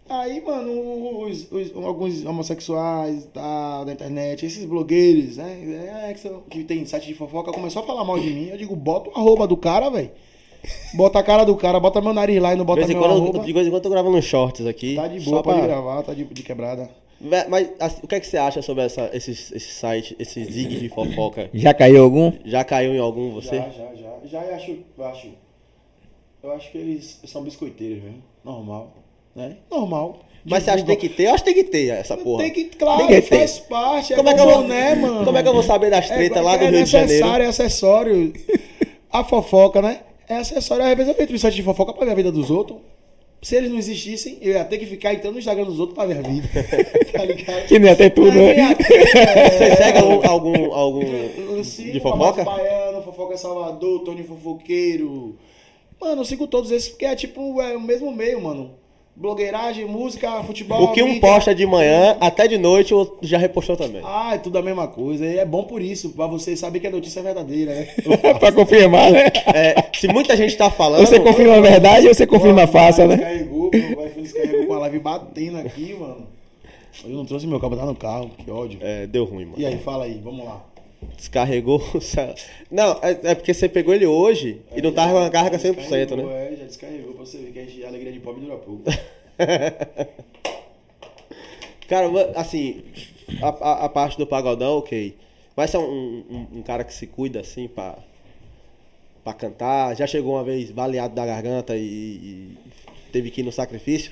Aí, 0.07 0.39
mano, 0.45 1.23
os, 1.23 1.51
os- 1.51 1.75
alguns 1.83 2.23
homossexuais 2.23 3.25
tá, 3.33 3.83
da 3.83 3.91
internet, 3.91 4.45
esses 4.45 4.63
blogueiros, 4.65 5.37
né? 5.37 6.05
é, 6.09 6.13
que, 6.13 6.19
são- 6.19 6.41
que 6.41 6.63
tem 6.63 6.85
site 6.85 7.07
de 7.07 7.15
fofoca, 7.15 7.51
começou 7.51 7.81
a 7.81 7.85
falar 7.85 8.03
mal 8.03 8.19
de 8.19 8.29
mim. 8.29 8.49
Eu 8.49 8.57
digo, 8.57 8.75
bota 8.75 9.09
o 9.09 9.13
arroba 9.19 9.47
do 9.47 9.57
cara, 9.57 9.89
velho. 9.89 10.11
Bota 10.93 11.17
a 11.19 11.23
cara 11.23 11.43
do 11.43 11.55
cara, 11.55 11.79
bota 11.79 12.01
meu 12.01 12.13
nariz 12.13 12.39
lá 12.41 12.53
e 12.53 12.55
não 12.55 12.65
bota 12.65 12.85
meu 12.87 12.99
quando, 12.99 13.11
arroba. 13.11 13.39
de 13.39 13.53
vez 13.53 13.65
em 13.65 13.69
quando 13.71 13.75
eu 13.77 13.81
tô 13.81 13.89
gravando 13.89 14.17
uns 14.17 14.25
shorts 14.25 14.65
aqui. 14.67 14.95
Tá 14.95 15.07
de 15.07 15.19
boa, 15.21 15.41
pode 15.43 15.57
pra- 15.59 15.67
gravar, 15.67 16.03
tá 16.03 16.13
de, 16.13 16.23
de 16.23 16.43
quebrada. 16.43 16.89
Mas 17.19 17.69
assim, 17.79 18.01
o 18.03 18.07
que 18.07 18.15
é 18.15 18.19
que 18.19 18.27
você 18.27 18.37
acha 18.37 18.61
sobre 18.61 18.83
essa, 18.83 19.09
esses, 19.13 19.51
esses 19.51 19.73
sites, 19.73 20.15
esses 20.19 20.47
zigs 20.51 20.79
de 20.79 20.89
fofoca? 20.89 21.49
Já 21.53 21.73
caiu 21.73 22.03
algum? 22.03 22.31
Já 22.43 22.63
caiu 22.63 22.93
em 22.93 22.99
algum 22.99 23.31
você? 23.31 23.55
Já, 23.57 23.69
já, 23.69 23.95
já. 23.95 24.15
Já 24.25 24.41
eu 24.43 24.55
acho, 24.55 24.77
eu 24.97 25.05
acho. 25.05 25.27
Eu 26.43 26.51
acho 26.51 26.71
que 26.71 26.77
eles 26.77 27.19
são 27.25 27.41
biscoiteiros 27.43 28.03
mesmo. 28.03 28.21
Normal. 28.43 28.93
Né? 29.35 29.57
Normal. 29.71 30.19
Mas 30.47 30.63
você 30.63 30.69
acha 30.71 30.81
que 30.83 30.87
tem 30.87 30.97
que 30.97 31.09
ter? 31.09 31.23
Eu 31.27 31.33
acho 31.33 31.43
que 31.43 31.53
tem 31.53 31.63
que 31.63 31.69
ter 31.71 31.87
essa 31.87 32.15
porra. 32.15 32.43
Tem 32.43 32.51
que, 32.53 32.65
claro, 32.65 33.07
Tem 33.07 33.19
que 33.21 33.27
ter. 33.29 33.37
faz 33.39 33.59
parte. 33.59 34.13
É 34.13 34.15
Como 34.15 34.29
é 34.29 34.33
que 34.33 34.39
como 34.39 34.51
eu 34.51 34.55
vou- 34.55 34.63
boné, 34.63 34.95
mano. 34.95 35.25
Como 35.25 35.37
é 35.37 35.41
que 35.41 35.49
eu 35.49 35.53
vou 35.53 35.63
saber 35.63 35.89
das 35.89 36.07
tretas 36.07 36.43
lá 36.43 36.55
do 36.57 36.65
é 36.65 36.69
Rio 36.69 36.83
de 36.83 36.89
Janeiro? 36.91 37.13
necessário, 37.13 37.45
é 37.45 37.47
acessório. 37.47 38.33
A 39.11 39.23
fofoca, 39.23 39.81
né? 39.81 40.01
É 40.27 40.35
acessório. 40.37 40.85
Às 40.85 40.95
vezes 40.95 41.15
eu 41.15 41.21
entro 41.23 41.33
no 41.33 41.39
site 41.39 41.55
de 41.55 41.63
fofoca 41.63 41.93
pra 41.93 42.05
ver 42.05 42.11
a 42.11 42.15
vida 42.15 42.31
dos 42.31 42.51
outros. 42.51 42.77
Se 43.41 43.55
eles 43.55 43.69
não 43.69 43.77
existissem, 43.77 44.37
eu 44.41 44.53
ia 44.53 44.65
ter 44.65 44.77
que 44.79 44.85
ficar 44.85 45.13
entrando 45.13 45.33
no 45.33 45.39
Instagram 45.39 45.65
dos 45.65 45.79
outros 45.79 45.95
pra 45.95 46.05
ver 46.07 46.17
a 46.17 46.21
vida. 46.27 46.47
tá 47.13 47.25
ligado? 47.25 47.67
Que 47.67 47.77
não 47.77 47.87
ia 47.87 47.95
ter 47.95 48.09
tudo, 48.09 48.31
né? 48.31 48.59
é. 48.59 49.49
Você 49.51 49.75
segue 49.75 49.99
algum, 49.99 50.27
algum, 50.27 50.73
algum 50.73 51.61
de 51.61 51.99
fofoca? 51.99 52.43
Baiano, 52.43 53.03
Fofoca 53.03 53.37
Salvador, 53.37 54.03
Tony 54.03 54.23
Fofoqueiro. 54.23 55.37
Mano, 55.99 56.21
eu 56.21 56.25
sigo 56.25 56.47
todos 56.47 56.71
esses 56.71 56.89
porque 56.89 57.05
é 57.05 57.15
tipo 57.15 57.61
é 57.61 57.77
o 57.77 57.81
mesmo 57.81 58.11
meio, 58.11 58.41
mano. 58.41 58.71
Blogueiragem, 59.17 59.85
música, 59.85 60.43
futebol. 60.43 60.83
O 60.83 60.91
que 60.91 61.01
um 61.01 61.05
mídia. 61.07 61.21
posta 61.21 61.55
de 61.55 61.65
manhã, 61.65 62.17
até 62.19 62.49
de 62.49 62.57
noite, 62.57 62.93
o 62.93 62.97
outro 62.97 63.17
já 63.21 63.37
repostou 63.37 63.77
também. 63.77 64.01
Ah, 64.03 64.35
é 64.35 64.37
tudo 64.37 64.57
a 64.57 64.61
mesma 64.61 64.89
coisa. 64.89 65.25
E 65.25 65.37
é 65.37 65.45
bom 65.45 65.63
por 65.63 65.81
isso, 65.81 66.09
pra 66.09 66.27
você 66.27 66.53
saber 66.57 66.81
que 66.81 66.87
a 66.87 66.91
notícia 66.91 67.21
é 67.21 67.23
verdadeira, 67.23 67.73
né? 67.73 67.87
pra 68.37 68.51
confirmar, 68.51 69.11
né? 69.11 69.31
É, 69.53 69.89
se 69.97 70.09
muita 70.09 70.35
gente 70.35 70.57
tá 70.57 70.69
falando. 70.69 70.99
Você 70.99 71.17
confirma 71.21 71.55
a 71.55 71.61
verdade 71.61 72.07
ou 72.07 72.13
você 72.13 72.27
confirma 72.27 72.63
a 72.63 72.67
farsa, 72.67 73.07
né? 73.07 73.15
Descarregou, 73.15 73.71
meu 73.71 74.05
iPhone 74.05 74.21
descarregou 74.21 74.67
com 74.67 74.73
a 74.73 74.79
live 74.79 74.99
batendo 74.99 75.57
aqui, 75.59 75.95
mano. 75.97 76.27
Eu 77.05 77.11
não 77.11 77.25
trouxe 77.25 77.47
meu 77.47 77.59
cabo, 77.59 77.77
tá 77.77 77.85
no 77.85 77.95
carro, 77.95 78.31
que 78.37 78.51
ódio. 78.51 78.79
É, 78.81 79.07
deu 79.07 79.23
ruim, 79.23 79.45
mano. 79.45 79.55
E 79.57 79.65
aí, 79.65 79.77
fala 79.77 80.03
aí, 80.03 80.19
vamos 80.21 80.43
lá. 80.43 80.61
Descarregou. 81.17 81.81
o 81.93 82.01
cel- 82.01 82.35
Não, 82.71 82.99
é, 83.01 83.31
é 83.31 83.35
porque 83.35 83.53
você 83.53 83.67
pegou 83.69 83.93
ele 83.93 84.05
hoje 84.05 84.61
e 84.75 84.81
não 84.81 84.91
tava 84.93 85.11
com 85.13 85.17
a 85.19 85.29
carga 85.29 85.57
100%, 85.57 85.75
Descarregou, 85.75 86.17
né? 86.27 86.53
É, 86.53 86.55
já 86.55 86.63
descarregou 86.65 87.13
pra 87.13 87.25
você 87.25 87.37
ver 87.37 87.51
que 87.51 87.59
a, 87.59 87.63
gente- 87.65 87.83
a 87.83 87.87
alegria 87.87 88.11
de 88.11 88.19
pobre 88.19 88.41
dura 88.41 88.57
pouco. 88.57 88.83
Cara, 91.87 92.07
assim, 92.35 92.81
a, 93.41 93.49
a- 93.49 93.85
a 93.85 93.89
parte 93.89 94.17
do 94.17 94.25
pagodão, 94.25 94.77
ok. 94.79 95.15
Mas 95.55 95.73
é 95.73 95.77
um, 95.79 95.83
um- 96.29 96.47
um 96.59 96.61
cara 96.63 96.83
que 96.83 96.93
se 96.93 97.05
cuida, 97.07 97.39
assim, 97.39 97.67
pra, 97.67 97.97
pra 99.23 99.33
cantar. 99.33 99.95
Já 99.95 100.07
chegou 100.07 100.33
uma 100.33 100.43
vez 100.43 100.71
baleado 100.71 101.13
da 101.15 101.25
garganta 101.25 101.75
e, 101.77 101.81
e 101.83 102.57
teve 103.11 103.29
que 103.31 103.41
ir 103.41 103.43
no 103.43 103.51
sacrifício? 103.51 104.11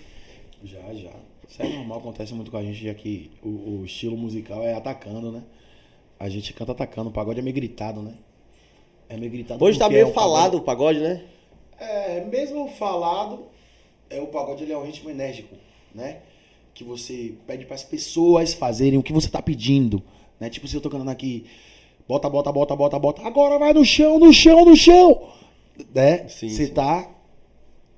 Já, 0.64 0.80
já. 0.94 1.10
Isso 1.50 1.62
é 1.62 1.68
normal, 1.68 1.98
acontece 2.00 2.34
muito 2.34 2.50
com 2.52 2.58
a 2.58 2.64
gente, 2.64 2.84
já 2.86 2.94
que 2.94 3.30
o, 3.44 3.82
o 3.82 3.86
estilo 3.86 4.16
musical 4.16 4.64
é 4.64 4.74
atacando, 4.74 5.32
né? 5.32 5.42
A 6.24 6.30
gente 6.30 6.53
canta 6.53 6.71
atacando, 6.71 7.09
o 7.09 7.11
pagode 7.11 7.41
é 7.41 7.43
meio 7.43 7.53
gritado, 7.53 8.01
né? 8.01 8.13
É 9.09 9.17
meio 9.17 9.30
gritado. 9.30 9.61
Hoje 9.61 9.78
tá 9.78 9.89
meio 9.89 10.03
é 10.03 10.05
um 10.05 10.13
falado 10.13 10.55
o 10.55 10.61
pagode, 10.61 11.01
né? 11.01 11.21
É, 11.78 12.24
mesmo 12.24 12.65
falado, 12.69 13.47
é, 14.09 14.21
o 14.21 14.28
pagode 14.28 14.63
ele 14.63 14.71
é 14.71 14.78
um 14.78 14.86
ritmo 14.86 15.09
enérgico, 15.09 15.53
né? 15.93 16.19
Que 16.74 16.82
você 16.82 17.34
pede 17.45 17.65
para 17.65 17.76
as 17.76 17.84
pessoas 17.84 18.53
fazerem 18.53 18.97
o 18.97 19.03
que 19.03 19.11
você 19.11 19.28
tá 19.28 19.41
pedindo, 19.41 20.01
né? 20.39 20.49
Tipo, 20.49 20.65
se 20.65 20.78
eu 20.78 20.80
tô 20.80 20.89
cantando 20.89 21.11
aqui, 21.11 21.45
bota, 22.07 22.30
bota, 22.30 22.53
bota, 22.53 22.74
bota, 22.74 22.97
bota, 22.97 23.21
agora 23.28 23.59
vai 23.59 23.74
no 23.74 23.84
chão, 23.84 24.17
no 24.17 24.32
chão, 24.32 24.63
no 24.63 24.78
chão, 24.78 25.28
né? 25.93 26.30
Sim, 26.30 26.47
Você 26.47 26.67
sim. 26.67 26.74
tá, 26.74 27.13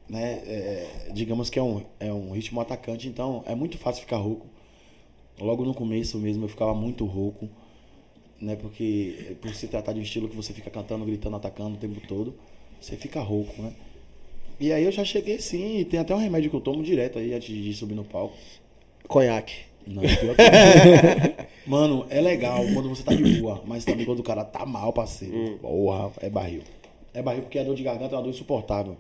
né? 0.10 0.42
é, 0.48 1.12
digamos 1.14 1.52
que 1.52 1.60
é 1.60 1.62
um, 1.62 1.84
é 2.00 2.12
um 2.12 2.32
ritmo 2.32 2.60
atacante, 2.60 3.08
então 3.08 3.44
é 3.46 3.54
muito 3.54 3.78
fácil 3.78 4.02
ficar 4.02 4.18
rouco. 4.18 4.48
Logo 5.40 5.64
no 5.64 5.76
começo 5.76 6.18
mesmo 6.18 6.46
eu 6.46 6.50
ficava 6.50 6.74
muito 6.74 7.06
rouco, 7.06 7.48
né? 8.42 8.56
Porque 8.56 9.36
por 9.42 9.54
se 9.54 9.68
tratar 9.68 9.94
de 9.94 10.00
um 10.00 10.04
estilo 10.04 10.28
que 10.28 10.36
você 10.36 10.54
fica 10.54 10.70
cantando, 10.70 11.06
gritando, 11.06 11.36
atacando 11.36 11.76
o 11.76 11.80
tempo 11.80 12.02
todo, 12.08 12.36
você 12.80 12.96
fica 12.96 13.20
rouco, 13.22 13.62
né? 13.62 13.74
E 14.60 14.72
aí 14.72 14.84
eu 14.84 14.92
já 14.92 15.04
cheguei 15.04 15.40
sim, 15.40 15.80
e 15.80 15.86
tem 15.86 16.00
até 16.00 16.16
um 16.16 16.20
remédio 16.20 16.50
que 16.50 16.56
eu 16.56 16.62
tomo 16.62 16.82
direto 16.82 17.20
aí 17.20 17.34
antes 17.34 17.54
de 17.54 17.74
subir 17.74 17.96
no 17.96 18.06
palco. 18.06 18.36
Conhaque. 19.08 19.66
Não, 19.86 20.02
pior 20.02 20.36
que. 20.36 21.46
Mano, 21.70 22.06
é 22.10 22.22
legal 22.22 22.64
quando 22.74 22.90
você 22.90 23.04
tá 23.04 23.14
de 23.14 23.40
boa, 23.40 23.62
mas 23.66 23.86
também 23.86 24.06
quando 24.06 24.20
o 24.20 24.24
cara 24.24 24.44
tá 24.44 24.66
mal, 24.66 24.94
parceiro. 24.94 25.58
Porra, 25.60 26.12
é 26.22 26.30
barril. 26.30 26.62
É 27.14 27.22
barril 27.22 27.44
porque 27.44 27.60
a 27.60 27.64
dor 27.64 27.76
de 27.76 27.84
garganta 27.84 28.16
é 28.16 28.18
uma 28.18 28.24
dor 28.24 28.30
insuportável. 28.30 28.98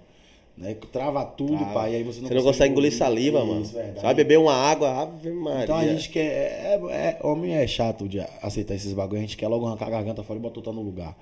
Né? 0.57 0.73
Trava 0.91 1.25
tudo, 1.25 1.55
Ah, 1.63 1.73
pai. 1.73 1.93
E 1.93 1.95
aí 1.97 2.03
você 2.03 2.21
não, 2.21 2.29
Você 2.29 2.33
não 2.33 2.43
consegue 2.43 2.71
engolir 2.71 2.93
saliva, 2.93 3.39
Isso, 3.39 3.47
mano. 3.47 3.65
verdade. 3.65 3.95
Você 3.99 4.01
vai 4.03 4.13
beber 4.13 4.39
uma 4.39 4.53
água, 4.53 5.01
ave 5.01 5.29
Maria. 5.31 5.63
Então 5.63 5.75
a 5.75 5.85
gente 5.85 6.09
quer. 6.09 6.21
É, 6.21 6.79
é- 6.91 7.19
homem 7.23 7.53
é 7.55 7.67
chato 7.67 8.07
de 8.07 8.19
aceitar 8.41 8.73
esses 8.75 8.93
bagulho. 8.93 9.17
A 9.17 9.21
gente 9.21 9.35
quer 9.35 9.47
logo 9.49 9.65
arrancar 9.65 9.87
a 9.87 9.89
garganta 9.91 10.23
fora 10.23 10.39
e 10.39 10.41
botar 10.41 10.59
outra 10.59 10.71
no 10.71 10.81
lugar. 10.81 11.15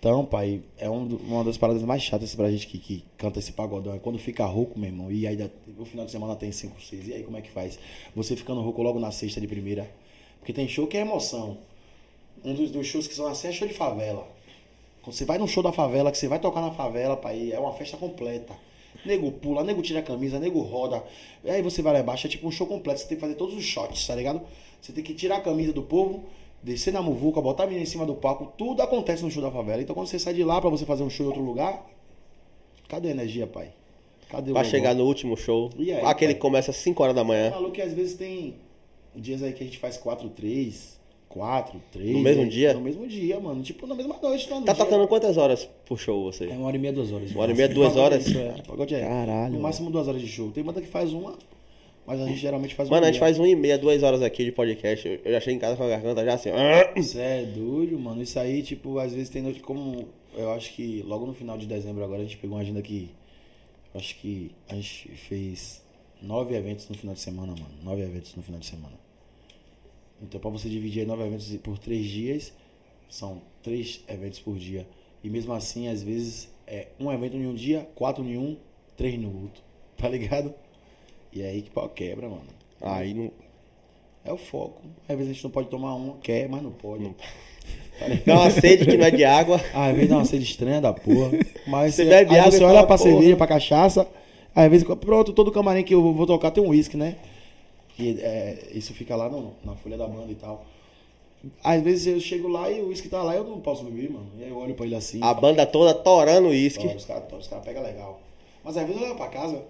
Então, 0.00 0.24
pai, 0.24 0.60
é 0.76 0.90
um 0.90 1.04
uma 1.26 1.42
das 1.44 1.56
paradas 1.56 1.82
mais 1.82 2.02
chatas 2.02 2.34
pra 2.34 2.50
gente 2.50 2.66
que, 2.66 2.76
que 2.78 3.04
canta 3.16 3.38
esse 3.38 3.52
pagodão. 3.52 3.94
É 3.94 3.98
quando 3.98 4.18
fica 4.18 4.44
rouco, 4.44 4.78
meu 4.78 4.90
irmão. 4.90 5.10
E 5.10 5.26
aí, 5.26 5.50
no 5.78 5.84
final 5.86 6.04
de 6.04 6.10
semana 6.12 6.34
tem 6.36 6.50
5, 6.52 6.82
6. 6.82 7.08
E 7.08 7.14
aí, 7.14 7.22
como 7.22 7.36
é 7.36 7.40
que 7.40 7.50
faz? 7.50 7.78
Você 8.14 8.34
ficando 8.36 8.60
rouco 8.60 8.82
logo 8.82 8.98
na 8.98 9.10
sexta 9.12 9.40
de 9.40 9.46
primeira. 9.46 9.88
Porque 10.40 10.52
tem 10.52 10.68
show 10.68 10.86
que 10.86 10.96
é 10.96 11.00
emoção. 11.00 11.56
Um 12.44 12.52
dos, 12.52 12.70
dos 12.70 12.86
shows 12.86 13.06
que 13.06 13.14
são 13.14 13.26
assim 13.28 13.48
é 13.48 13.52
show 13.52 13.66
de 13.66 13.72
favela. 13.72 14.26
Quando 15.04 15.14
você 15.14 15.24
vai 15.24 15.36
num 15.38 15.46
show 15.46 15.62
da 15.62 15.70
favela, 15.70 16.10
que 16.10 16.16
você 16.18 16.26
vai 16.28 16.38
tocar 16.38 16.60
na 16.62 16.70
favela, 16.70 17.16
pai, 17.16 17.52
é 17.52 17.60
uma 17.60 17.72
festa 17.74 17.96
completa. 17.96 18.54
Nego 19.04 19.30
pula, 19.32 19.62
nego 19.62 19.82
tira 19.82 20.00
a 20.00 20.02
camisa, 20.02 20.38
nego 20.40 20.60
roda. 20.62 21.04
E 21.44 21.50
aí 21.50 21.60
você 21.60 21.82
vai 21.82 21.92
lá 21.92 22.00
embaixo, 22.00 22.26
é 22.26 22.30
tipo 22.30 22.46
um 22.48 22.50
show 22.50 22.66
completo. 22.66 23.00
Você 23.00 23.06
tem 23.08 23.16
que 23.16 23.20
fazer 23.20 23.34
todos 23.34 23.54
os 23.54 23.64
shots, 23.64 24.06
tá 24.06 24.14
ligado? 24.14 24.40
Você 24.80 24.92
tem 24.92 25.04
que 25.04 25.12
tirar 25.12 25.36
a 25.36 25.40
camisa 25.40 25.72
do 25.74 25.82
povo, 25.82 26.24
descer 26.62 26.92
na 26.92 27.02
muvuca, 27.02 27.40
botar 27.40 27.64
a 27.64 27.66
menina 27.66 27.82
em 27.82 27.86
cima 27.86 28.06
do 28.06 28.14
palco. 28.14 28.52
Tudo 28.56 28.80
acontece 28.80 29.22
no 29.22 29.30
show 29.30 29.42
da 29.42 29.50
favela. 29.50 29.82
Então 29.82 29.94
quando 29.94 30.06
você 30.06 30.18
sai 30.18 30.32
de 30.32 30.42
lá 30.42 30.58
pra 30.60 30.70
você 30.70 30.86
fazer 30.86 31.02
um 31.02 31.10
show 31.10 31.26
em 31.26 31.28
outro 31.28 31.42
lugar, 31.42 31.84
cadê 32.88 33.08
a 33.08 33.10
energia, 33.10 33.46
pai? 33.46 33.72
Cadê 34.30 34.50
o 34.50 34.54
Pra 34.54 34.62
negócio? 34.62 34.70
chegar 34.70 34.94
no 34.94 35.04
último 35.04 35.36
show. 35.36 35.68
E 35.76 35.92
aí, 35.92 36.02
aquele 36.04 36.32
pai? 36.32 36.34
que 36.36 36.40
começa 36.40 36.70
às 36.70 36.76
5 36.78 37.02
horas 37.02 37.14
da 37.14 37.22
manhã. 37.24 37.50
Falou 37.50 37.70
que 37.72 37.82
às 37.82 37.92
vezes 37.92 38.14
tem 38.16 38.54
dias 39.14 39.42
aí 39.42 39.52
que 39.52 39.62
a 39.62 39.66
gente 39.66 39.78
faz 39.78 39.98
4, 39.98 40.28
3, 40.30 40.98
4, 41.34 41.82
3. 41.92 42.10
No 42.12 42.20
mesmo 42.20 42.46
dia? 42.48 42.72
No 42.74 42.80
mesmo 42.80 43.06
dia, 43.06 43.38
mano. 43.40 43.62
Tipo, 43.62 43.86
na 43.86 43.94
mesma 43.94 44.16
noite, 44.22 44.48
tá? 44.48 44.58
No 44.60 44.64
Tá 44.64 44.72
dia. 44.72 44.84
tocando 44.84 45.06
quantas 45.08 45.36
horas 45.36 45.68
por 45.84 45.98
show 45.98 46.22
você? 46.24 46.46
É 46.46 46.52
uma 46.52 46.66
hora 46.68 46.76
e 46.76 46.78
meia, 46.78 46.92
duas 46.92 47.12
horas. 47.12 47.30
Uma 47.32 47.42
hora 47.42 47.52
e 47.52 47.54
meia, 47.56 47.68
duas 47.68 47.88
Pagode 47.92 48.00
horas? 48.14 48.26
é 48.26 48.30
Isso, 48.30 48.38
é. 48.38 48.62
Pagode 48.66 48.94
é. 48.94 49.00
Caralho, 49.00 49.52
No 49.54 49.60
máximo 49.60 49.90
duas 49.90 50.06
horas 50.08 50.20
de 50.22 50.28
show. 50.28 50.50
Tem 50.52 50.62
banda 50.64 50.80
que 50.80 50.86
faz 50.86 51.12
uma, 51.12 51.36
mas 52.06 52.20
a 52.20 52.26
gente 52.26 52.38
geralmente 52.38 52.74
faz 52.74 52.88
Mano, 52.88 53.02
uma. 53.02 53.08
a 53.08 53.12
gente 53.12 53.20
faz 53.20 53.38
uma 53.38 53.48
e 53.48 53.56
meia, 53.56 53.76
duas 53.76 54.02
horas 54.02 54.22
aqui 54.22 54.44
de 54.44 54.52
podcast. 54.52 55.06
Eu- 55.08 55.20
Eu 55.24 55.32
já 55.32 55.40
cheguei 55.40 55.56
em 55.56 55.58
casa 55.58 55.76
com 55.76 55.82
a 55.82 55.88
garganta 55.88 56.24
já 56.24 56.34
assim. 56.34 56.50
Isso 56.96 57.18
é 57.18 57.42
doido, 57.42 57.98
mano. 57.98 58.22
Isso 58.22 58.38
aí, 58.38 58.62
tipo, 58.62 58.98
às 58.98 59.12
vezes 59.12 59.28
tem 59.28 59.42
noite 59.42 59.60
como. 59.60 60.06
Eu 60.36 60.50
acho 60.52 60.72
que 60.72 61.02
logo 61.06 61.26
no 61.26 61.34
final 61.34 61.58
de 61.58 61.66
dezembro 61.66 62.02
agora 62.04 62.20
a 62.20 62.24
gente 62.24 62.36
pegou 62.36 62.56
uma 62.56 62.62
agenda 62.62 62.80
que. 62.80 63.10
eu 63.92 64.00
Acho 64.00 64.16
que 64.16 64.50
a 64.68 64.74
gente 64.76 65.08
fez 65.28 65.82
nove 66.22 66.54
eventos 66.54 66.88
no 66.88 66.96
final 66.96 67.14
de 67.14 67.20
semana, 67.20 67.48
mano. 67.52 67.74
Nove 67.82 68.02
eventos 68.02 68.34
no 68.36 68.42
final 68.42 68.58
de 68.60 68.66
semana. 68.66 69.03
Então 70.24 70.40
pra 70.40 70.50
você 70.50 70.68
dividir 70.68 71.06
nove 71.06 71.22
eventos 71.24 71.54
por 71.58 71.78
três 71.78 72.06
dias, 72.06 72.52
são 73.08 73.42
três 73.62 74.02
eventos 74.08 74.38
por 74.40 74.56
dia. 74.56 74.86
E 75.22 75.30
mesmo 75.30 75.52
assim, 75.52 75.88
às 75.88 76.02
vezes, 76.02 76.48
é 76.66 76.88
um 76.98 77.10
evento 77.12 77.36
em 77.36 77.46
um 77.46 77.54
dia, 77.54 77.88
quatro 77.94 78.24
em 78.24 78.36
um, 78.36 78.56
três 78.96 79.18
no 79.18 79.28
outro. 79.28 79.62
Tá 79.96 80.08
ligado? 80.08 80.52
E 81.32 81.40
é 81.40 81.46
aí 81.50 81.62
que 81.62 81.70
pau 81.70 81.88
quebra, 81.88 82.28
mano. 82.28 82.42
Aí 82.82 83.14
não. 83.14 83.30
É 84.24 84.32
o 84.32 84.36
foco. 84.36 84.82
Às 85.08 85.16
vezes 85.16 85.30
a 85.30 85.34
gente 85.34 85.44
não 85.44 85.50
pode 85.52 85.68
tomar 85.68 85.94
uma, 85.94 86.16
quer, 86.16 86.48
mas 86.48 86.62
não 86.62 86.72
pode. 86.72 87.04
Tá 87.98 88.08
ligado? 88.08 88.24
Dá 88.26 88.40
uma 88.40 88.50
sede 88.50 88.84
que 88.84 88.96
não 88.96 89.04
é 89.06 89.10
de 89.12 89.24
água. 89.24 89.60
Ah, 89.72 89.86
às 89.86 89.94
vezes 89.94 90.10
dá 90.10 90.16
uma 90.16 90.24
sede 90.24 90.44
estranha 90.44 90.80
da 90.80 90.92
porra. 90.92 91.30
Mas 91.66 91.94
Você 91.94 92.04
bebe 92.04 92.34
aí 92.34 92.40
água 92.40 92.50
você 92.50 92.64
olha 92.64 92.84
pra 92.86 92.98
porra. 92.98 93.10
cerveja, 93.10 93.36
pra 93.36 93.46
cachaça. 93.46 94.08
Às 94.54 94.70
vezes, 94.70 94.86
pronto, 95.00 95.32
todo 95.32 95.52
camarim 95.52 95.84
que 95.84 95.94
eu 95.94 96.12
vou 96.12 96.26
tocar 96.26 96.50
tem 96.50 96.62
um 96.62 96.68
uísque, 96.68 96.96
né? 96.96 97.16
Que 97.96 98.20
é, 98.20 98.68
isso 98.72 98.92
fica 98.92 99.14
lá 99.16 99.28
no- 99.28 99.54
na 99.64 99.74
folha 99.76 99.96
da 99.96 100.06
banda 100.06 100.30
e 100.30 100.34
tal. 100.34 100.64
Às 101.62 101.82
vezes 101.82 102.06
eu 102.06 102.18
chego 102.20 102.48
lá 102.48 102.70
e 102.70 102.80
o 102.80 102.88
uísque 102.88 103.08
tá 103.08 103.22
lá 103.22 103.34
e 103.34 103.38
eu 103.38 103.44
não 103.44 103.60
posso 103.60 103.84
beber, 103.84 104.10
mano. 104.10 104.26
E 104.38 104.44
aí 104.44 104.50
eu 104.50 104.56
olho 104.56 104.74
pra 104.74 104.86
ele 104.86 104.94
assim. 104.96 105.18
A 105.22 105.28
falo, 105.28 105.40
banda 105.42 105.66
toda 105.66 105.92
torando 105.94 106.48
uísque. 106.48 106.84
"Toma, 106.84 106.96
Os 106.96 107.04
caras 107.04 107.46
cara 107.48 107.60
pegam 107.62 107.82
legal. 107.82 108.20
Mas 108.64 108.76
às 108.76 108.86
vezes 108.86 109.00
eu 109.00 109.06
levo 109.08 109.18
pra 109.18 109.28
casa. 109.28 109.62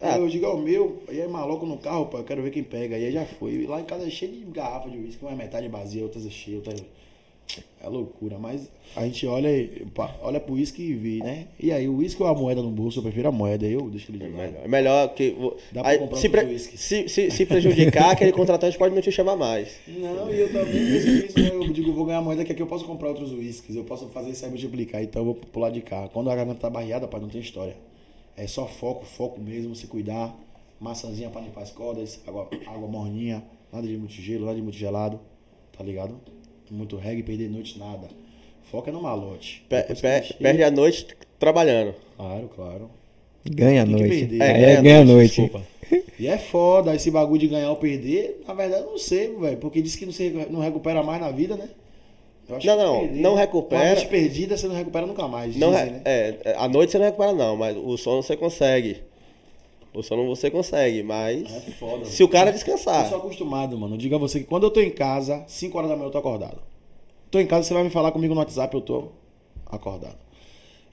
Ah. 0.00 0.14
Aí 0.14 0.20
eu 0.20 0.28
digo, 0.28 0.46
é 0.46 0.48
o 0.48 0.56
meu, 0.58 1.02
e 1.10 1.20
aí 1.20 1.26
maluco 1.28 1.66
no 1.66 1.76
carro, 1.76 2.06
pô, 2.06 2.18
eu 2.18 2.24
quero 2.24 2.40
ver 2.40 2.52
quem 2.52 2.62
pega. 2.62 2.96
E 2.96 3.06
aí 3.06 3.12
já 3.12 3.26
foi. 3.26 3.50
E 3.50 3.66
lá 3.66 3.80
em 3.80 3.84
casa 3.84 4.06
é 4.06 4.10
cheio 4.10 4.30
de 4.32 4.44
garrafa 4.44 4.88
de 4.88 4.96
uísque, 4.96 5.24
uma 5.24 5.34
metade 5.34 5.66
vazia, 5.66 6.04
outras 6.04 6.24
é 6.24 6.30
cheia, 6.30 6.56
outras. 6.58 6.80
É 7.80 7.88
loucura, 7.88 8.38
mas 8.38 8.68
a 8.96 9.04
gente 9.04 9.26
olha, 9.26 9.48
olha 10.20 10.40
pro 10.40 10.54
uísque 10.54 10.82
e 10.82 10.92
vê, 10.94 11.18
né? 11.24 11.46
E 11.58 11.70
aí, 11.72 11.88
o 11.88 11.96
uísque 11.96 12.22
ou 12.22 12.28
a 12.28 12.34
moeda 12.34 12.60
no 12.60 12.70
bolso, 12.70 12.98
eu 12.98 13.02
prefiro 13.04 13.28
a 13.28 13.32
moeda, 13.32 13.64
eu 13.66 13.88
deixo 13.88 14.10
ele 14.10 14.18
de 14.18 14.24
lado. 14.24 14.36
Melhor- 14.52 14.64
É 14.64 14.68
melhor 14.68 15.14
que. 15.14 15.30
Dá 15.72 15.80
pra 15.82 15.90
aí, 15.92 15.98
comprar 15.98 16.16
se, 16.18 16.28
pre- 16.28 16.58
se, 16.58 17.08
se, 17.08 17.30
se 17.30 17.46
prejudicar, 17.46 18.10
aquele 18.10 18.32
contratante 18.32 18.76
pode 18.76 18.94
não 18.94 19.00
te 19.00 19.10
chamar 19.12 19.36
mais. 19.36 19.68
Não, 19.86 20.32
e 20.32 20.40
eu 20.40 20.52
também 20.52 20.74
né? 20.74 21.28
Eu 21.52 21.72
digo, 21.72 21.92
vou 21.92 22.04
ganhar 22.04 22.20
moeda 22.20 22.44
que 22.44 22.52
aqui 22.52 22.60
eu 22.60 22.66
posso 22.66 22.84
comprar 22.84 23.08
outros 23.08 23.32
uísques, 23.32 23.74
eu 23.76 23.84
posso 23.84 24.08
fazer 24.08 24.30
isso 24.30 24.44
aí 24.44 24.50
multiplicar, 24.50 25.02
então 25.02 25.22
eu 25.22 25.26
vou 25.26 25.34
pular 25.36 25.70
de 25.70 25.80
cá. 25.80 26.08
Quando 26.12 26.30
a 26.30 26.34
garganta 26.36 26.60
tá 26.60 26.68
barreada, 26.70 27.06
pai, 27.06 27.20
não 27.20 27.28
tem 27.28 27.40
história. 27.40 27.76
É 28.36 28.46
só 28.46 28.66
foco, 28.66 29.06
foco 29.06 29.40
mesmo, 29.40 29.74
se 29.74 29.86
cuidar. 29.86 30.36
Maçãzinha 30.80 31.28
pra 31.30 31.40
limpar 31.40 31.62
as 31.62 31.70
cordas, 31.72 32.20
água, 32.26 32.48
água 32.66 32.86
morninha, 32.88 33.42
nada 33.72 33.86
de 33.86 33.96
muito 33.96 34.12
gelo, 34.12 34.44
nada 34.44 34.56
de 34.56 34.62
muito 34.62 34.76
gelado, 34.78 35.18
tá 35.76 35.82
ligado? 35.82 36.14
Muito 36.70 36.96
reggae, 36.96 37.22
perder 37.22 37.48
noite, 37.48 37.78
nada. 37.78 38.08
Foco 38.70 38.88
é 38.90 38.92
no 38.92 39.00
malote. 39.00 39.64
Pe- 39.68 39.76
Depois 39.82 40.00
que 40.00 40.06
pe- 40.06 40.22
chega- 40.22 40.40
perde 40.40 40.62
a 40.64 40.70
noite 40.70 41.06
trabalhando. 41.38 41.94
Claro, 42.16 42.50
claro. 42.54 42.90
Ganha 43.50 43.82
a 43.82 43.86
Tem 43.86 43.94
que 43.94 44.00
noite. 44.02 44.18
perder. 44.26 44.42
É, 44.42 44.82
ganha 44.82 45.00
a 45.00 45.04
noite. 45.04 45.40
Desculpa. 45.42 45.62
E 46.18 46.26
é 46.26 46.36
foda, 46.36 46.94
esse 46.94 47.10
bagulho 47.10 47.40
de 47.40 47.46
ganhar 47.48 47.70
ou 47.70 47.76
perder, 47.76 48.42
na 48.46 48.52
verdade 48.52 48.82
eu 48.82 48.90
não 48.90 48.98
sei, 48.98 49.34
velho, 49.36 49.56
porque 49.56 49.80
diz 49.80 49.96
que 49.96 50.04
não, 50.04 50.12
se, 50.12 50.28
não 50.50 50.60
recupera 50.60 51.02
mais 51.02 51.20
na 51.20 51.30
vida, 51.30 51.56
né? 51.56 51.68
Eu 52.48 52.56
acho 52.56 52.66
Não, 52.66 52.76
não, 52.76 53.06
não 53.12 53.34
recupera. 53.34 53.82
Uma 53.82 53.90
noite 53.94 54.06
perdida 54.08 54.56
você 54.56 54.66
não 54.66 54.74
recupera 54.74 55.06
nunca 55.06 55.26
mais, 55.28 55.56
Não, 55.56 55.70
dizem, 55.70 55.86
é, 55.86 55.90
né? 55.90 56.02
é, 56.44 56.54
a 56.58 56.68
noite 56.68 56.92
você 56.92 56.98
não 56.98 57.06
recupera, 57.06 57.32
não, 57.32 57.56
mas 57.56 57.74
o 57.76 57.96
sono 57.96 58.22
você 58.22 58.36
consegue. 58.36 58.98
O 59.98 60.02
sono 60.04 60.24
você 60.28 60.48
consegue, 60.48 61.02
mas. 61.02 61.52
É 61.52 61.60
foda, 61.72 62.04
se 62.04 62.22
o 62.22 62.28
cara 62.28 62.50
Eu 62.50 62.52
descansar. 62.52 63.08
sou 63.08 63.18
acostumado, 63.18 63.76
mano. 63.76 63.94
Eu 63.94 63.98
digo 63.98 64.14
a 64.14 64.18
você 64.18 64.38
que 64.38 64.46
quando 64.46 64.62
eu 64.62 64.70
tô 64.70 64.78
em 64.78 64.92
casa, 64.92 65.42
5 65.48 65.76
horas 65.76 65.90
da 65.90 65.96
manhã 65.96 66.06
eu 66.06 66.12
tô 66.12 66.18
acordado. 66.18 66.62
Tô 67.32 67.40
em 67.40 67.46
casa, 67.48 67.66
você 67.66 67.74
vai 67.74 67.82
me 67.82 67.90
falar 67.90 68.12
comigo 68.12 68.32
no 68.32 68.38
WhatsApp, 68.38 68.72
eu 68.72 68.80
tô 68.80 69.08
acordado. 69.66 70.16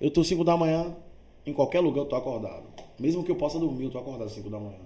Eu 0.02 0.10
tô 0.10 0.24
5 0.24 0.44
da 0.44 0.58
manhã, 0.58 0.96
em 1.46 1.54
qualquer 1.54 1.82
lugar 1.82 2.02
eu 2.02 2.06
tô 2.08 2.16
acordado. 2.16 2.64
Mesmo 2.98 3.24
que 3.24 3.30
eu 3.30 3.36
possa 3.36 3.60
dormir, 3.60 3.84
eu 3.84 3.92
tô 3.92 4.00
acordado 4.00 4.28
5 4.28 4.50
da 4.50 4.60
manhã. 4.60 4.80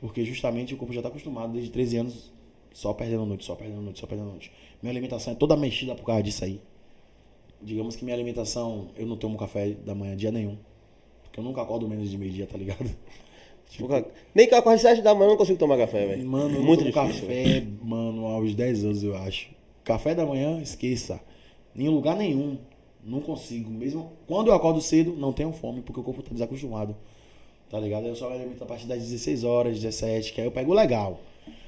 Porque 0.00 0.24
justamente 0.24 0.72
o 0.72 0.78
corpo 0.78 0.94
já 0.94 1.02
tá 1.02 1.08
acostumado 1.08 1.52
desde 1.52 1.70
13 1.70 1.98
anos, 1.98 2.32
só 2.72 2.94
perdendo 2.94 3.26
noite, 3.26 3.44
só 3.44 3.54
perdendo 3.54 3.82
noite, 3.82 4.00
só 4.00 4.06
perdendo 4.06 4.30
noite. 4.30 4.50
Minha 4.82 4.90
alimentação 4.90 5.34
é 5.34 5.36
toda 5.36 5.54
mexida 5.54 5.94
por 5.94 6.06
causa 6.06 6.22
disso 6.22 6.42
aí. 6.46 6.62
Digamos 7.60 7.94
que 7.94 8.06
minha 8.06 8.16
alimentação, 8.16 8.88
eu 8.96 9.04
não 9.04 9.18
tomo 9.18 9.36
café 9.36 9.72
da 9.72 9.94
manhã 9.94 10.16
dia 10.16 10.32
nenhum. 10.32 10.56
Porque 11.24 11.40
eu 11.40 11.44
nunca 11.44 11.60
acordo 11.60 11.86
menos 11.86 12.08
de 12.08 12.16
meio-dia, 12.16 12.46
tá 12.46 12.56
ligado? 12.56 12.88
Nunca- 13.78 14.04
Nem 14.34 14.46
eu 14.48 14.58
acorde 14.58 14.80
7 14.80 15.02
da 15.02 15.12
manhã 15.14 15.26
eu 15.26 15.30
não 15.30 15.36
consigo 15.36 15.58
tomar 15.58 15.76
café, 15.76 16.06
velho. 16.06 16.26
Mano, 16.26 16.56
eu 16.56 16.62
Muito 16.62 16.84
difícil. 16.84 17.02
café, 17.26 17.64
mano, 17.82 18.26
aos 18.26 18.54
10 18.54 18.84
anos, 18.84 19.02
eu 19.02 19.16
acho. 19.16 19.48
Café 19.82 20.14
da 20.14 20.24
manhã, 20.24 20.60
esqueça. 20.60 21.20
Em 21.76 21.88
lugar 21.88 22.16
nenhum. 22.16 22.56
Não 23.04 23.20
consigo. 23.20 23.68
Mesmo 23.70 24.12
quando 24.26 24.48
eu 24.48 24.54
acordo 24.54 24.80
cedo, 24.80 25.14
não 25.16 25.32
tenho 25.32 25.52
fome, 25.52 25.82
porque 25.82 26.00
o 26.00 26.02
corpo 26.02 26.22
tá 26.22 26.30
desacostumado. 26.32 26.96
Tá 27.68 27.78
ligado? 27.80 28.06
Eu 28.06 28.14
só 28.14 28.28
me 28.30 28.36
alimento 28.36 28.62
a 28.62 28.66
partir 28.66 28.86
das 28.86 29.00
16 29.02 29.42
horas, 29.44 29.74
17, 29.74 30.32
que 30.32 30.40
aí 30.40 30.46
eu 30.46 30.50
pego 30.52 30.72
legal. 30.72 31.20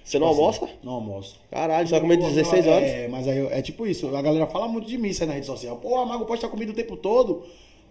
Você 0.05 0.18
não 0.20 0.28
Tipo 0.28 0.40
almoça? 0.40 0.64
assim, 0.64 0.74
Não 0.84 0.92
almoço. 0.92 1.40
Caralho, 1.51 1.88
só 1.88 2.01
comer 2.01 2.16
16 2.16 2.66
horas? 2.66 2.88
É, 2.88 3.09
mas 3.09 3.26
aí 3.26 3.36
eu- 3.38 3.51
é 3.51 3.61
tipo 3.61 3.86
isso. 3.86 4.14
A 4.14 4.22
galera 4.22 4.47
fala 4.47 4.68
muito 4.68 4.86
de 4.86 4.97
mim 4.97 5.11
aí 5.11 5.26
na 5.26 5.34
rede 5.34 5.47
social. 5.47 5.76
Porra, 5.78 6.07
Mago 6.07 6.24
pode 6.24 6.38
estar 6.38 6.49
comido 6.49 6.70
o 6.70 6.74
tempo 6.74 6.97
todo. 6.97 7.42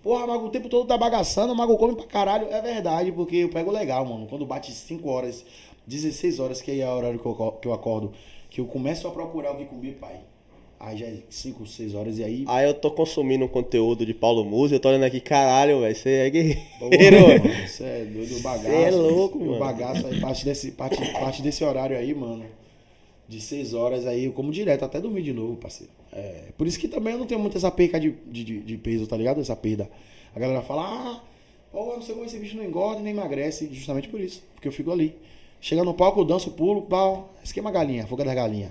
Porra, 0.05 0.27
Mago 0.27 0.45
o 0.45 0.49
tempo 0.51 0.69
todo 0.69 0.87
tá 0.87 0.95
bagaçando. 0.95 1.55
Mago 1.55 1.75
come 1.77 1.95
pra 1.95 2.05
caralho. 2.05 2.47
É 2.51 2.61
verdade, 2.61 3.11
porque 3.11 3.37
eu 3.37 3.49
pego 3.49 3.71
legal, 3.71 4.05
mano. 4.05 4.27
Quando 4.27 4.45
bate 4.45 4.71
5 4.71 5.09
horas, 5.09 5.43
16 5.87 6.39
horas, 6.39 6.61
que 6.61 6.69
aí 6.69 6.81
é 6.81 6.87
o 6.87 6.91
horário 6.95 7.17
que 7.17 7.25
eu, 7.25 7.33
que 7.59 7.67
eu 7.67 7.73
acordo, 7.73 8.11
que 8.47 8.61
eu 8.61 8.67
começo 8.67 9.07
a 9.07 9.11
procurar 9.11 9.53
o 9.53 9.57
que 9.57 9.65
comer, 9.65 9.97
pai. 9.99 10.19
Aí 10.79 10.95
já 10.95 11.07
é 11.07 11.17
5, 11.27 11.65
6 11.65 11.95
horas 11.95 12.19
e 12.19 12.23
aí. 12.23 12.45
Aí 12.47 12.67
eu 12.67 12.75
tô 12.75 12.91
consumindo 12.91 13.45
um 13.45 13.47
conteúdo 13.47 14.05
de 14.05 14.13
Paulo 14.13 14.45
Musi, 14.45 14.75
eu 14.75 14.79
tô 14.79 14.89
olhando 14.89 15.05
aqui, 15.05 15.19
caralho, 15.19 15.79
velho, 15.81 15.95
você 15.95 16.09
é 16.11 16.29
guerreiro. 16.29 16.59
Isso 17.65 17.83
é 17.83 18.05
doido, 18.05 18.37
o 18.37 18.41
bagaço. 18.41 18.65
Cê 18.65 18.75
é 18.83 18.91
louco, 18.91 19.39
O 19.39 19.45
mano. 19.47 19.59
bagaço 19.59 20.05
aí, 20.05 20.21
parte 20.21 20.45
desse, 20.45 20.71
parte, 20.73 20.97
parte 21.13 21.41
desse 21.41 21.63
horário 21.63 21.97
aí, 21.97 22.13
mano. 22.13 22.45
De 23.27 23.41
6 23.41 23.73
horas 23.73 24.05
aí, 24.05 24.25
eu 24.25 24.33
como 24.33 24.51
direto, 24.51 24.85
até 24.85 24.99
dormir 25.01 25.23
de 25.23 25.33
novo, 25.33 25.55
parceiro. 25.55 25.91
É, 26.11 26.49
por 26.57 26.67
isso 26.67 26.79
que 26.79 26.87
também 26.87 27.13
eu 27.13 27.19
não 27.19 27.25
tenho 27.25 27.39
muito 27.41 27.57
essa 27.57 27.71
perca 27.71 27.99
de, 27.99 28.11
de, 28.27 28.59
de- 28.59 28.77
peso, 28.77 29.07
tá 29.07 29.17
ligado? 29.17 29.41
Essa 29.41 29.55
perda. 29.55 29.89
A 30.35 30.39
galera 30.39 30.61
fala, 30.61 30.83
ah, 30.83 31.21
eu 31.73 31.85
não 31.95 32.01
sei 32.01 32.13
como 32.13 32.25
esse 32.25 32.37
bicho 32.37 32.55
não 32.55 32.63
engorda 32.63 33.01
nem 33.01 33.11
emagrece. 33.13 33.67
Justamente 33.71 34.07
por 34.07 34.19
isso, 34.21 34.43
porque 34.53 34.67
eu 34.67 34.71
fico 34.71 34.91
ali. 34.91 35.15
Chega 35.59 35.83
no 35.83 35.93
palco, 35.93 36.23
danço, 36.23 36.51
pulo, 36.51 36.83
pau, 36.83 37.33
esquema 37.43 37.71
galinha, 37.71 38.05
fuga 38.05 38.23
das 38.23 38.35
galinhas. 38.35 38.69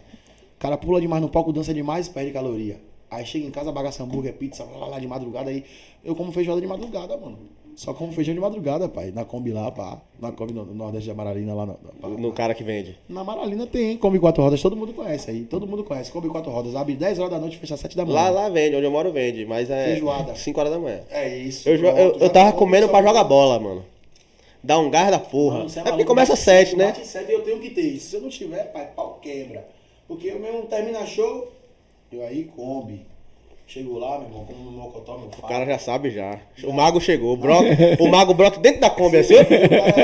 O 0.57 0.61
cara 0.61 0.77
pula 0.77 1.01
demais 1.01 1.21
no 1.21 1.29
palco, 1.29 1.53
dança 1.53 1.75
demais, 1.75 2.09
perde 2.09 2.31
caloria. 2.31 2.81
Aí 3.11 3.27
chega 3.27 3.47
em 3.47 3.51
casa, 3.51 3.73
bagaça 3.73 4.03
hambúrguer, 4.03 4.35
pizza, 4.35 4.65
lá, 4.65 4.87
lá 4.87 4.99
de 5.01 5.07
madrugada 5.07 5.51
aí. 5.51 5.65
Eu 6.05 6.15
como 6.15 6.31
feijoada 6.33 6.61
de 6.61 6.67
madrugada, 6.67 7.17
mano. 7.17 7.39
Só 7.77 7.93
como 7.93 8.12
feijão 8.12 8.35
de 8.35 8.41
madrugada, 8.41 8.89
pai. 8.89 9.11
Na 9.11 9.25
Kombi 9.25 9.53
lá, 9.53 9.70
pá. 9.70 10.01
Na 10.20 10.31
Kombi 10.31 10.53
no, 10.53 10.64
no 10.64 10.75
Nordeste 10.75 11.07
de 11.07 11.11
Amaralina 11.11 11.55
lá. 11.55 11.66
Na, 11.66 11.75
pá. 11.75 12.09
No 12.09 12.33
cara 12.33 12.55
que 12.55 12.62
vende. 12.62 12.97
na 13.09 13.22
Amaralina 13.22 13.66
tem 13.66 13.97
Kombi 13.97 14.18
quatro 14.18 14.43
rodas, 14.43 14.62
todo 14.62 14.77
mundo 14.77 14.93
conhece 14.93 15.31
aí. 15.31 15.45
Todo 15.45 15.66
mundo 15.66 15.83
conhece. 15.83 16.12
Kombi 16.12 16.29
quatro 16.29 16.53
rodas. 16.53 16.77
Abre 16.77 16.95
10 16.95 17.18
horas 17.18 17.33
da 17.33 17.39
noite, 17.39 17.59
fecha 17.59 17.77
7 17.77 17.97
da 17.97 18.05
manhã. 18.05 18.14
Lá, 18.14 18.31
lá 18.31 18.49
vende, 18.49 18.77
onde 18.77 18.87
eu 18.87 18.91
moro 18.91 19.12
vende, 19.12 19.45
mas 19.45 19.70
é 19.70 19.87
Feijoada. 19.87 20.35
5 20.35 20.61
horas 20.61 20.72
da 20.72 20.79
manhã. 20.79 21.01
É 21.11 21.37
isso. 21.37 21.68
Eu, 21.68 21.79
pronto, 21.79 21.99
eu, 21.99 22.16
eu 22.18 22.31
tava 22.31 22.53
comendo 22.53 22.89
pra 22.89 23.03
jogar 23.03 23.25
bola, 23.25 23.59
mano. 23.59 23.85
Dá 24.62 24.79
um 24.79 24.89
gás 24.89 25.11
da 25.11 25.18
porra. 25.18 25.59
Mano, 25.59 25.68
você 25.68 25.81
é 25.81 25.83
porque 25.83 26.05
começa 26.05 26.33
bate 26.33 26.45
7, 26.45 26.70
cinco, 26.70 26.79
né? 26.79 26.87
Bate 26.87 27.07
7 27.07 27.33
eu 27.33 27.43
tenho 27.43 27.61
que 27.61 27.70
ter 27.70 27.83
isso. 27.83 28.11
Se 28.11 28.16
eu 28.16 28.22
não 28.22 28.31
tiver, 28.31 28.72
pai, 28.72 28.89
pau 28.95 29.18
quebra. 29.20 29.66
Porque 30.09 30.29
eu 30.29 30.39
mesmo 30.39 30.62
termina 30.62 31.05
show, 31.05 31.53
eu 32.12 32.25
aí 32.25 32.45
Kombi. 32.45 33.14
Chego 33.67 33.99
lá, 33.99 34.19
meu 34.19 34.29
irmão, 34.29 34.45
como 34.45 34.71
no 34.71 34.71
Mocotó, 34.73 35.17
meu 35.19 35.29
O 35.29 35.31
fato. 35.33 35.49
cara 35.49 35.65
já 35.65 35.79
sabe 35.79 36.11
já. 36.11 36.39
O 36.65 36.73
mago 36.73 37.01
chegou. 37.01 37.33
O, 37.33 37.37
broco, 37.37 37.65
o 37.99 38.09
mago 38.09 38.35
broca 38.35 38.59
dentro 38.61 38.81
da 38.81 38.91
Kombi 38.91 39.17
assim. 39.17 39.35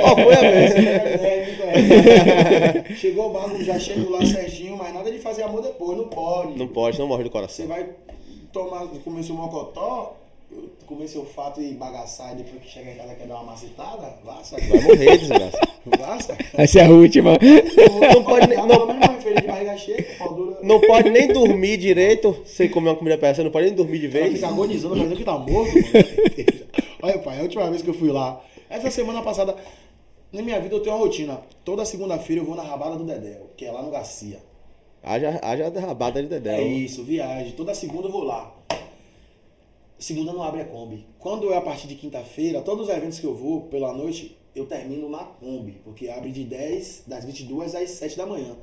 Ó, 0.03 0.15
foi 0.15 0.35
a 0.35 0.41
vez. 0.41 0.75
É, 0.75 1.57
conhece. 1.61 2.95
Chegou 2.97 3.29
o 3.31 3.33
mago, 3.33 3.63
já 3.63 3.79
chego 3.79 4.11
lá 4.11 4.25
certinho, 4.25 4.77
mas 4.77 4.95
nada 4.95 5.11
de 5.13 5.19
fazer 5.19 5.43
amor 5.43 5.63
depois, 5.63 5.97
não 5.97 6.09
pode. 6.09 6.59
Não 6.59 6.67
pode, 6.69 6.99
não 6.99 7.07
morre 7.07 7.23
do 7.25 7.29
Você 7.29 7.33
coração. 7.33 7.67
vai 7.69 7.87
tomar, 8.53 8.87
comer 9.05 9.23
seu 9.23 9.35
mocotó, 9.35 10.17
comer 10.87 11.07
seu 11.09 11.25
fato 11.25 11.61
e 11.63 11.75
bagaçar 11.75 12.33
e 12.33 12.43
depois 12.43 12.63
que 12.63 12.69
chega 12.69 12.91
em 12.91 12.97
casa 12.97 13.15
quer 13.15 13.27
dar 13.27 13.37
uma 13.37 13.53
macetada, 13.53 14.19
sabe? 14.43 14.67
Vai 14.67 14.81
morrer, 14.83 15.19
desgraça. 15.19 15.59
Sabe? 16.27 16.45
Essa 16.55 16.81
é 16.81 16.87
a 16.87 16.91
última. 16.91 17.33
Não 18.15 18.25
pode 18.25 18.47
nem- 18.49 18.59
Não, 18.59 18.67
não-. 18.67 19.01
Não 20.63 20.81
pode 20.81 21.11
nem 21.11 21.29
dormir 21.29 21.77
direito 21.77 22.37
sem 22.45 22.69
comer 22.69 22.91
uma 22.91 22.97
comida 22.97 23.17
peça. 23.19 23.43
Não 23.45 23.51
pode 23.51 23.67
nem 23.67 23.75
dormir 23.75 23.99
de 23.99 24.09
vez. 24.09 24.33
fica 24.35 24.49
agonizando, 24.49 24.95
parecendo 24.95 25.17
que 25.17 25.25
tá 25.25 25.39
morto. 25.39 25.73
Olha, 27.03 27.19
pai, 27.19 27.39
a 27.39 27.43
última 27.43 27.69
vez 27.71 27.83
que 27.83 27.89
eu 27.89 27.95
fui 27.95 28.11
lá, 28.11 28.43
essa 28.69 28.91
semana 28.91 29.23
passada, 29.23 29.55
na 30.33 30.43
minha 30.43 30.61
vida 30.61 30.75
eu 30.75 30.81
tenho 30.81 30.97
uma 30.97 31.03
rotina. 31.05 31.41
Toda 31.65 31.85
segunda-feira 31.85 32.43
eu 32.43 32.47
vou 32.47 32.57
na 32.57 32.63
rabada 32.63 32.97
do 32.97 33.05
Dedéu, 33.05 33.51
que 33.57 33.65
é 33.65 33.71
lá 33.73 33.83
no 33.83 33.91
Garcia. 33.91 34.39
Haja, 35.03 35.39
haja 35.43 35.71
derrabada 35.71 36.23
de 36.23 36.29
Dedéu. 36.29 36.55
É 36.57 36.63
isso, 36.63 37.03
viagem. 37.05 37.53
Toda 37.53 37.75
segunda 37.75 38.09
eu 38.09 38.13
vou 38.13 38.25
lá. 38.25 38.55
Segunda 40.01 40.33
não 40.33 40.43
abre 40.43 40.63
a 40.63 40.65
Kombi. 40.65 41.07
Quando 41.19 41.53
é 41.53 41.59
a 41.59 41.61
partir 41.61 41.87
de 41.87 41.95
quinta-feira, 41.95 42.63
todos 42.63 42.89
os 42.89 42.95
eventos 42.95 43.21
que 43.21 43.27
eu 43.27 43.35
vou 43.35 43.65
pela 43.65 43.93
noite, 43.93 44.35
eu 44.55 44.65
termino 44.65 45.11
na 45.11 45.25
Kombi, 45.25 45.73
porque 45.85 46.09
abre 46.09 46.33
de 46.33 46.43
10, 46.43 47.05
das 47.07 47.27
22 47.27 47.75
às 47.75 47.91
7 47.91 48.17
da 48.17 48.25
manhã. 48.25 48.57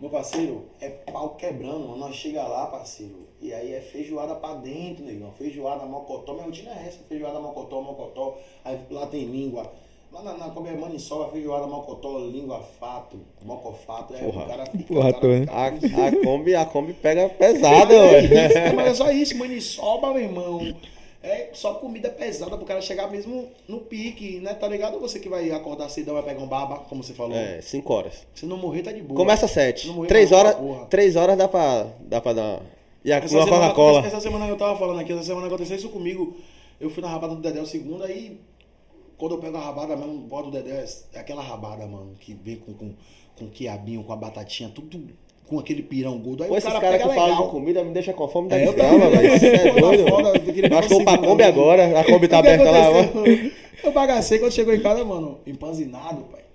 Meu 0.00 0.10
parceiro, 0.10 0.64
é 0.80 0.88
pau 0.88 1.36
quebrando. 1.36 1.96
Nós 1.96 2.16
chega 2.16 2.42
lá, 2.42 2.66
parceiro, 2.66 3.28
e 3.40 3.54
aí 3.54 3.74
é 3.74 3.80
feijoada 3.80 4.34
pra 4.34 4.54
dentro, 4.54 5.04
negão. 5.04 5.30
Feijoada, 5.30 5.86
mocotó. 5.86 6.32
Minha 6.34 6.46
rotina 6.46 6.72
é 6.72 6.88
essa, 6.88 6.98
feijoada, 7.04 7.38
mocotó, 7.38 7.80
mocotó. 7.80 8.36
Aí 8.64 8.76
lá 8.90 9.06
tem 9.06 9.24
língua. 9.24 9.72
Lá 10.16 10.22
na, 10.22 10.46
na 10.46 10.50
Kombi 10.50 10.70
é 10.70 10.72
maniçoba, 10.72 11.30
feijoada, 11.30 11.66
mocotó, 11.66 12.18
língua, 12.20 12.62
fato, 12.80 13.18
mocofato. 13.44 14.14
É, 14.14 14.18
Porra. 14.20 14.44
o 14.44 14.48
cara 14.48 14.66
fica... 14.66 14.84
Porra 14.84 15.12
cara 15.12 15.76
fica 15.78 16.02
A, 16.02 16.06
a, 16.06 16.24
Kombi, 16.24 16.54
a 16.54 16.64
Kombi 16.64 16.92
pega 16.94 17.28
pesada, 17.28 17.92
é 17.94 18.24
isso, 18.24 18.58
é, 18.58 18.72
mas 18.72 18.86
é 18.86 18.94
só 18.94 19.10
isso, 19.10 19.36
maniçoba, 19.38 20.14
meu 20.14 20.22
irmão. 20.22 20.74
É 21.22 21.50
só 21.52 21.74
comida 21.74 22.08
pesada 22.08 22.56
pro 22.56 22.64
cara 22.64 22.80
chegar 22.80 23.10
mesmo 23.10 23.48
no 23.68 23.80
pique, 23.80 24.38
né? 24.38 24.54
Tá 24.54 24.68
ligado? 24.68 24.98
Você 25.00 25.18
que 25.18 25.28
vai 25.28 25.50
acordar 25.50 25.88
cedo, 25.88 26.12
vai 26.12 26.22
pegar 26.22 26.40
um 26.40 26.46
baba, 26.46 26.76
como 26.88 27.02
você 27.02 27.12
falou. 27.12 27.36
É, 27.36 27.60
5 27.60 27.92
horas. 27.92 28.26
Se 28.32 28.46
não 28.46 28.56
morrer, 28.56 28.82
tá 28.82 28.92
de 28.92 29.02
boa. 29.02 29.18
Começa 29.18 29.46
às 29.46 29.50
7. 29.50 29.88
Não 29.88 29.94
morrer, 29.96 30.08
3 30.08 30.30
tá 30.30 30.36
horas, 30.36 30.54
boa, 30.54 30.74
porra. 30.76 30.86
3 30.86 31.16
horas 31.16 31.36
dá 31.36 31.48
pra, 31.48 31.88
dá 32.00 32.20
pra 32.20 32.32
dar. 32.32 32.62
E 33.04 33.12
a, 33.12 33.20
Coca-Cola. 33.20 33.98
essa, 33.98 34.08
essa 34.08 34.20
semana 34.20 34.46
que 34.46 34.52
eu 34.52 34.56
tava 34.56 34.78
falando 34.78 35.00
aqui, 35.00 35.12
essa 35.12 35.24
semana 35.24 35.48
aconteceu 35.48 35.76
isso 35.76 35.88
comigo. 35.88 36.36
Eu 36.80 36.90
fui 36.90 37.02
na 37.02 37.08
rabada 37.08 37.34
do 37.34 37.40
Dedé 37.40 37.64
segunda 37.64 38.06
aí. 38.06 38.38
Quando 39.18 39.34
eu 39.34 39.38
pego 39.38 39.56
a 39.56 39.60
rabada 39.60 39.96
mesmo, 39.96 40.18
bota 40.18 40.48
o 40.48 40.50
Dedé, 40.50 40.84
é 41.14 41.18
aquela 41.18 41.42
rabada, 41.42 41.86
mano, 41.86 42.14
que 42.20 42.34
vem 42.34 42.56
com, 42.56 42.74
com, 42.74 42.94
com 43.38 43.48
quiabinho, 43.48 44.04
com 44.04 44.12
a 44.12 44.16
batatinha, 44.16 44.68
tudo 44.68 44.98
com 45.46 45.58
aquele 45.58 45.82
pirão 45.82 46.18
gordo. 46.18 46.42
Aí 46.42 46.48
Pô, 46.48 46.56
o 46.56 46.60
cara 46.60 46.80
caras 46.80 46.98
pega 46.98 47.08
que 47.08 47.14
falam 47.14 47.44
de 47.44 47.50
comida 47.50 47.84
me 47.84 47.92
deixa 47.92 48.12
com 48.12 48.28
fome 48.28 48.48
da 48.48 48.58
É, 48.58 48.66
eu 48.66 48.74
também, 48.74 48.98
velho. 48.98 49.38
Você 49.38 49.46
é 49.46 49.80
doido, 49.80 50.08
foda, 50.08 50.32
mano. 50.32 50.44
eu 50.44 50.78
Acho 50.78 50.88
que 50.88 50.94
eu 50.94 51.04
pra 51.04 51.18
Kombi 51.18 51.42
agora. 51.44 52.00
A 52.00 52.04
Kombi 52.04 52.28
tá 52.28 52.38
aberta 52.38 52.70
lá, 52.70 52.88
aconteceu? 52.88 53.52
Eu 53.84 53.92
bagacei 53.92 54.38
quando 54.38 54.52
chegou 54.52 54.74
em 54.74 54.80
casa, 54.80 55.04
mano, 55.04 55.38
empanzinado, 55.46 56.22
pai. 56.24 56.45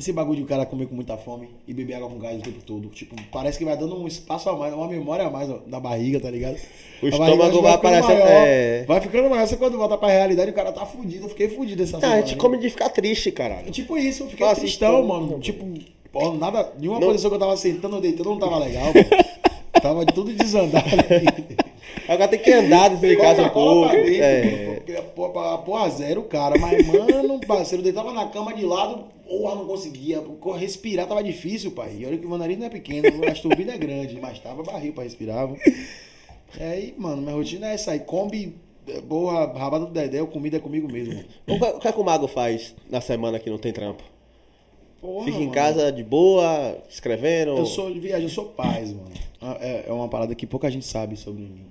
Esse 0.00 0.14
bagulho 0.14 0.38
de 0.38 0.44
o 0.44 0.46
cara 0.46 0.64
comer 0.64 0.86
com 0.86 0.94
muita 0.94 1.14
fome 1.18 1.50
e 1.68 1.74
beber 1.74 1.92
água 1.96 2.08
com 2.08 2.18
gás 2.18 2.38
o 2.38 2.42
tempo 2.42 2.60
todo. 2.64 2.88
Tipo, 2.88 3.14
parece 3.30 3.58
que 3.58 3.66
vai 3.66 3.76
dando 3.76 3.94
um 4.00 4.06
espaço 4.06 4.48
a 4.48 4.56
mais, 4.56 4.72
uma 4.72 4.88
memória 4.88 5.26
a 5.26 5.30
mais 5.30 5.50
ó, 5.50 5.58
da 5.66 5.78
barriga, 5.78 6.18
tá 6.18 6.30
ligado? 6.30 6.56
O 7.02 7.06
A 7.06 7.08
estômago 7.10 7.60
vai 7.60 7.74
aparecendo, 7.74 8.18
maior, 8.20 8.26
é. 8.46 8.84
Vai 8.88 9.00
ficando 9.02 9.28
maior. 9.28 9.46
Você 9.46 9.58
quando 9.58 9.76
volta 9.76 9.98
pra 9.98 10.08
realidade, 10.08 10.50
o 10.50 10.54
cara 10.54 10.72
tá 10.72 10.86
fudido. 10.86 11.26
Eu 11.26 11.28
fiquei 11.28 11.50
fudido 11.50 11.82
essa 11.82 11.98
Ah, 11.98 12.00
semana. 12.00 12.18
a 12.18 12.20
gente 12.26 12.36
come 12.38 12.56
de 12.56 12.70
ficar 12.70 12.88
triste, 12.88 13.30
caralho. 13.30 13.70
Tipo 13.70 13.98
isso, 13.98 14.22
eu 14.22 14.28
fiquei 14.30 14.46
assim, 14.46 14.62
tristão, 14.62 15.06
mano. 15.06 15.38
Tipo, 15.38 15.66
pô, 16.10 16.32
nada. 16.32 16.72
Nenhuma 16.78 16.98
Não. 16.98 17.08
posição 17.08 17.28
que 17.30 17.36
eu 17.36 17.40
tava 17.40 17.56
sentando 17.58 17.96
ou 17.96 18.00
deitando 18.00 18.30
não 18.30 18.38
tava 18.38 18.56
legal. 18.58 18.86
Tava 19.80 20.04
tudo 20.04 20.30
desandado 20.32 20.84
aqui. 20.84 21.56
Agora 22.12 22.28
tem 22.28 22.38
que 22.40 22.50
andar 22.52 22.88
dentro 22.90 23.06
de 23.08 23.16
casa 23.16 23.42
Coca-Cola 23.44 23.88
pouco. 23.88 23.94
pra 23.94 24.02
dentro, 24.10 24.24
É. 24.24 24.74
pô, 24.74 24.80
queria 24.80 25.02
pôr 25.02 25.30
pra 25.30 25.58
pôr 25.58 25.76
a 25.76 25.88
zero, 25.88 26.22
cara. 26.24 26.58
Mas, 26.58 26.84
mano, 26.86 27.38
parceiro, 27.46 27.84
deitava 27.84 28.12
na 28.12 28.26
cama 28.26 28.52
de 28.52 28.64
lado, 28.64 29.04
porra, 29.28 29.54
não 29.54 29.64
conseguia. 29.66 30.20
Respirar 30.58 31.06
tava 31.06 31.22
difícil, 31.22 31.70
pai. 31.70 31.96
E 32.00 32.06
olha 32.06 32.18
que 32.18 32.26
o 32.26 32.28
meu 32.28 32.36
nariz 32.38 32.58
não 32.58 32.66
é 32.66 32.68
pequeno, 32.70 33.06
as 33.30 33.38
turbinas 33.40 33.76
é 33.76 33.78
grande, 33.78 34.18
mas 34.20 34.40
tava 34.40 34.62
barril 34.64 34.92
pra 34.92 35.04
respirar. 35.04 35.46
pô. 35.48 35.54
E 36.58 36.62
aí, 36.62 36.94
mano, 36.98 37.22
minha 37.22 37.34
rotina 37.34 37.68
é 37.70 37.74
essa 37.74 37.92
aí. 37.92 38.00
Kombi, 38.00 38.56
é, 38.88 39.00
porra, 39.02 39.46
rabada 39.56 39.86
do 39.86 39.92
Dedé, 39.92 40.20
comida 40.26 40.56
é 40.56 40.60
comigo 40.60 40.90
mesmo. 40.90 41.14
que, 41.46 41.52
o 41.54 41.78
que 41.78 41.86
é 41.88 41.92
que 41.92 42.00
o 42.00 42.04
Mago 42.04 42.26
faz 42.26 42.74
na 42.90 43.00
semana 43.00 43.38
que 43.38 43.48
não 43.48 43.56
tem 43.58 43.72
trampo? 43.72 44.02
Porra, 45.00 45.24
Fica 45.26 45.36
em 45.38 45.40
mano. 45.42 45.52
casa 45.52 45.92
de 45.92 46.02
boa, 46.02 46.76
escrevendo? 46.90 47.56
Eu 47.56 47.66
sou 47.66 47.88
de 47.90 48.00
viagem, 48.00 48.24
eu 48.24 48.28
sou 48.30 48.46
paz, 48.46 48.92
mano. 48.92 49.12
É, 49.60 49.84
é 49.88 49.92
uma 49.92 50.08
parada 50.08 50.34
que 50.34 50.44
pouca 50.44 50.68
gente 50.70 50.84
sabe 50.84 51.16
sobre 51.16 51.42
mim. 51.42 51.64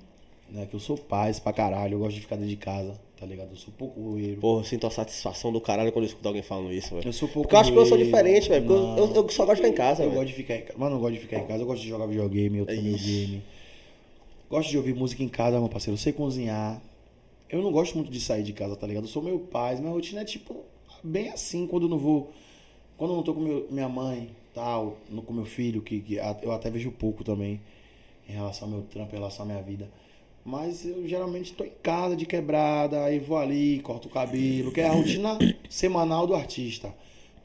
Né? 0.51 0.65
Que 0.65 0.75
eu 0.75 0.79
sou 0.79 0.97
paz 0.97 1.39
pra 1.39 1.53
caralho, 1.53 1.93
eu 1.95 1.99
gosto 1.99 2.15
de 2.15 2.21
ficar 2.21 2.35
dentro 2.35 2.49
de 2.49 2.55
casa, 2.57 2.99
tá 3.19 3.25
ligado? 3.25 3.51
Eu 3.51 3.55
sou 3.57 3.73
pouco 3.77 4.01
roeiro. 4.01 4.41
Porra, 4.41 4.61
eu 4.61 4.65
sinto 4.65 4.87
a 4.87 4.89
satisfação 4.89 5.51
do 5.51 5.61
caralho 5.61 5.91
quando 5.91 6.05
eu 6.05 6.09
escuto 6.09 6.27
alguém 6.27 6.41
falando 6.41 6.73
isso, 6.73 6.95
velho. 6.95 7.07
Eu 7.07 7.13
sou 7.13 7.27
pouco 7.27 7.43
Porque 7.43 7.55
eu 7.55 7.59
acho 7.59 7.71
que 7.71 7.77
eu 7.77 7.85
sou 7.85 7.97
diferente, 7.97 8.49
velho. 8.49 8.65
Porque 8.65 9.01
eu, 9.01 9.05
eu, 9.07 9.15
eu 9.23 9.29
só 9.29 9.45
gosto 9.45 9.61
de 9.61 9.67
ficar 9.67 9.69
em 9.69 9.73
casa, 9.77 10.03
Eu 10.03 10.09
velho. 10.09 10.19
gosto 10.21 10.27
de 10.29 10.33
ficar 10.35 10.55
em 10.55 10.61
casa. 10.61 10.79
Mano, 10.79 10.95
eu 10.95 10.99
gosto 10.99 11.13
de 11.13 11.19
ficar 11.19 11.37
em 11.39 11.45
casa. 11.45 11.63
Eu 11.63 11.67
gosto 11.67 11.81
de 11.83 11.89
jogar 11.89 12.05
videogame, 12.07 12.57
eu 12.57 12.65
tenho 12.65 12.81
meu 12.83 12.95
Isso. 12.95 13.05
game. 13.05 13.43
Gosto 14.49 14.69
de 14.69 14.77
ouvir 14.77 14.95
música 14.95 15.21
em 15.23 15.29
casa, 15.29 15.59
meu 15.59 15.69
parceiro. 15.69 15.93
Eu 15.93 15.99
sei 15.99 16.11
cozinhar. 16.13 16.81
Eu 17.49 17.61
não 17.61 17.71
gosto 17.71 17.95
muito 17.95 18.11
de 18.11 18.19
sair 18.19 18.43
de 18.43 18.53
casa, 18.53 18.75
tá 18.75 18.87
ligado? 18.87 19.03
Eu 19.03 19.09
sou 19.09 19.21
meu 19.21 19.39
pai. 19.39 19.75
Minha 19.75 19.91
rotina 19.91 20.21
é 20.21 20.25
tipo 20.25 20.63
bem 21.03 21.29
assim 21.29 21.67
quando 21.67 21.83
eu 21.83 21.89
não 21.89 21.97
vou. 21.99 22.31
Quando 22.97 23.11
eu 23.11 23.17
não 23.17 23.23
tô 23.23 23.33
com 23.33 23.39
meu, 23.41 23.67
minha 23.69 23.87
mãe, 23.87 24.29
tal, 24.53 24.97
não 25.09 25.21
com 25.21 25.31
meu 25.33 25.45
filho, 25.45 25.81
que, 25.81 25.99
que 26.01 26.15
eu 26.41 26.51
até 26.51 26.69
vejo 26.69 26.91
pouco 26.91 27.23
também 27.23 27.61
em 28.27 28.33
relação 28.33 28.67
ao 28.67 28.73
meu 28.73 28.83
trampo, 28.83 29.13
em 29.13 29.17
relação 29.17 29.45
à 29.45 29.47
minha 29.47 29.61
vida. 29.61 29.89
Mas 30.45 30.85
eu 30.85 31.07
geralmente 31.07 31.53
tô 31.53 31.63
em 31.63 31.71
casa 31.83 32.15
de 32.15 32.25
quebrada, 32.25 33.03
aí 33.03 33.19
vou 33.19 33.37
ali, 33.37 33.79
corto 33.81 34.07
o 34.07 34.11
cabelo, 34.11 34.71
que 34.71 34.81
é 34.81 34.87
a 34.87 34.91
rotina 34.91 35.37
semanal 35.69 36.25
do 36.25 36.33
artista. 36.33 36.93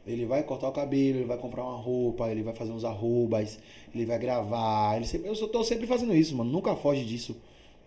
Ele 0.07 0.27
vai 0.27 0.43
cortar 0.43 0.69
o 0.69 0.73
cabelo, 0.73 1.19
ele 1.19 1.25
vai 1.25 1.39
comprar 1.39 1.65
uma 1.65 1.77
roupa, 1.77 2.31
ele 2.31 2.43
vai 2.43 2.55
fazer 2.55 2.73
uns 2.73 2.85
arrobas, 2.85 3.59
ele 3.95 4.05
vai 4.05 4.19
gravar. 4.19 4.97
Ele 4.97 5.07
sempre, 5.07 5.29
eu 5.29 5.49
tô 5.49 5.65
sempre 5.65 5.87
fazendo 5.87 6.15
isso, 6.15 6.37
mano. 6.37 6.51
Nunca 6.51 6.77
foge 6.77 7.05
disso. 7.05 7.37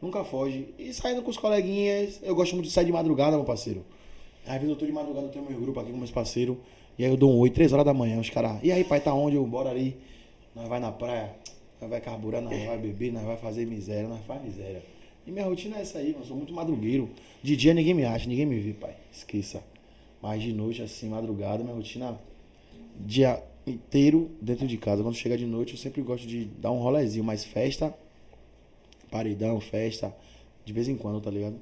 Nunca 0.02 0.24
foge. 0.24 0.70
E 0.80 0.92
saindo 0.94 1.22
com 1.22 1.30
os 1.30 1.38
coleguinhas. 1.38 2.20
Eu 2.24 2.36
gosto 2.36 2.54
muito 2.54 2.68
de 2.68 2.72
sair 2.72 2.86
de 2.86 2.92
madrugada, 2.92 3.36
meu 3.36 3.46
parceiro. 3.46 3.86
Às 4.46 4.54
vezes 4.54 4.70
eu 4.70 4.76
tô 4.76 4.86
de 4.86 4.92
madrugada, 4.92 5.28
eu 5.28 5.32
tenho 5.32 5.46
meu 5.48 5.60
grupo 5.60 5.80
aqui 5.80 5.92
com 5.92 5.98
meus 5.98 6.12
parceiros. 6.12 6.58
E 6.98 7.06
aí 7.06 7.12
eu 7.12 7.18
dou 7.18 7.32
um 7.32 7.40
oi, 7.40 7.52
três 7.52 7.72
horas 7.72 7.86
da 7.86 7.94
manhã. 7.94 8.20
Os 8.20 8.30
caras, 8.30 8.60
e 8.64 8.72
aí, 8.72 8.84
pai, 8.84 9.00
tá 9.00 9.14
onde? 9.14 9.36
Eu 9.36 9.46
bora 9.46 9.70
ali. 9.70 9.96
Nós 10.56 10.68
vai 10.68 10.80
na 10.80 10.92
praia, 10.92 11.36
nós 11.80 11.88
vai 11.88 12.02
carburar, 12.02 12.42
nós 12.42 12.66
vai 12.66 12.78
beber, 12.80 13.14
nós 13.14 13.24
vai 13.24 13.38
fazer 13.38 13.68
miséria, 13.68 14.08
nós 14.08 14.26
faz 14.26 14.42
miséria. 14.42 14.82
E 15.28 15.32
minha 15.32 15.46
rotina 15.46 15.78
é 15.78 15.82
essa 15.82 15.98
aí, 16.00 16.12
mano. 16.14 16.22
Eu 16.22 16.26
sou 16.28 16.38
muito 16.38 16.54
madrugueiro. 16.54 17.10
De 17.44 17.56
dia 17.56 17.74
ninguém 17.74 17.94
me 17.94 18.06
acha, 18.06 18.28
ninguém 18.28 18.46
me 18.46 18.58
vê, 18.60 18.74
pai. 18.74 18.96
Esqueça. 19.12 19.62
Mas 20.22 20.42
de 20.42 20.54
noite, 20.54 20.82
assim, 20.82 21.10
madrugada, 21.10 21.64
minha 21.64 21.76
rotina 21.76 22.18
dia 23.00 23.44
inteiro 23.68 24.32
dentro 24.42 24.66
de 24.66 24.78
casa. 24.78 25.04
Quando 25.04 25.16
chega 25.16 25.38
de 25.38 25.46
noite, 25.46 25.74
eu 25.74 25.78
sempre 25.78 26.02
gosto 26.02 26.26
de 26.26 26.46
dar 26.46 26.72
um 26.72 26.80
rolezinho, 26.80 27.24
mas 27.26 27.44
festa, 27.44 27.94
paredão, 29.12 29.60
festa, 29.60 30.14
de 30.66 30.74
vez 30.74 30.88
em 30.88 30.96
quando, 30.96 31.22
tá 31.22 31.30
ligado? 31.30 31.56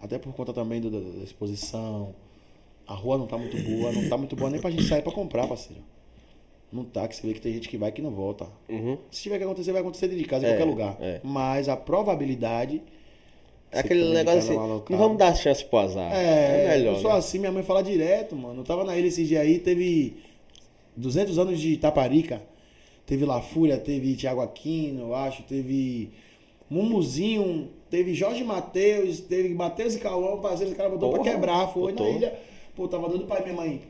Até 0.00 0.18
por 0.18 0.32
conta 0.34 0.52
também 0.52 0.80
do- 0.80 0.90
da, 0.90 1.18
da 1.18 1.24
exposição. 1.24 2.14
A 2.86 2.94
rua 2.94 3.18
não 3.18 3.26
tá 3.26 3.36
muito 3.36 3.56
boa, 3.62 3.90
não 3.90 4.08
tá 4.08 4.16
muito 4.16 4.36
boa 4.36 4.50
nem 4.50 4.60
pra 4.60 4.70
gente 4.70 4.84
sair 4.84 5.02
pra 5.02 5.10
comprar, 5.12 5.48
parceiro. 5.48 5.82
Não 6.72 6.84
tá, 6.84 7.08
que 7.08 7.16
você 7.16 7.26
vê 7.26 7.32
que 7.34 7.40
tem 7.40 7.52
gente 7.54 7.68
que 7.68 7.76
vai 7.78 7.88
e 7.88 7.92
que 7.92 8.02
não 8.02 8.10
volta. 8.10 8.46
Uhum. 8.68 8.98
Se 9.10 9.22
tiver 9.22 9.38
que 9.38 9.44
acontecer, 9.44 9.72
vai 9.72 9.80
acontecer 9.80 10.06
dentro 10.08 10.22
de 10.22 10.28
casa, 10.28 10.44
em 10.46 10.50
É, 10.50 10.52
qualquer 10.56 10.70
lugar. 10.70 10.96
é. 11.00 11.20
Mas 11.24 11.68
a 11.68 11.76
probabilidade. 11.76 12.82
É 13.70 13.80
aquele 13.80 14.12
negócio 14.12 14.38
assim, 14.38 14.54
não 14.90 14.98
vamos 14.98 15.18
dar 15.18 15.34
chance 15.34 15.64
pro 15.64 15.78
azar. 15.80 16.12
É, 16.14 16.64
É, 16.64 16.68
melhor, 16.78 16.94
eu 16.94 17.00
sou 17.00 17.12
né? 17.12 17.18
assim, 17.18 17.38
minha 17.38 17.52
mãe 17.52 17.62
fala 17.62 17.82
direto, 17.82 18.34
mano. 18.36 18.60
Eu 18.60 18.64
tava 18.64 18.84
na 18.84 18.96
ilha 18.96 19.08
esses 19.08 19.26
dias 19.26 19.42
aí, 19.42 19.58
teve 19.58 20.16
200 20.96 21.38
anos 21.38 21.60
de 21.60 21.72
Itaparica. 21.72 22.42
Teve 23.04 23.24
La 23.24 23.40
Fúria, 23.40 23.78
teve 23.78 24.16
Thiago 24.16 24.40
Aquino, 24.40 25.08
eu 25.08 25.14
acho, 25.14 25.42
teve 25.44 26.10
Mumuzinho, 26.68 27.68
teve 27.88 28.14
Jorge 28.14 28.42
Matheus, 28.42 29.20
teve 29.20 29.54
Matheus 29.54 29.94
e 29.94 30.00
Cauã, 30.00 30.40
parceiro, 30.40 30.70
esse 30.70 30.76
cara 30.76 30.90
botou 30.90 31.10
Porra, 31.10 31.22
pra 31.22 31.32
quebrar, 31.32 31.68
foi 31.68 31.92
botou. 31.92 32.10
na 32.10 32.16
ilha. 32.16 32.38
Pô, 32.74 32.88
tava 32.88 33.08
doido 33.08 33.24
pra 33.24 33.40
minha 33.42 33.54
mãe. 33.54 33.82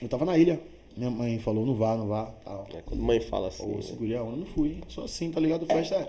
Eu 0.00 0.08
tava 0.08 0.24
na 0.26 0.36
ilha. 0.36 0.60
Minha 0.94 1.10
mãe 1.10 1.38
falou, 1.38 1.64
não 1.64 1.74
vá, 1.74 1.96
não 1.96 2.06
vá, 2.06 2.26
tal. 2.44 2.66
É, 2.74 2.82
quando 2.84 3.02
mãe 3.02 3.18
fala 3.20 3.48
assim. 3.48 3.64
Pô, 3.64 3.76
né? 3.76 3.82
segurei 3.82 4.16
a 4.16 4.22
onda, 4.22 4.36
não 4.36 4.46
fui. 4.46 4.76
Sou 4.88 5.04
assim, 5.04 5.30
tá 5.30 5.40
ligado? 5.40 5.64
Festa 5.64 5.94
é... 5.94 6.08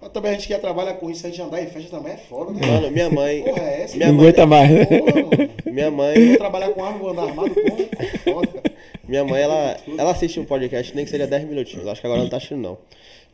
Mas 0.00 0.10
Também 0.12 0.30
a 0.30 0.34
gente 0.34 0.48
que 0.48 0.58
trabalha 0.58 0.94
com 0.94 1.10
isso, 1.10 1.26
a 1.26 1.30
gente 1.30 1.42
andar 1.42 1.62
em 1.62 1.66
festa 1.66 1.90
também 1.90 2.14
é 2.14 2.16
foda, 2.16 2.52
né? 2.52 2.66
Mano, 2.66 2.90
minha 2.90 3.10
mãe. 3.10 3.42
Porra, 3.42 3.62
é 3.62 3.82
essa? 3.82 3.96
minha 3.96 4.08
Não 4.08 4.14
mãe, 4.14 4.24
aguenta 4.24 4.46
mais, 4.46 4.70
né? 4.70 4.86
Porra, 4.86 5.50
minha 5.66 5.86
Eu 5.86 5.92
mãe, 5.92 6.28
vou 6.28 6.38
trabalhar 6.38 6.70
com 6.70 6.84
arma, 6.84 6.98
vou 6.98 7.10
andar 7.10 7.22
armado 7.24 7.54
com 7.54 7.60
é 7.60 8.06
foda. 8.18 8.62
minha 9.06 9.24
mãe, 9.24 9.42
ela, 9.42 9.76
ela 9.98 10.10
assiste 10.10 10.40
um 10.40 10.44
podcast, 10.44 10.94
nem 10.96 11.04
que 11.04 11.10
seja 11.10 11.26
10 11.26 11.44
minutinhos. 11.44 11.86
Acho 11.86 12.00
que 12.00 12.06
agora 12.06 12.22
não 12.22 12.30
tá 12.30 12.38
assistindo, 12.38 12.62
não. 12.62 12.78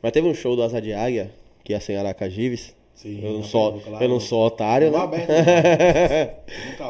Mas 0.03 0.13
teve 0.13 0.27
um 0.27 0.35
show 0.35 0.57
do 0.57 0.63
Asa 0.63 0.81
de 0.81 0.93
Águia, 0.93 1.31
que 1.63 1.73
ia 1.73 1.81
ser 1.81 1.93
em 1.93 1.97
Aracajives. 1.97 2.75
Sim, 2.95 3.21
eu 3.23 3.33
não 3.35 3.43
sou, 3.45 3.79
claro. 3.81 4.05
eu 4.05 4.09
não 4.09 4.19
sou 4.19 4.45
otário, 4.47 4.91
Não 4.91 4.99
né? 4.99 5.05
aberto, 5.05 5.31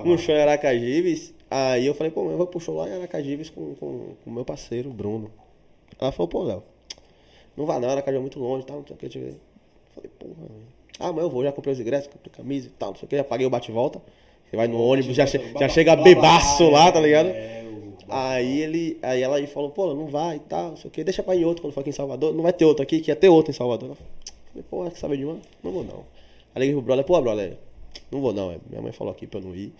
um 0.07 0.16
show 0.16 0.35
em 0.35 0.40
Aracajibes. 0.40 1.35
Aí 1.51 1.85
eu 1.85 1.94
falei, 1.94 2.11
pô, 2.12 2.31
eu 2.31 2.36
vou 2.36 2.47
pro 2.47 2.61
show 2.61 2.77
lá 2.77 2.89
em 2.89 2.93
Aracajibes 2.94 3.51
com 3.51 3.61
o 3.73 3.77
com, 3.77 4.15
o 4.24 4.31
meu 4.31 4.44
parceiro, 4.44 4.90
Bruno. 4.90 5.31
Ela 6.01 6.12
falou, 6.12 6.28
pô, 6.28 6.43
Léo, 6.44 6.62
não 7.57 7.66
vai 7.66 7.81
não, 7.81 7.90
Aracaju 7.90 8.19
é 8.19 8.20
muito 8.20 8.39
longe 8.39 8.65
tal, 8.65 8.77
não 8.78 8.86
sei 8.86 8.94
o 8.94 8.98
que. 8.98 9.35
Falei, 9.97 10.10
porra, 10.18 10.35
velho. 10.48 10.66
Ah, 11.01 11.12
mas 11.12 11.24
eu 11.24 11.31
vou, 11.31 11.43
já 11.43 11.51
comprei 11.52 11.73
os 11.74 11.81
ingressos, 11.81 12.06
comprei 12.06 12.32
camisa 12.32 12.68
e 12.68 12.70
tal, 12.70 12.90
não 12.90 12.97
sei 12.97 13.06
o 13.06 13.09
que, 13.09 13.16
já 13.16 13.24
paguei 13.24 13.47
o 13.47 13.51
bate-volta. 13.51 14.01
Você 14.48 14.56
vai 14.56 14.68
no 14.68 14.81
ônibus, 14.81 15.14
já, 15.16 15.27
che- 15.27 15.40
já 15.59 15.68
chega 15.68 15.97
bebaço 15.97 16.70
lá, 16.70 16.90
tá 16.93 17.01
ligado? 17.01 17.27
É, 17.28 17.64
Aí 18.09 18.60
ele, 18.60 18.98
aí 19.02 19.20
ela 19.20 19.36
aí 19.36 19.48
falou, 19.48 19.70
pô, 19.70 19.93
não 19.93 20.06
vai 20.06 20.36
e 20.36 20.39
tal, 20.39 20.68
não 20.70 20.77
sei 20.77 20.86
o 20.89 20.90
que, 20.93 21.02
deixa 21.02 21.24
pra 21.24 21.35
ir 21.35 21.44
outro 21.44 21.60
quando 21.62 21.74
for 21.74 21.81
aqui 21.81 21.90
em 21.90 21.93
Salvador. 21.93 22.32
Não 22.32 22.43
vai 22.44 22.52
ter 22.52 22.64
outro 22.64 22.81
aqui, 22.85 23.01
que 23.01 23.10
ia 23.10 23.16
ter 23.16 23.28
outro 23.28 23.51
em 23.51 23.55
Salvador. 23.55 23.90
Eu 23.90 23.97
falei, 23.97 24.64
pô, 24.70 24.85
quer 24.90 24.97
saber 24.97 25.16
de 25.16 25.24
uma? 25.24 25.39
Não 25.62 25.73
vou 25.73 25.82
não. 25.82 26.05
Aí 26.55 26.60
liguei 26.60 26.74
pro 26.74 26.82
brother, 26.82 27.05
pô, 27.05 27.20
brother, 27.20 27.56
não 28.10 28.20
vou 28.20 28.32
não, 28.32 28.52
é. 28.52 28.56
minha 28.70 28.81
mãe 28.81 28.93
falou 28.93 29.12
aqui 29.12 29.27
pra 29.27 29.40
eu 29.40 29.44
não 29.44 29.56
ir. 29.56 29.73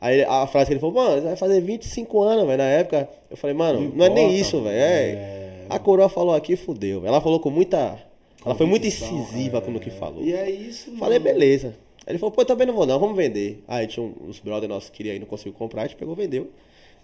Aí 0.00 0.22
a 0.22 0.46
frase 0.46 0.66
que 0.68 0.72
ele 0.74 0.80
falou, 0.80 0.94
mano, 0.94 1.22
vai 1.22 1.34
fazer 1.36 1.60
25 1.60 2.22
anos, 2.22 2.46
velho, 2.46 2.58
na 2.58 2.64
época. 2.68 3.08
Eu 3.28 3.36
falei, 3.36 3.54
mano, 3.54 3.80
não, 3.80 3.90
Não 3.96 4.06
é 4.06 4.08
nem 4.10 4.34
isso, 4.36 4.60
velho. 4.62 4.76
é. 4.76 5.10
É. 5.10 5.66
A 5.68 5.78
coroa 5.80 6.08
falou 6.08 6.34
aqui, 6.34 6.54
fudeu. 6.54 7.04
Ela 7.04 7.20
falou 7.20 7.40
com 7.40 7.50
muita. 7.50 7.98
Ela 8.44 8.54
foi 8.54 8.66
muito 8.66 8.86
incisiva 8.86 9.58
é. 9.58 9.60
com 9.60 9.72
o 9.72 9.80
que 9.80 9.90
falou. 9.90 10.22
E 10.22 10.32
é 10.32 10.50
isso, 10.50 10.88
mano. 10.88 10.98
Falei, 10.98 11.18
beleza. 11.18 11.76
Aí 12.06 12.12
ele 12.12 12.18
falou, 12.18 12.32
pô, 12.32 12.42
eu 12.42 12.46
também 12.46 12.66
não 12.66 12.74
vou 12.74 12.84
não, 12.86 12.98
vamos 12.98 13.16
vender. 13.16 13.62
Aí 13.68 13.86
tinha 13.86 14.04
os 14.26 14.40
brothers 14.40 14.68
nossos 14.68 14.90
que 14.90 14.96
queriam 14.98 15.14
ir, 15.14 15.20
não 15.20 15.26
conseguiu 15.26 15.52
comprar, 15.52 15.82
a 15.82 15.86
gente 15.86 15.96
pegou, 15.96 16.14
vendeu. 16.14 16.50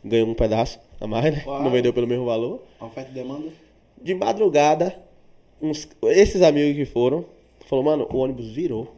Ganhou 0.05 0.29
um 0.29 0.35
pedaço 0.35 0.81
a 1.01 1.07
mais, 1.07 1.33
né? 1.35 1.41
Claro. 1.41 1.65
Não 1.65 1.71
vendeu 1.71 1.93
pelo 1.93 2.07
mesmo 2.07 2.25
valor. 2.25 2.63
Oferta 2.81 3.11
e 3.11 3.15
demanda. 3.15 3.49
De 4.01 4.15
madrugada, 4.15 4.95
uns, 5.61 5.89
esses 6.05 6.43
amigos 6.43 6.77
que 6.77 6.85
foram, 6.85 7.25
falou, 7.67 7.85
mano, 7.85 8.09
o 8.11 8.19
ônibus 8.19 8.49
virou. 8.49 8.95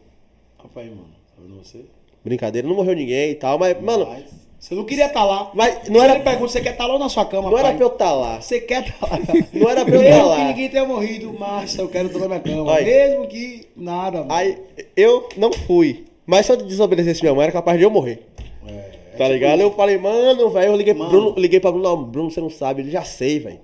Rapaz, 0.58 0.88
mano, 0.88 1.08
tá 1.34 1.42
vendo 1.42 1.56
você? 1.56 1.84
Brincadeira, 2.22 2.68
não 2.68 2.76
morreu 2.76 2.94
ninguém 2.94 3.30
e 3.30 3.34
tal, 3.34 3.58
mas, 3.58 3.80
mano, 3.80 4.06
Mas 4.06 4.49
você 4.60 4.74
não 4.74 4.84
queria 4.84 5.06
estar 5.06 5.24
lá. 5.24 5.50
mas 5.54 5.88
Não 5.88 5.94
não 5.94 6.02
era 6.04 6.14
era, 6.14 6.22
pergunta, 6.22 6.52
você 6.52 6.60
quer 6.60 6.72
estar 6.72 6.86
lá 6.86 6.92
ou 6.92 6.98
na 7.00 7.08
sua 7.08 7.24
cama, 7.24 7.50
não 7.50 7.58
era 7.58 7.68
pai? 7.68 7.76
pra 7.78 7.84
eu 7.86 7.88
estar 7.92 8.12
lá. 8.12 8.40
Você 8.40 8.60
quer 8.60 8.86
estar 8.86 9.06
lá. 9.10 9.18
Não 9.54 9.70
era 9.70 9.84
pra 9.84 9.94
eu 9.94 10.00
Mesmo 10.02 10.14
estar 10.16 10.24
lá. 10.26 10.36
que 10.36 10.44
ninguém 10.44 10.68
tenha 10.68 10.84
morrido, 10.84 11.34
mas 11.38 11.78
eu 11.78 11.88
quero 11.88 12.06
estar 12.08 12.18
na 12.20 12.28
minha 12.28 12.40
cama. 12.40 12.64
Vai. 12.64 12.84
Mesmo 12.84 13.26
que 13.26 13.66
nada, 13.74 14.18
mano. 14.18 14.32
Aí 14.32 14.58
eu 14.96 15.28
não 15.36 15.50
fui. 15.52 16.04
Mas 16.26 16.44
se 16.46 16.52
eu 16.52 16.56
desobedecesse 16.58 17.22
minha 17.22 17.34
mãe, 17.34 17.44
era 17.44 17.52
capaz 17.52 17.78
de 17.78 17.84
eu 17.84 17.90
morrer. 17.90 18.22
É, 18.68 18.72
Tá 19.16 19.24
tipo 19.24 19.32
ligado? 19.32 19.54
isso. 19.58 19.62
Eu 19.62 19.72
falei, 19.72 19.96
mano, 19.98 20.50
velho, 20.50 20.72
eu 20.72 20.76
liguei 20.76 20.94
pro 20.94 21.04
Mano. 21.04 21.10
Bruno, 21.20 21.34
liguei 21.40 21.58
pra 21.58 21.72
Bruno, 21.72 21.88
não, 21.88 22.04
Bruno, 22.04 22.30
você 22.30 22.40
não 22.40 22.50
sabe, 22.50 22.82
ele 22.82 22.90
já 22.90 23.02
sei, 23.02 23.38
velho. 23.40 23.60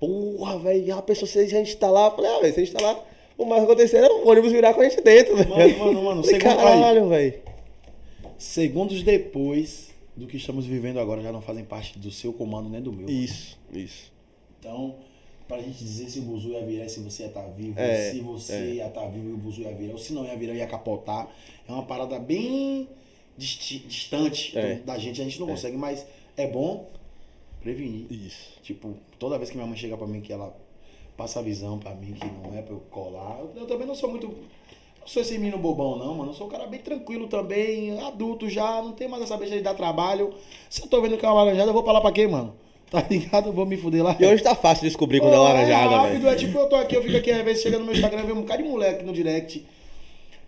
Porra, 0.00 0.58
velho, 0.58 0.96
a 0.96 1.02
pessoa, 1.02 1.28
se 1.28 1.38
a 1.38 1.46
gente 1.46 1.76
tá 1.76 1.90
lá, 1.90 2.06
eu 2.06 2.10
falei, 2.12 2.30
ah, 2.30 2.40
velho, 2.40 2.54
se 2.54 2.60
a 2.60 2.64
gente 2.64 2.74
tá 2.74 2.82
lá, 2.82 2.98
o 3.36 3.44
mais 3.44 3.62
acontecer 3.62 3.98
é 3.98 4.08
o 4.08 4.28
ônibus 4.28 4.50
virar 4.52 4.72
com 4.74 4.80
a 4.80 4.84
gente 4.88 5.00
dentro, 5.00 5.36
velho. 5.36 5.48
Mano, 5.50 5.78
mano, 5.78 6.02
mano, 6.02 6.24
Falei, 6.24 6.40
segundo- 6.40 6.56
caralho, 6.56 7.08
velho. 7.08 7.34
Segundos 8.36 9.02
depois 9.02 9.87
do 10.18 10.26
que 10.26 10.36
estamos 10.36 10.66
vivendo 10.66 10.98
agora, 11.00 11.22
já 11.22 11.30
não 11.32 11.40
fazem 11.40 11.64
parte 11.64 11.98
do 11.98 12.10
seu 12.10 12.32
comando 12.32 12.68
nem 12.68 12.82
do 12.82 12.92
meu. 12.92 13.08
Isso, 13.08 13.58
isso. 13.72 14.12
Então, 14.58 14.96
pra 15.46 15.58
gente 15.62 15.78
dizer 15.78 16.10
se 16.10 16.18
o 16.18 16.22
Buzu 16.22 16.48
ia 16.50 16.64
virar 16.66 16.84
e 16.86 16.88
se 16.88 17.00
você 17.00 17.22
ia 17.22 17.28
estar 17.28 17.46
vivo, 17.48 17.78
É, 17.78 18.10
se 18.10 18.20
você 18.20 18.52
é. 18.52 18.74
ia 18.74 18.86
estar 18.88 19.06
vivo 19.08 19.30
e 19.30 19.32
o 19.32 19.36
Buzu 19.36 19.62
ia 19.62 19.72
virar, 19.74 19.92
ou 19.92 19.98
se 19.98 20.12
não 20.12 20.24
ia 20.24 20.36
virar, 20.36 20.54
ia 20.54 20.66
capotar, 20.66 21.28
é 21.66 21.72
uma 21.72 21.84
parada 21.84 22.18
bem 22.18 22.88
distante 23.36 24.58
É. 24.58 24.74
do- 24.76 24.84
da 24.84 24.98
gente. 24.98 25.20
A 25.20 25.24
gente 25.24 25.38
não 25.40 25.46
consegue, 25.46 25.76
mas 25.76 26.04
é 26.36 26.46
bom 26.46 26.88
prevenir. 27.60 28.06
Isso. 28.12 28.58
Tipo, 28.62 28.94
toda 29.18 29.38
vez 29.38 29.50
que 29.50 29.56
minha 29.56 29.66
mãe 29.66 29.76
chega 29.76 29.96
pra 29.96 30.06
mim, 30.06 30.20
que 30.20 30.32
ela 30.32 30.54
passa 31.16 31.40
a 31.40 31.42
visão 31.42 31.78
pra 31.78 31.94
mim, 31.94 32.12
que 32.12 32.26
não 32.26 32.56
é 32.56 32.62
pra 32.62 32.74
eu 32.74 32.80
colar. 32.90 33.38
Eu, 33.40 33.52
eu 33.62 33.66
também 33.66 33.86
não 33.86 33.94
sou 33.94 34.10
muito. 34.10 34.34
Não 35.08 35.12
sou 35.14 35.22
esse 35.22 35.38
menino 35.38 35.56
bobão, 35.56 35.96
não, 35.96 36.14
mano. 36.14 36.32
Eu 36.32 36.34
sou 36.34 36.46
um 36.46 36.50
cara 36.50 36.66
bem 36.66 36.80
tranquilo 36.80 37.28
também, 37.28 37.98
adulto 37.98 38.46
já, 38.46 38.82
não 38.82 38.92
tem 38.92 39.08
mais 39.08 39.22
essa 39.22 39.38
besta 39.38 39.56
de 39.56 39.62
dar 39.62 39.72
trabalho. 39.72 40.34
Se 40.68 40.82
eu 40.82 40.86
tô 40.86 41.00
vendo 41.00 41.16
que 41.16 41.24
é 41.24 41.28
uma 41.30 41.44
laranjada, 41.44 41.70
eu 41.70 41.72
vou 41.72 41.82
pra 41.82 41.94
lá 41.94 42.00
pra 42.02 42.12
quê, 42.12 42.26
mano? 42.26 42.54
Tá 42.90 43.02
ligado? 43.08 43.48
Eu 43.48 43.52
vou 43.54 43.64
me 43.64 43.76
fuder 43.78 44.02
lá. 44.02 44.14
E 44.20 44.26
hoje 44.26 44.42
tá 44.42 44.54
fácil 44.54 44.82
de 44.82 44.88
descobrir 44.88 45.20
quando 45.20 45.32
é 45.32 45.38
laranjada, 45.38 45.96
rápido, 45.96 46.22
velho. 46.22 46.28
é 46.28 46.36
tipo, 46.36 46.58
eu 46.58 46.68
tô 46.68 46.76
aqui, 46.76 46.94
eu 46.94 47.02
fico 47.02 47.16
aqui, 47.16 47.30
às 47.30 47.42
vezes 47.42 47.62
chega 47.62 47.78
no 47.78 47.86
meu 47.86 47.94
Instagram, 47.94 48.24
vem 48.24 48.34
um 48.34 48.42
bocado 48.42 48.62
de 48.62 48.68
moleque 48.68 49.04
no 49.04 49.12
direct. 49.14 49.66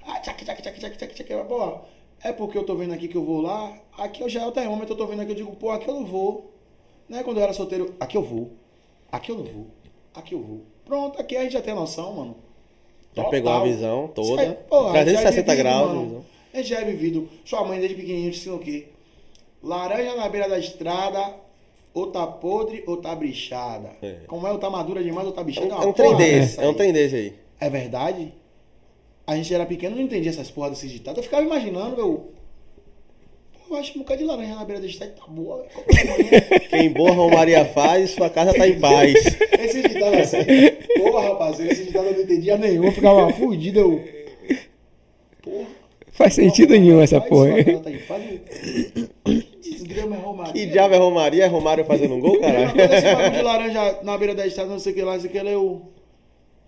Ah, 0.07 0.21
tchac, 0.21 0.45
tchac, 0.45 0.63
tchac, 0.63 0.79
tchac, 0.79 0.97
tchac, 0.97 1.15
tchac. 1.15 1.45
Pô, 1.49 1.81
é 2.23 2.33
porque 2.33 2.57
eu 2.59 2.65
tô 2.65 2.75
vendo 2.77 2.93
aqui 2.93 3.09
que 3.09 3.17
eu 3.17 3.25
vou 3.25 3.41
lá. 3.41 3.75
Aqui 3.97 4.23
eu 4.23 4.29
já 4.29 4.43
é 4.43 4.47
o 4.47 4.53
termômetro, 4.53 4.93
eu 4.93 4.99
tô 4.99 5.07
vendo 5.07 5.21
aqui, 5.21 5.33
eu 5.33 5.37
digo, 5.37 5.57
pô, 5.57 5.71
aqui 5.71 5.89
eu 5.89 5.95
não 5.95 6.05
vou. 6.05 6.53
Né? 7.09 7.23
Quando 7.23 7.39
eu 7.39 7.43
era 7.43 7.55
solteiro, 7.55 7.95
aqui 7.99 8.17
eu 8.17 8.23
vou. 8.23 8.53
Aqui 9.11 9.33
eu 9.33 9.37
não 9.37 9.45
vou. 9.45 9.67
Aqui 10.15 10.35
eu 10.35 10.43
vou. 10.43 10.63
Pronto, 10.85 11.19
aqui 11.19 11.35
a 11.35 11.43
gente 11.43 11.53
já 11.53 11.63
tem 11.63 11.75
noção, 11.75 12.15
mano. 12.15 12.50
Já 13.15 13.25
Total. 13.25 13.31
pegou 13.31 13.53
a 13.53 13.65
visão 13.65 14.09
toda. 14.15 14.43
Isso 14.43 14.51
aí, 14.53 14.57
pô, 14.69 14.89
a 14.89 15.05
gente 15.05 15.13
já 15.13 15.21
é 15.21 15.33
360 15.33 15.51
vivido, 15.53 15.63
graus. 15.63 15.89
mano. 15.95 16.25
A 16.53 16.57
gente 16.59 16.69
já 16.69 16.81
é 16.81 16.85
vivido. 16.85 17.29
Sua 17.45 17.65
mãe 17.65 17.79
desde 17.79 17.97
pequenininho 17.97 18.31
disse 18.31 18.49
o 18.51 18.59
quê? 18.59 18.87
Laranja 19.63 20.15
na 20.17 20.29
beira 20.29 20.49
da 20.49 20.59
estrada, 20.59 21.35
ou 21.93 22.07
tá 22.09 22.27
podre 22.27 22.83
ou 22.87 22.97
tá 22.97 23.15
brichada. 23.15 23.91
É. 24.01 24.21
Como 24.27 24.47
é, 24.47 24.53
ou 24.53 24.59
tá 24.59 24.71
madura 24.71 25.03
demais 25.03 25.27
ou 25.27 25.33
tá 25.33 25.41
É 25.41 25.45
bichada. 25.45 25.67
um, 25.75 25.77
uma 25.77 25.85
é 25.85 25.89
um 25.89 25.93
trem 25.93 26.07
porra 26.13 26.19
desse, 26.25 26.61
é 26.61 26.69
um 26.69 26.75
trem 26.75 26.93
desse 26.93 27.17
aí. 27.17 27.35
É 27.61 27.69
verdade? 27.69 28.33
A 29.27 29.37
gente 29.37 29.53
era 29.55 29.67
pequeno 29.67 29.97
não 29.97 30.03
entendia 30.03 30.31
essas 30.31 30.51
porras 30.51 30.73
desses 30.73 30.91
ditados. 30.91 31.19
Eu 31.19 31.25
ficava 31.25 31.43
imaginando, 31.43 32.01
eu. 32.01 32.31
Eu 33.71 33.77
acho 33.77 33.97
um 33.97 34.03
bocado 34.03 34.19
de 34.21 34.27
laranja 34.27 34.55
na 34.57 34.65
beira 34.65 34.81
da 34.81 34.87
estrada 34.89 35.13
tá 35.13 35.27
boa. 35.29 35.65
é? 35.65 36.59
Quem 36.59 36.91
boa 36.93 37.13
Romaria 37.13 37.65
faz, 37.67 38.11
sua 38.11 38.29
casa 38.29 38.53
tá 38.53 38.67
em 38.67 38.81
paz. 38.81 39.15
Esse 39.61 39.81
ditado 39.83 40.15
assim. 40.17 40.39
Porra, 40.99 41.29
rapaziada, 41.29 41.73
esse 41.73 41.85
ditado 41.85 42.07
eu 42.07 42.15
não 42.15 42.21
entendia 42.21 42.57
nenhum. 42.57 42.85
Eu 42.87 42.93
ficava 42.93 43.33
fudido. 43.33 43.79
Eu. 43.79 44.05
Porra. 45.43 45.67
Faz 46.11 46.35
sentido 46.35 46.73
nenhum 46.73 47.01
essa 47.01 47.19
Faz 47.21 47.31
porra. 47.31 47.53
sua 47.55 47.65
casa 47.65 47.79
tá 47.81 47.91
em 47.91 47.99
paz, 47.99 48.23
eu- 49.25 49.41
desgrama 49.63 50.17
é 50.17 50.19
Romaria. 50.19 50.53
Que 50.53 50.67
diabo 50.67 50.95
é 50.95 50.99
Romaria? 50.99 51.45
É 51.45 51.47
Romário 51.47 51.85
fazendo 51.85 52.15
um 52.15 52.21
gol, 52.21 52.41
caralho? 52.41 52.73
esse 52.79 53.03
bagulho 53.15 53.31
de 53.31 53.43
laranja 53.43 53.99
na 54.03 54.19
beira 54.19 54.35
da 54.35 54.47
estrada, 54.47 54.69
não 54.71 54.79
sei 54.81 54.93
o 54.93 54.95
que 54.97 55.03
lá, 55.03 55.13
não 55.15 55.21
sei 55.21 55.31
o 55.31 55.33
que 55.33 55.41
lá, 55.41 55.51
eu. 55.51 55.83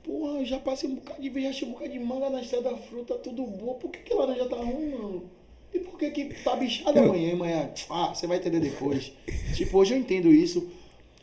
Porra, 0.04 0.38
eu 0.38 0.44
já 0.44 0.58
passei 0.58 0.88
um 0.88 0.94
bocado 0.94 1.20
de 1.20 1.28
vez, 1.28 1.44
já 1.46 1.50
achei 1.50 1.68
um 1.68 1.72
bocado 1.72 1.90
de 1.92 1.98
manga 1.98 2.30
na 2.30 2.40
estrada, 2.40 2.70
fruta, 2.88 3.14
tudo 3.16 3.42
boa. 3.42 3.74
Por 3.74 3.90
que, 3.90 3.98
que 3.98 4.14
laranja 4.14 4.44
tá 4.46 4.56
ruim, 4.56 4.90
mano? 4.90 5.24
E 5.74 5.78
por 5.78 5.98
que, 5.98 6.10
que 6.10 6.24
tá 6.42 6.54
bichada 6.56 7.00
amanhã, 7.00 7.32
amanhã? 7.32 7.70
Ah, 7.88 8.12
você 8.14 8.26
vai 8.26 8.36
entender 8.38 8.60
depois. 8.60 9.12
tipo, 9.54 9.78
hoje 9.78 9.94
eu 9.94 9.98
entendo 9.98 10.28
isso. 10.30 10.68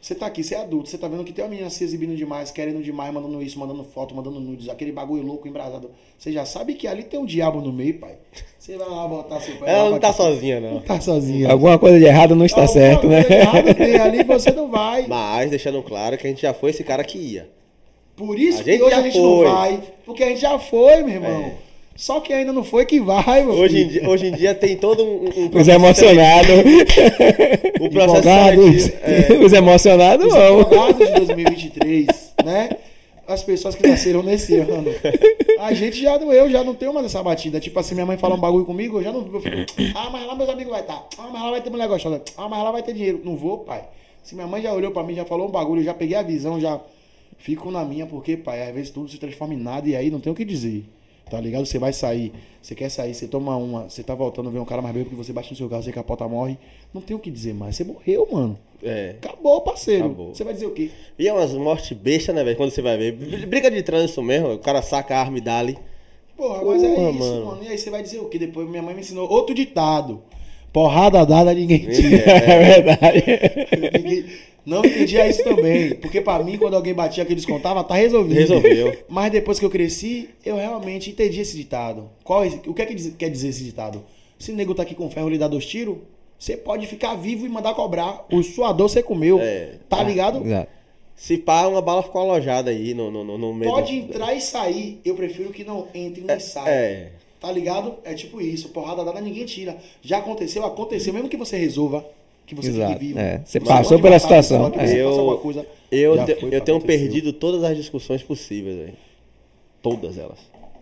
Você 0.02 0.16
tá 0.16 0.28
aqui, 0.28 0.42
você 0.46 0.56
é 0.56 0.62
adulto, 0.62 0.88
você 0.90 0.98
tá 0.98 1.10
vendo 1.10 1.26
que 1.26 1.34
tem 1.34 1.44
uma 1.44 1.50
menina 1.52 1.70
se 1.70 1.84
exibindo 1.84 2.16
demais, 2.16 2.52
querendo 2.52 2.82
demais, 2.82 3.14
mandando 3.14 3.44
isso, 3.44 3.60
mandando 3.60 3.84
foto, 3.84 4.16
mandando 4.16 4.40
nudes, 4.40 4.70
aquele 4.70 4.94
bagulho 4.94 5.22
louco, 5.24 5.46
embrasado. 5.46 5.92
Você 6.18 6.32
já 6.32 6.46
sabe 6.46 6.74
que 6.76 6.88
ali 6.88 7.04
tem 7.04 7.20
um 7.20 7.26
diabo 7.26 7.60
no 7.60 7.74
meio, 7.74 8.00
pai. 8.00 8.16
Você 8.58 8.78
vai 8.78 8.88
lá 8.88 9.06
botar 9.06 9.42
seu 9.42 9.58
pé. 9.58 9.70
Ela 9.70 9.84
lá 9.84 9.90
não 9.92 10.00
pra 10.00 10.08
tá 10.08 10.14
te- 10.14 10.18
sozinha, 10.18 10.62
Não 10.62 10.74
não. 10.76 10.80
tá 10.80 11.02
sozinha. 11.02 11.52
Alguma 11.52 11.78
coisa 11.78 12.00
de 12.00 12.06
errado 12.06 12.34
não 12.34 12.46
está 12.46 12.62
Alguma 12.62 12.74
certo, 12.82 13.08
né? 13.08 13.24
coisa 13.26 13.28
de 13.28 13.42
errado 13.42 13.76
tem 13.76 13.96
ali, 13.98 14.24
você 14.24 14.52
não 14.52 14.72
vai. 14.72 15.06
Mas 15.06 15.50
deixando 15.50 15.84
claro 15.84 16.18
que 16.18 16.26
a 16.26 16.30
gente 16.30 16.42
já 16.44 16.54
foi 16.54 16.70
esse 16.70 16.84
cara 16.86 17.04
que 17.04 17.18
ia. 17.18 17.50
Por 18.16 18.40
isso 18.40 18.62
A 18.62 18.64
que 18.64 18.72
gente 18.72 18.82
hoje 18.84 18.92
já 18.96 19.00
a 19.00 19.04
gente 19.04 19.18
não 19.20 19.36
foi. 19.36 19.48
vai. 19.52 19.84
Porque 20.06 20.24
a 20.24 20.28
gente 20.30 20.40
já 20.42 20.58
foi, 20.58 21.04
meu 21.04 21.16
irmão. 21.16 21.42
É. 21.44 21.56
Só 22.00 22.22
que 22.22 22.32
ainda 22.32 22.54
não 22.54 22.64
foi 22.64 22.86
que 22.86 22.98
vai, 22.98 23.44
meu 23.44 23.56
Hoje 23.56 23.82
em, 23.82 23.88
dia, 23.90 24.10
hoje 24.10 24.28
em 24.28 24.32
dia 24.32 24.56
tem 24.56 24.78
todo 24.78 25.04
um, 25.04 25.26
um 25.36 25.44
Os 25.44 25.50
processo 25.50 25.72
emocionados. 25.72 26.48
seletivo. 26.48 26.80
Um 27.84 27.90
processo 27.90 28.18
Empolgados. 28.20 28.90
É, 29.02 29.34
Os 29.46 29.52
emocionados 29.52 30.26
Os 30.28 30.34
não. 30.34 30.60
advogados 30.60 31.08
de 31.08 31.14
2023, 31.14 32.34
né? 32.46 32.70
As 33.28 33.44
pessoas 33.44 33.76
que 33.76 33.86
nasceram 33.86 34.24
nesse 34.24 34.56
ano. 34.56 34.86
A 35.60 35.74
gente 35.74 36.02
já, 36.02 36.16
eu 36.16 36.50
já 36.50 36.64
não 36.64 36.74
tenho 36.74 36.94
mais 36.94 37.06
essa 37.06 37.22
batida. 37.22 37.60
Tipo 37.60 37.78
assim, 37.82 37.96
minha 37.96 38.06
mãe 38.06 38.16
fala 38.18 38.36
um 38.36 38.40
bagulho 38.40 38.64
comigo, 38.64 39.00
eu 39.00 39.04
já 39.04 39.12
não. 39.12 39.20
Eu 39.20 39.42
fico, 39.42 39.58
ah, 39.94 40.10
mas 40.10 40.26
lá 40.26 40.36
meus 40.36 40.50
amigos 40.50 40.72
vai 40.72 40.80
estar. 40.82 41.06
Ah, 41.18 41.28
mas 41.34 41.42
lá 41.44 41.52
vai 41.52 41.62
ter 41.62 41.70
mulher 41.70 41.90
gostosa. 41.90 42.22
Ah, 42.38 42.48
mas 42.48 42.64
lá 42.64 42.72
vai 42.72 42.82
ter 42.82 42.94
dinheiro. 42.94 43.20
Não 43.26 43.36
vou, 43.36 43.58
pai. 43.58 43.84
Se 44.24 44.36
minha 44.36 44.48
mãe 44.48 44.62
já 44.62 44.72
olhou 44.74 44.92
pra 44.92 45.04
mim, 45.04 45.16
já 45.16 45.26
falou 45.26 45.50
um 45.50 45.52
bagulho, 45.52 45.82
eu 45.82 45.86
já 45.86 45.94
peguei 45.94 46.16
a 46.16 46.22
visão, 46.22 46.62
já 46.62 46.80
fico 47.38 47.70
na 47.70 47.84
minha, 47.84 48.06
porque, 48.06 48.38
pai, 48.38 48.66
às 48.70 48.74
vezes 48.74 48.90
tudo 48.90 49.10
se 49.12 49.18
transforma 49.18 49.54
em 49.54 49.58
nada 49.58 49.88
e 49.90 49.98
aí 49.98 50.10
não 50.10 50.22
tem 50.22 50.32
o 50.32 50.36
que 50.36 50.46
dizer. 50.46 50.86
Tá 51.30 51.40
ligado? 51.40 51.66
Você 51.66 51.78
vai 51.80 51.94
sair, 51.94 52.34
você 52.62 52.74
quer 52.76 52.90
sair, 52.90 53.14
você 53.14 53.28
toma 53.28 53.56
uma, 53.56 53.90
você 53.90 54.02
tá 54.04 54.16
voltando, 54.16 54.50
vê 54.50 54.60
um 54.60 54.66
cara 54.66 54.82
mais 54.82 54.94
bêbado 54.94 55.12
que 55.12 55.16
você 55.16 55.32
bate 55.32 55.52
no 55.52 55.56
seu 55.58 55.70
carro, 55.70 55.84
você 55.84 55.92
capota, 55.92 56.28
morre. 56.28 56.58
Não 56.94 57.02
tem 57.02 57.16
o 57.16 57.20
que 57.20 57.30
dizer 57.30 57.54
mais. 57.54 57.76
Você 57.76 57.84
morreu, 57.84 58.28
mano. 58.32 58.58
é. 58.84 59.16
Acabou, 59.22 59.62
parceiro. 59.62 60.06
Acabou. 60.06 60.34
Você 60.36 60.44
vai 60.44 60.54
dizer 60.54 60.66
o 60.66 60.72
quê? 60.72 60.90
E 61.18 61.28
é 61.28 61.34
umas 61.34 61.54
mortes 61.54 61.96
bestas, 61.98 62.34
né, 62.36 62.44
velho? 62.44 62.58
Quando 62.58 62.72
você 62.72 62.82
vai 62.82 62.98
ver. 62.98 63.12
Br- 63.14 63.46
Briga 63.46 63.70
de 63.70 63.84
trânsito 63.84 64.22
mesmo, 64.24 64.54
o 64.54 64.60
cara 64.60 64.82
saca 64.82 65.16
a 65.16 65.20
arma 65.20 65.38
e 65.38 65.42
dá 65.42 65.60
ali. 65.60 65.78
Porra, 66.36 66.64
mas 66.64 66.82
é 66.84 66.88
isso, 67.10 67.20
mano. 67.20 67.46
mano. 67.46 67.64
E 67.64 67.68
aí 67.68 67.78
você 67.78 67.90
vai 67.90 68.02
dizer 68.02 68.20
o 68.20 68.26
quê? 68.30 68.40
Depois 68.40 68.68
minha 68.70 68.82
mãe 68.82 68.94
me 68.96 69.02
ensinou 69.02 69.30
outro 69.30 69.54
ditado. 69.54 70.22
Porrada 70.72 71.26
dada, 71.26 71.54
ninguém 71.54 71.80
tira. 71.90 72.24
É 72.30 72.82
verdade. 72.82 73.24
Ninguém- 74.04 74.26
Não 74.66 74.86
entendia 74.86 75.28
isso 75.28 75.44
também. 75.44 75.96
Porque 75.96 76.22
pra 76.22 76.44
mim, 76.44 76.58
quando 76.58 76.76
alguém 76.76 76.94
batia 76.94 77.26
que 77.26 77.34
descontava, 77.34 77.84
tá 77.84 77.96
resolvido. 77.96 78.38
Resolveu. 78.38 78.96
Mas 79.08 79.32
depois 79.32 79.60
que 79.60 79.66
eu 79.66 79.70
cresci, 79.70 80.30
eu 80.46 80.58
realmente 80.58 81.10
entendi 81.10 81.42
esse 81.42 81.56
ditado. 81.58 82.10
Qual, 82.24 82.44
é- 82.44 82.60
o 82.68 82.74
que, 82.74 82.82
é 82.82 82.86
que 82.86 83.12
quer 83.12 83.30
dizer 83.30 83.48
esse 83.50 83.64
ditado? 83.64 84.04
Se 84.38 84.52
o 84.52 84.56
nego 84.56 84.76
tá 84.76 84.84
aqui 84.84 84.94
com 84.96 85.10
ferro 85.10 85.28
e 85.30 85.32
lhe 85.34 85.38
dá 85.38 85.48
dois 85.48 85.66
tiros, 85.66 85.98
você 86.38 86.56
pode 86.56 86.86
ficar 86.88 87.16
vivo 87.16 87.46
e 87.46 87.50
mandar 87.50 87.74
cobrar. 87.74 88.26
O 88.32 88.44
suador 88.44 88.88
você 88.90 89.02
comeu. 89.02 89.40
É. 89.42 89.72
Tá 89.90 90.04
ligado? 90.04 90.46
Exato. 90.46 90.70
Se 91.16 91.38
pá, 91.38 91.68
uma 91.68 91.82
bala 91.82 92.02
ficou 92.02 92.22
alojada 92.22 92.72
aí 92.72 92.94
no, 92.94 93.12
no, 93.12 93.38
no- 93.38 93.54
meio. 93.54 93.70
Pode 93.72 93.94
entrar 93.96 94.34
e 94.34 94.40
sair. 94.40 95.02
Eu 95.04 95.16
prefiro 95.16 95.50
que 95.50 95.66
não 95.66 95.88
entre 95.94 96.22
nem 96.24 96.40
saia. 96.40 96.70
É. 96.70 97.10
Tá 97.40 97.52
ligado? 97.52 97.96
É 98.04 98.14
tipo 98.14 98.42
isso. 98.42 98.70
Porrada 98.70 99.04
dada, 99.06 99.22
ninguém 99.22 99.46
tira. 99.46 99.78
Já 100.02 100.18
aconteceu, 100.18 100.66
aconteceu. 100.66 101.14
Mesmo 101.14 101.30
que 101.30 101.38
você 101.38 101.58
resolva, 101.58 102.06
que 102.46 102.54
você 102.54 102.70
Exato, 102.70 102.94
fique 102.94 103.06
vivo. 103.06 103.20
é. 103.20 103.42
Você 103.46 103.60
passou 103.60 103.98
pela 104.00 104.16
matar 104.16 104.20
situação, 104.20 104.72
que 104.72 104.80
é. 104.80 105.02
Eu- 105.02 105.38
coisa, 105.42 105.66
Eu, 105.92 106.26
te- 106.26 106.36
foi, 106.36 106.48
eu 106.54 106.62
tenho 106.62 106.78
aconteceu. 106.78 106.82
perdido 106.82 107.32
todas 107.34 107.64
as 107.64 107.78
discussões 107.78 108.22
possíveis, 108.24 108.76
velho. 108.78 108.94
Todas 109.82 110.18
elas. 110.18 110.38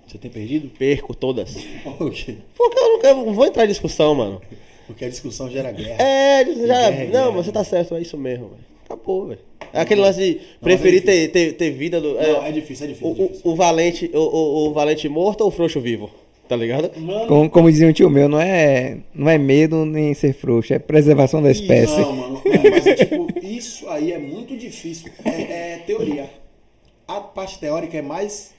Você 0.07 0.17
tem 0.17 0.31
perdido? 0.31 0.69
Perco 0.69 1.13
todas. 1.13 1.53
Por 1.97 2.11
quê? 2.11 2.37
Porque 2.57 2.79
eu 2.79 2.89
não, 2.93 2.99
quero- 2.99 3.25
não 3.25 3.33
vou 3.33 3.45
entrar 3.45 3.65
em 3.65 3.67
discussão, 3.67 4.15
mano. 4.15 4.41
Porque 4.87 5.03
a 5.05 5.09
discussão 5.09 5.49
gera 5.51 5.71
guerra. 5.71 6.01
É, 6.01 6.45
já. 6.45 6.53
guerra 6.65 6.87
é 6.87 7.03
não, 7.05 7.11
guerra, 7.11 7.25
mas 7.31 7.45
você 7.45 7.47
né? 7.51 7.53
tá 7.53 7.63
certo, 7.63 7.93
é 7.95 8.01
isso 8.01 8.17
mesmo, 8.17 8.47
velho. 8.47 8.61
Acabou, 8.85 9.27
velho. 9.27 9.41
É 9.73 9.81
aquele 9.81 9.99
lance 9.99 10.17
de 10.19 10.39
preferir 10.61 11.03
mas 11.05 11.13
é 11.13 11.27
ter, 11.27 11.31
ter, 11.31 11.53
ter 11.57 11.71
vida 11.71 11.99
do. 11.99 12.13
Não, 12.13 12.43
é 12.45 12.51
difícil, 12.53 12.85
é 12.85 12.89
difícil. 12.89 13.07
o, 13.09 13.11
é 13.11 13.27
difícil. 13.27 13.41
o, 13.43 13.51
o 13.51 13.55
valente, 13.55 14.09
o, 14.13 14.17
o, 14.17 14.67
o 14.69 14.73
valente 14.73 15.09
morto 15.09 15.41
ou 15.41 15.49
o 15.49 15.51
frouxo 15.51 15.81
vivo? 15.81 16.09
Tá 16.47 16.55
ligado? 16.55 16.91
Mano, 16.99 17.27
Como, 17.27 17.49
como 17.49 17.71
dizia 17.71 17.87
um 17.87 17.91
tio 17.93 18.09
meu, 18.09 18.29
não 18.29 18.39
é, 18.39 18.97
não 19.13 19.29
é 19.29 19.37
medo 19.37 19.85
nem 19.85 20.13
ser 20.13 20.33
frouxo, 20.33 20.73
é 20.73 20.79
preservação 20.79 21.41
da 21.41 21.51
espécie. 21.51 21.99
Não, 21.99 22.15
mano. 22.15 22.41
Não, 22.45 22.71
mas 22.71 22.87
é 22.87 22.95
tipo, 22.95 23.27
isso 23.43 23.87
aí 23.89 24.13
é 24.13 24.17
muito 24.17 24.55
difícil. 24.55 25.11
É, 25.25 25.73
é 25.73 25.77
teoria. 25.85 26.29
A 27.07 27.19
parte 27.19 27.59
teórica 27.59 27.97
é 27.97 28.01
mais 28.01 28.53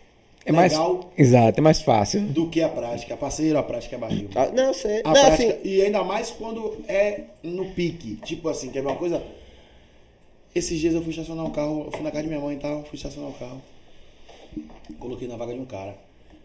É 0.45 0.53
mais, 0.53 0.73
legal 0.73 1.11
exato, 1.17 1.61
é 1.61 1.63
mais 1.63 1.81
fácil. 1.81 2.21
do 2.23 2.49
que 2.49 2.61
a 2.61 2.69
prática. 2.69 3.17
Parceiro, 3.17 3.59
a 3.59 3.63
prática 3.63 3.97
é 3.97 3.99
barril. 3.99 4.29
Ah, 4.35 4.51
não, 4.55 4.75
sei. 4.75 5.01
A 5.05 5.09
não, 5.09 5.13
prática, 5.13 5.53
assim, 5.55 5.59
E 5.65 5.81
ainda 5.83 6.05
mais 6.05 6.31
quando 6.31 6.77
é 6.89 7.23
no 7.43 7.67
pique. 7.73 8.17
Tipo 8.25 8.49
assim, 8.51 8.69
quer 8.71 8.83
ver 8.83 8.89
uma 8.89 8.97
coisa? 8.97 9.23
Esses 10.55 10.79
dias 10.79 10.95
eu 10.95 11.01
fui 11.03 11.11
estacionar 11.11 11.45
um 11.47 11.51
carro, 11.51 11.85
eu 11.87 11.93
fui 11.93 12.03
na 12.03 12.11
casa 12.11 12.23
de 12.25 12.29
minha 12.29 12.41
mãe 12.41 12.57
e 12.57 12.59
tal, 12.59 12.85
fui 12.85 12.97
estacionar 12.97 13.31
o 13.31 13.35
carro. 13.35 13.63
Coloquei 14.99 15.29
na 15.29 15.37
vaga 15.37 15.53
de 15.55 15.61
um 15.61 15.65
cara. 15.67 15.95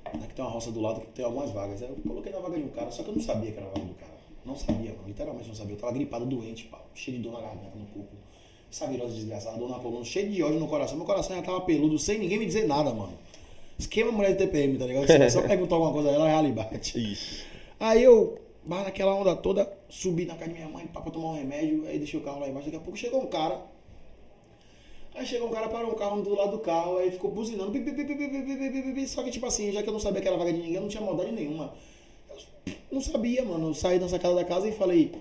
Aqui 0.06 0.34
tem 0.34 0.46
uma 0.46 0.52
roça 0.52 0.72
do 0.72 0.82
lado 0.82 1.02
que 1.02 1.08
tem 1.08 1.26
algumas 1.26 1.52
vagas. 1.52 1.82
Aí 1.82 1.90
eu 1.90 1.96
coloquei 2.08 2.32
na 2.32 2.40
vaga 2.40 2.58
de 2.58 2.64
um 2.64 2.70
cara, 2.70 2.92
só 2.92 3.04
que 3.04 3.10
eu 3.10 3.16
não 3.16 3.22
sabia 3.22 3.52
que 3.52 3.58
era 3.58 3.68
a 3.68 3.70
vaga 3.70 3.86
do 3.86 3.94
cara. 3.96 4.14
Não 4.46 4.56
sabia, 4.56 4.92
mano. 4.92 5.08
Literalmente 5.08 5.48
não 5.48 5.56
sabia. 5.56 5.76
Eu 5.76 5.80
tava 5.80 5.94
gripado, 5.94 6.26
doente, 6.26 6.66
pau. 6.66 6.86
Cheio 6.94 7.18
de 7.18 7.24
dor 7.24 7.34
na 7.34 7.42
garganta, 7.42 7.78
no 7.78 7.86
corpo. 7.88 8.16
Essa 8.72 8.88
virose 8.88 9.16
desgraçada, 9.16 9.58
dor 9.58 9.70
na 9.70 9.80
coluna, 9.80 10.04
cheio 10.04 10.30
de 10.32 10.42
ódio 10.42 10.60
no 10.60 10.68
coração. 10.68 10.98
Meu 10.98 11.06
coração 11.06 11.36
já 11.36 11.42
tava 11.44 11.62
peludo, 11.62 11.98
sem 12.00 12.18
ninguém 12.18 12.40
me 12.40 12.46
dizer 12.46 12.68
nada, 12.68 12.92
mano. 12.92 13.14
Esquema 13.78 14.12
mulher 14.12 14.32
de 14.32 14.38
TPM, 14.38 14.78
tá 14.78 14.86
ligado? 14.86 15.08
Se 15.08 15.30
só 15.30 15.42
perguntar 15.48 15.76
alguma 15.76 15.94
coisa 15.94 16.10
a 16.10 16.14
ela, 16.14 16.30
já 16.30 16.42
lhe 16.42 16.52
bate. 16.52 17.14
Isso. 17.14 17.46
Aí 17.80 18.04
eu, 18.04 18.40
mas 18.66 18.84
naquela 18.84 19.14
onda 19.14 19.36
toda, 19.36 19.72
subi 19.90 20.26
na 20.26 20.36
casa 20.36 20.52
de 20.52 20.58
minha 20.58 20.70
mãe 20.70 20.88
pra 20.88 21.02
tomar 21.04 21.32
um 21.32 21.36
remédio, 21.36 21.86
aí 21.88 21.98
deixei 21.98 22.20
o 22.20 22.24
carro 22.24 22.40
lá 22.40 22.48
embaixo, 22.48 22.66
daqui 22.66 22.78
a 22.78 22.80
pouco 22.80 22.98
chegou 22.98 23.22
um 23.22 23.28
cara. 23.28 23.62
Aí 25.16 25.26
chegou 25.26 25.48
um 25.48 25.52
cara, 25.52 25.70
parou 25.70 25.92
um 25.92 25.96
carro 25.96 26.22
do 26.22 26.34
lado 26.34 26.52
do 26.52 26.60
carro, 26.60 26.98
aí 26.98 27.12
ficou 27.12 27.30
buzinando. 27.30 27.70
Bi, 27.72 27.80
bi, 27.80 28.94
bi, 28.94 29.08
só 29.08 29.22
que, 29.22 29.30
tipo 29.30 29.46
assim, 29.46 29.72
já 29.72 29.84
que 29.84 29.90
eu 29.90 29.94
não 29.94 30.00
sabia 30.00 30.22
que 30.22 30.28
era 30.28 30.38
vaga 30.38 30.52
de 30.52 30.58
ninguém, 30.58 30.76
eu 30.76 30.82
não 30.82 30.90
tinha 30.90 31.04
maldade 31.04 31.32
nenhuma. 31.32 31.74
Eu 32.66 32.76
não 32.92 33.02
sabia, 33.02 33.44
mano. 33.46 33.70
Eu 33.70 33.74
saí 33.74 34.00
da 34.00 34.10
sacada 34.10 34.34
da 34.34 34.44
casa 34.44 34.68
e 34.68 34.72
falei: 34.72 35.12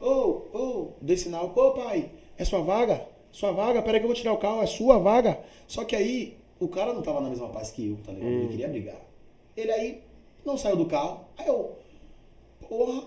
Ô, 0.00 0.06
oh, 0.06 0.58
ô, 0.58 0.58
oh, 0.58 0.88
dei 1.00 1.16
sinal. 1.16 1.52
Ô, 1.54 1.60
oh, 1.60 1.70
pai, 1.72 2.10
é 2.38 2.44
sua 2.44 2.60
vaga? 2.60 3.06
Sua 3.32 3.50
vaga? 3.50 3.82
Peraí 3.82 4.00
que 4.00 4.04
eu 4.04 4.08
vou 4.08 4.16
tirar 4.16 4.32
o 4.32 4.38
carro, 4.38 4.62
é 4.62 4.66
sua 4.66 4.98
vaga? 4.98 5.40
Só 5.66 5.84
que 5.84 5.96
aí, 5.96 6.36
o 6.60 6.68
cara 6.68 6.92
não 6.92 7.02
tava 7.02 7.20
na 7.20 7.30
mesma 7.30 7.48
paz 7.48 7.70
que 7.70 7.88
eu, 7.88 7.96
tá 8.04 8.12
ligado? 8.12 8.30
Hum. 8.30 8.40
Ele 8.40 8.48
queria 8.48 8.68
brigar. 8.68 9.00
Ele 9.56 9.72
aí 9.72 10.02
não 10.44 10.56
saiu 10.56 10.76
do 10.76 10.86
carro. 10.86 11.24
Aí 11.36 11.48
eu, 11.48 11.76
porra, 12.68 13.04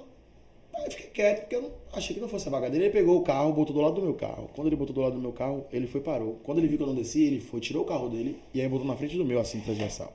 Aí 0.75 0.85
eu 0.85 0.91
fiquei 0.91 1.07
quieto, 1.07 1.41
porque 1.41 1.55
eu 1.55 1.61
não, 1.61 1.71
achei 1.93 2.13
que 2.13 2.21
não 2.21 2.27
fosse 2.27 2.47
a 2.47 2.51
vaga 2.51 2.69
dele. 2.69 2.85
Ele 2.85 2.93
pegou 2.93 3.17
o 3.17 3.23
carro, 3.23 3.53
botou 3.53 3.73
do 3.73 3.81
lado 3.81 3.95
do 3.95 4.01
meu 4.01 4.13
carro. 4.13 4.49
Quando 4.53 4.67
ele 4.67 4.75
botou 4.75 4.93
do 4.93 5.01
lado 5.01 5.15
do 5.15 5.21
meu 5.21 5.31
carro, 5.31 5.65
ele 5.71 5.87
foi 5.87 6.01
parou. 6.01 6.39
Quando 6.43 6.57
ele 6.57 6.67
viu 6.67 6.77
que 6.77 6.83
eu 6.83 6.87
não 6.87 6.95
desci, 6.95 7.23
ele 7.23 7.39
foi, 7.39 7.59
tirou 7.59 7.83
o 7.83 7.85
carro 7.85 8.09
dele 8.09 8.39
e 8.53 8.61
aí 8.61 8.67
botou 8.67 8.85
na 8.85 8.95
frente 8.95 9.17
do 9.17 9.25
meu, 9.25 9.39
assim, 9.39 9.61
transversal. 9.61 10.13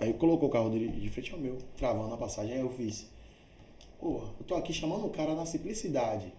Aí 0.00 0.14
colocou 0.14 0.48
o 0.48 0.52
carro 0.52 0.70
dele 0.70 0.88
de 0.88 1.08
frente 1.10 1.32
ao 1.32 1.38
meu, 1.38 1.58
travando 1.76 2.14
a 2.14 2.16
passagem. 2.16 2.54
Aí 2.54 2.60
eu 2.60 2.70
fiz, 2.70 3.06
porra, 4.00 4.28
eu 4.38 4.46
tô 4.46 4.54
aqui 4.54 4.72
chamando 4.72 5.06
o 5.06 5.10
cara 5.10 5.34
na 5.34 5.44
simplicidade. 5.44 6.32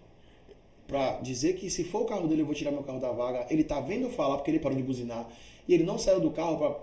Pra 0.88 1.20
dizer 1.20 1.54
que 1.54 1.70
se 1.70 1.84
for 1.84 2.02
o 2.02 2.04
carro 2.04 2.26
dele, 2.26 2.42
eu 2.42 2.46
vou 2.46 2.54
tirar 2.54 2.72
meu 2.72 2.82
carro 2.82 2.98
da 2.98 3.12
vaga. 3.12 3.46
Ele 3.50 3.62
tá 3.62 3.80
vendo 3.80 4.02
eu 4.04 4.10
falar 4.10 4.36
porque 4.36 4.50
ele 4.50 4.58
parou 4.58 4.76
de 4.76 4.82
buzinar. 4.82 5.28
E 5.68 5.74
ele 5.74 5.84
não 5.84 5.96
saiu 5.96 6.20
do 6.20 6.30
carro 6.32 6.58
pra, 6.58 6.76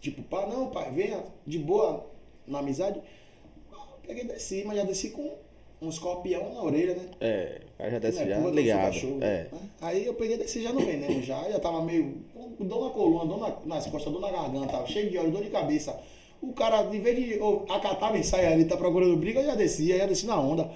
tipo, 0.00 0.22
pá, 0.22 0.46
não, 0.46 0.70
pai, 0.70 0.90
venha 0.90 1.22
de 1.46 1.58
boa, 1.58 2.06
na 2.46 2.60
amizade. 2.60 3.00
Peguei 4.06 4.24
e 4.24 4.26
desci, 4.26 4.64
mas 4.66 4.76
já 4.76 4.84
desci 4.84 5.10
com 5.10 5.30
um 5.80 5.88
escorpião 5.88 6.52
na 6.54 6.62
orelha, 6.62 6.94
né? 6.94 7.02
É, 7.20 7.60
cara 7.78 7.90
já 7.90 7.98
desce 7.98 8.18
Né, 8.20 8.28
já 8.30 8.36
pula 8.36 8.50
do 8.50 8.56
ligado. 8.56 8.80
cachorro, 8.92 9.18
É. 9.20 9.46
né? 9.52 9.58
Aí 9.80 10.06
eu 10.06 10.14
peguei 10.14 10.36
e 10.36 10.38
desci 10.38 10.62
já 10.62 10.72
no 10.72 10.80
veneno, 10.80 11.22
já, 11.22 11.50
já 11.50 11.58
tava 11.58 11.82
meio. 11.82 12.16
com 12.56 12.64
dor 12.64 12.84
na 12.84 12.90
coluna, 12.90 13.24
dor 13.26 13.38
na, 13.38 13.56
nas 13.76 13.86
costas, 13.86 14.12
dor 14.12 14.20
na 14.20 14.30
garganta, 14.30 14.86
cheio 14.86 15.10
de 15.10 15.18
óleo, 15.18 15.30
dor 15.30 15.42
de 15.42 15.50
cabeça. 15.50 15.98
O 16.40 16.52
cara, 16.52 16.82
em 16.94 17.00
vez 17.00 17.16
de 17.16 17.32
eu 17.34 17.64
acatar 17.68 18.10
a 18.10 18.12
mensagem 18.12 18.46
ali, 18.46 18.64
tá 18.64 18.76
procurando 18.76 19.16
briga, 19.16 19.40
eu 19.40 19.46
já 19.46 19.54
desci, 19.54 19.92
aí 19.92 19.98
já 19.98 20.06
desci 20.06 20.26
na 20.26 20.38
onda. 20.40 20.70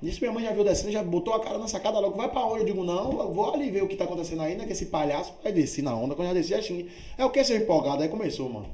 Nisso 0.00 0.18
minha 0.20 0.32
mãe 0.32 0.42
já 0.44 0.52
viu 0.52 0.64
descendo, 0.64 0.92
já 0.92 1.02
botou 1.02 1.34
a 1.34 1.40
cara 1.40 1.58
na 1.58 1.68
sacada 1.68 1.98
logo, 1.98 2.16
vai 2.16 2.30
pra 2.30 2.46
onde? 2.46 2.60
Eu 2.60 2.66
digo, 2.66 2.82
não, 2.82 3.10
eu 3.20 3.32
vou 3.32 3.52
ali 3.52 3.70
ver 3.70 3.82
o 3.82 3.88
que 3.88 3.96
tá 3.96 4.04
acontecendo 4.04 4.40
aí, 4.42 4.54
né? 4.56 4.64
Que 4.64 4.72
esse 4.72 4.86
palhaço 4.86 5.34
vai 5.42 5.52
descer 5.52 5.82
na 5.84 5.94
onda. 5.94 6.14
Quando 6.14 6.28
eu 6.28 6.34
já 6.34 6.40
desci, 6.40 6.62
xinguei. 6.62 6.88
É 7.18 7.24
o 7.24 7.28
que, 7.30 7.44
seu 7.44 7.56
empolgado? 7.56 8.02
Aí 8.02 8.08
começou, 8.08 8.48
mano. 8.48 8.66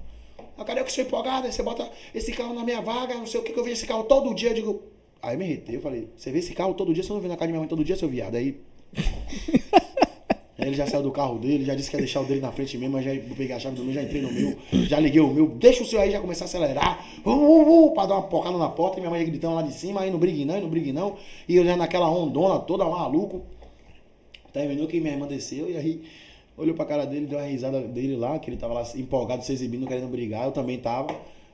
Cadê 0.64 0.82
que 0.82 0.92
sou 0.92 1.04
empolgado? 1.04 1.46
Aí 1.46 1.52
você 1.52 1.62
bota 1.62 1.90
esse 2.14 2.32
carro 2.32 2.54
na 2.54 2.64
minha 2.64 2.80
vaga, 2.80 3.14
não 3.14 3.26
sei 3.26 3.40
o 3.40 3.42
que, 3.42 3.52
que 3.52 3.58
eu 3.58 3.64
vejo 3.64 3.74
esse 3.74 3.86
carro 3.86 4.04
todo 4.04 4.34
dia. 4.34 4.50
Eu 4.50 4.54
digo. 4.54 4.82
Aí 5.22 5.36
me 5.36 5.44
retei, 5.44 5.76
eu 5.76 5.80
falei, 5.80 6.08
você 6.16 6.30
vê 6.30 6.38
esse 6.38 6.54
carro 6.54 6.74
todo 6.74 6.94
dia, 6.94 7.02
você 7.02 7.12
não 7.12 7.20
vê 7.20 7.28
na 7.28 7.36
casa 7.36 7.46
de 7.46 7.52
minha 7.52 7.60
mãe 7.60 7.68
todo 7.68 7.84
dia, 7.84 7.96
seu 7.96 8.08
viado. 8.08 8.36
Aí. 8.36 8.60
Ele 10.58 10.74
já 10.74 10.86
saiu 10.86 11.02
do 11.02 11.12
carro 11.12 11.38
dele, 11.38 11.64
já 11.64 11.74
disse 11.74 11.90
que 11.90 11.96
ia 11.96 12.00
deixar 12.00 12.22
o 12.22 12.24
dele 12.24 12.40
na 12.40 12.50
frente 12.50 12.78
mesmo, 12.78 12.94
mas 12.94 13.04
já 13.04 13.10
peguei 13.36 13.52
a 13.52 13.58
chave 13.58 13.76
do 13.76 13.84
meu, 13.84 13.92
já 13.92 14.02
entrei 14.02 14.22
no 14.22 14.32
meu, 14.32 14.56
já 14.86 14.98
liguei 14.98 15.20
o 15.20 15.28
meu, 15.28 15.46
deixa 15.48 15.82
o 15.82 15.86
seu 15.86 16.00
aí, 16.00 16.10
já 16.10 16.18
comecei 16.18 16.44
a 16.44 16.46
acelerar, 16.46 17.06
uh, 17.24 17.30
uh, 17.30 17.86
uh, 17.86 17.92
pra 17.92 18.06
dar 18.06 18.14
uma 18.14 18.22
pocada 18.22 18.56
na 18.56 18.68
porta, 18.68 18.96
e 18.96 19.00
minha 19.00 19.10
mãe 19.10 19.24
gritando 19.24 19.54
lá 19.54 19.62
de 19.62 19.72
cima, 19.74 20.00
aí 20.00 20.10
não 20.10 20.18
brigue 20.18 20.44
não, 20.44 20.60
não 20.60 20.68
brigue 20.68 20.92
não, 20.92 21.16
e 21.46 21.56
eu 21.56 21.64
já 21.64 21.76
naquela 21.76 22.10
ondona 22.10 22.58
toda, 22.58 22.84
maluco. 22.84 23.42
Terminou 24.52 24.88
que 24.88 24.98
minha 24.98 25.12
irmã 25.12 25.26
desceu 25.26 25.70
e 25.70 25.76
aí 25.76 26.02
olhou 26.56 26.74
pra 26.74 26.84
cara 26.84 27.04
dele, 27.04 27.26
deu 27.26 27.38
uma 27.38 27.44
risada 27.46 27.80
dele 27.82 28.16
lá, 28.16 28.38
que 28.38 28.48
ele 28.50 28.56
tava 28.56 28.74
lá 28.74 28.82
empolgado, 28.96 29.44
se 29.44 29.52
exibindo, 29.52 29.86
querendo 29.86 30.08
brigar, 30.08 30.44
eu 30.46 30.52
também 30.52 30.78
tava. 30.78 31.08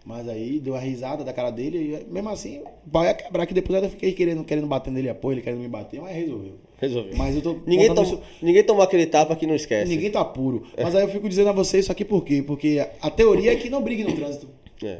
Mas 0.04 0.28
aí 0.28 0.58
deu 0.58 0.74
uma 0.74 0.80
risada 0.80 1.22
da 1.22 1.32
cara 1.32 1.50
dele 1.50 2.02
e 2.08 2.12
mesmo 2.12 2.28
assim 2.28 2.60
pau 2.90 3.04
ia 3.04 3.14
quebrar, 3.14 3.46
que 3.46 3.54
depois 3.54 3.80
eu 3.84 3.88
fiquei 3.88 4.10
querendo, 4.12 4.42
querendo 4.42 4.66
bater 4.66 4.90
nele 4.90 5.08
apoio, 5.08 5.34
ele 5.34 5.42
querendo 5.42 5.60
me 5.60 5.68
bater, 5.68 6.00
mas 6.00 6.12
resolveu. 6.16 6.54
Resolveu. 6.80 7.12
Mas 7.16 7.36
eu 7.36 7.42
tô 7.42 7.56
Ninguém, 7.64 7.94
tom- 7.94 8.02
isso- 8.02 8.20
ninguém 8.42 8.64
tomou 8.64 8.82
aquele 8.82 9.06
tapa 9.06 9.36
que 9.36 9.46
não 9.46 9.54
esquece. 9.54 9.88
Ninguém 9.88 10.10
tá 10.10 10.24
puro. 10.24 10.64
Mas 10.76 10.96
aí 10.96 11.02
eu 11.04 11.08
fico 11.08 11.28
dizendo 11.28 11.50
a 11.50 11.52
você 11.52 11.78
isso 11.78 11.92
aqui 11.92 12.04
por 12.04 12.24
quê? 12.24 12.42
Porque 12.44 12.84
a 13.00 13.10
teoria 13.10 13.52
é 13.52 13.56
que 13.56 13.70
não 13.70 13.80
brigue 13.80 14.02
no 14.02 14.12
trânsito. 14.12 14.48
É. 14.82 14.98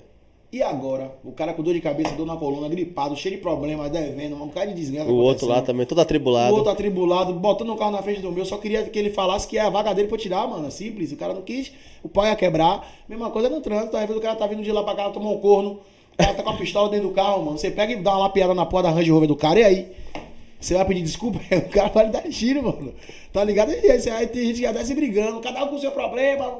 E 0.52 0.62
agora? 0.62 1.16
O 1.24 1.32
cara 1.32 1.54
com 1.54 1.62
dor 1.62 1.72
de 1.72 1.80
cabeça, 1.80 2.14
dor 2.14 2.26
na 2.26 2.36
coluna, 2.36 2.68
gripado, 2.68 3.16
cheio 3.16 3.36
de 3.36 3.40
problemas, 3.40 3.90
devendo, 3.90 4.36
um 4.36 4.48
cara 4.50 4.66
de 4.66 4.74
desgraça. 4.74 5.10
O 5.10 5.16
outro 5.16 5.46
lá 5.46 5.62
também, 5.62 5.86
todo 5.86 5.96
O 5.96 6.00
atribulado. 6.02 6.54
outro 6.54 6.70
atribulado, 6.70 7.32
botando 7.32 7.70
o 7.70 7.76
carro 7.76 7.92
na 7.92 8.02
frente 8.02 8.20
do 8.20 8.30
meu, 8.30 8.44
só 8.44 8.58
queria 8.58 8.82
que 8.84 8.98
ele 8.98 9.08
falasse 9.08 9.48
que 9.48 9.56
é 9.56 9.62
a 9.62 9.70
vaga 9.70 9.94
dele 9.94 10.08
pra 10.08 10.18
tirar, 10.18 10.46
mano. 10.46 10.70
Simples. 10.70 11.10
O 11.10 11.16
cara 11.16 11.32
não 11.32 11.40
quis, 11.40 11.72
o 12.02 12.08
pau 12.08 12.26
ia 12.26 12.36
quebrar. 12.36 12.86
Mesma 13.08 13.30
coisa 13.30 13.48
no 13.48 13.62
trânsito. 13.62 13.96
Às 13.96 14.02
vezes 14.02 14.16
o 14.18 14.20
cara 14.20 14.36
tá 14.36 14.46
vindo 14.46 14.62
de 14.62 14.70
lá 14.70 14.82
pra 14.84 14.94
cá, 14.94 15.08
tomou 15.08 15.38
um 15.38 15.40
corno. 15.40 15.80
O 16.12 16.16
cara 16.18 16.34
tá 16.34 16.42
com 16.42 16.50
a 16.50 16.56
pistola 16.58 16.90
dentro 16.90 17.08
do 17.08 17.14
carro, 17.14 17.46
mano. 17.46 17.56
Você 17.56 17.70
pega 17.70 17.94
e 17.94 17.96
dá 17.96 18.10
uma 18.10 18.18
lapiada 18.24 18.52
na 18.52 18.66
porta 18.66 18.90
da 18.90 18.94
Range 18.94 19.10
Rover 19.10 19.28
do 19.28 19.36
cara, 19.36 19.58
e 19.58 19.64
aí? 19.64 19.92
Você 20.60 20.74
vai 20.74 20.84
pedir 20.84 21.00
desculpa? 21.00 21.40
O 21.50 21.68
cara 21.70 21.88
vai 21.88 22.04
lhe 22.04 22.12
dar 22.12 22.28
tiro, 22.28 22.62
mano. 22.62 22.92
Tá 23.32 23.42
ligado? 23.42 23.72
E 23.72 23.90
aí, 23.90 24.10
aí 24.10 24.26
tem 24.26 24.48
gente 24.48 24.56
que 24.56 24.62
já 24.62 24.72
desce 24.72 24.94
brigando, 24.94 25.40
cada 25.40 25.64
um 25.64 25.68
com 25.68 25.76
o 25.76 25.80
seu 25.80 25.92
problema. 25.92 26.58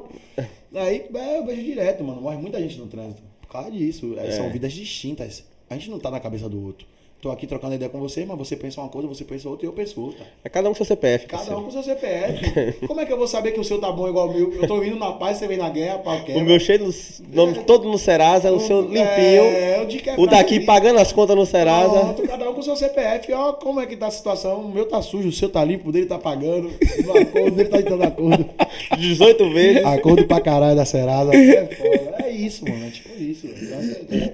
Aí 0.75 1.05
é, 1.15 1.39
eu 1.39 1.45
vejo 1.45 1.63
direto, 1.63 2.03
mano. 2.03 2.23
Morre 2.23 2.39
muita 2.39 2.59
gente 2.59 2.79
no 2.79 2.87
trânsito. 2.87 3.32
Causa 3.53 3.71
disso. 3.71 4.15
É, 4.19 4.33
São 4.33 4.51
vidas 4.51 4.73
distintas. 4.73 5.45
A 5.69 5.75
gente 5.75 5.91
não 5.91 5.99
tá 5.99 6.11
na 6.11 6.19
cabeça 6.19 6.49
do 6.49 6.61
outro. 6.65 6.87
Tô 7.23 7.31
aqui 7.31 7.47
trocando 7.47 7.77
ideia 7.77 7.89
com 7.89 8.01
você, 8.01 8.25
mas 8.27 8.37
você 8.37 8.57
pensa 8.57 8.81
uma 8.81 8.89
coisa, 8.89 9.07
você 9.07 9.25
pensa 9.25 9.49
outra 9.49 9.65
e 9.65 9.69
eu 9.69 9.73
penso 9.73 10.01
outra. 10.01 10.27
É 10.43 10.49
cada 10.49 10.69
um 10.69 10.73
com 10.73 10.79
seu 10.79 10.85
CPF. 10.85 11.27
Cada 11.27 11.39
parceiro. 11.45 11.61
um 11.61 11.65
com 11.67 11.71
seu 11.71 11.81
CPF. 11.85 12.85
Como 12.85 13.01
é 13.01 13.07
que 13.07 13.13
eu 13.13 13.17
vou 13.17 13.29
saber 13.29 13.53
que 13.53 13.61
o 13.61 13.65
seu 13.65 13.79
tá 13.81 13.93
bom 13.93 14.09
igual 14.09 14.29
o 14.29 14.35
meu? 14.35 14.53
Eu 14.55 14.67
tô 14.67 14.83
indo 14.83 14.97
na 14.97 15.13
paz, 15.13 15.39
você 15.39 15.47
vem 15.47 15.57
na 15.57 15.71
guerra, 15.71 15.99
pau 16.01 16.17
O 16.19 16.25
quebra. 16.25 16.43
meu 16.43 16.59
cheio, 16.59 16.81
no, 16.81 16.93
nome 17.33 17.63
todo 17.63 17.89
no 17.89 17.97
Serasa, 17.97 18.51
o 18.51 18.59
seu 18.59 18.81
limpinho. 18.81 19.05
É, 19.45 19.87
o 20.19 20.23
o 20.23 20.27
daqui 20.27 20.55
feliz. 20.55 20.67
pagando 20.67 20.99
as 20.99 21.13
contas 21.13 21.37
no 21.37 21.47
Serasa. 21.47 21.91
Pronto, 22.01 22.23
cada 22.27 22.51
um 22.51 22.55
com 22.55 22.63
seu 22.63 22.75
CPF. 22.75 23.33
Ó, 23.33 23.53
como 23.53 23.79
é 23.81 23.87
que 23.87 23.97
tá 23.97 24.09
a 24.09 24.11
situação. 24.11 24.59
O 24.59 24.69
meu 24.75 24.87
tá 24.89 25.01
sujo, 25.01 25.29
o 25.29 25.33
seu 25.33 25.49
tá 25.49 25.65
limpo, 25.65 25.91
o 25.91 25.93
dele 25.93 26.07
tá 26.07 26.19
pagando. 26.19 26.73
O 27.07 27.19
acordo 27.19 27.51
dele 27.53 27.69
tá 27.69 27.79
entrando 27.79 28.03
acordo. 28.03 28.45
18 28.99 29.51
vezes. 29.51 29.85
Acordo 29.85 30.27
pra 30.27 30.41
caralho 30.41 30.75
da 30.75 30.85
Serasa. 30.85 31.33
É 31.33 31.67
foda. 31.67 32.25
É 32.25 32.31
isso, 32.33 32.65
mano. 32.69 32.85
É 32.85 32.91
tipo 32.91 33.23
isso. 33.23 33.47
velho. 33.47 33.63
Então, 34.03 34.19
é- 34.19 34.33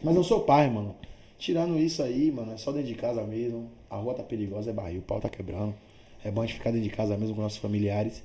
Mas 0.00 0.14
eu 0.14 0.22
sou 0.22 0.38
pai, 0.40 0.70
mano. 0.70 0.94
Tirando 1.40 1.78
isso 1.78 2.02
aí, 2.02 2.30
mano, 2.30 2.52
é 2.52 2.56
só 2.58 2.70
dentro 2.70 2.88
de 2.88 2.94
casa 2.94 3.22
mesmo. 3.24 3.70
A 3.88 3.96
rua 3.96 4.12
tá 4.14 4.22
perigosa, 4.22 4.70
é 4.70 4.72
barril, 4.74 5.00
o 5.00 5.02
pau 5.02 5.18
tá 5.20 5.28
quebrando. 5.28 5.74
É 6.22 6.30
bom 6.30 6.42
a 6.42 6.46
gente 6.46 6.56
ficar 6.58 6.70
dentro 6.70 6.86
de 6.88 6.94
casa 6.94 7.16
mesmo 7.16 7.34
com 7.34 7.40
nossos 7.40 7.58
familiares. 7.58 8.22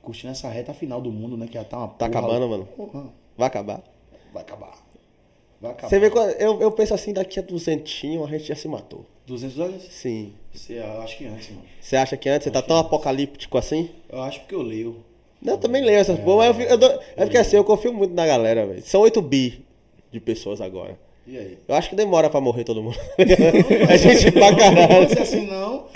Curtindo 0.00 0.30
essa 0.30 0.48
reta 0.48 0.72
final 0.72 1.00
do 1.00 1.10
mundo, 1.10 1.36
né? 1.36 1.46
Que 1.48 1.54
já 1.54 1.64
tá 1.64 1.78
uma 1.78 1.88
Tá 1.88 2.06
porra- 2.08 2.20
acabando, 2.20 2.48
mano. 2.48 2.64
Porra, 2.76 3.06
Vai 3.36 3.48
acabar. 3.48 3.82
vai 4.32 4.42
acabar. 4.42 4.78
Vai 5.60 5.72
acabar. 5.72 5.88
Você 5.88 5.98
vê, 5.98 6.10
quando- 6.10 6.30
eu, 6.32 6.60
eu 6.60 6.70
penso 6.70 6.94
assim, 6.94 7.12
daqui 7.12 7.40
a 7.40 7.42
duzentinho 7.42 8.24
a 8.24 8.28
gente 8.28 8.44
já 8.44 8.54
se 8.54 8.68
matou. 8.68 9.04
200 9.26 9.58
anos? 9.58 9.82
Sim. 9.90 10.34
Você, 10.52 10.74
eu 10.78 11.00
acho 11.00 11.18
que 11.18 11.24
antes, 11.26 11.50
mano. 11.50 11.62
Você 11.80 11.96
acha 11.96 12.16
que 12.16 12.28
antes 12.28 12.44
você 12.44 12.50
tá 12.52 12.62
tão 12.62 12.76
apocalíptico 12.76 13.58
assim? 13.58 13.90
Eu 14.08 14.22
acho 14.22 14.40
porque 14.40 14.54
eu 14.54 14.62
leio. 14.62 15.02
Não, 15.42 15.54
eu 15.54 15.58
também 15.58 15.82
leio 15.82 15.98
essas 15.98 16.18
porra, 16.20 16.36
mas 16.36 16.46
eu, 16.48 16.54
fico- 16.54 16.70
eu 16.72 16.78
dou- 16.78 17.00
é 17.16 17.24
porque 17.24 17.38
assim, 17.38 17.56
eu 17.56 17.64
confio 17.64 17.92
muito 17.92 18.14
na 18.14 18.26
galera, 18.26 18.64
velho. 18.66 18.82
São 18.82 19.00
8 19.00 19.20
bi 19.20 19.64
de 20.12 20.20
pessoas 20.20 20.60
agora. 20.60 20.96
E 21.26 21.38
aí? 21.38 21.58
Eu 21.66 21.74
acho 21.74 21.88
que 21.90 21.96
demora 21.96 22.28
pra 22.28 22.40
morrer 22.40 22.64
todo 22.64 22.82
mundo. 22.82 22.96
a 23.88 23.96
gente 23.96 24.30
pra 24.32 24.50
Não 24.50 24.58
caralho. 24.58 25.08
ser 25.08 25.20
assim, 25.20 25.46
não. 25.46 25.86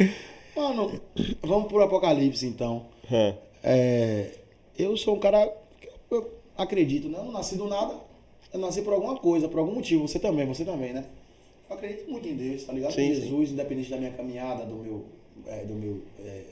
Mano, 0.56 1.00
vamos 1.42 1.68
pro 1.68 1.82
apocalipse, 1.82 2.46
então. 2.46 2.86
Hã. 3.10 3.34
É, 3.62 4.30
eu 4.78 4.96
sou 4.96 5.16
um 5.16 5.18
cara 5.20 5.46
que 5.80 5.88
eu 6.10 6.30
acredito, 6.56 7.09
né? 7.09 7.18
Eu 7.18 7.24
não 7.24 7.32
nasci 7.32 7.56
do 7.56 7.66
nada. 7.68 7.94
Eu 8.52 8.59
nasci 8.60 8.80
por 8.82 8.92
alguma 8.94 9.16
coisa, 9.16 9.48
por 9.48 9.59
algum 9.60 9.74
motivo. 9.74 10.09
Você 10.09 10.18
também, 10.18 10.46
você 10.46 10.64
também, 10.64 10.92
né? 10.92 11.05
Eu 11.68 11.76
acredito 11.76 12.10
muito 12.10 12.26
em 12.26 12.34
Deus, 12.34 12.64
tá 12.64 12.72
ligado? 12.72 12.92
Sim, 12.94 13.14
Jesus, 13.14 13.50
independente 13.52 13.90
da 13.90 13.98
minha 13.98 14.10
caminhada, 14.12 14.64
do 14.64 14.76
meu, 14.76 15.05
é, 15.46 15.64
do 15.64 15.74
meu, 15.74 16.00
é, 16.24 16.42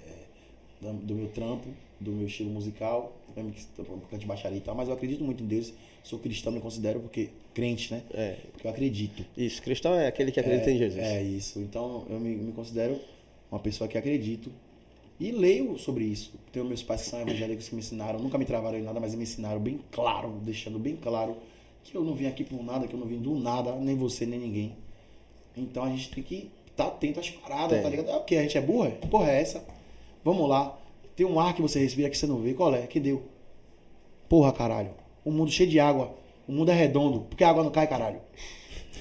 é, 0.83 0.93
do 0.93 1.15
meu 1.15 1.29
trampo, 1.29 1.69
do 1.99 2.13
meu 2.13 2.27
estilo 2.27 2.51
musical, 2.51 3.13
mesmo 3.37 3.53
que 3.53 4.09
cante 4.11 4.27
baixaria 4.27 4.59
e 4.59 4.61
tal, 4.61 4.75
mas 4.75 4.89
eu 4.89 4.95
acredito 4.95 5.23
muito 5.23 5.43
em 5.43 5.47
Deus. 5.47 5.73
Sou 6.03 6.19
cristão, 6.19 6.53
me 6.53 6.61
considero 6.61 7.01
porque 7.01 7.31
crente, 7.53 7.93
né? 7.93 8.03
É. 8.13 8.37
Porque 8.53 8.67
eu 8.67 8.71
acredito. 8.71 9.25
Isso, 9.37 9.63
cristão 9.63 9.95
é 9.95 10.07
aquele 10.07 10.33
que 10.33 10.41
acredita 10.41 10.71
em 10.71 10.79
Jesus. 10.79 11.03
É 11.03 11.23
isso. 11.23 11.59
Então 11.61 12.07
eu 12.09 12.19
me, 12.19 12.35
me 12.37 12.53
considero 12.53 12.99
uma 13.51 13.61
pessoa 13.61 13.89
que 13.89 13.99
acredito. 13.99 14.51
E 15.19 15.31
leio 15.33 15.79
sobre 15.79 16.05
isso. 16.05 16.35
Tenho 16.53 16.65
meus 16.65 16.83
pais 16.83 17.03
que 17.03 17.09
são 17.09 17.21
evangélicos 17.21 17.69
que 17.69 17.75
me 17.75 17.81
ensinaram, 17.81 18.19
nunca 18.19 18.37
me 18.37 18.45
travaram 18.45 18.79
em 18.79 18.83
nada, 18.83 19.01
mas 19.01 19.15
me 19.15 19.23
ensinaram 19.23 19.59
bem 19.59 19.81
claro, 19.91 20.41
deixando 20.43 20.79
bem 20.79 20.95
claro 20.95 21.37
que 21.83 21.97
eu 21.97 22.05
não 22.05 22.15
vim 22.15 22.27
aqui 22.27 22.45
por 22.45 22.63
nada, 22.63 22.87
que 22.87 22.95
eu 22.95 22.99
não 22.99 23.07
vim 23.07 23.19
do 23.19 23.35
nada, 23.39 23.75
nem 23.77 23.97
você, 23.97 24.27
nem 24.27 24.39
ninguém. 24.39 24.77
Então 25.57 25.85
a 25.85 25.89
gente 25.89 26.11
tem 26.11 26.23
que 26.23 26.51
estar 26.71 26.89
atento 26.89 27.21
às 27.21 27.31
paradas, 27.31 27.71
Tem. 27.71 27.83
tá 27.83 27.89
ligado? 27.89 28.11
É 28.11 28.17
o 28.17 28.25
que? 28.25 28.37
A 28.37 28.43
gente 28.43 28.59
é 28.59 28.61
burra? 28.61 28.91
Porra, 28.91 29.31
é 29.31 29.41
essa? 29.41 29.65
Vamos 30.23 30.49
lá. 30.49 30.79
Tem 31.17 31.27
um 31.27 31.41
ar 31.41 31.55
que 31.55 31.63
você 31.63 31.79
respira 31.79 32.11
que 32.11 32.17
você 32.19 32.27
não 32.27 32.39
vê. 32.39 32.53
Qual 32.53 32.75
é? 32.75 32.83
Que 32.87 33.01
deu? 33.01 33.23
Porra, 34.29 34.53
caralho. 34.53 34.91
Um 35.25 35.33
mundo 35.33 35.51
cheio 35.51 35.69
de 35.69 35.81
água. 35.81 36.15
O 36.47 36.53
mundo 36.53 36.71
é 36.71 36.75
redondo. 36.75 37.21
Por 37.21 37.37
que 37.37 37.43
a 37.43 37.49
água 37.49 37.65
não 37.65 37.71
cai, 37.71 37.87
caralho? 37.87 38.21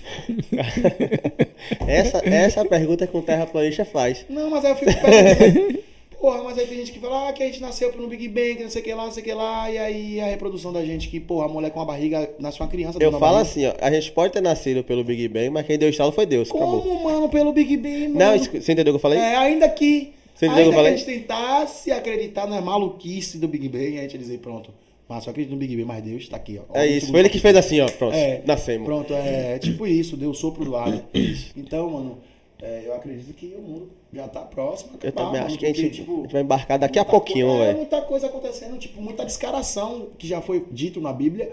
Essa, 1.88 2.22
essa 2.24 2.64
pergunta 2.66 3.08
que 3.08 3.18
um 3.18 3.22
terraplanista 3.22 3.84
faz. 3.86 4.26
Não, 4.30 4.50
mas 4.50 4.64
aí 4.64 4.72
eu 4.72 4.76
fico 4.76 4.92
pensando. 4.94 5.80
porra, 6.20 6.44
mas 6.44 6.58
aí 6.58 6.66
tem 6.68 6.78
gente 6.78 6.92
que 6.92 7.00
fala 7.00 7.30
ah, 7.30 7.34
que 7.34 7.44
a 7.44 7.46
gente 7.46 7.62
nasceu 7.62 7.92
no 7.96 8.08
Big 8.08 8.28
Bang, 8.28 8.56
que 8.56 8.64
não 8.64 8.70
sei 8.70 8.82
o 8.82 8.86
que 8.86 8.94
lá, 8.94 9.06
não 9.06 9.12
sei 9.12 9.22
o 9.22 9.26
que 9.26 9.34
lá, 9.34 9.70
e 9.70 9.78
aí 9.78 10.20
a 10.22 10.26
reprodução 10.26 10.72
da 10.74 10.84
gente, 10.84 11.08
que, 11.08 11.20
porra, 11.20 11.46
a 11.46 11.50
mulher 11.50 11.72
com 11.72 11.82
a 11.82 11.86
barriga 11.86 12.30
nasce 12.40 12.60
uma 12.60 12.68
criança. 12.68 12.98
Eu 13.00 13.12
falo 13.20 13.38
assim, 13.38 13.66
ó, 13.66 13.74
a 13.80 13.92
gente 13.92 14.12
pode 14.12 14.34
ter 14.34 14.42
nascido 14.42 14.84
pelo 14.84 15.04
Big 15.04 15.28
Bang, 15.28 15.50
mas 15.50 15.66
quem 15.66 15.78
deu 15.78 15.88
o 15.88 15.92
estalo 15.92 16.12
foi 16.12 16.26
Deus. 16.26 16.50
Como, 16.50 16.78
Acabou. 16.80 17.04
mano, 17.04 17.30
pelo 17.30 17.52
Big 17.54 17.78
Bang, 17.78 18.08
mano? 18.10 18.20
Não, 18.20 18.36
isso- 18.36 18.52
você 18.52 18.72
entendeu 18.72 18.92
o 18.92 18.96
que 18.96 18.98
eu 18.98 19.00
falei? 19.00 19.20
É, 19.20 19.36
ainda 19.36 19.68
que. 19.70 20.14
Você 20.36 20.48
que 20.48 20.53
ainda 20.53 20.72
que 20.76 20.80
a 20.80 20.91
gente 20.95 21.06
tentasse 21.06 21.91
acreditar 21.91 22.45
na 22.45 22.60
maluquice 22.62 23.38
do 23.38 23.48
Big 23.48 23.70
Bang, 23.70 23.98
a 23.98 24.02
gente 24.02 24.14
ia 24.14 24.20
dizer, 24.20 24.38
pronto. 24.40 24.70
Mas 25.07 25.26
eu 25.26 25.32
acredito 25.32 25.52
no 25.53 25.57
Big 25.57 25.74
Bang, 25.76 25.86
mas 25.86 26.03
Deus 26.03 26.28
tá 26.28 26.36
aqui, 26.36 26.60
ó. 26.60 26.78
É 26.78 26.86
isso, 26.86 27.10
foi 27.12 27.20
ele 27.22 27.30
que 27.30 27.40
fez 27.40 27.56
assim, 27.56 27.80
ó. 27.80 27.86
Pronto, 27.90 28.14
É, 28.16 28.41
nascemos. 28.45 28.86
Pronto, 28.86 29.14
é 29.14 29.57
tipo 29.60 29.88
isso, 29.88 30.18
deu 30.18 30.34
sopro 30.34 30.66
do 30.66 30.76
ar. 30.76 30.91
Então, 31.56 31.90
mano, 31.90 32.18
é, 32.62 32.84
eu 32.86 32.94
acredito 32.94 33.34
que 33.34 33.53
o 33.57 33.62
mundo 33.62 33.90
já 34.12 34.28
tá 34.28 34.41
próximo. 34.41 34.91
a 35.02 35.06
Eu 35.06 35.10
acabar, 35.10 35.26
também 35.28 35.41
acho 35.41 35.57
que 35.57 35.66
a 35.66 35.74
gente, 35.74 35.90
tipo, 35.91 36.20
a 36.20 36.22
gente 36.24 36.32
vai 36.34 36.41
embarcar 36.41 36.78
daqui 36.80 36.99
a 36.99 37.06
pouquinho, 37.06 37.48
coisa- 37.48 37.64
É, 37.64 37.66
velho. 37.68 37.78
muita 37.78 38.02
coisa 38.02 38.28
acontecendo, 38.28 38.78
tipo, 38.78 39.02
muita 39.02 39.24
descaração 39.26 40.07
que 40.18 40.28
já 40.28 40.41
foi 40.41 40.66
dito 40.72 40.99
na 40.99 41.14
Bíblia. 41.14 41.49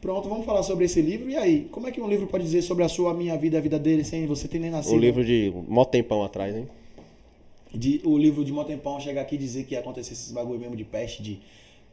Pronto, 0.00 0.28
vamos 0.28 0.44
falar 0.44 0.62
sobre 0.62 0.84
esse 0.84 1.00
livro. 1.00 1.28
E 1.30 1.36
aí, 1.36 1.68
como 1.70 1.86
é 1.88 1.90
que 1.90 2.00
um 2.00 2.08
livro 2.08 2.26
pode 2.26 2.44
dizer 2.44 2.62
sobre 2.62 2.82
a 2.84 2.88
sua, 2.88 3.10
a 3.10 3.14
minha 3.14 3.36
vida, 3.36 3.58
a 3.58 3.60
vida 3.60 3.78
dele, 3.78 4.04
sem 4.04 4.26
você 4.26 4.46
ter 4.48 4.58
nem 4.58 4.70
nascido? 4.70 4.94
O 4.94 4.98
livro 4.98 5.24
de 5.24 5.52
mó 5.68 5.84
tempão 5.84 6.22
atrás, 6.24 6.54
hein? 6.56 6.66
De, 7.76 8.00
o 8.04 8.16
livro 8.16 8.44
de 8.44 8.52
Motempão 8.52 9.00
chegar 9.00 9.22
aqui 9.22 9.34
e 9.34 9.38
dizer 9.38 9.64
que 9.64 9.74
ia 9.74 9.80
acontecer 9.80 10.12
esses 10.12 10.32
bagulho 10.32 10.58
mesmo 10.58 10.76
de 10.76 10.84
peste, 10.84 11.22
de 11.22 11.40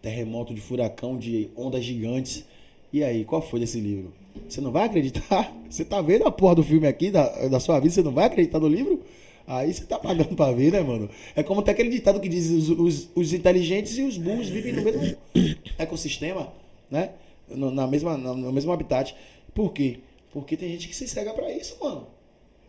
terremoto, 0.02 0.54
de 0.54 0.62
furacão, 0.62 1.18
de 1.18 1.50
ondas 1.56 1.84
gigantes. 1.84 2.46
E 2.92 3.04
aí, 3.04 3.26
qual 3.26 3.42
foi 3.42 3.60
desse 3.60 3.80
livro? 3.80 4.14
Você 4.48 4.62
não 4.62 4.72
vai 4.72 4.86
acreditar? 4.86 5.56
Você 5.70 5.84
tá 5.84 6.02
vendo 6.02 6.28
a 6.28 6.32
porra 6.32 6.56
do 6.56 6.64
filme 6.64 6.88
aqui, 6.88 7.10
da, 7.10 7.48
da 7.48 7.60
sua 7.60 7.80
vida, 7.80 7.96
você 7.96 8.04
não 8.04 8.12
vai 8.12 8.26
acreditar 8.26 8.60
no 8.60 8.68
livro? 8.68 9.02
Aí 9.48 9.74
você 9.74 9.84
tá 9.84 9.98
pagando 9.98 10.36
pra 10.36 10.52
ver, 10.52 10.72
né, 10.72 10.82
mano? 10.82 11.10
É 11.36 11.42
como 11.42 11.62
tem 11.62 11.74
aquele 11.74 11.90
ditado 11.90 12.20
que 12.20 12.30
diz 12.30 12.50
os, 12.50 12.70
os, 12.70 13.10
os 13.16 13.34
inteligentes 13.34 13.98
e 13.98 14.04
os 14.04 14.18
burros 14.18 14.48
vivem 14.48 14.72
no 14.72 14.84
mesmo 14.84 15.18
ecossistema, 15.78 16.54
né? 16.90 17.10
No, 17.50 17.72
na 17.72 17.88
mesma, 17.88 18.16
no 18.18 18.54
mesmo 18.54 18.72
habitat. 18.72 19.16
Por 19.54 19.74
quê? 19.74 20.00
Porque 20.32 20.56
tem 20.56 20.70
gente 20.70 20.88
que 20.88 20.96
se 20.96 21.08
cega 21.08 21.34
pra 21.34 21.52
isso, 21.52 21.76
mano. 21.82 22.08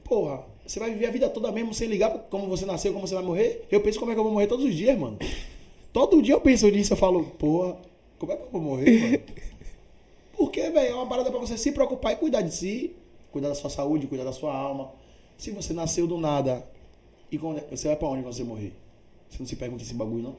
Porra, 0.02 0.44
você 0.66 0.80
vai 0.80 0.90
viver 0.90 1.06
a 1.06 1.10
vida 1.10 1.28
toda 1.28 1.52
mesmo 1.52 1.74
sem 1.74 1.88
ligar 1.88 2.10
pra 2.10 2.18
como 2.20 2.46
você 2.48 2.64
nasceu, 2.64 2.92
como 2.92 3.06
você 3.06 3.14
vai 3.14 3.24
morrer? 3.24 3.64
Eu 3.70 3.80
penso 3.80 3.98
como 3.98 4.10
é 4.10 4.14
que 4.14 4.20
eu 4.20 4.24
vou 4.24 4.32
morrer 4.32 4.46
todos 4.46 4.64
os 4.64 4.74
dias, 4.74 4.98
mano. 4.98 5.18
Todo 5.92 6.22
dia 6.22 6.34
eu 6.34 6.40
penso 6.40 6.68
nisso, 6.68 6.92
eu 6.92 6.96
falo, 6.96 7.24
porra, 7.38 7.76
como 8.18 8.32
é 8.32 8.36
que 8.36 8.42
eu 8.42 8.48
vou 8.50 8.60
morrer, 8.60 9.00
mano? 9.00 9.22
Porque, 10.36 10.68
velho, 10.70 10.90
é 10.90 10.94
uma 10.94 11.06
parada 11.06 11.30
pra 11.30 11.38
você 11.38 11.56
se 11.56 11.70
preocupar 11.70 12.12
e 12.12 12.16
cuidar 12.16 12.40
de 12.40 12.52
si, 12.54 12.96
cuidar 13.30 13.48
da 13.48 13.54
sua 13.54 13.70
saúde, 13.70 14.06
cuidar 14.06 14.24
da 14.24 14.32
sua 14.32 14.52
alma. 14.54 14.90
Se 15.38 15.50
você 15.50 15.72
nasceu 15.72 16.06
do 16.06 16.18
nada, 16.18 16.66
e 17.30 17.38
quando, 17.38 17.62
você 17.70 17.88
vai 17.88 17.96
pra 17.96 18.08
onde 18.08 18.22
quando 18.22 18.34
você 18.34 18.44
morrer? 18.44 18.72
Você 19.30 19.38
não 19.40 19.46
se 19.46 19.56
pergunta 19.56 19.82
esse 19.82 19.94
bagulho, 19.94 20.22
não? 20.22 20.36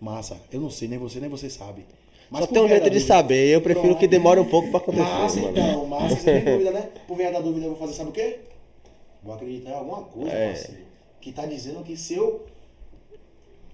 Massa, 0.00 0.40
eu 0.52 0.60
não 0.60 0.70
sei, 0.70 0.88
nem 0.88 0.98
você, 0.98 1.20
nem 1.20 1.28
você 1.28 1.50
sabe. 1.50 1.84
Só 2.30 2.46
por 2.46 2.54
tem 2.54 2.62
um 2.62 2.68
jeito 2.68 2.90
de 2.90 3.00
saber, 3.00 3.54
eu 3.54 3.60
prefiro 3.60 3.88
Pronto. 3.88 4.00
que 4.00 4.08
demore 4.08 4.40
um 4.40 4.44
pouco 4.44 4.68
pra 4.70 4.78
acontecer, 4.78 5.02
Massa, 5.04 5.40
mano. 5.40 5.50
então, 5.52 5.86
massa, 5.86 6.16
você 6.16 6.40
tem 6.40 6.52
dúvida, 6.52 6.70
né? 6.70 6.88
Por 7.06 7.16
via 7.16 7.30
da 7.30 7.40
dúvida, 7.40 7.66
eu 7.66 7.70
vou 7.70 7.78
fazer, 7.78 7.92
sabe 7.92 8.10
o 8.10 8.12
quê? 8.12 8.40
Vou 9.24 9.34
acreditar 9.34 9.70
em 9.70 9.74
alguma 9.74 10.02
coisa, 10.02 10.30
É. 10.30 10.48
parceiro. 10.52 10.82
Que 11.20 11.32
tá 11.32 11.46
dizendo 11.46 11.82
que 11.82 11.96
se 11.96 12.14
eu 12.14 12.44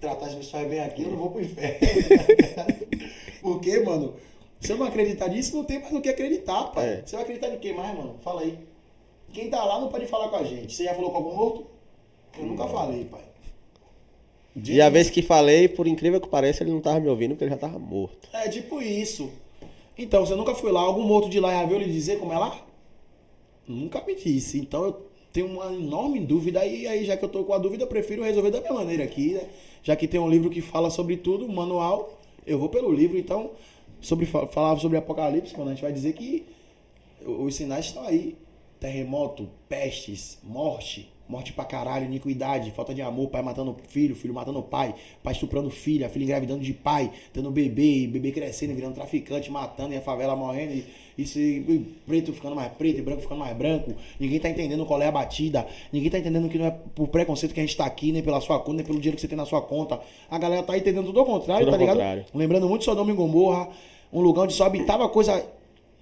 tratar 0.00 0.26
as 0.26 0.34
pessoas 0.34 0.68
bem 0.68 0.80
aqui, 0.80 1.02
eu 1.02 1.10
não 1.10 1.16
vou 1.18 1.30
pro 1.30 1.40
inferno. 1.42 1.78
Porque, 3.42 3.80
mano, 3.80 4.14
se 4.60 4.72
eu 4.72 4.76
não 4.76 4.86
acreditar 4.86 5.28
nisso, 5.28 5.56
não 5.56 5.64
tem 5.64 5.80
mais 5.80 5.92
o 5.92 6.00
que 6.00 6.08
acreditar, 6.08 6.64
pai. 6.72 6.88
É. 6.88 7.02
Você 7.04 7.16
vai 7.16 7.22
acreditar 7.24 7.48
em 7.48 7.58
quem 7.58 7.74
mais, 7.74 7.96
mano? 7.96 8.16
Fala 8.22 8.42
aí. 8.42 8.58
Quem 9.32 9.50
tá 9.50 9.64
lá 9.64 9.80
não 9.80 9.88
pode 9.88 10.06
falar 10.06 10.28
com 10.28 10.36
a 10.36 10.44
gente. 10.44 10.72
Você 10.74 10.84
já 10.84 10.94
falou 10.94 11.10
com 11.10 11.16
algum 11.16 11.34
morto? 11.34 11.66
Eu 12.38 12.46
nunca 12.46 12.66
falei, 12.68 13.04
pai. 13.04 13.22
E 14.56 14.80
a 14.80 14.88
vez 14.90 15.08
que 15.10 15.22
falei, 15.22 15.68
por 15.68 15.86
incrível 15.86 16.20
que 16.20 16.28
pareça, 16.28 16.62
ele 16.62 16.72
não 16.72 16.80
tava 16.80 17.00
me 17.00 17.08
ouvindo 17.08 17.30
porque 17.32 17.44
ele 17.44 17.50
já 17.52 17.56
tava 17.56 17.78
morto. 17.78 18.28
É 18.32 18.48
tipo 18.48 18.80
isso. 18.82 19.30
Então, 19.96 20.24
você 20.24 20.34
nunca 20.34 20.54
foi 20.54 20.72
lá, 20.72 20.80
algum 20.80 21.02
morto 21.02 21.28
de 21.28 21.38
lá 21.40 21.52
já 21.52 21.64
veio 21.66 21.80
lhe 21.80 21.92
dizer 21.92 22.18
como 22.18 22.32
é 22.32 22.38
lá? 22.38 22.60
Nunca 23.66 24.02
me 24.04 24.14
disse. 24.14 24.58
Então 24.58 24.84
eu 24.84 25.09
tenho 25.32 25.46
uma 25.46 25.72
enorme 25.72 26.20
dúvida 26.20 26.64
e 26.64 26.86
aí, 26.86 27.04
já 27.04 27.16
que 27.16 27.24
eu 27.24 27.28
tô 27.28 27.44
com 27.44 27.52
a 27.52 27.58
dúvida, 27.58 27.84
eu 27.84 27.88
prefiro 27.88 28.22
resolver 28.22 28.50
da 28.50 28.60
minha 28.60 28.72
maneira 28.72 29.04
aqui, 29.04 29.34
né? 29.34 29.48
Já 29.82 29.94
que 29.96 30.06
tem 30.08 30.20
um 30.20 30.28
livro 30.28 30.50
que 30.50 30.60
fala 30.60 30.90
sobre 30.90 31.16
tudo, 31.16 31.48
manual, 31.48 32.18
eu 32.46 32.58
vou 32.58 32.68
pelo 32.68 32.92
livro, 32.92 33.16
então, 33.18 33.50
sobre 34.00 34.26
fa- 34.26 34.46
falar 34.46 34.78
sobre 34.78 34.96
Apocalipse, 34.98 35.54
quando 35.54 35.68
a 35.68 35.70
gente 35.72 35.82
vai 35.82 35.92
dizer 35.92 36.12
que 36.14 36.44
os 37.24 37.54
sinais 37.54 37.86
estão 37.86 38.04
aí. 38.04 38.36
Terremoto, 38.78 39.46
pestes, 39.68 40.38
morte, 40.42 41.09
morte 41.30 41.52
pra 41.52 41.64
caralho, 41.64 42.04
iniquidade, 42.06 42.70
falta 42.72 42.92
de 42.92 43.00
amor, 43.00 43.28
pai 43.28 43.40
matando 43.42 43.76
filho, 43.88 44.14
filho 44.16 44.34
matando 44.34 44.60
pai, 44.62 44.94
pai 45.22 45.32
estuprando 45.32 45.70
filha, 45.70 46.08
filha 46.08 46.24
engravidando 46.24 46.60
de 46.62 46.74
pai, 46.74 47.10
tendo 47.32 47.50
bebê, 47.50 48.00
e 48.00 48.06
bebê 48.08 48.32
crescendo, 48.32 48.74
virando 48.74 48.94
traficante, 48.94 49.50
matando, 49.50 49.94
e 49.94 49.96
a 49.96 50.00
favela 50.00 50.34
morrendo, 50.34 50.72
e, 50.74 50.84
e, 51.16 51.26
se- 51.26 51.40
e 51.40 51.86
preto 52.06 52.32
ficando 52.32 52.56
mais 52.56 52.72
preto, 52.72 52.98
e 52.98 53.02
branco 53.02 53.22
ficando 53.22 53.38
mais 53.38 53.56
branco. 53.56 53.94
Ninguém 54.18 54.40
tá 54.40 54.50
entendendo 54.50 54.84
qual 54.84 55.00
é 55.00 55.06
a 55.06 55.12
batida, 55.12 55.66
ninguém 55.92 56.10
tá 56.10 56.18
entendendo 56.18 56.48
que 56.48 56.58
não 56.58 56.66
é 56.66 56.70
por 56.94 57.06
preconceito 57.08 57.54
que 57.54 57.60
a 57.60 57.62
gente 57.62 57.76
tá 57.76 57.84
aqui, 57.86 58.10
nem 58.10 58.22
pela 58.22 58.40
sua 58.40 58.58
conta, 58.58 58.72
nem 58.78 58.84
pelo 58.84 58.98
dinheiro 58.98 59.14
que 59.16 59.20
você 59.20 59.28
tem 59.28 59.38
na 59.38 59.46
sua 59.46 59.62
conta. 59.62 60.00
A 60.28 60.36
galera 60.38 60.62
tá 60.64 60.76
entendendo 60.76 61.06
tudo 61.06 61.20
ao 61.20 61.26
contrário, 61.26 61.64
Tudo 61.64 61.72
tá 61.72 61.78
ligado? 61.78 61.96
contrário. 61.96 62.24
Lembrando 62.34 62.68
muito 62.68 62.84
Sodoma 62.84 63.10
e 63.12 63.14
Gomorra, 63.14 63.68
um 64.12 64.20
lugar 64.20 64.42
onde 64.42 64.52
só 64.54 64.64
habitava 64.64 65.08
coisa 65.08 65.44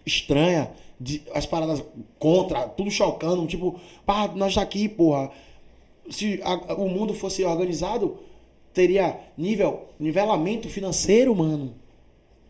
estranha, 0.07 0.71
de- 1.01 1.23
as 1.35 1.47
paradas 1.47 1.83
contra, 2.19 2.69
tudo 2.69 2.91
chocando, 2.91 3.47
tipo, 3.47 3.79
pá, 4.05 4.29
nós 4.35 4.55
tá 4.55 4.63
aqui, 4.63 4.89
porra. 4.89 5.31
Se 6.11 6.41
a- 6.43 6.75
o 6.75 6.89
mundo 6.89 7.15
fosse 7.15 7.45
organizado, 7.45 8.19
teria 8.73 9.19
nível, 9.37 9.89
nivelamento 9.99 10.69
financeiro, 10.69 11.35
mano. 11.35 11.75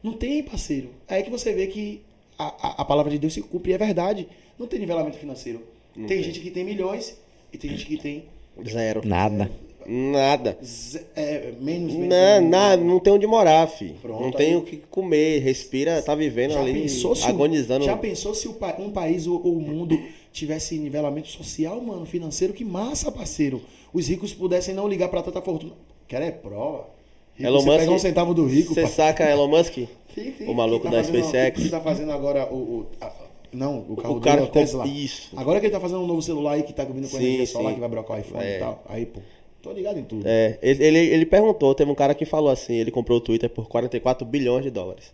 Não 0.02 0.12
tem, 0.12 0.42
parceiro. 0.42 0.90
É 1.08 1.16
aí 1.16 1.22
que 1.22 1.30
você 1.30 1.52
vê 1.52 1.66
que 1.66 2.02
a, 2.38 2.44
a, 2.68 2.82
a 2.82 2.84
palavra 2.84 3.10
de 3.10 3.18
Deus 3.18 3.34
se 3.34 3.42
cumpre 3.42 3.72
e 3.72 3.74
é 3.74 3.78
verdade. 3.78 4.28
Não 4.58 4.66
tem 4.66 4.78
nivelamento 4.78 5.18
financeiro. 5.18 5.60
tem, 6.06 6.22
gente 6.22 6.38
que 6.40 6.50
tem 6.50 6.64
milhões 6.64 7.18
e 7.52 7.58
tem 7.58 7.70
gente 7.70 7.84
que 7.86 7.96
tem 7.96 8.24
Zero. 8.68 9.06
Nada. 9.06 9.50
Nada. 9.90 10.58
ze- 10.62 11.00
é, 11.16 11.52
menos, 11.60 11.94
menos, 11.94 12.08
Não, 12.08 12.70
menos. 12.70 12.86
não 12.86 13.00
tem 13.00 13.12
onde 13.14 13.26
morar, 13.26 13.66
fi. 13.68 13.94
Pronto, 14.02 14.22
não 14.22 14.30
tem 14.30 14.48
aí. 14.50 14.56
o 14.56 14.60
que 14.62 14.76
comer, 14.90 15.38
respira, 15.40 16.02
tá 16.02 16.14
vivendo 16.14 16.52
Já 16.52 16.60
ali, 16.60 16.74
pensou, 16.82 17.14
se 17.16 17.24
agonizando. 17.24 17.84
já 17.86 17.96
pensou 17.96 18.34
se 18.34 18.46
um 18.48 18.90
país 18.90 19.26
ou, 19.26 19.38
o 19.40 19.60
mundo 19.60 19.98
tivesse 20.30 20.76
nivelamento 20.78 21.28
social, 21.28 21.80
mano, 21.80 22.04
financeiro? 22.04 22.52
Que 22.52 22.64
massa, 22.66 23.10
parceiro. 23.10 23.62
Os 23.92 24.06
ricos 24.08 24.34
pudessem 24.34 24.74
não 24.74 24.86
ligar 24.86 25.08
pra 25.08 25.22
tanta 25.22 25.40
fortuna. 25.40 25.72
Quero 26.06 26.24
é 26.24 26.30
prova. 26.30 26.86
Rico, 27.34 27.48
Elon 27.48 27.60
você 27.60 27.66
Musk. 27.66 27.78
pega 27.78 27.92
um 27.92 27.98
centavo 27.98 28.34
do 28.34 28.46
rico, 28.46 28.74
Você 28.74 28.86
saca 28.86 29.24
Elon 29.30 29.48
Musk? 29.48 29.72
Sim, 29.72 29.88
sim. 30.36 30.44
O 30.48 30.52
maluco 30.54 30.82
Quem 30.82 30.90
da 30.90 31.02
fazendo- 31.02 31.22
SpaceX. 31.24 31.60
Quem 31.62 31.70
tá 31.70 31.80
fazendo 31.80 32.12
agora 32.12 32.46
o, 32.52 32.56
o- 32.56 32.86
a- 33.00 33.12
Não, 33.50 33.78
o 33.88 33.96
carro 33.96 34.16
O 34.16 34.20
dele 34.20 34.24
cara 34.30 34.40
é 34.42 34.44
o 34.44 34.48
Tesla. 34.48 34.86
isso. 34.86 35.30
Agora 35.34 35.58
que 35.60 35.64
ele 35.66 35.72
tá 35.72 35.80
fazendo 35.80 36.00
um 36.02 36.06
novo 36.06 36.20
celular 36.20 36.52
aí 36.52 36.62
que 36.62 36.72
tá 36.74 36.84
vindo 36.84 37.08
com 37.08 37.16
Sim, 37.16 37.24
energia 37.24 37.46
solar, 37.46 37.68
sim. 37.68 37.74
que 37.76 37.80
vai 37.80 37.88
brocar 37.88 38.18
o 38.18 38.20
iPhone 38.20 38.44
É. 38.44 38.56
e 38.56 38.58
tal. 38.58 38.84
Aí, 38.86 39.06
pô, 39.06 39.20
tô 39.62 39.72
ligado 39.72 39.98
em 39.98 40.04
tudo. 40.04 40.26
É, 40.26 40.58
ele, 40.62 40.84
ele, 40.84 40.98
ele 40.98 41.26
perguntou, 41.26 41.74
teve 41.74 41.90
um 41.90 41.94
cara 41.94 42.14
que 42.14 42.24
falou 42.24 42.50
assim, 42.50 42.74
ele 42.74 42.90
comprou 42.90 43.18
o 43.18 43.20
Twitter 43.20 43.50
por 43.50 43.68
44 43.68 44.26
bilhões 44.26 44.64
de 44.64 44.70
dólares. 44.70 45.12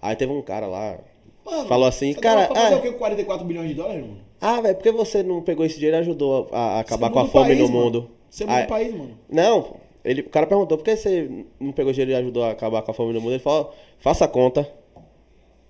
Aí 0.00 0.14
teve 0.14 0.32
um 0.32 0.42
cara 0.42 0.66
lá, 0.66 0.98
Mano, 1.44 1.68
falou 1.68 1.86
assim, 1.86 2.12
você 2.12 2.20
cara, 2.20 2.46
pra 2.46 2.54
fazer 2.54 2.74
ah, 2.74 2.78
o 2.78 2.82
que 2.82 2.92
com 2.92 2.98
44 2.98 3.46
bilhões 3.46 3.68
de 3.68 3.74
dólares, 3.74 4.02
mano? 4.02 4.18
ah, 4.40 4.60
velho, 4.60 4.74
por 4.74 4.82
que 4.82 4.92
você 4.92 5.22
não 5.22 5.42
pegou 5.42 5.64
esse 5.64 5.76
dinheiro 5.76 5.96
e 5.96 6.00
ajudou 6.00 6.48
a, 6.52 6.58
a 6.58 6.80
acabar 6.80 7.10
com 7.10 7.18
a 7.18 7.26
fome 7.26 7.48
país, 7.48 7.58
no 7.58 7.68
mano. 7.68 7.84
mundo? 7.84 8.10
Você 8.30 8.44
muda 8.44 8.64
o 8.64 8.66
país, 8.68 8.94
mano. 8.94 9.18
Não, 9.30 9.76
ele, 10.04 10.20
o 10.20 10.28
cara 10.28 10.46
perguntou, 10.46 10.78
por 10.78 10.84
que 10.84 10.96
você 10.96 11.28
não 11.58 11.72
pegou 11.72 11.92
dinheiro 11.92 12.12
e 12.12 12.14
ajudou 12.14 12.44
a 12.44 12.50
acabar 12.50 12.82
com 12.82 12.90
a 12.90 12.94
fome 12.94 13.12
no 13.12 13.20
mundo? 13.20 13.32
Ele 13.32 13.38
falou, 13.38 13.74
faça 13.98 14.24
a 14.24 14.28
conta 14.28 14.68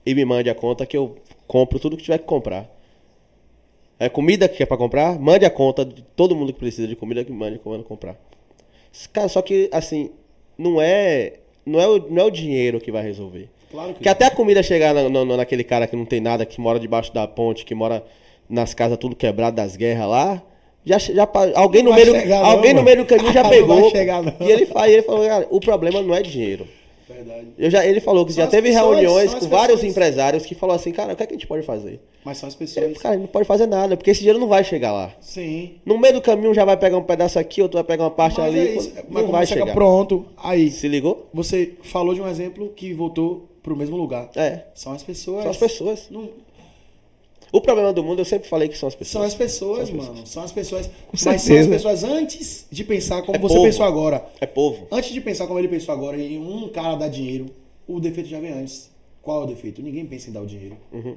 e 0.05 0.15
me 0.15 0.25
mande 0.25 0.51
a 0.51 0.55
conta 0.55 0.85
que 0.85 0.97
eu 0.97 1.17
compro 1.47 1.79
tudo 1.79 1.97
que 1.97 2.03
tiver 2.03 2.19
que 2.19 2.25
comprar. 2.25 2.71
É 3.99 4.09
comida 4.09 4.49
que 4.49 4.63
é 4.63 4.67
pra 4.67 4.77
comprar? 4.77 5.19
Mande 5.19 5.45
a 5.45 5.51
conta 5.51 5.85
de 5.85 6.03
todo 6.15 6.37
mundo 6.37 6.53
que 6.53 6.59
precisa 6.59 6.87
de 6.87 6.95
comida 6.97 7.25
que 7.25 7.33
mande 7.33 7.59
como 7.59 7.83
comprar. 7.83 8.17
Cara, 9.13 9.29
só 9.29 9.41
que 9.43 9.69
assim, 9.73 10.11
não 10.59 10.81
é, 10.81 11.35
não 11.65 11.81
é, 11.81 11.87
o, 11.89 11.99
não 12.11 12.23
é 12.23 12.25
o 12.27 12.31
dinheiro 12.31 12.81
que 12.81 12.93
vai 12.93 13.03
resolver. 13.03 13.49
Claro 13.71 13.95
que 13.95 14.01
Que 14.03 14.09
até 14.09 14.27
a 14.27 14.31
comida 14.31 14.63
chegar 14.63 14.95
na- 14.95 15.09
na- 15.09 15.37
naquele 15.37 15.65
cara 15.65 15.87
que 15.87 15.97
não 15.97 16.05
tem 16.05 16.21
nada, 16.21 16.45
que 16.47 16.61
mora 16.61 16.79
debaixo 16.79 17.13
da 17.13 17.27
ponte, 17.27 17.65
que 17.65 17.75
mora 17.75 18.05
nas 18.49 18.73
casas 18.75 18.97
tudo 18.99 19.17
quebrado 19.17 19.57
das 19.57 19.77
guerras 19.77 20.09
lá, 20.09 20.43
já, 20.85 20.99
já 20.99 21.29
alguém 21.55 21.83
Não 21.83 21.91
no 21.91 21.97
meio, 21.97 22.13
chegar 22.15 22.43
não, 22.43 22.51
alguém 22.51 22.73
no 22.75 22.83
meio 22.83 22.99
do 22.99 23.07
caminho 23.07 23.33
já 23.33 23.43
pegou. 23.49 23.91
chegar. 23.91 24.23
E 24.41 24.51
ele 24.51 24.67
fala, 24.67 24.89
ele 24.89 25.03
falou, 25.03 25.27
cara, 25.27 25.47
o 25.51 25.59
problema 25.59 26.01
não 26.01 26.15
é 26.15 26.23
dinheiro. 26.23 26.67
Verdade. 27.17 27.47
Eu 27.59 27.71
já, 27.71 27.85
ele 27.87 28.01
falou 28.01 28.25
que 28.27 28.33
São 28.33 28.45
já 28.45 28.51
teve 28.51 28.69
pessoas, 28.71 28.97
reuniões 28.99 29.35
com 29.35 29.49
vários 29.49 29.83
empresários 29.83 30.45
que 30.47 30.55
falou 30.55 30.75
assim, 30.77 30.93
cara, 30.93 31.13
o 31.13 31.17
que, 31.17 31.23
é 31.23 31.27
que 31.27 31.33
a 31.35 31.37
gente 31.37 31.47
pode 31.47 31.65
fazer? 31.65 32.01
Mas 32.25 32.39
são 32.39 32.49
as 32.49 32.55
pessoas. 32.55 32.99
cara, 32.99 33.17
não 33.17 33.27
pode 33.27 33.47
fazer 33.47 33.67
nada, 33.67 33.97
porque 33.97 34.11
esse 34.11 34.21
dinheiro 34.21 34.39
não 34.39 34.49
vai 34.49 34.63
chegar 34.65 34.93
lá. 34.93 35.13
Sim. 35.21 35.75
No 35.85 35.99
meio 35.99 36.15
do 36.15 36.21
caminho 36.21 36.53
já 36.55 36.65
vai 36.65 36.77
pegar 36.77 36.99
um 36.99 37.03
pedaço 37.05 37.39
aqui, 37.39 37.63
outro 37.63 37.77
vai 37.77 37.85
pegar 37.85 38.05
uma 38.05 38.11
parte 38.11 38.39
Mas 38.41 38.49
ali, 38.49 38.59
é 38.61 38.77
isso. 38.77 38.93
não 38.95 39.05
Mas 39.09 39.23
como 39.23 39.33
vai 39.33 39.47
chega 39.47 39.61
chegar. 39.61 39.75
pronto, 39.75 40.27
aí 40.37 40.71
Se 40.71 40.89
ligou? 40.89 41.29
você 41.33 41.73
falou 41.83 42.15
de 42.15 42.21
um 42.21 42.29
exemplo 42.29 42.69
que 42.75 42.93
voltou 42.93 43.49
pro 43.63 43.77
mesmo 43.77 43.97
lugar. 43.97 44.31
É. 44.37 44.63
São 44.75 44.93
as 44.93 45.03
pessoas. 45.03 45.43
São 45.43 45.51
as 45.51 45.57
pessoas. 45.57 46.07
Não- 46.11 46.29
O 47.53 47.61
problema 47.61 47.93
do 47.93 48.03
mundo, 48.03 48.19
eu 48.21 48.25
sempre 48.25 48.49
falei 48.49 48.69
que 48.69 48.77
são 48.77 48.87
as 48.89 48.95
pessoas. 48.95 49.13
São 49.13 49.23
as 49.23 49.35
pessoas, 49.35 49.89
São 49.89 49.99
as 50.01 50.07
mano. 50.09 50.27
São 50.27 50.43
as 50.43 50.53
pessoas. 50.53 50.91
Mas 51.13 51.21
são 51.43 51.57
as 51.59 51.67
pessoas 51.67 52.05
antes 52.05 52.67
de 52.71 52.85
pensar 52.85 53.23
como 53.23 53.37
É 53.37 53.39
você 53.39 53.55
povo. 53.55 53.67
pensou 53.67 53.87
agora. 53.87 54.27
É 54.41 54.47
povo. 54.47 54.87
Antes 54.91 55.13
de 55.13 55.21
pensar 55.21 55.47
como 55.47 55.59
ele 55.59 55.69
pensou 55.69 55.95
agora 55.95 56.17
e 56.17 56.37
um 56.39 56.69
cara 56.69 56.97
dá 56.97 57.09
dinheiro, 57.09 57.47
o 57.87 58.01
defeito 58.01 58.29
já 58.29 58.41
vem 58.41 58.53
antes. 58.53 58.91
Qual 59.23 59.41
é 59.41 59.45
o 59.45 59.47
defeito? 59.47 59.81
Ninguém 59.83 60.05
pensa 60.07 60.29
em 60.29 60.33
dar 60.33 60.43
o 60.43 60.47
dinheiro. 60.47 60.77
Uhum. 60.93 61.17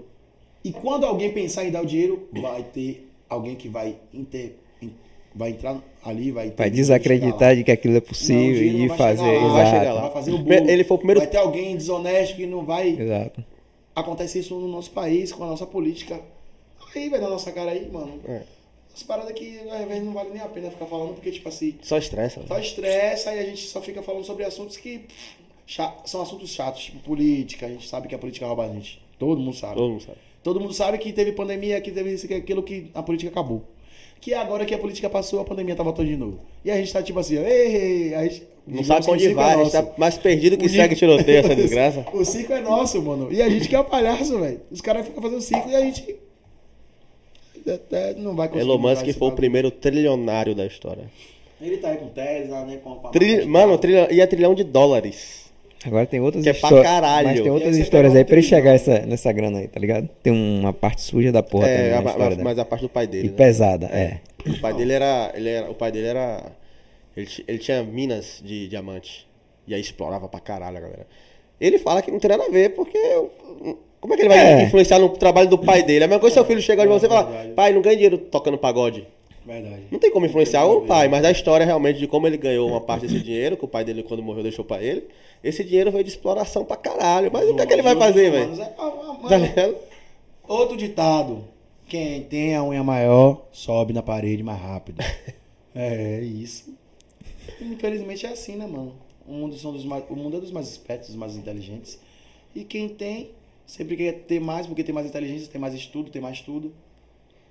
E 0.63 0.71
quando 0.71 1.05
alguém 1.05 1.31
pensar 1.31 1.65
em 1.65 1.71
dar 1.71 1.81
o 1.81 1.85
dinheiro, 1.85 2.27
vai 2.33 2.63
ter 2.63 3.09
alguém 3.29 3.55
que 3.55 3.67
vai, 3.69 3.95
inter, 4.13 4.53
in- 4.81 4.91
vai 5.35 5.51
entrar 5.51 5.77
ali, 6.03 6.31
vai, 6.31 6.51
Vai 6.55 6.69
desacreditar 6.69 7.55
de 7.55 7.63
que 7.63 7.71
aquilo 7.71 7.93
é 7.95 7.99
Não, 7.99 8.03
o 8.03 8.07
possível 8.07 8.73
não 8.73 8.79
e 8.79 8.87
vai 8.87 8.97
fazer. 8.97 9.23
chegar 9.23 9.41
lá, 9.47 9.61
Exato. 9.61 9.69
chegar 9.79 9.93
lá. 9.93 10.01
Vai 10.01 10.11
fazer 10.11 10.31
o 10.31 10.37
bolo. 10.39 10.69
Ele 10.69 10.83
foi 10.83 10.95
o 10.95 10.97
primeiro- 10.97 11.19
Vai 11.21 11.29
ter 11.29 11.37
alguém 11.37 11.75
desonesto 11.77 12.35
que 12.35 12.45
não 12.45 12.65
vai. 12.65 12.89
Exato. 12.89 13.43
Acontece 13.99 14.39
isso 14.39 14.55
no 14.55 14.67
nosso 14.67 14.91
país, 14.91 15.31
com 15.31 15.43
a 15.43 15.47
nossa 15.47 15.65
política. 15.65 16.19
Aí, 16.95 17.09
vai 17.09 17.19
na 17.19 17.29
nossa 17.29 17.51
cara 17.51 17.71
aí, 17.71 17.89
mano. 17.89 18.19
É. 18.27 18.41
As 18.95 19.03
paradas 19.03 19.31
que 19.33 19.59
às 19.69 19.87
vezes 19.87 20.03
não 20.03 20.13
vale 20.13 20.31
nem 20.31 20.41
a 20.41 20.47
pena 20.47 20.71
ficar 20.71 20.85
falando, 20.85 21.13
porque, 21.13 21.31
tipo 21.31 21.47
assim, 21.47 21.75
Só 21.81 21.97
estressa. 21.97 22.41
só 22.47 22.59
estressa 22.59 23.33
e 23.33 23.39
a 23.39 23.43
gente 23.45 23.67
só 23.67 23.81
fica 23.81 24.01
falando 24.01 24.25
sobre 24.25 24.43
assuntos 24.43 24.75
que 24.77 24.99
pff, 24.99 25.91
são 26.05 26.21
assuntos 26.21 26.49
chatos, 26.49 26.85
tipo 26.85 26.99
política. 26.99 27.65
A 27.67 27.69
gente 27.69 27.87
sabe 27.87 28.07
que 28.07 28.15
a 28.15 28.19
política 28.19 28.45
rouba 28.45 28.65
a 28.65 28.67
gente. 28.67 29.01
Todo 29.17 29.39
mundo 29.39 29.55
sabe. 29.55 29.75
Todo 29.75 29.89
mundo 29.91 30.01
sabe. 30.03 30.17
Todo 30.43 30.59
mundo 30.59 30.73
sabe 30.73 30.97
que 30.97 31.13
teve 31.13 31.31
pandemia, 31.33 31.79
que 31.81 31.91
teve 31.91 32.13
isso, 32.13 32.27
que 32.27 32.33
aquilo, 32.33 32.63
que 32.63 32.89
a 32.93 33.03
política 33.03 33.29
acabou. 33.29 33.63
Que 34.19 34.33
agora 34.33 34.65
que 34.65 34.73
a 34.73 34.77
política 34.77 35.09
passou, 35.09 35.39
a 35.39 35.45
pandemia 35.45 35.75
tá 35.75 35.83
voltando 35.83 36.07
de 36.07 36.17
novo. 36.17 36.39
E 36.65 36.71
a 36.71 36.75
gente 36.75 36.91
tá 36.91 37.01
tipo 37.03 37.19
assim, 37.19 37.37
ei, 37.37 38.13
a 38.15 38.23
gente, 38.23 38.43
Não 38.69 38.83
sabe 38.83 39.05
o 39.07 39.11
onde 39.13 39.23
circo 39.25 39.39
é 39.39 39.43
vai, 39.43 39.55
a 39.55 39.63
gente 39.63 39.71
tá 39.71 39.85
mais 39.97 40.17
perdido 40.17 40.57
que 40.57 40.65
O 40.65 40.69
segue 40.69 40.95
tiroteio 40.95 41.39
essa 41.39 41.55
desgraça. 41.55 42.05
O 42.13 42.23
circo 42.23 42.53
é 42.53 42.61
nosso, 42.61 43.01
mano. 43.01 43.27
E 43.31 43.41
a 43.41 43.49
gente 43.49 43.67
que 43.67 43.75
é 43.75 43.79
o 43.79 43.83
palhaço, 43.83 44.39
velho. 44.39 44.61
Os 44.71 44.81
caras 44.81 45.05
ficam 45.05 45.21
fazendo 45.21 45.41
circo 45.41 45.69
e 45.69 45.75
a 45.75 45.81
gente. 45.81 46.15
até 47.67 48.13
não 48.15 48.35
vai 48.35 48.47
conseguir. 48.47 48.69
Elon 48.69 48.77
Musk 48.77 49.01
foi 49.03 49.09
o 49.09 49.13
bagulho. 49.13 49.35
primeiro 49.35 49.71
trilionário 49.71 50.55
da 50.55 50.65
história. 50.65 51.03
Ele 51.61 51.77
tá 51.77 51.89
aí 51.89 51.97
com 51.97 52.07
Tesla, 52.07 52.63
né? 52.65 52.77
Com 52.83 52.99
a 53.07 53.09
Tri... 53.11 53.45
Mano, 53.45 53.77
trilhão... 53.77 54.07
e 54.09 54.21
é 54.21 54.25
trilhão 54.27 54.55
de 54.55 54.63
dólares. 54.63 55.49
Agora 55.85 56.05
tem 56.05 56.19
outras 56.19 56.43
Que 56.43 56.49
é 56.49 56.53
pra 56.53 56.67
histórias. 56.69 56.87
caralho. 56.91 57.27
Mas 57.29 57.41
tem 57.41 57.51
outras 57.51 57.77
histórias 57.77 58.15
aí 58.15 58.23
pra 58.25 58.35
ele 58.35 58.41
chegar 58.45 58.71
essa, 58.73 58.99
nessa 58.99 59.31
grana 59.31 59.59
aí, 59.59 59.67
tá 59.67 59.79
ligado? 59.79 60.09
Tem 60.23 60.31
uma 60.33 60.73
parte 60.73 61.01
suja 61.01 61.31
da 61.31 61.41
porra 61.43 61.67
também 61.67 61.85
É, 61.85 62.01
na 62.01 62.11
a- 62.11 62.29
dele. 62.29 62.43
mas 62.43 62.59
a 62.59 62.65
parte 62.65 62.81
do 62.81 62.89
pai 62.89 63.07
dele. 63.07 63.27
E 63.27 63.31
né? 63.31 63.35
pesada, 63.37 63.85
é. 63.87 64.19
O 64.45 64.59
pai 64.59 64.73
dele 64.73 64.93
era. 64.93 65.31
Ele 65.35 65.49
era 65.49 65.69
o 65.71 65.73
pai 65.75 65.91
dele 65.91 66.07
era. 66.07 66.43
Ele, 67.15 67.27
ele 67.47 67.57
tinha 67.57 67.83
minas 67.83 68.41
de 68.43 68.67
diamante. 68.67 69.27
E 69.67 69.73
aí 69.73 69.81
explorava 69.81 70.27
pra 70.27 70.39
caralho 70.39 70.77
a 70.77 70.81
galera. 70.81 71.07
Ele 71.59 71.77
fala 71.77 72.01
que 72.01 72.09
não 72.11 72.19
tem 72.19 72.29
nada 72.29 72.45
a 72.45 72.49
ver, 72.49 72.73
porque. 72.75 72.97
Como 73.99 74.13
é 74.13 74.15
que 74.17 74.21
ele 74.23 74.29
vai 74.29 74.39
É. 74.39 74.63
influenciar 74.63 74.97
no 74.99 75.09
trabalho 75.09 75.49
do 75.49 75.57
pai 75.57 75.83
dele? 75.83 76.03
É 76.03 76.05
a 76.05 76.07
mesma 76.07 76.21
coisa 76.21 76.33
se 76.33 76.39
seu 76.39 76.45
filho 76.45 76.61
chegar 76.61 76.83
de 76.85 76.89
você 76.89 77.05
e 77.05 77.09
falar, 77.09 77.47
pai, 77.55 77.73
não 77.73 77.81
ganha 77.81 77.95
dinheiro 77.95 78.17
tocando 78.17 78.57
pagode. 78.57 79.05
Verdade. 79.45 79.83
Não 79.91 79.99
tem 79.99 80.09
como 80.11 80.25
influenciar 80.25 80.65
o 80.65 80.81
pai, 80.85 81.07
mas 81.09 81.21
da 81.21 81.31
história 81.31 81.65
realmente 81.65 81.99
de 81.99 82.07
como 82.07 82.25
ele 82.27 82.37
ganhou 82.37 82.69
uma 82.69 82.79
parte 82.79 83.07
desse 83.07 83.19
dinheiro, 83.19 83.57
que 83.57 83.65
o 83.65 83.67
pai 83.67 83.83
dele, 83.83 84.03
quando 84.03 84.23
morreu, 84.23 84.43
deixou 84.43 84.63
pra 84.63 84.81
ele. 84.81 85.05
Esse 85.43 85.63
dinheiro 85.63 85.91
veio 85.91 86.03
de 86.03 86.09
exploração 86.11 86.63
pra 86.63 86.77
caralho. 86.77 87.29
Mas 87.33 87.49
o 87.49 87.55
que 87.55 87.61
é 87.61 87.65
que 87.65 87.73
ele 87.73 87.81
vai 87.81 87.95
fazer, 87.95 88.31
velho? 88.31 88.61
É- 88.61 88.65
Tá? 89.49 89.69
Outro 90.47 90.77
ditado. 90.77 91.43
Quem 91.87 92.21
tem 92.23 92.55
a 92.55 92.63
unha 92.63 92.83
maior, 92.83 93.47
sobe 93.51 93.91
na 93.93 94.01
parede 94.03 94.43
mais 94.43 94.61
rápido. 94.61 95.03
é 95.75 96.21
isso. 96.21 96.73
Infelizmente 97.61 98.25
é 98.25 98.29
assim, 98.29 98.55
né, 98.55 98.65
mano? 98.65 98.93
O 99.27 99.33
mundo, 99.33 99.55
são 99.57 99.71
dos 99.71 99.85
mais, 99.85 100.03
o 100.09 100.15
mundo 100.15 100.37
é 100.37 100.39
dos 100.39 100.51
mais 100.51 100.67
espertos, 100.69 101.09
dos 101.09 101.17
mais 101.17 101.35
inteligentes. 101.35 101.99
E 102.55 102.63
quem 102.63 102.89
tem, 102.89 103.31
sempre 103.65 103.95
quer 103.95 104.13
ter 104.23 104.39
mais, 104.39 104.65
porque 104.65 104.83
tem 104.83 104.93
mais 104.93 105.07
inteligência, 105.07 105.51
tem 105.51 105.61
mais 105.61 105.73
estudo, 105.73 106.09
tem 106.09 106.21
mais 106.21 106.41
tudo. 106.41 106.73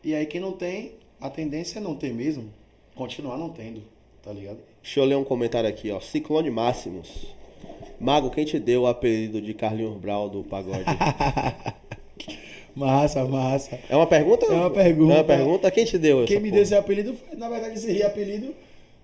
E 0.02 0.14
aí 0.14 0.26
quem 0.26 0.40
não 0.40 0.52
tem, 0.52 0.92
a 1.20 1.30
tendência 1.30 1.78
é 1.78 1.82
não 1.82 1.94
ter 1.94 2.12
mesmo. 2.12 2.50
Continuar 2.94 3.36
não 3.36 3.50
tendo, 3.50 3.82
tá 4.22 4.32
ligado? 4.32 4.58
Deixa 4.82 5.00
eu 5.00 5.04
ler 5.04 5.16
um 5.16 5.24
comentário 5.24 5.68
aqui, 5.68 5.90
ó. 5.90 6.00
Ciclone 6.00 6.50
Máximos. 6.50 7.26
Mago, 8.00 8.30
quem 8.30 8.44
te 8.44 8.58
deu 8.58 8.82
o 8.82 8.86
apelido 8.86 9.40
de 9.40 9.54
Carlinhos 9.54 9.96
Brau 9.96 10.28
do 10.28 10.42
pagode? 10.44 10.84
Massa, 12.74 13.24
massa. 13.24 13.76
É 13.88 13.96
uma 13.96 14.06
pergunta? 14.06 14.46
É 14.46 14.52
uma 14.52 14.70
pergunta. 14.70 15.12
É 15.12 15.16
uma 15.16 15.24
pergunta? 15.24 15.70
Quem 15.70 15.84
te 15.84 15.98
deu 15.98 16.24
Quem 16.24 16.36
me 16.36 16.42
porra? 16.44 16.52
deu 16.52 16.62
esse 16.62 16.74
apelido 16.76 17.14
foi, 17.14 17.36
na 17.36 17.48
verdade, 17.48 17.74
esse 17.74 18.02
apelido 18.04 18.54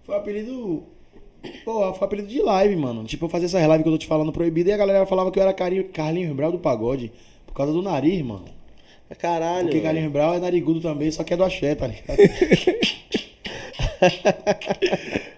foi 0.05 0.14
um 0.14 0.18
apelido. 0.18 0.82
Pô, 1.65 1.93
foi 1.95 2.07
apelido 2.07 2.29
de 2.29 2.41
live, 2.43 2.77
mano. 2.77 3.05
Tipo, 3.05 3.27
eu 3.27 3.29
fazia 3.29 3.47
essa 3.47 3.66
live 3.66 3.83
que 3.83 3.89
eu 3.89 3.93
tô 3.95 3.99
te 3.99 4.07
falando 4.07 4.33
proibida 4.33 4.71
e 4.71 4.73
a 4.73 4.77
galera 4.77 5.07
falava 5.07 5.31
que 5.31 5.39
eu 5.39 5.43
era 5.43 5.53
Carinho- 5.53 5.85
Carlinhos 5.89 6.35
Brau 6.35 6.53
do 6.53 6.59
pagode. 6.59 7.11
Por 7.47 7.55
causa 7.55 7.73
do 7.73 7.83
nariz, 7.83 8.21
mano. 8.25 8.45
Caralho. 9.19 9.66
Porque. 9.69 9.81
Carlinhos 9.81 10.11
Brau 10.12 10.35
é 10.35 10.39
narigudo 10.41 10.81
também, 10.81 11.11
só 11.11 11.23
que 11.23 11.33
é 11.35 11.37
do 11.37 11.45
axé, 11.45 11.75
tá 11.75 11.87
ligado? 11.87 12.19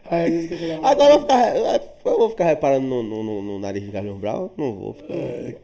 Agora 0.82 1.14
eu 1.14 1.18
vou 1.18 1.20
ficar, 1.20 1.56
eu 1.56 2.18
vou 2.18 2.30
ficar 2.30 2.44
reparando 2.44 2.86
no, 2.86 3.02
no- 3.02 3.22
no- 3.24 3.42
no 3.42 3.58
nariz 3.58 3.82
de 3.84 3.90
Carlinhos 3.90 4.18
Brau? 4.18 4.52
Não 4.56 4.72
vou. 4.72 4.94
Ficar, 4.94 5.14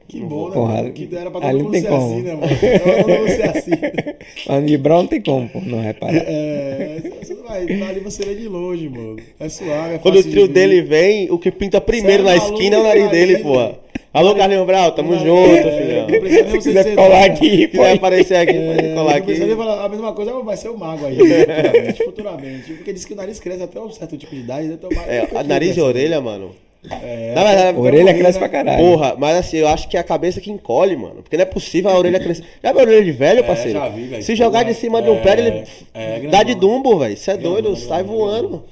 Que 0.09 0.19
não 0.21 0.27
bom, 0.29 0.49
né, 0.49 0.55
Porra? 0.55 0.91
Que 0.91 1.09
era 1.17 1.31
pra 1.31 1.41
todo 1.41 1.59
mundo 1.63 1.79
ser 1.79 1.89
como. 1.89 2.13
assim, 2.13 2.23
né, 2.23 2.35
mano? 2.35 2.49
Todo 2.49 3.09
mundo 3.21 3.29
ser 3.29 3.49
assim. 3.57 3.71
Mas 4.49 4.67
de 4.67 4.77
Brown 4.79 4.99
não 5.03 5.07
tem 5.07 5.21
como, 5.23 5.49
pô, 5.49 5.61
não 5.61 5.81
repara. 5.81 6.17
É, 6.17 7.01
você 7.23 7.35
não 7.35 7.45
vai, 7.45 7.61
ali 7.63 8.01
você 8.01 8.25
vê 8.25 8.35
de 8.35 8.49
longe, 8.49 8.89
mano. 8.89 9.17
É 9.39 9.49
suave, 9.49 9.95
é 9.95 9.99
Quando 9.99 10.17
o 10.19 10.23
de 10.25 10.31
trio 10.31 10.47
ver. 10.49 10.53
dele 10.53 10.83
vem, 10.83 11.31
o 11.31 11.39
que 11.39 11.53
pinta 11.53 11.81
primeiro 11.81 12.25
é 12.25 12.27
na 12.27 12.37
maluco, 12.37 12.55
esquina 12.59 12.77
é 12.77 12.81
o 12.81 12.83
nariz 12.83 13.11
dele, 13.11 13.35
ele- 13.35 13.43
porra. 13.45 13.79
Alô, 14.13 14.35
Carlinhos 14.35 14.67
Brau, 14.67 14.93
tamo 14.93 15.15
É, 15.15 15.19
junto, 15.21 15.69
é, 15.69 15.83
filhão. 15.83 16.07
não 16.07 16.21
precisa 16.21 16.43
nem 16.43 16.51
Se 16.61 16.69
quiser 16.69 16.83
dizer 16.85 16.97
colar 16.97 17.25
aqui, 17.25 17.67
pode. 17.69 17.93
aparecer 17.95 18.35
aqui, 18.37 18.53
pode 18.53 18.87
É, 18.87 18.93
colar 18.95 19.05
não 19.13 19.17
aqui. 19.19 19.57
falar 19.57 19.85
a 19.85 19.89
mesma 19.89 20.13
coisa, 20.13 20.33
vai 20.43 20.57
ser 20.57 20.69
o 20.69 20.77
mago 20.77 21.07
aí, 21.07 21.17
futuramente, 21.17 22.05
futuramente. 22.05 22.73
Porque 22.75 22.93
diz 22.93 23.05
que 23.07 23.15
o 23.15 23.17
nariz 23.17 23.41
cresce 23.41 23.63
até 23.63 23.81
um 23.81 23.91
certo 23.91 24.19
tipo 24.19 24.35
de 24.35 24.41
idade, 24.43 24.67
então 24.67 24.91
É, 25.07 25.21
a 25.21 25.23
aqui, 25.41 25.49
nariz 25.49 25.77
e 25.79 25.81
orelha, 25.81 26.21
mano. 26.21 26.51
É, 26.91 27.33
Na 27.35 27.45
verdade, 27.45 27.69
até 27.69 27.79
Orelha 27.79 28.05
morrer, 28.05 28.19
cresce 28.19 28.39
né? 28.39 28.39
pra 28.41 28.49
caralho. 28.49 28.85
Porra, 28.85 29.15
mas 29.17 29.37
assim, 29.37 29.57
eu 29.59 29.69
acho 29.69 29.89
que 29.89 29.97
é 29.97 30.01
a 30.01 30.05
cabeça 30.05 30.41
que 30.41 30.51
encolhe, 30.51 30.97
mano. 30.97 31.23
Porque 31.23 31.37
não 31.37 31.43
é 31.43 31.47
possível 31.47 31.91
a 31.91 31.97
orelha 31.97 32.19
crescer. 32.21 32.45
Já 32.63 32.73
viu 32.73 32.81
a 32.81 32.83
orelha 32.85 33.05
de 33.05 33.13
velho, 33.13 33.45
parceiro? 33.45 33.79
já 33.79 33.89
vi, 33.89 34.03
velho. 34.09 34.23
Se 34.23 34.35
jogar 34.35 34.65
de 34.65 34.75
cima 34.75 35.01
de 35.01 35.09
um 35.09 35.15
é, 35.15 35.21
prédio, 35.21 35.45
ele 35.47 35.65
é, 35.95 36.21
dá 36.29 36.43
de 36.43 36.55
dumbo, 36.57 36.99
velho. 36.99 37.17
Você 37.17 37.31
é 37.31 37.35
Grandão, 37.35 37.53
doido, 37.53 37.71
grandão, 37.71 37.89
sai 37.89 38.03
voando. 38.03 38.65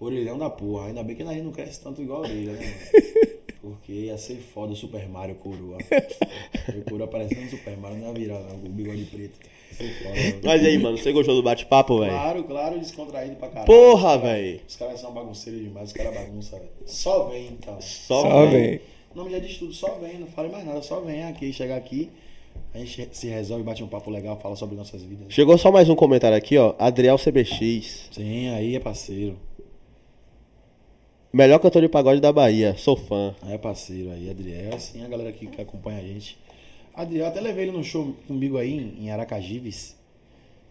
Orelhão 0.00 0.38
da 0.38 0.48
porra. 0.48 0.86
Ainda 0.86 1.02
bem 1.02 1.16
que 1.16 1.22
o 1.24 1.26
nariz 1.26 1.42
não 1.42 1.50
cresce 1.50 1.80
tanto 1.82 2.00
igual 2.00 2.20
a 2.20 2.22
orelha, 2.22 2.52
né, 2.52 2.58
mano? 2.60 3.28
Porque 3.60 3.92
ia 3.92 4.16
ser 4.16 4.36
foda 4.36 4.72
o 4.72 4.76
Super 4.76 5.08
Mario 5.08 5.34
Coroa. 5.36 5.78
O 6.76 6.82
Coroa 6.90 7.08
parecendo 7.08 7.48
Super 7.50 7.76
Mario, 7.76 7.98
não 7.98 8.08
ia 8.08 8.12
virar, 8.14 8.40
não, 8.40 8.58
com 8.58 8.66
o 8.66 8.70
bigode 8.70 9.04
preto. 9.04 9.38
Foda. 9.72 10.14
mano. 10.14 10.40
Mas 10.44 10.64
aí, 10.64 10.78
mano, 10.78 10.98
você 10.98 11.12
gostou 11.12 11.34
do 11.34 11.42
bate-papo, 11.42 11.98
velho? 12.00 12.10
Claro, 12.12 12.44
claro, 12.44 12.78
descontraído 12.78 13.36
pra 13.36 13.48
caralho. 13.48 13.66
Porra, 13.66 14.18
velho. 14.18 14.60
Os 14.68 14.76
caras 14.76 15.00
são 15.00 15.12
bagunceiros 15.12 15.62
demais, 15.62 15.88
os 15.88 15.92
caras 15.92 16.14
bagunçam, 16.14 16.58
velho. 16.58 16.70
Só 16.86 17.24
vem, 17.28 17.46
então. 17.46 17.80
Só, 17.80 18.22
Só 18.22 18.46
vem. 18.46 18.50
vem. 18.52 18.80
O 19.14 19.18
nome 19.18 19.30
já 19.30 19.38
diz 19.38 19.56
tudo, 19.58 19.72
só 19.72 19.94
vem, 19.98 20.18
não 20.18 20.26
fale 20.26 20.48
mais 20.50 20.64
nada, 20.64 20.82
só 20.82 21.00
vem 21.00 21.24
aqui, 21.24 21.52
chegar 21.52 21.76
aqui. 21.76 22.10
A 22.74 22.78
gente 22.78 23.08
se 23.12 23.28
resolve, 23.28 23.64
bate 23.64 23.82
um 23.82 23.88
papo 23.88 24.10
legal, 24.10 24.38
fala 24.38 24.54
sobre 24.56 24.76
nossas 24.76 25.02
vidas. 25.02 25.32
Chegou 25.32 25.56
só 25.56 25.72
mais 25.72 25.88
um 25.88 25.94
comentário 25.94 26.36
aqui, 26.36 26.58
ó. 26.58 26.74
Adriel 26.78 27.16
CBX. 27.18 28.08
Sim, 28.12 28.50
aí 28.50 28.76
é 28.76 28.80
parceiro. 28.80 29.36
Melhor 31.30 31.58
cantor 31.58 31.82
de 31.82 31.90
pagode 31.90 32.22
da 32.22 32.32
Bahia. 32.32 32.74
Sou 32.78 32.96
fã. 32.96 33.34
É 33.46 33.58
parceiro 33.58 34.10
aí, 34.10 34.30
Adriel, 34.30 34.74
assim, 34.74 35.04
a 35.04 35.08
galera 35.08 35.30
que, 35.30 35.60
acompanha 35.60 35.98
a 35.98 36.02
gente. 36.02 36.38
Adriel, 36.94 37.26
até 37.26 37.38
levei 37.38 37.64
ele 37.64 37.76
no 37.76 37.84
show 37.84 38.16
comigo 38.26 38.56
aí 38.56 38.96
em 38.98 39.10
Aracajives, 39.10 39.94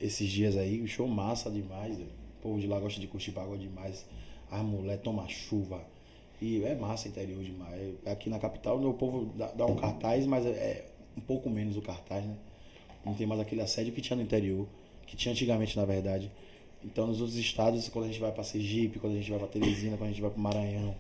esses 0.02 0.28
dias 0.28 0.58
aí, 0.58 0.82
um 0.82 0.88
show 0.88 1.08
massa 1.08 1.52
demais. 1.52 2.00
O 2.00 2.08
povo 2.42 2.60
de 2.60 2.66
lá 2.66 2.80
gosta 2.80 3.00
de 3.00 3.06
curtir 3.06 3.32
pagode 3.34 3.68
demais. 3.68 4.04
As 4.50 4.64
mulheres 4.64 5.04
tomam 5.04 5.30
chuva. 5.30 5.80
E 6.42 6.64
é 6.64 6.74
massa 6.74 7.08
interior 7.08 7.44
demais. 7.44 7.94
Aqui 8.08 8.28
na 8.28 8.40
capital 8.40 8.82
o 8.82 8.94
povo 8.96 9.32
dá, 9.36 9.52
dá 9.52 9.66
um 9.68 9.76
cartaz, 9.76 10.26
mas 10.26 10.44
é, 10.44 10.50
é 10.50 10.86
um 11.16 11.22
pouco 11.22 11.52
menos 11.52 11.78
o 11.78 11.84
cartaz, 11.84 12.26
né? 12.26 12.36
Não 13.06 13.14
tem 13.14 13.28
mais 13.28 13.40
aquele 13.40 13.62
assédio 13.62 13.94
que 13.94 14.02
tinha 14.02 14.18
no 14.18 14.24
interior, 14.24 14.68
que 15.06 15.16
tinha 15.16 15.32
antigamente, 15.32 15.78
na 15.78 15.86
verdade. 15.86 16.32
Então, 16.84 17.08
nos 17.08 17.20
outros 17.20 17.38
estados, 17.38 17.90
quando 17.90 18.06
a 18.06 18.08
gente 18.08 18.20
vai 18.20 18.32
para 18.32 18.44
Sergipe, 18.44 19.00
quando 19.00 19.14
a 19.14 19.18
gente 19.18 19.30
vai 19.30 19.40
para 19.40 19.48
Teresina, 19.48 19.98
quando 19.98 20.10
a 20.10 20.12
gente 20.12 20.22
vai 20.22 20.32
para 20.32 20.42
Maranhão, 20.42 20.96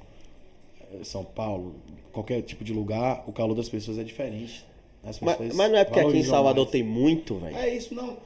eh, 0.91 1.03
São 1.03 1.23
Paulo, 1.23 1.75
qualquer 2.11 2.41
tipo 2.41 2.63
de 2.63 2.73
lugar, 2.73 3.23
o 3.27 3.31
calor 3.31 3.55
das 3.55 3.69
pessoas 3.69 3.97
é 3.97 4.03
diferente. 4.03 4.65
As 5.03 5.19
Mas, 5.19 5.55
mas 5.55 5.71
não 5.71 5.77
é 5.77 5.85
porque 5.85 5.99
aqui 5.99 6.17
em 6.17 6.23
Salvador 6.23 6.65
mais. 6.65 6.71
tem 6.71 6.83
muito, 6.83 7.37
velho. 7.37 7.55
É 7.55 7.73
isso, 7.73 7.93
não. 7.93 8.17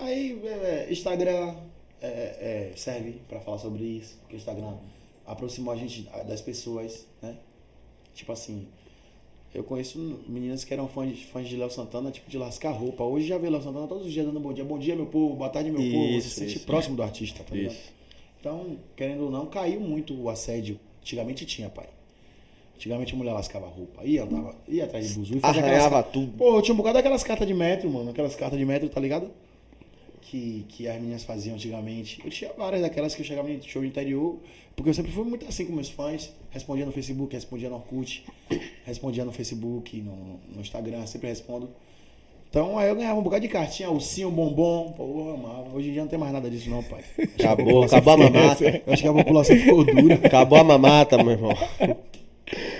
Aí, 0.00 0.40
é, 0.44 0.48
é, 0.48 0.92
Instagram 0.92 1.54
é, 2.00 2.08
é, 2.08 2.72
serve 2.76 3.20
para 3.28 3.40
falar 3.40 3.58
sobre 3.58 3.84
isso, 3.84 4.16
porque 4.20 4.34
o 4.34 4.38
Instagram 4.38 4.74
aproximou 5.24 5.72
a 5.72 5.76
gente 5.76 6.02
das 6.26 6.40
pessoas, 6.40 7.06
né? 7.20 7.36
Tipo 8.14 8.32
assim, 8.32 8.66
eu 9.54 9.62
conheço 9.64 9.98
meninas 10.28 10.64
que 10.64 10.72
eram 10.72 10.88
fãs, 10.88 11.14
de- 11.16 11.26
fãs 11.26 11.48
de 11.48 11.56
Léo 11.56 11.70
Santana, 11.70 12.10
tipo 12.10 12.30
de 12.30 12.38
lascar 12.38 12.70
roupa. 12.70 13.04
Hoje 13.04 13.26
já 13.26 13.38
vê 13.38 13.50
Léo 13.50 13.62
Santana 13.62 13.86
todos 13.86 14.06
os 14.06 14.12
dias 14.12 14.24
dando 14.26 14.40
bom 14.40 14.52
dia. 14.52 14.64
Bom 14.64 14.78
dia, 14.78 14.96
meu 14.96 15.06
povo. 15.06 15.34
Boa 15.36 15.50
tarde, 15.50 15.70
meu 15.70 15.80
povo. 15.80 16.06
Você 16.12 16.16
Isso, 16.18 16.28
se 16.30 16.34
sente 16.40 16.56
isso. 16.56 16.66
próximo 16.66 16.96
do 16.96 17.02
artista, 17.02 17.44
tá 17.44 17.54
ligado? 17.54 17.72
Isso. 17.72 17.92
Então, 18.40 18.76
querendo 18.96 19.24
ou 19.24 19.30
não, 19.30 19.46
caiu 19.46 19.80
muito 19.80 20.14
o 20.20 20.28
assédio. 20.30 20.78
Antigamente 21.00 21.44
tinha, 21.44 21.68
pai. 21.68 21.86
Antigamente 22.76 23.14
a 23.14 23.16
mulher 23.16 23.32
lascava 23.32 23.66
roupa, 23.66 24.02
ia, 24.04 24.24
andava, 24.24 24.56
ia 24.66 24.84
atrás 24.84 25.06
de 25.08 25.14
buzu 25.14 25.36
e 25.36 25.40
fazia 25.40 25.60
aquelas 25.60 25.84
Arranhava 25.84 26.02
ca- 26.02 26.10
tudo. 26.10 26.32
Pô, 26.36 26.56
eu 26.56 26.62
tinha 26.62 26.74
um 26.74 26.76
bocado 26.76 26.94
daquelas 26.94 27.22
cartas 27.22 27.46
de 27.46 27.54
metro, 27.54 27.88
mano. 27.88 28.10
Aquelas 28.10 28.34
cartas 28.34 28.58
de 28.58 28.64
metro, 28.64 28.88
tá 28.88 29.00
ligado? 29.00 29.30
Que, 30.32 30.64
que 30.66 30.88
as 30.88 30.94
meninas 30.94 31.24
faziam 31.24 31.56
antigamente. 31.56 32.18
Eu 32.24 32.30
tinha 32.30 32.50
várias 32.56 32.80
daquelas 32.80 33.14
que 33.14 33.20
eu 33.20 33.26
chegava 33.26 33.50
em 33.50 33.60
show 33.60 33.84
interior. 33.84 34.38
Porque 34.74 34.88
eu 34.88 34.94
sempre 34.94 35.12
fui 35.12 35.24
muito 35.24 35.46
assim 35.46 35.66
com 35.66 35.74
meus 35.74 35.90
fãs. 35.90 36.32
Respondia 36.50 36.86
no 36.86 36.92
Facebook, 36.92 37.34
respondia 37.34 37.68
no 37.68 37.74
Orkut, 37.74 38.24
respondia 38.86 39.26
no 39.26 39.32
Facebook, 39.32 40.00
no, 40.00 40.40
no 40.54 40.62
Instagram, 40.62 41.04
sempre 41.04 41.28
respondo. 41.28 41.68
Então 42.48 42.78
aí 42.78 42.88
eu 42.88 42.96
ganhava 42.96 43.20
um 43.20 43.22
bocado 43.22 43.42
de 43.42 43.48
cartinha, 43.48 43.90
ursinho, 43.90 44.30
bombom. 44.30 44.94
Pô, 44.96 45.04
eu 45.04 45.34
amava. 45.34 45.68
Hoje 45.74 45.90
em 45.90 45.92
dia 45.92 46.00
não 46.00 46.08
tem 46.08 46.18
mais 46.18 46.32
nada 46.32 46.48
disso, 46.48 46.70
não, 46.70 46.82
pai. 46.82 47.04
Acabou, 47.38 47.84
acabou 47.84 48.14
a 48.14 48.16
mamata. 48.16 48.64
Eu 48.86 48.92
acho 48.94 49.02
que 49.02 49.08
a 49.08 49.12
população 49.12 49.56
ficou 49.56 49.84
dura. 49.84 50.14
Acabou 50.14 50.58
a 50.58 50.64
mamata, 50.64 51.22
meu 51.22 51.32
irmão. 51.32 51.54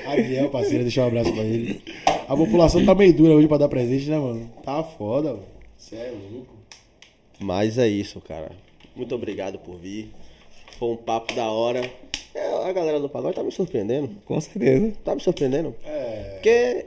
Adriel, 0.06 0.48
parceiro, 0.48 0.84
deixa 0.84 1.02
um 1.02 1.06
abraço 1.06 1.30
pra 1.32 1.42
ele. 1.42 1.82
A 2.26 2.34
população 2.34 2.82
tá 2.84 2.94
meio 2.94 3.12
dura 3.12 3.34
hoje 3.34 3.46
pra 3.46 3.58
dar 3.58 3.68
presente, 3.68 4.08
né, 4.08 4.18
mano? 4.18 4.50
Tá 4.62 4.82
foda, 4.82 5.30
mano. 5.30 5.44
Cê 5.76 5.96
é 5.96 6.14
louco. 6.32 6.61
Mas 7.43 7.78
é 7.78 7.89
isso, 7.89 8.20
cara. 8.20 8.52
Muito 8.94 9.14
obrigado 9.14 9.59
por 9.59 9.77
vir. 9.77 10.10
Foi 10.78 10.90
um 10.90 10.97
papo 10.97 11.35
da 11.35 11.51
hora. 11.51 11.81
É, 12.35 12.69
a 12.69 12.73
galera 12.73 12.98
do 13.01 13.09
pagode 13.09 13.35
tá 13.36 13.43
me 13.43 13.52
surpreendendo. 13.52 14.10
Com 14.24 14.40
certeza. 14.40 14.93
Tá 15.05 15.14
me 15.14 15.20
surpreendendo. 15.20 15.74
É. 15.85 16.31
Porque 16.35 16.86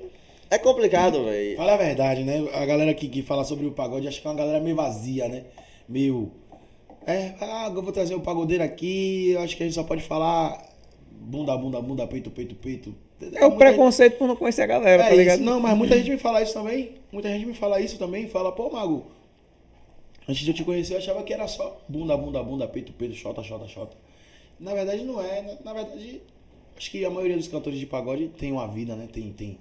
é 0.49 0.57
complicado, 0.57 1.23
velho. 1.25 1.57
Fala 1.57 1.73
a 1.73 1.77
verdade, 1.77 2.23
né? 2.23 2.47
A 2.53 2.65
galera 2.65 2.93
que, 2.93 3.07
que 3.07 3.21
fala 3.21 3.43
sobre 3.43 3.65
o 3.65 3.71
pagode, 3.71 4.07
acho 4.07 4.21
que 4.21 4.27
é 4.27 4.29
uma 4.31 4.37
galera 4.37 4.59
meio 4.59 4.75
vazia, 4.75 5.27
né? 5.27 5.43
Meio. 5.87 6.31
É, 7.05 7.33
ah, 7.39 7.71
eu 7.73 7.81
vou 7.83 7.91
trazer 7.91 8.15
o 8.15 8.21
pagodeiro 8.21 8.63
aqui, 8.63 9.31
eu 9.31 9.41
acho 9.41 9.55
que 9.55 9.61
a 9.61 9.65
gente 9.67 9.75
só 9.75 9.83
pode 9.83 10.01
falar 10.01 10.59
bunda, 11.11 11.55
bunda, 11.55 11.79
bunda, 11.79 12.07
peito, 12.07 12.31
peito, 12.31 12.55
peito. 12.55 12.95
É 13.21 13.45
o 13.45 13.49
Muita- 13.51 13.57
preconceito 13.57 14.17
por 14.17 14.27
não 14.27 14.35
conhecer 14.35 14.63
a 14.63 14.67
galera, 14.67 15.03
É 15.03 15.09
tá 15.09 15.15
ligado? 15.15 15.35
isso, 15.39 15.45
não, 15.45 15.59
mas 15.59 15.77
muita 15.77 15.95
gente 15.97 16.09
me 16.09 16.17
fala 16.17 16.41
isso 16.41 16.53
também. 16.53 16.95
Muita 17.11 17.29
gente 17.29 17.45
me 17.45 17.53
fala 17.53 17.79
isso 17.79 17.97
também. 17.99 18.27
Fala, 18.27 18.51
pô, 18.51 18.69
Mago, 18.71 19.05
antes 20.27 20.43
de 20.43 20.51
eu 20.51 20.55
te 20.55 20.63
conhecer, 20.63 20.93
eu 20.93 20.97
achava 20.99 21.23
que 21.23 21.33
era 21.33 21.47
só 21.47 21.79
bunda, 21.87 22.15
bunda, 22.17 22.41
bunda, 22.43 22.67
peito, 22.67 22.91
peito, 22.93 23.15
chota, 23.15 23.43
chota, 23.43 23.67
chota. 23.67 23.95
Na 24.59 24.73
verdade, 24.73 25.03
não 25.03 25.21
é. 25.21 25.41
né? 25.41 25.57
Na 25.63 25.73
verdade, 25.73 26.21
acho 26.77 26.91
que 26.91 27.03
a 27.03 27.09
maioria 27.09 27.37
dos 27.37 27.47
cantores 27.47 27.79
de 27.79 27.85
pagode 27.85 28.29
tem 28.37 28.51
uma 28.51 28.67
vida, 28.67 28.95
né? 28.95 29.07
Tem, 29.11 29.31
tem 29.33 29.57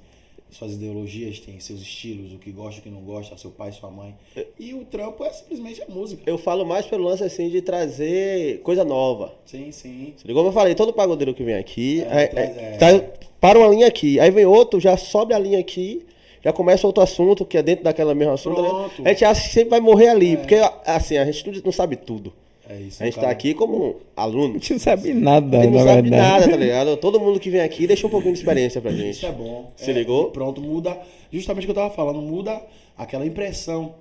suas 0.50 0.74
ideologias, 0.74 1.40
tem 1.40 1.58
seus 1.58 1.80
estilos, 1.80 2.32
o 2.32 2.38
que 2.38 2.52
gosta, 2.52 2.80
o 2.80 2.82
que 2.84 2.88
não 2.88 3.00
gosta, 3.00 3.36
seu 3.36 3.50
pai, 3.50 3.72
sua 3.72 3.90
mãe. 3.90 4.14
E 4.56 4.72
o 4.72 4.84
trampo 4.84 5.24
é 5.24 5.32
simplesmente 5.32 5.82
a 5.82 5.86
música. 5.88 6.22
Eu 6.26 6.38
falo 6.38 6.64
mais 6.64 6.86
pelo 6.86 7.02
lance 7.02 7.24
assim 7.24 7.48
de 7.48 7.60
trazer 7.60 8.60
coisa 8.62 8.84
nova. 8.84 9.34
Sim, 9.44 9.72
sim. 9.72 10.14
Se 10.16 10.24
ligou? 10.26 10.42
Como 10.44 10.50
eu 10.50 10.54
falei, 10.54 10.76
todo 10.76 10.92
pagodeiro 10.92 11.34
que 11.34 11.42
vem 11.42 11.56
aqui, 11.56 12.02
É, 12.02 12.04
é- 12.06 12.30
é- 12.36 12.74
é. 12.74 12.76
tá- 12.78 13.24
para 13.40 13.58
uma 13.58 13.66
linha 13.68 13.88
aqui, 13.88 14.20
aí 14.20 14.30
vem 14.30 14.46
outro, 14.46 14.78
já 14.78 14.96
sobe 14.96 15.34
a 15.34 15.38
linha 15.40 15.58
aqui, 15.58 16.06
já 16.44 16.52
começa 16.52 16.86
outro 16.86 17.02
assunto 17.02 17.44
que 17.46 17.56
é 17.56 17.62
dentro 17.62 17.82
daquela 17.84 18.14
mesma 18.14 18.34
assunto. 18.34 18.60
né? 18.62 18.68
Pronto. 18.68 19.02
A 19.04 19.08
gente 19.08 19.24
acha 19.24 19.42
que 19.48 19.54
sempre 19.54 19.70
vai 19.70 19.80
morrer 19.80 20.08
ali, 20.08 20.36
porque 20.36 20.56
assim, 20.84 21.16
a 21.16 21.24
gente 21.24 21.64
não 21.64 21.72
sabe 21.72 21.96
tudo. 21.96 22.32
É 22.68 22.80
isso. 22.80 23.02
A 23.02 23.06
gente 23.06 23.16
cara. 23.16 23.26
tá 23.26 23.32
aqui 23.32 23.52
como 23.52 23.96
aluno. 24.16 24.50
A 24.50 24.58
gente 24.58 24.72
não 24.72 24.80
sabe 24.80 25.12
nada, 25.12 25.58
A 25.58 25.62
gente 25.62 25.72
não 25.72 25.80
na 25.84 25.86
sabe 25.92 26.08
verdade. 26.08 26.32
nada, 26.40 26.48
tá 26.50 26.56
ligado? 26.56 26.96
Todo 26.96 27.20
mundo 27.20 27.38
que 27.40 27.50
vem 27.50 27.60
aqui 27.60 27.86
deixa 27.86 28.06
um 28.06 28.10
pouquinho 28.10 28.32
de 28.32 28.38
experiência 28.40 28.80
pra 28.80 28.90
gente. 28.90 29.10
Isso 29.16 29.26
é 29.26 29.32
bom. 29.32 29.70
Se 29.76 29.90
É, 29.90 29.92
ligou? 29.94 30.30
Pronto, 30.30 30.60
muda. 30.62 30.98
Justamente 31.30 31.64
o 31.64 31.66
que 31.66 31.70
eu 31.72 31.74
tava 31.74 31.90
falando, 31.94 32.22
muda 32.22 32.62
aquela 32.96 33.26
impressão, 33.26 33.94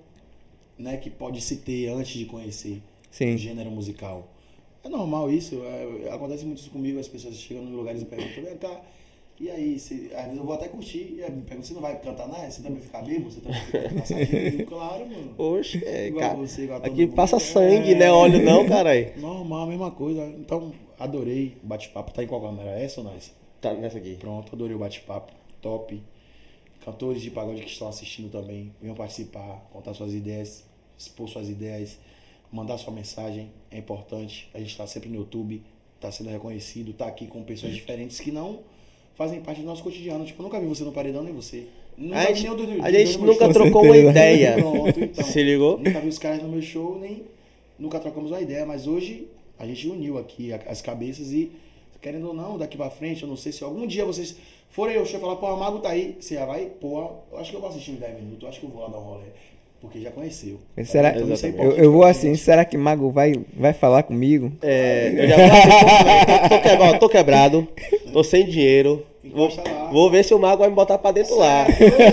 né, 0.79 0.95
que 0.97 1.09
pode 1.09 1.41
se 1.41 1.57
ter 1.57 1.89
antes 1.89 2.13
de 2.17 2.25
conhecer 2.25 2.81
Sim. 3.11 3.35
o 3.35 3.37
gênero 3.37 3.69
musical. 3.69 4.27
É 4.83 4.89
normal 4.89 5.29
isso, 5.31 5.61
é, 5.65 6.09
acontece 6.11 6.45
muito 6.45 6.59
isso 6.59 6.69
comigo, 6.69 6.99
as 6.99 7.07
pessoas 7.07 7.35
chegam 7.35 7.63
nos 7.63 7.73
lugares 7.73 8.01
e 8.01 8.05
perguntam, 8.05 8.43
vem 8.43 8.57
cá, 8.57 8.81
e 9.39 9.49
aí, 9.49 9.79
se, 9.79 10.11
às 10.15 10.23
vezes 10.25 10.37
eu 10.37 10.43
vou 10.45 10.53
até 10.53 10.67
curtir, 10.67 11.15
e 11.17 11.23
aí 11.23 11.31
me 11.31 11.41
perguntam, 11.41 11.63
você 11.63 11.73
não 11.73 11.81
vai 11.81 11.99
cantar 11.99 12.27
nada? 12.27 12.49
Você 12.49 12.61
também 12.61 12.81
ficar 12.81 13.01
bêbado? 13.01 13.31
Você 13.31 13.41
também 13.41 13.59
fica 13.61 14.49
digo, 14.51 14.65
Claro, 14.69 15.05
mano. 15.07 15.33
Oxe, 15.37 15.83
é, 15.85 16.07
Igual 16.07 16.21
cara, 16.29 16.37
você, 16.37 16.63
igual 16.63 16.79
aqui 16.83 17.05
mundo. 17.05 17.15
passa 17.15 17.39
sangue, 17.39 17.91
É. 17.93 17.95
né? 17.95 18.11
Óleo 18.11 18.43
não, 18.43 18.65
caralho. 18.67 19.11
Normal, 19.19 19.63
a 19.63 19.67
mesma 19.67 19.91
coisa. 19.91 20.25
Então, 20.39 20.71
adorei 20.99 21.57
o 21.63 21.67
bate-papo. 21.67 22.13
Tá 22.13 22.23
em 22.23 22.27
qual 22.27 22.41
câmera? 22.41 22.71
Essa 22.79 23.01
ou 23.01 23.05
não 23.07 23.13
é? 23.13 23.17
Tá 23.59 23.73
nessa 23.73 23.97
aqui. 23.97 24.15
Pronto, 24.15 24.53
adorei 24.55 24.75
o 24.75 24.79
bate-papo. 24.79 25.33
Top. 25.61 26.01
Cantores 26.85 27.21
de 27.21 27.31
pagode 27.31 27.61
que 27.61 27.69
estão 27.71 27.87
assistindo 27.87 28.29
também, 28.29 28.73
venham 28.81 28.93
participar, 28.95 29.65
contar 29.71 29.93
suas 29.93 30.13
ideias, 30.13 30.65
expor 30.97 31.29
suas 31.29 31.47
ideias, 31.49 31.97
mandar 32.51 32.77
sua 32.77 32.91
mensagem, 32.93 33.49
é 33.71 33.77
importante. 33.77 34.49
A 34.53 34.59
gente 34.59 34.71
está 34.71 34.85
sempre 34.85 35.07
no 35.09 35.15
YouTube, 35.15 35.63
está 35.95 36.11
sendo 36.11 36.29
reconhecido, 36.29 36.91
está 36.91 37.07
aqui 37.07 37.25
com 37.25 37.41
pessoas 37.41 37.73
diferentes 37.73 38.19
que 38.19 38.31
não 38.33 38.59
fazem 39.15 39.41
parte 39.41 39.61
do 39.61 39.65
nosso 39.67 39.83
cotidiano. 39.83 40.25
Tipo, 40.25 40.41
eu 40.41 40.43
nunca 40.45 40.59
vi 40.59 40.65
você 40.67 40.83
no 40.83 40.91
paredão, 40.91 41.23
nem 41.23 41.33
você. 41.33 41.65
Nunca 41.97 42.17
A 42.17 42.33
gente, 42.33 42.47
do- 42.49 42.65
do- 42.65 42.83
a 42.83 42.91
gente 42.91 43.17
nunca 43.19 43.45
show. 43.45 43.53
trocou 43.53 43.83
uma 43.83 43.95
ideia. 43.97 44.53
Pronto, 44.55 44.99
então. 44.99 45.23
Se 45.25 45.43
ligou? 45.43 45.77
Nunca 45.77 45.99
vi 45.99 46.07
os 46.07 46.17
caras 46.17 46.41
no 46.41 46.49
meu 46.49 46.61
show, 46.61 46.97
nem 46.99 47.23
nunca 47.77 47.99
trocamos 47.99 48.31
uma 48.31 48.41
ideia, 48.41 48.65
mas 48.65 48.87
hoje 48.87 49.27
a 49.59 49.65
gente 49.67 49.87
uniu 49.87 50.17
aqui 50.17 50.51
as 50.53 50.81
cabeças 50.81 51.31
e, 51.31 51.51
querendo 52.01 52.27
ou 52.29 52.33
não, 52.33 52.57
daqui 52.57 52.75
pra 52.77 52.89
frente, 52.89 53.21
eu 53.23 53.29
não 53.29 53.35
sei 53.37 53.51
se 53.51 53.63
algum 53.63 53.85
dia 53.85 54.03
vocês 54.05 54.35
forem 54.69 54.97
ao 54.97 55.05
show 55.05 55.17
e 55.17 55.21
falar, 55.21 55.35
pô, 55.35 55.45
a 55.47 55.55
Mago 55.55 55.79
tá 55.79 55.89
aí, 55.89 56.17
você 56.19 56.33
já 56.35 56.45
vai, 56.45 56.65
pô, 56.65 57.11
eu 57.31 57.37
acho 57.37 57.51
que 57.51 57.55
eu 57.55 57.61
vou 57.61 57.69
assistir 57.69 57.91
em 57.91 57.95
10 57.95 58.15
minutos, 58.15 58.41
eu 58.43 58.49
acho 58.49 58.59
que 58.59 58.65
eu 58.65 58.69
vou 58.71 58.81
lá 58.81 58.89
dar 58.89 58.97
um 58.97 59.03
rolê, 59.03 59.25
porque 59.83 59.99
já 59.99 60.09
conheceu. 60.11 60.57
Será, 60.85 61.09
Então, 61.15 61.31
isso 61.33 61.45
é 61.45 61.53
eu, 61.57 61.71
eu 61.73 61.91
vou 61.91 62.03
assim, 62.05 62.33
será 62.35 62.63
que 62.63 62.77
Mago 62.77 63.11
vai, 63.11 63.33
vai 63.55 63.73
falar 63.73 64.03
comigo? 64.03 64.51
É, 64.61 65.11
eu 65.15 65.27
já 65.27 65.35
tô, 66.49 66.49
tô, 66.55 66.61
quebrado, 66.61 66.99
tô 66.99 67.09
quebrado, 67.09 67.67
tô 68.13 68.23
sem 68.23 68.45
dinheiro. 68.45 69.05
Vou, 69.33 69.45
Encosta 69.47 69.63
lá. 69.69 69.89
vou 69.91 70.11
ver 70.11 70.23
se 70.23 70.33
o 70.33 70.37
mago 70.37 70.59
vai 70.59 70.69
me 70.69 70.75
botar 70.75 70.97
pra 70.97 71.11
dentro 71.11 71.35
lá. 71.37 71.65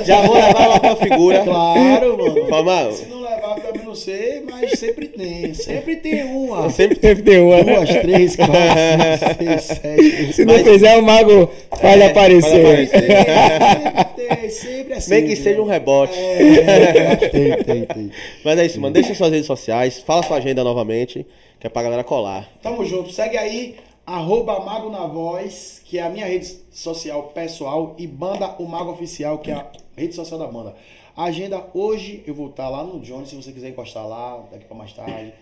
Já 0.05 0.23
vou 0.23 0.35
levar 0.37 0.67
lá 0.69 0.79
pra 0.81 0.95
figura. 0.97 1.41
Claro, 1.43 2.17
mano. 2.17 2.47
Fala, 2.49 2.93
Se 2.93 3.05
não 3.07 3.21
levar, 3.21 3.57
eu 3.59 3.63
também 3.65 3.85
não 3.85 3.95
sei, 3.97 4.45
mas 4.49 4.79
sempre 4.79 5.09
tem. 5.09 5.53
Sempre 5.53 5.97
tem 5.97 6.23
uma. 6.25 6.71
Sempre 6.71 6.99
Deve 7.01 7.23
ter 7.23 7.41
uma. 7.41 7.65
Duas, 7.65 7.89
três, 7.97 8.37
quatro, 8.37 8.55
cinco, 8.55 9.45
seis, 9.45 9.63
sete. 9.65 10.33
Se 10.33 10.45
não 10.45 10.59
fizer, 10.61 10.97
o 10.99 11.03
Mago 11.03 11.51
faz 11.81 12.01
É, 12.01 12.07
aparecer. 12.07 12.89
faz 12.89 12.95
aparecer. 12.95 14.11
Sempre 14.31 14.37
tem, 14.37 14.51
sempre 14.51 14.93
é 14.93 14.97
Nem 14.97 14.99
que 14.99 15.37
sempre, 15.37 15.37
seja 15.37 15.63
um 15.63 15.67
né? 15.67 15.73
rebote. 15.73 16.19
É, 16.19 17.17
tem, 17.29 17.63
tem, 17.65 17.85
tem. 17.87 18.13
Mas 18.45 18.59
é 18.59 18.67
isso, 18.67 18.81
mano. 18.81 18.95
Deixa 18.95 19.15
suas 19.15 19.31
redes 19.31 19.47
sociais, 19.47 19.99
fala 19.99 20.23
sua 20.23 20.37
agenda 20.37 20.63
novamente, 20.63 21.27
que 21.59 21.67
é 21.67 21.71
pra 21.71 21.83
galera 21.83 22.05
colar. 22.05 22.49
Tamo 22.63 22.85
junto. 22.85 23.13
Segue 23.13 23.37
aí, 23.37 23.77
arroba 24.07 24.61
Mago 24.61 24.91
na 24.91 25.07
Voz, 25.07 25.81
que 25.85 25.99
é 25.99 26.03
a 26.03 26.09
minha 26.09 26.27
rede 26.27 26.57
social 26.71 27.25
pessoal, 27.35 27.95
e 27.99 28.07
Banda 28.07 28.57
o 28.59 28.67
Mago 28.67 28.93
Oficial, 28.93 29.39
que 29.39 29.51
é 29.51 29.55
a 29.55 29.67
rede 29.97 30.15
social 30.15 30.39
da 30.39 30.47
banda. 30.47 30.75
A 31.17 31.25
agenda 31.25 31.67
hoje, 31.75 32.23
eu 32.27 32.35
vou 32.35 32.49
estar 32.49 32.69
lá 32.69 32.83
no 32.83 33.01
Johnny, 33.01 33.27
se 33.27 33.35
você 33.35 33.53
quiser 33.53 33.69
encostar 33.69 34.07
lá, 34.07 34.43
daqui 34.51 34.65
pra 34.65 34.77
mais 34.77 34.93
tarde. 34.93 35.35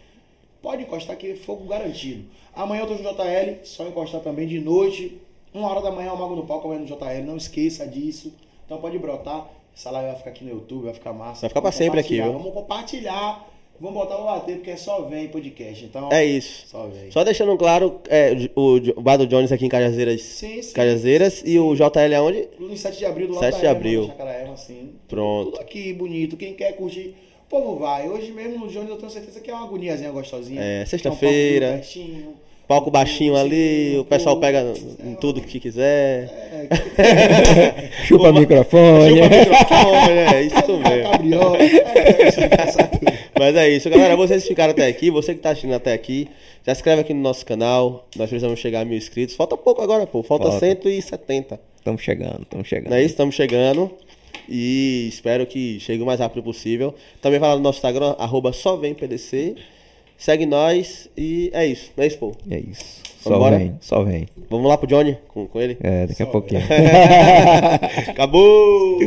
Pode 0.60 0.82
encostar 0.82 1.16
que 1.16 1.31
é 1.31 1.36
fogo 1.36 1.65
garantido. 1.66 2.24
Amanhã 2.55 2.82
eu 2.82 2.86
tô 2.89 2.94
no 2.94 3.02
JL, 3.02 3.59
só 3.62 3.86
encostar 3.86 4.20
também 4.20 4.47
de 4.48 4.59
noite. 4.60 5.20
Uma 5.55 5.70
hora 5.70 5.81
da 5.81 5.90
manhã 5.90 6.12
o 6.12 6.19
Mago 6.19 6.35
no 6.35 6.44
palco 6.44 6.69
vai 6.69 6.78
no 6.78 6.85
JL, 6.85 7.24
não 7.24 7.36
esqueça 7.36 7.86
disso. 7.86 8.32
Então 8.68 8.78
pode 8.82 8.98
brotar. 8.98 9.48
Essa 9.74 9.90
live 9.90 10.08
vai 10.10 10.18
ficar 10.18 10.30
aqui 10.30 10.44
no 10.44 10.50
YouTube, 10.50 10.84
vai 10.84 10.92
ficar 10.92 11.14
massa. 11.14 11.40
Vai 11.40 11.48
ficar 11.48 11.62
pra 11.62 11.72
sempre 11.72 12.00
aqui, 12.00 12.20
viu? 12.20 12.34
Vamos 12.34 12.52
compartilhar. 12.52 13.48
Vamos 13.80 13.94
botar 13.96 14.16
pra 14.16 14.24
bater, 14.24 14.56
porque 14.56 14.72
é 14.72 14.76
só 14.76 15.02
vem 15.02 15.28
podcast. 15.28 15.84
Então, 15.86 16.10
É 16.12 16.22
isso. 16.22 16.66
Só 16.66 16.86
vem. 16.88 17.10
Só 17.10 17.24
deixando 17.24 17.56
claro, 17.56 17.98
é, 18.10 18.32
o, 18.54 18.74
o 18.96 19.00
bar 19.00 19.16
do 19.16 19.26
Jones 19.26 19.50
aqui 19.52 19.64
em 19.64 19.68
Cajazeiras. 19.70 20.20
Sim, 20.20 20.60
sim. 20.60 20.74
Cajazeiras 20.74 21.42
e 21.46 21.58
o 21.58 21.74
JL 21.74 22.14
aonde? 22.18 22.46
No 22.58 22.76
7 22.76 22.98
de 22.98 23.06
abril, 23.06 23.28
do 23.28 23.34
lado 23.34 23.44
7 23.44 23.52
da 23.54 23.58
de 23.60 23.64
Ema, 23.66 23.72
abril. 23.76 24.12
assim. 24.52 24.90
Pronto. 25.08 25.52
Tudo 25.52 25.60
aqui 25.62 25.92
bonito. 25.94 26.36
Quem 26.36 26.52
quer 26.54 26.72
curtir, 26.72 27.14
o 27.46 27.48
povo 27.48 27.76
vai. 27.78 28.06
Hoje 28.06 28.32
mesmo 28.32 28.58
no 28.66 28.68
Jones 28.68 28.90
eu 28.90 28.96
tenho 28.98 29.10
certeza 29.10 29.40
que 29.40 29.50
é 29.50 29.54
uma 29.54 29.64
agoniazinha 29.64 30.10
gostosinha. 30.10 30.60
É, 30.60 30.80
É 30.80 30.82
um 30.82 30.86
sexta-feira. 30.86 31.80
Palco 32.68 32.90
baixinho 32.90 33.34
ali, 33.34 33.96
o 33.98 34.04
pessoal 34.04 34.38
pega 34.38 34.62
em 35.02 35.14
tudo 35.14 35.40
que 35.40 35.58
quiser. 35.58 36.30
É, 36.98 37.88
Chupa 38.04 38.30
microfone. 38.30 39.16
Chupa 39.16 39.28
microfone, 39.28 40.12
é 40.12 40.42
isso 40.44 40.76
mesmo. 40.76 41.56
Mas 43.38 43.56
é 43.56 43.70
isso, 43.70 43.88
galera. 43.88 44.16
Vocês 44.16 44.46
ficaram 44.46 44.72
até 44.72 44.86
aqui, 44.86 45.10
você 45.10 45.34
que 45.34 45.40
tá 45.40 45.50
assistindo 45.50 45.72
até 45.72 45.94
aqui, 45.94 46.28
já 46.66 46.74
se 46.74 46.80
inscreve 46.80 47.00
aqui 47.00 47.14
no 47.14 47.22
nosso 47.22 47.46
canal. 47.46 48.06
Nós 48.16 48.28
precisamos 48.28 48.60
chegar 48.60 48.80
a 48.80 48.84
mil 48.84 48.98
inscritos. 48.98 49.34
Falta 49.34 49.56
pouco 49.56 49.80
agora, 49.80 50.06
pô. 50.06 50.22
Falta 50.22 50.50
Falta. 50.50 50.66
170. 50.66 51.58
Estamos 51.76 52.02
chegando, 52.02 52.42
estamos 52.42 52.68
chegando. 52.68 52.90
Não 52.90 52.96
é 52.96 53.00
isso? 53.00 53.14
Estamos 53.14 53.34
chegando. 53.34 53.90
E 54.48 55.06
espero 55.08 55.46
que 55.46 55.78
chegue 55.80 56.02
o 56.02 56.06
mais 56.06 56.20
rápido 56.20 56.42
possível. 56.42 56.94
Também 57.22 57.38
vai 57.38 57.50
lá 57.50 57.56
no 57.56 57.62
nosso 57.62 57.78
Instagram, 57.78 58.14
arroba 58.18 58.52
só 58.52 58.76
vem 58.76 58.92
PDC. 58.92 59.54
Segue 60.18 60.44
nós 60.46 61.08
e 61.16 61.48
é 61.54 61.64
isso. 61.64 61.92
Não 61.96 62.02
é 62.02 62.06
isso, 62.08 62.18
pô? 62.18 62.32
É 62.50 62.58
isso. 62.58 63.02
Só 63.20 63.30
Vambora? 63.30 63.56
vem, 63.56 63.74
só 63.80 64.02
vem. 64.02 64.26
Vamos 64.50 64.68
lá 64.68 64.76
pro 64.76 64.86
Johnny 64.88 65.16
com, 65.28 65.46
com 65.46 65.60
ele? 65.60 65.76
É, 65.80 66.08
daqui 66.08 66.22
a 66.24 66.26
pouquinho. 66.26 66.62
Acabou! 68.10 68.98